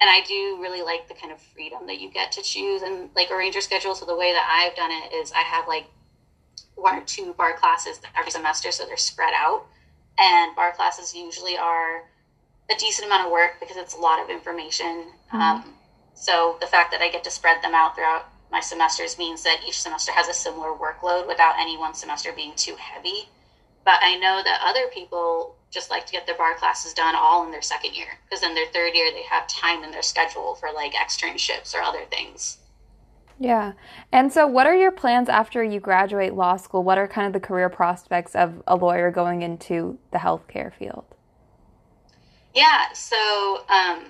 and 0.00 0.10
I 0.10 0.20
do 0.26 0.58
really 0.60 0.82
like 0.82 1.08
the 1.08 1.14
kind 1.14 1.32
of 1.32 1.40
freedom 1.40 1.86
that 1.86 2.00
you 2.00 2.10
get 2.10 2.32
to 2.32 2.42
choose 2.42 2.82
and 2.82 3.08
like 3.16 3.30
arrange 3.30 3.54
your 3.54 3.62
schedule. 3.62 3.94
So 3.94 4.04
the 4.04 4.16
way 4.16 4.32
that 4.32 4.46
I've 4.46 4.76
done 4.76 4.90
it 4.92 5.14
is 5.14 5.32
I 5.32 5.40
have 5.40 5.66
like 5.66 5.86
one 6.74 6.98
or 6.98 7.04
two 7.04 7.32
bar 7.34 7.56
classes 7.56 8.00
every 8.16 8.30
semester, 8.30 8.70
so 8.70 8.84
they're 8.84 8.96
spread 8.96 9.32
out. 9.34 9.64
And 10.18 10.54
bar 10.54 10.72
classes 10.72 11.14
usually 11.14 11.56
are 11.56 12.04
a 12.70 12.74
decent 12.78 13.06
amount 13.06 13.26
of 13.26 13.32
work 13.32 13.58
because 13.60 13.76
it's 13.76 13.94
a 13.94 13.98
lot 13.98 14.22
of 14.22 14.28
information. 14.28 15.06
Mm-hmm. 15.28 15.40
Um, 15.40 15.74
so 16.14 16.56
the 16.60 16.66
fact 16.66 16.90
that 16.92 17.00
I 17.00 17.10
get 17.10 17.24
to 17.24 17.30
spread 17.30 17.62
them 17.62 17.74
out 17.74 17.94
throughout 17.94 18.28
my 18.50 18.60
semesters 18.60 19.18
means 19.18 19.42
that 19.44 19.60
each 19.66 19.80
semester 19.80 20.12
has 20.12 20.28
a 20.28 20.34
similar 20.34 20.72
workload 20.72 21.26
without 21.26 21.58
any 21.58 21.76
one 21.76 21.94
semester 21.94 22.32
being 22.32 22.52
too 22.54 22.76
heavy. 22.78 23.28
But 23.84 23.98
I 24.02 24.16
know 24.16 24.42
that 24.44 24.60
other 24.64 24.88
people 24.92 25.55
just 25.70 25.90
like 25.90 26.06
to 26.06 26.12
get 26.12 26.26
their 26.26 26.36
bar 26.36 26.54
classes 26.56 26.94
done 26.94 27.14
all 27.16 27.44
in 27.44 27.50
their 27.50 27.62
second 27.62 27.94
year 27.94 28.18
because 28.24 28.42
in 28.42 28.54
their 28.54 28.66
third 28.66 28.94
year 28.94 29.10
they 29.12 29.24
have 29.30 29.46
time 29.48 29.82
in 29.82 29.90
their 29.90 30.02
schedule 30.02 30.54
for 30.54 30.70
like 30.74 30.92
externships 30.92 31.74
or 31.74 31.82
other 31.82 32.04
things. 32.10 32.58
Yeah. 33.38 33.72
And 34.12 34.32
so 34.32 34.46
what 34.46 34.66
are 34.66 34.74
your 34.74 34.90
plans 34.90 35.28
after 35.28 35.62
you 35.62 35.80
graduate 35.80 36.34
law 36.34 36.56
school? 36.56 36.82
What 36.82 36.98
are 36.98 37.06
kind 37.06 37.26
of 37.26 37.32
the 37.32 37.46
career 37.46 37.68
prospects 37.68 38.34
of 38.34 38.62
a 38.66 38.76
lawyer 38.76 39.10
going 39.10 39.42
into 39.42 39.98
the 40.12 40.18
healthcare 40.18 40.72
field? 40.72 41.04
Yeah, 42.54 42.90
so 42.94 43.64
um, 43.68 44.06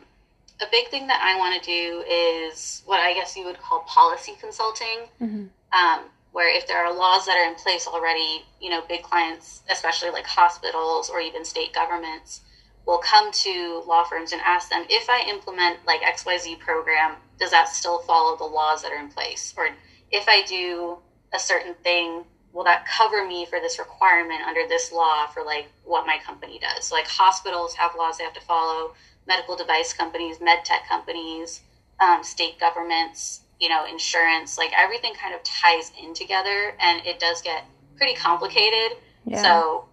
a 0.61 0.67
big 0.71 0.89
thing 0.89 1.09
that 1.09 1.21
I 1.21 1.37
want 1.37 1.61
to 1.61 1.69
do 1.69 2.05
is 2.09 2.83
what 2.87 3.01
I 3.01 3.13
guess 3.15 3.37
you 3.37 3.45
would 3.45 3.59
call 3.59 3.81
policy 3.81 4.35
consulting. 4.41 5.09
Mm-hmm. 5.21 5.47
Um, 5.77 6.05
where 6.37 6.55
if 6.55 6.67
there 6.67 6.85
are 6.85 6.95
laws 6.95 7.25
that 7.25 7.39
are 7.39 7.49
in 7.51 7.55
place 7.55 7.87
already, 7.87 8.45
you 8.61 8.69
know, 8.69 8.83
big 8.87 9.03
clients, 9.03 9.63
especially 9.71 10.11
like 10.11 10.27
hospitals 10.27 11.09
or 11.09 11.19
even 11.19 11.47
state 11.47 11.73
governments, 11.73 12.43
will 12.85 12.99
come 12.99 13.33
to 13.33 13.83
law 13.87 14.05
firms 14.05 14.33
and 14.33 14.43
ask 14.45 14.69
them 14.69 14.85
if 14.91 15.09
I 15.09 15.25
implement 15.31 15.79
like 15.87 16.03
XYZ 16.03 16.59
program, 16.59 17.13
does 17.39 17.53
that 17.53 17.71
still 17.71 18.01
follow 18.01 18.37
the 18.37 18.45
laws 18.45 18.83
that 18.83 18.93
are 18.93 19.01
in 19.01 19.09
place? 19.09 19.55
Or 19.57 19.69
if 20.11 20.29
I 20.29 20.43
do 20.43 20.99
a 21.33 21.39
certain 21.39 21.73
thing, 21.83 22.25
will 22.53 22.65
that 22.65 22.87
cover 22.87 23.27
me 23.27 23.47
for 23.47 23.59
this 23.59 23.79
requirement 23.79 24.43
under 24.47 24.69
this 24.69 24.93
law 24.93 25.29
for 25.29 25.43
like 25.43 25.69
what 25.85 26.05
my 26.05 26.19
company 26.19 26.59
does? 26.59 26.85
So 26.85 26.97
like 26.97 27.07
hospitals 27.07 27.73
have 27.77 27.93
laws 27.97 28.19
they 28.19 28.25
have 28.25 28.35
to 28.35 28.43
follow, 28.43 28.93
medical 29.27 29.57
device 29.57 29.95
companies, 29.95 30.39
med 30.39 30.67
tech 30.67 30.87
companies, 30.87 31.63
um, 31.99 32.23
state 32.23 32.61
governments, 32.61 33.41
you 33.61 33.69
know, 33.69 33.87
insurance, 33.87 34.59
like 34.59 34.71
everything 34.77 35.15
kind 35.15 35.35
of 35.35 35.43
ties 35.43 35.93
in 36.03 36.15
together 36.15 36.77
and 36.81 37.05
it 37.07 37.19
does 37.19 37.41
get 37.41 37.65
pretty 37.97 38.15
complicated. 38.15 38.99
Yeah. 39.25 39.43
So 39.43 39.89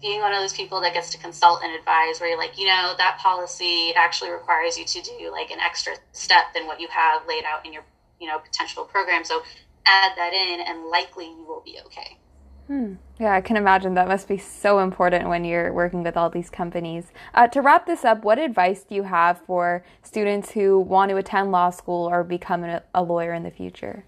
being 0.00 0.20
one 0.20 0.32
of 0.32 0.40
those 0.40 0.52
people 0.52 0.80
that 0.80 0.92
gets 0.92 1.10
to 1.10 1.18
consult 1.18 1.62
and 1.62 1.72
advise 1.74 2.20
where 2.20 2.30
you're 2.30 2.38
like, 2.38 2.58
you 2.58 2.66
know, 2.66 2.94
that 2.98 3.18
policy 3.18 3.92
actually 3.94 4.30
requires 4.30 4.76
you 4.76 4.84
to 4.84 5.00
do 5.02 5.30
like 5.30 5.50
an 5.50 5.60
extra 5.60 5.94
step 6.12 6.52
than 6.54 6.66
what 6.66 6.80
you 6.80 6.88
have 6.88 7.22
laid 7.28 7.44
out 7.44 7.64
in 7.64 7.72
your, 7.72 7.84
you 8.20 8.26
know, 8.26 8.38
potential 8.38 8.84
program. 8.84 9.24
So 9.24 9.42
add 9.86 10.12
that 10.16 10.32
in 10.32 10.60
and 10.60 10.86
likely 10.86 11.26
you 11.26 11.44
will 11.46 11.62
be 11.64 11.78
okay. 11.86 12.18
Hmm. 12.66 12.94
Yeah, 13.18 13.34
I 13.34 13.40
can 13.40 13.56
imagine 13.56 13.94
that 13.94 14.08
must 14.08 14.28
be 14.28 14.38
so 14.38 14.78
important 14.78 15.28
when 15.28 15.44
you're 15.44 15.72
working 15.72 16.02
with 16.02 16.16
all 16.16 16.30
these 16.30 16.50
companies. 16.50 17.12
Uh, 17.34 17.46
to 17.48 17.60
wrap 17.60 17.86
this 17.86 18.04
up, 18.04 18.24
what 18.24 18.38
advice 18.38 18.82
do 18.84 18.94
you 18.94 19.02
have 19.04 19.40
for 19.40 19.84
students 20.02 20.52
who 20.52 20.78
want 20.78 21.10
to 21.10 21.16
attend 21.16 21.52
law 21.52 21.70
school 21.70 22.08
or 22.08 22.24
become 22.24 22.64
a, 22.64 22.82
a 22.94 23.02
lawyer 23.02 23.34
in 23.34 23.42
the 23.42 23.50
future? 23.50 24.04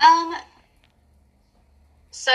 Um, 0.00 0.34
so 2.10 2.32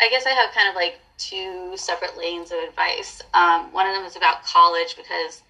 I 0.00 0.08
guess 0.08 0.24
I 0.24 0.30
have 0.30 0.52
kind 0.54 0.68
of 0.68 0.74
like 0.74 1.00
two 1.18 1.72
separate 1.76 2.16
lanes 2.16 2.52
of 2.52 2.58
advice. 2.58 3.20
Um, 3.34 3.72
one 3.72 3.86
of 3.88 3.94
them 3.94 4.04
is 4.04 4.16
about 4.16 4.44
college 4.44 4.96
because, 4.96 5.42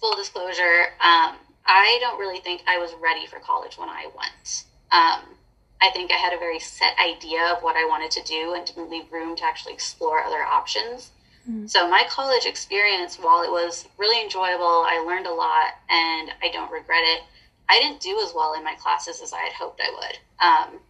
full 0.00 0.16
disclosure, 0.16 0.88
um, 1.00 1.36
I 1.66 1.98
don't 2.00 2.18
really 2.18 2.40
think 2.40 2.62
I 2.66 2.78
was 2.78 2.92
ready 3.00 3.26
for 3.26 3.38
college 3.38 3.76
when 3.76 3.90
I 3.90 4.08
went. 4.16 4.64
Um, 4.90 5.36
I 5.82 5.90
think 5.90 6.10
I 6.10 6.16
had 6.16 6.32
a 6.32 6.38
very 6.38 6.58
set 6.58 6.94
idea 6.98 7.42
of 7.52 7.62
what 7.62 7.76
I 7.76 7.86
wanted 7.86 8.10
to 8.12 8.22
do 8.22 8.54
and 8.54 8.66
didn't 8.66 8.90
leave 8.90 9.10
room 9.10 9.34
to 9.36 9.44
actually 9.44 9.72
explore 9.72 10.22
other 10.22 10.42
options. 10.42 11.10
Mm-hmm. 11.48 11.66
So 11.66 11.88
my 11.88 12.04
college 12.08 12.44
experience, 12.44 13.16
while 13.16 13.42
it 13.42 13.50
was 13.50 13.86
really 13.96 14.22
enjoyable, 14.22 14.84
I 14.86 15.02
learned 15.06 15.26
a 15.26 15.32
lot 15.32 15.74
and 15.88 16.32
I 16.42 16.50
don't 16.52 16.70
regret 16.70 17.02
it. 17.04 17.22
I 17.68 17.78
didn't 17.78 18.00
do 18.00 18.20
as 18.22 18.32
well 18.34 18.54
in 18.54 18.64
my 18.64 18.74
classes 18.74 19.22
as 19.22 19.32
I 19.32 19.38
had 19.38 19.52
hoped 19.52 19.80
I 19.80 19.90
would. 19.90 20.18
Um, 20.44 20.80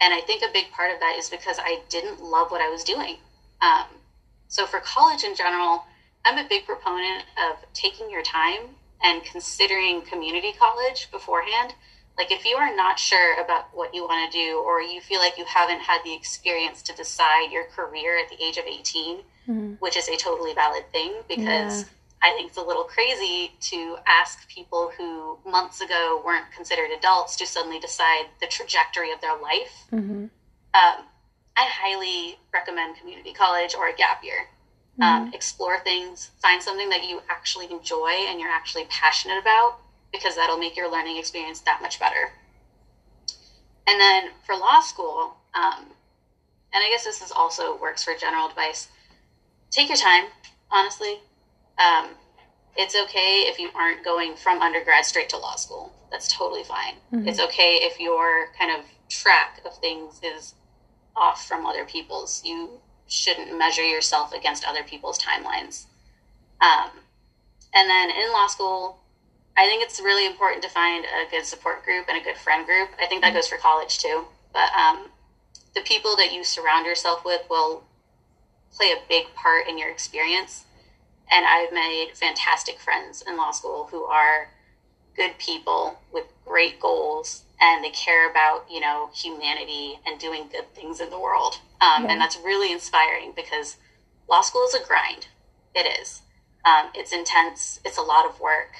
and 0.00 0.14
I 0.14 0.20
think 0.20 0.42
a 0.42 0.52
big 0.52 0.70
part 0.70 0.92
of 0.92 1.00
that 1.00 1.16
is 1.18 1.28
because 1.28 1.58
I 1.58 1.80
didn't 1.88 2.22
love 2.22 2.50
what 2.50 2.60
I 2.60 2.68
was 2.68 2.84
doing. 2.84 3.16
Um, 3.60 3.86
so 4.48 4.66
for 4.66 4.80
college 4.80 5.24
in 5.24 5.34
general, 5.34 5.84
I'm 6.24 6.38
a 6.38 6.48
big 6.48 6.64
proponent 6.64 7.24
of 7.50 7.56
taking 7.74 8.10
your 8.10 8.22
time 8.22 8.76
and 9.02 9.22
considering 9.24 10.02
community 10.02 10.52
college 10.58 11.10
beforehand 11.10 11.74
like 12.18 12.30
if 12.30 12.44
you 12.44 12.56
are 12.56 12.74
not 12.74 12.98
sure 12.98 13.34
about 13.42 13.66
what 13.74 13.94
you 13.94 14.02
want 14.02 14.30
to 14.30 14.38
do 14.38 14.62
or 14.64 14.80
you 14.80 15.00
feel 15.00 15.20
like 15.20 15.36
you 15.36 15.44
haven't 15.44 15.80
had 15.80 16.00
the 16.04 16.14
experience 16.14 16.82
to 16.82 16.94
decide 16.94 17.50
your 17.50 17.64
career 17.64 18.18
at 18.18 18.28
the 18.28 18.42
age 18.42 18.56
of 18.56 18.64
18 18.64 19.18
mm-hmm. 19.18 19.72
which 19.78 19.96
is 19.96 20.08
a 20.08 20.16
totally 20.16 20.54
valid 20.54 20.84
thing 20.92 21.14
because 21.28 21.82
yeah. 21.82 21.88
i 22.22 22.30
think 22.34 22.48
it's 22.48 22.58
a 22.58 22.62
little 22.62 22.84
crazy 22.84 23.52
to 23.60 23.96
ask 24.06 24.48
people 24.48 24.90
who 24.96 25.38
months 25.48 25.80
ago 25.80 26.22
weren't 26.24 26.50
considered 26.54 26.90
adults 26.96 27.36
to 27.36 27.46
suddenly 27.46 27.78
decide 27.78 28.26
the 28.40 28.46
trajectory 28.46 29.12
of 29.12 29.20
their 29.20 29.38
life 29.40 29.84
mm-hmm. 29.92 30.24
um, 30.24 30.30
i 30.74 31.68
highly 31.68 32.38
recommend 32.52 32.96
community 32.96 33.32
college 33.32 33.74
or 33.74 33.88
a 33.88 33.94
gap 33.94 34.24
year 34.24 34.48
mm-hmm. 34.98 35.02
um, 35.02 35.34
explore 35.34 35.78
things 35.80 36.30
find 36.40 36.62
something 36.62 36.88
that 36.88 37.04
you 37.04 37.20
actually 37.28 37.70
enjoy 37.70 38.10
and 38.28 38.40
you're 38.40 38.50
actually 38.50 38.84
passionate 38.88 39.38
about 39.38 39.80
because 40.12 40.36
that'll 40.36 40.58
make 40.58 40.76
your 40.76 40.90
learning 40.90 41.16
experience 41.16 41.60
that 41.60 41.82
much 41.82 41.98
better. 41.98 42.32
And 43.86 44.00
then 44.00 44.30
for 44.44 44.56
law 44.56 44.80
school, 44.80 45.36
um, 45.54 45.86
and 46.72 46.84
I 46.84 46.88
guess 46.90 47.04
this 47.04 47.22
is 47.22 47.32
also 47.32 47.78
works 47.78 48.04
for 48.04 48.14
general 48.14 48.48
advice, 48.48 48.88
take 49.70 49.88
your 49.88 49.96
time, 49.96 50.24
honestly. 50.70 51.20
Um, 51.78 52.10
it's 52.76 52.94
okay 52.94 53.44
if 53.46 53.58
you 53.58 53.70
aren't 53.74 54.04
going 54.04 54.36
from 54.36 54.60
undergrad 54.60 55.04
straight 55.04 55.28
to 55.30 55.38
law 55.38 55.56
school. 55.56 55.92
That's 56.10 56.34
totally 56.34 56.64
fine. 56.64 56.94
Mm-hmm. 57.12 57.28
It's 57.28 57.40
okay 57.40 57.78
if 57.82 57.98
your 57.98 58.48
kind 58.58 58.70
of 58.70 58.84
track 59.08 59.60
of 59.64 59.76
things 59.78 60.20
is 60.22 60.54
off 61.14 61.46
from 61.46 61.64
other 61.64 61.84
people's. 61.84 62.42
You 62.44 62.80
shouldn't 63.06 63.56
measure 63.56 63.84
yourself 63.84 64.32
against 64.32 64.64
other 64.64 64.82
people's 64.82 65.18
timelines. 65.18 65.86
Um, 66.60 66.90
and 67.74 67.88
then 67.88 68.10
in 68.10 68.32
law 68.32 68.46
school, 68.46 68.98
I 69.56 69.66
think 69.66 69.82
it's 69.82 70.00
really 70.00 70.26
important 70.26 70.62
to 70.64 70.68
find 70.68 71.04
a 71.04 71.30
good 71.30 71.44
support 71.44 71.84
group 71.84 72.06
and 72.08 72.20
a 72.20 72.24
good 72.24 72.36
friend 72.36 72.66
group. 72.66 72.90
I 73.00 73.06
think 73.06 73.22
that 73.22 73.28
mm-hmm. 73.28 73.36
goes 73.36 73.48
for 73.48 73.56
college 73.56 73.98
too. 73.98 74.24
But 74.52 74.68
um, 74.78 75.08
the 75.74 75.80
people 75.82 76.16
that 76.16 76.32
you 76.32 76.44
surround 76.44 76.86
yourself 76.86 77.24
with 77.24 77.42
will 77.48 77.84
play 78.72 78.92
a 78.92 79.08
big 79.08 79.34
part 79.34 79.66
in 79.68 79.78
your 79.78 79.90
experience. 79.90 80.64
And 81.30 81.44
I've 81.46 81.72
made 81.72 82.10
fantastic 82.14 82.78
friends 82.78 83.24
in 83.26 83.36
law 83.36 83.50
school 83.50 83.88
who 83.90 84.04
are 84.04 84.48
good 85.16 85.38
people 85.38 85.98
with 86.12 86.24
great 86.44 86.78
goals 86.78 87.44
and 87.60 87.82
they 87.82 87.90
care 87.90 88.30
about, 88.30 88.66
you 88.70 88.80
know, 88.80 89.08
humanity 89.14 89.98
and 90.06 90.20
doing 90.20 90.44
good 90.52 90.72
things 90.74 91.00
in 91.00 91.08
the 91.08 91.18
world. 91.18 91.58
Um, 91.80 92.04
yeah. 92.04 92.12
And 92.12 92.20
that's 92.20 92.36
really 92.36 92.70
inspiring 92.70 93.32
because 93.34 93.78
law 94.28 94.42
school 94.42 94.66
is 94.68 94.74
a 94.74 94.86
grind. 94.86 95.28
It 95.74 96.00
is. 96.00 96.20
Um, 96.66 96.90
it's 96.94 97.12
intense. 97.12 97.80
It's 97.84 97.96
a 97.96 98.02
lot 98.02 98.26
of 98.26 98.38
work 98.40 98.74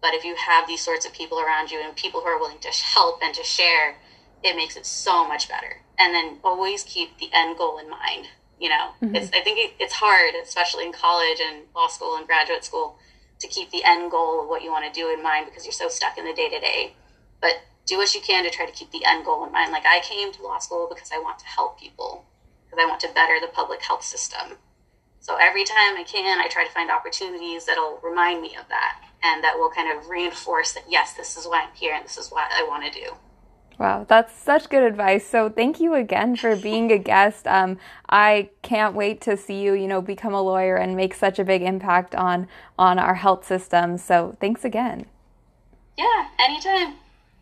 but 0.00 0.14
if 0.14 0.24
you 0.24 0.34
have 0.34 0.66
these 0.66 0.80
sorts 0.80 1.04
of 1.04 1.12
people 1.12 1.40
around 1.40 1.70
you 1.70 1.80
and 1.82 1.94
people 1.94 2.20
who 2.20 2.26
are 2.26 2.38
willing 2.38 2.58
to 2.60 2.68
help 2.68 3.20
and 3.22 3.34
to 3.34 3.44
share, 3.44 3.96
it 4.42 4.56
makes 4.56 4.76
it 4.76 4.86
so 4.86 5.26
much 5.28 5.48
better. 5.48 5.82
And 5.98 6.14
then 6.14 6.38
always 6.42 6.82
keep 6.82 7.18
the 7.18 7.28
end 7.32 7.58
goal 7.58 7.78
in 7.78 7.90
mind. 7.90 8.26
You 8.58 8.70
know, 8.70 8.90
mm-hmm. 9.02 9.14
it's, 9.14 9.28
I 9.28 9.40
think 9.40 9.58
it, 9.58 9.72
it's 9.78 9.94
hard, 9.94 10.34
especially 10.42 10.84
in 10.84 10.92
college 10.92 11.38
and 11.40 11.64
law 11.74 11.88
school 11.88 12.16
and 12.16 12.26
graduate 12.26 12.64
school, 12.64 12.98
to 13.40 13.48
keep 13.48 13.70
the 13.70 13.82
end 13.84 14.10
goal 14.10 14.42
of 14.42 14.48
what 14.48 14.62
you 14.62 14.70
want 14.70 14.92
to 14.92 15.00
do 15.00 15.12
in 15.12 15.22
mind 15.22 15.46
because 15.46 15.64
you're 15.64 15.72
so 15.72 15.88
stuck 15.88 16.18
in 16.18 16.24
the 16.24 16.34
day 16.34 16.48
to 16.50 16.60
day. 16.60 16.94
But 17.40 17.52
do 17.86 17.96
what 17.96 18.14
you 18.14 18.20
can 18.20 18.44
to 18.44 18.50
try 18.50 18.66
to 18.66 18.72
keep 18.72 18.90
the 18.92 19.04
end 19.06 19.24
goal 19.24 19.44
in 19.46 19.52
mind. 19.52 19.72
Like 19.72 19.86
I 19.86 20.00
came 20.00 20.32
to 20.32 20.42
law 20.42 20.58
school 20.58 20.88
because 20.92 21.10
I 21.12 21.18
want 21.18 21.38
to 21.40 21.46
help 21.46 21.80
people, 21.80 22.26
because 22.66 22.82
I 22.82 22.88
want 22.88 23.00
to 23.00 23.08
better 23.14 23.38
the 23.40 23.48
public 23.48 23.82
health 23.82 24.04
system. 24.04 24.58
So 25.20 25.36
every 25.36 25.64
time 25.64 25.96
I 25.96 26.04
can, 26.06 26.38
I 26.38 26.48
try 26.48 26.64
to 26.64 26.72
find 26.72 26.90
opportunities 26.90 27.66
that'll 27.66 27.98
remind 28.02 28.42
me 28.42 28.56
of 28.56 28.68
that 28.68 29.09
and 29.22 29.44
that 29.44 29.58
will 29.58 29.70
kind 29.70 29.96
of 29.96 30.08
reinforce 30.08 30.72
that, 30.72 30.84
yes, 30.88 31.14
this 31.14 31.36
is 31.36 31.46
why 31.46 31.62
I'm 31.62 31.74
here 31.74 31.94
and 31.94 32.04
this 32.04 32.16
is 32.16 32.30
what 32.30 32.50
I 32.52 32.66
want 32.66 32.90
to 32.92 33.00
do. 33.00 33.14
Wow, 33.78 34.04
that's 34.06 34.34
such 34.34 34.68
good 34.68 34.82
advice. 34.82 35.26
So 35.26 35.48
thank 35.48 35.80
you 35.80 35.94
again 35.94 36.36
for 36.36 36.54
being 36.54 36.92
a 36.92 36.98
guest. 36.98 37.46
Um, 37.46 37.78
I 38.10 38.50
can't 38.60 38.94
wait 38.94 39.22
to 39.22 39.38
see 39.38 39.62
you, 39.62 39.72
you 39.72 39.88
know, 39.88 40.02
become 40.02 40.34
a 40.34 40.42
lawyer 40.42 40.76
and 40.76 40.94
make 40.94 41.14
such 41.14 41.38
a 41.38 41.44
big 41.44 41.62
impact 41.62 42.14
on 42.14 42.46
on 42.78 42.98
our 42.98 43.14
health 43.14 43.46
system. 43.46 43.96
So 43.96 44.36
thanks 44.38 44.66
again. 44.66 45.06
Yeah, 45.96 46.28
anytime. 46.38 46.96